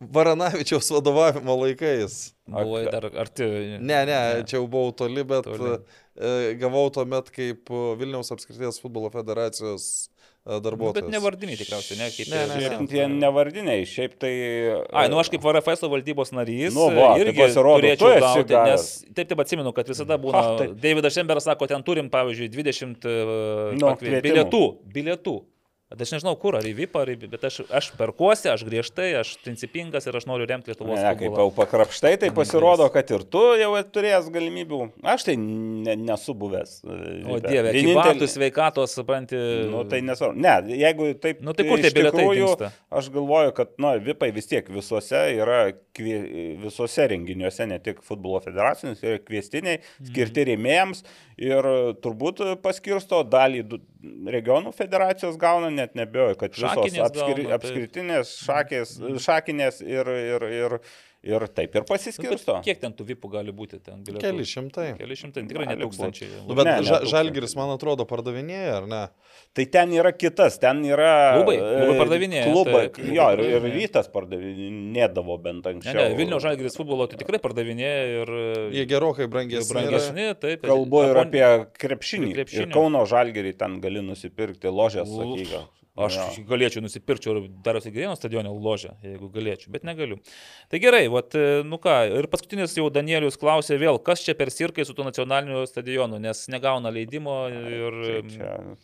[0.00, 2.34] Varanavičiaus vadovavimo laikais.
[2.50, 3.46] buvai dar arti.
[3.80, 4.16] Ne, ne,
[4.48, 5.78] čia jau buvau toli, bet Toli.
[6.18, 10.10] e, gavau tuomet kaip e, Vilniaus apskrities futbolo federacijos e,
[10.44, 10.98] Nu, darbuotojas.
[11.06, 12.10] bet nevardiniai tikriausiai, ne?
[12.12, 12.66] Kaip Ne, ne, ne.
[12.66, 14.32] Šiaip tie nevardiniai, šiaip tai...
[14.92, 18.84] Ai, nu aš kaip VRFS valdybos narys Nu va, tai irgi turėčiau gauti, nes
[19.16, 20.76] taip taip atsimenu, kad visada būna, Ha, taip.
[20.84, 24.64] Davidas Šemberas sako, ten turim, pavyzdžiui, 20 uh, Nu, bilietų,
[24.98, 25.38] bilietų.
[26.00, 27.16] Aš nežinau, kur, ar į VIP, ar į...
[27.30, 31.28] Bet aš, aš perkuosi, aš griežtai, aš principingas ir aš noriu remti Lietuvos Ne, kaip
[31.30, 31.44] futbolą.
[31.44, 34.80] jau pakrapštai, tai pasirodo, kad ir tu jau turėjęs galimybių.
[35.14, 36.80] Aš tai ne, nesu buvęs.
[36.84, 36.98] e,
[37.30, 37.38] O.
[37.44, 39.36] Dieve, kibatų sveikatos, supranti.
[39.70, 40.40] Nu, tai nesvarbu.
[40.40, 41.40] Ne, jeigu taip.
[41.44, 42.70] Nu, tai kur tie bilietai tikrųjų?
[42.94, 45.60] Aš galvoju, kad, na, VIPai vis tiek visuose yra,
[45.94, 46.18] kvie,
[46.62, 50.08] visuose renginiuose, ne tik futbolo federacinis, yra kviestiniai, Mhm.
[50.10, 51.04] skirti rėmėjams
[51.40, 51.66] ir
[52.04, 53.64] turbūt paskirsto dalį
[54.34, 60.78] regionų federacijos gauna, net nebejoju, kad visos apskri, apskritinės šakės, šakinės ir, ir, ir,
[61.24, 62.58] Ir taip ir Nu, pasiskirsto.
[62.66, 63.78] Kiek ten tų vipų gali būti?
[63.80, 64.20] Ten bilietų?
[64.26, 64.86] Keli šimtai.
[64.98, 66.28] Keli šimtai, tikrai ne tūkstančiai.
[66.44, 67.12] Nu, bet Ne, ne, ne, ža, tūkstantis.
[67.14, 69.00] Žalgiris, man atrodo, pardavinėja, ar ne?
[69.56, 71.08] Tai ten yra kitas, ten yra...
[71.38, 75.96] Klubai, e, klubai pardavinėja, Klubai, taip, jo, ir, ir rytas pardavinėdavo bent Ne, anksčiau.
[75.96, 78.32] ne, Vilnių žalgeris futbolo tai tikrai pardavinėja ir,
[78.76, 79.64] Jie gerokai brangesni.
[79.72, 79.80] yra.
[79.80, 80.66] brangesni, taip.
[80.68, 81.46] Kalbu ir apie
[81.80, 82.30] krepšinį.
[82.34, 82.66] Ir krepšinį.
[82.68, 85.64] Ir Kauno žalgerį ten gali nusipirkti ložės, sakyka.
[85.94, 86.44] Aš Jo.
[86.50, 90.16] galėčiau nusipirkti ir darosi Girėno stadione ložę, jeigu galėčiau, bet negaliu.
[90.68, 94.82] Tai gerai, vat, nu ką, ir paskutinis jau Danielius klausė vėl, kas čia per sirkai
[94.84, 98.76] su tuo nacionaliniu stadionu, nes negauna leidimo ir Tai čia-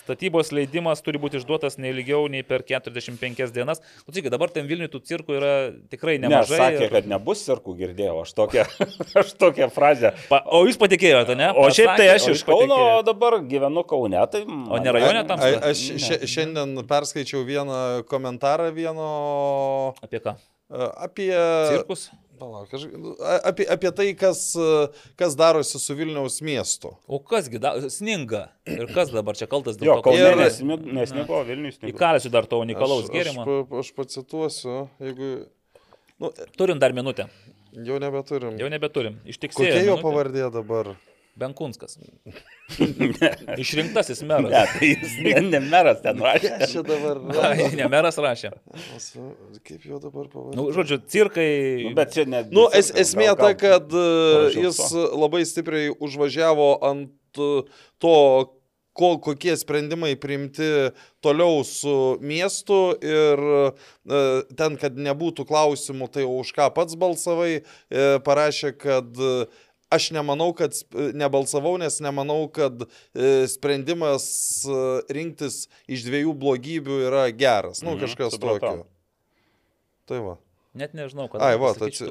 [0.00, 3.80] statybos leidimas turi būti išduotas ne ilgiau nei per 45 dienas.
[4.06, 5.52] Klausyk, dabar ten Vilniui tų cirkų yra
[5.92, 6.58] tikrai Ne, nemažai.
[6.62, 8.64] sakė, ir- kad nebus sirkų, girdėjau, aš tokią,
[9.22, 10.14] aš tokią frazę.
[10.32, 11.50] Pa, o jūs patikėjote, ne?
[11.54, 14.42] O šiaip tai aš iš Kauno, o dabar gyvenu Kaune, tai...
[14.48, 15.38] O ne rajone tam?
[15.40, 17.80] A, aš šia- šiandien perskaičiau vieną
[18.10, 19.10] komentarą vieno
[20.02, 20.36] Apie ką?
[21.02, 21.30] apie...
[21.74, 22.08] Cirkus?
[22.40, 22.86] Palauk, aš,
[23.20, 24.68] a- apie, apie tai, kas, e,
[25.20, 26.94] kas darosi su Vilniaus miestu.
[27.06, 28.46] O kasgi, da, sninga.
[28.70, 31.92] Ir kas dabar čia kaltas dėl Jo, to, kad nesni- nesnigo, Vilnius snigo.
[31.92, 33.44] įkalėsiu dar to unikalaus gėrimo.
[33.44, 35.30] aš, aš pacituosiu, jeigu...
[36.20, 37.28] Nu, Turim dar minutę.
[37.86, 38.56] jau nebeturim.
[38.60, 39.20] Jau nebeturim.
[39.24, 39.68] Ištiksėjo.
[39.70, 40.02] Kokia jo minutė.
[40.08, 40.94] pavardė dabar?
[41.38, 41.98] Benkunskas.
[43.58, 44.50] Išrinktasis meras.
[44.50, 46.52] Ne, tai jis ne, ne meras ten rašė.
[46.62, 47.20] Kas čia dabar?
[47.48, 48.52] Ai, ne meras rašė.
[49.66, 50.58] Kaip jo dabar pavardė?
[50.58, 51.50] Nu, žodžiu, cirkai.
[51.88, 52.42] Nu, bet čia ne.
[52.52, 55.04] Nu, es, esmė ta, kad e, parašiau jis to.
[55.22, 57.40] labai stipriai užvažiavo ant
[58.00, 58.16] to,
[58.92, 60.90] ko, kokie sprendimai priimti
[61.24, 64.20] toliau su miestu ir e,
[64.58, 69.24] ten, kad nebūtų klausimų, tai o už ką pats balsavai, e, parašė, kad
[69.90, 72.82] aš nemanau, kad sp- nebalsavau, nes nemanau, kad
[73.14, 74.26] e, sprendimas
[74.66, 74.76] e,
[75.12, 77.82] rinktis iš dviejų blogybių yra geras.
[77.82, 78.60] Nu, Mhm, kažkas supratau.
[78.60, 78.86] tokio.
[80.06, 80.36] Tai va.
[80.72, 81.42] Net nežinau, kad.
[81.42, 82.06] Ai, va, atsi,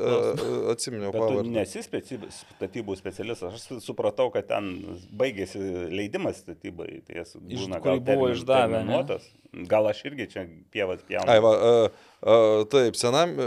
[0.73, 1.51] atsiminiau Bet tu pavardę.
[1.55, 3.53] nesi statybų specialistas.
[3.55, 4.67] Aš su- supratau, kad ten
[5.15, 6.99] baigėsi leidimas statybai.
[7.07, 8.79] Tai jis Iš gal buvo termin- išdavę, ne?
[8.83, 9.23] terminuotas.
[9.71, 11.29] Gal aš irgi čia pievas pjaunu.
[11.31, 11.89] Ai, va, a,
[12.21, 13.37] a, taip, senam.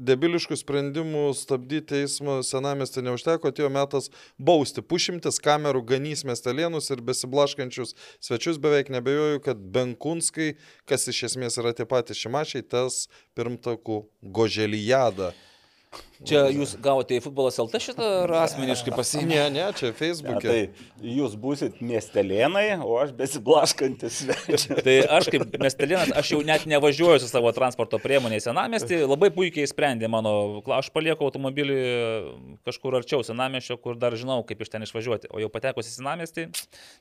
[0.00, 4.08] Debiliškų sprendimų stabdyti eismą senamestį neužteko, atėjo metas
[4.40, 8.56] bausti pušimtis kamerų, ganys miestelėnus ir besiblaškančius svečius.
[8.64, 10.54] Beveik nebejoju, kad Benkunskai,
[10.88, 13.04] kas iš esmės yra tie patys šimašiai, tas
[13.36, 14.00] pirmtakų
[14.40, 15.34] goželyjada.
[16.20, 19.28] Čia jūs gavote į futbolas LT šitą ar asmeniškai pasiėmė?
[19.30, 20.42] Ne, ne, čia Ja, Facebook'e.
[20.44, 24.82] tai jūs busit miestelėnai, o aš besiblaškantis svečias.
[24.84, 29.30] Tai aš kaip miestelėnas, aš jau net nevažiuoju su savo transporto priemonė į senamestį, labai
[29.32, 31.78] puikiai sprendė mano, aš palieku automobilį
[32.68, 35.32] kažkur arčiau senamestio, kur dar žinau, kaip iš ten išvažiuoti.
[35.32, 36.46] O jau patekus į senamestį,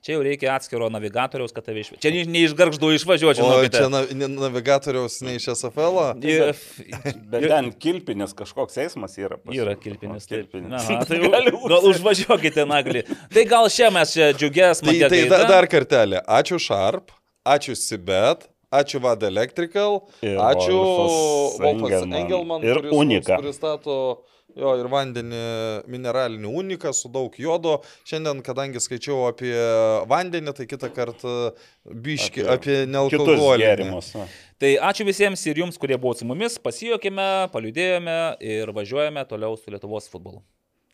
[0.05, 2.01] čia jau reikia atskiro navigatoriaus, kad tave išvažiuotų.
[2.07, 3.83] Čia ne- ne iš garždų išvažiuoti, O žinokite.
[3.83, 5.99] čia na, ne- navigatoriaus ne iš SFL.
[5.99, 6.07] -o?
[6.23, 6.55] Ir-
[7.29, 9.37] Bet ten kilpinis kažkoks eismas yra.
[9.37, 10.25] pas- Yra kilpinis.
[10.25, 10.51] O, Taip.
[10.51, 10.85] kilpinis.
[10.89, 11.75] Aha, tai gal būt.
[11.93, 13.01] užvažiuokite naglį.
[13.33, 16.21] Tai gal šią mes čia džiugės, Tai, tai da, dar kartelį.
[16.27, 17.11] Ačiū Sharp,
[17.47, 20.77] ačiū Sibet, ačiū Vad Electrical, Ir ačiū
[21.57, 22.19] Wolfas Engelman.
[22.23, 23.37] Engelman Ir kuris mums Unica.
[23.41, 23.95] pristato
[24.57, 25.41] jo ir vandenį
[25.91, 27.79] mineralinį uniką su daug jodo.
[28.07, 29.53] Šiandien, kadangi skaičiau apie
[30.09, 31.33] vandenį, tai kitą kartą
[31.85, 33.89] biški apie, apie nealkoholinį.
[34.59, 39.71] Tai ačiū visiems ir jums, kurie buvo su mumis, pasijokime, paliudėjome ir važiuojame toliau su
[39.71, 40.41] Lietuvos futbolu.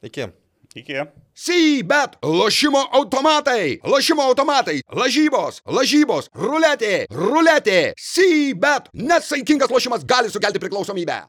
[0.06, 0.30] Iki.
[0.76, 0.94] Iki.
[1.36, 11.22] Sybet, lošimo automatai, lošimo automatai, lažybos, lažybos, ruletė, ruletė, Sybet, nesaikingas lošimas gali sukelti priklausomybę.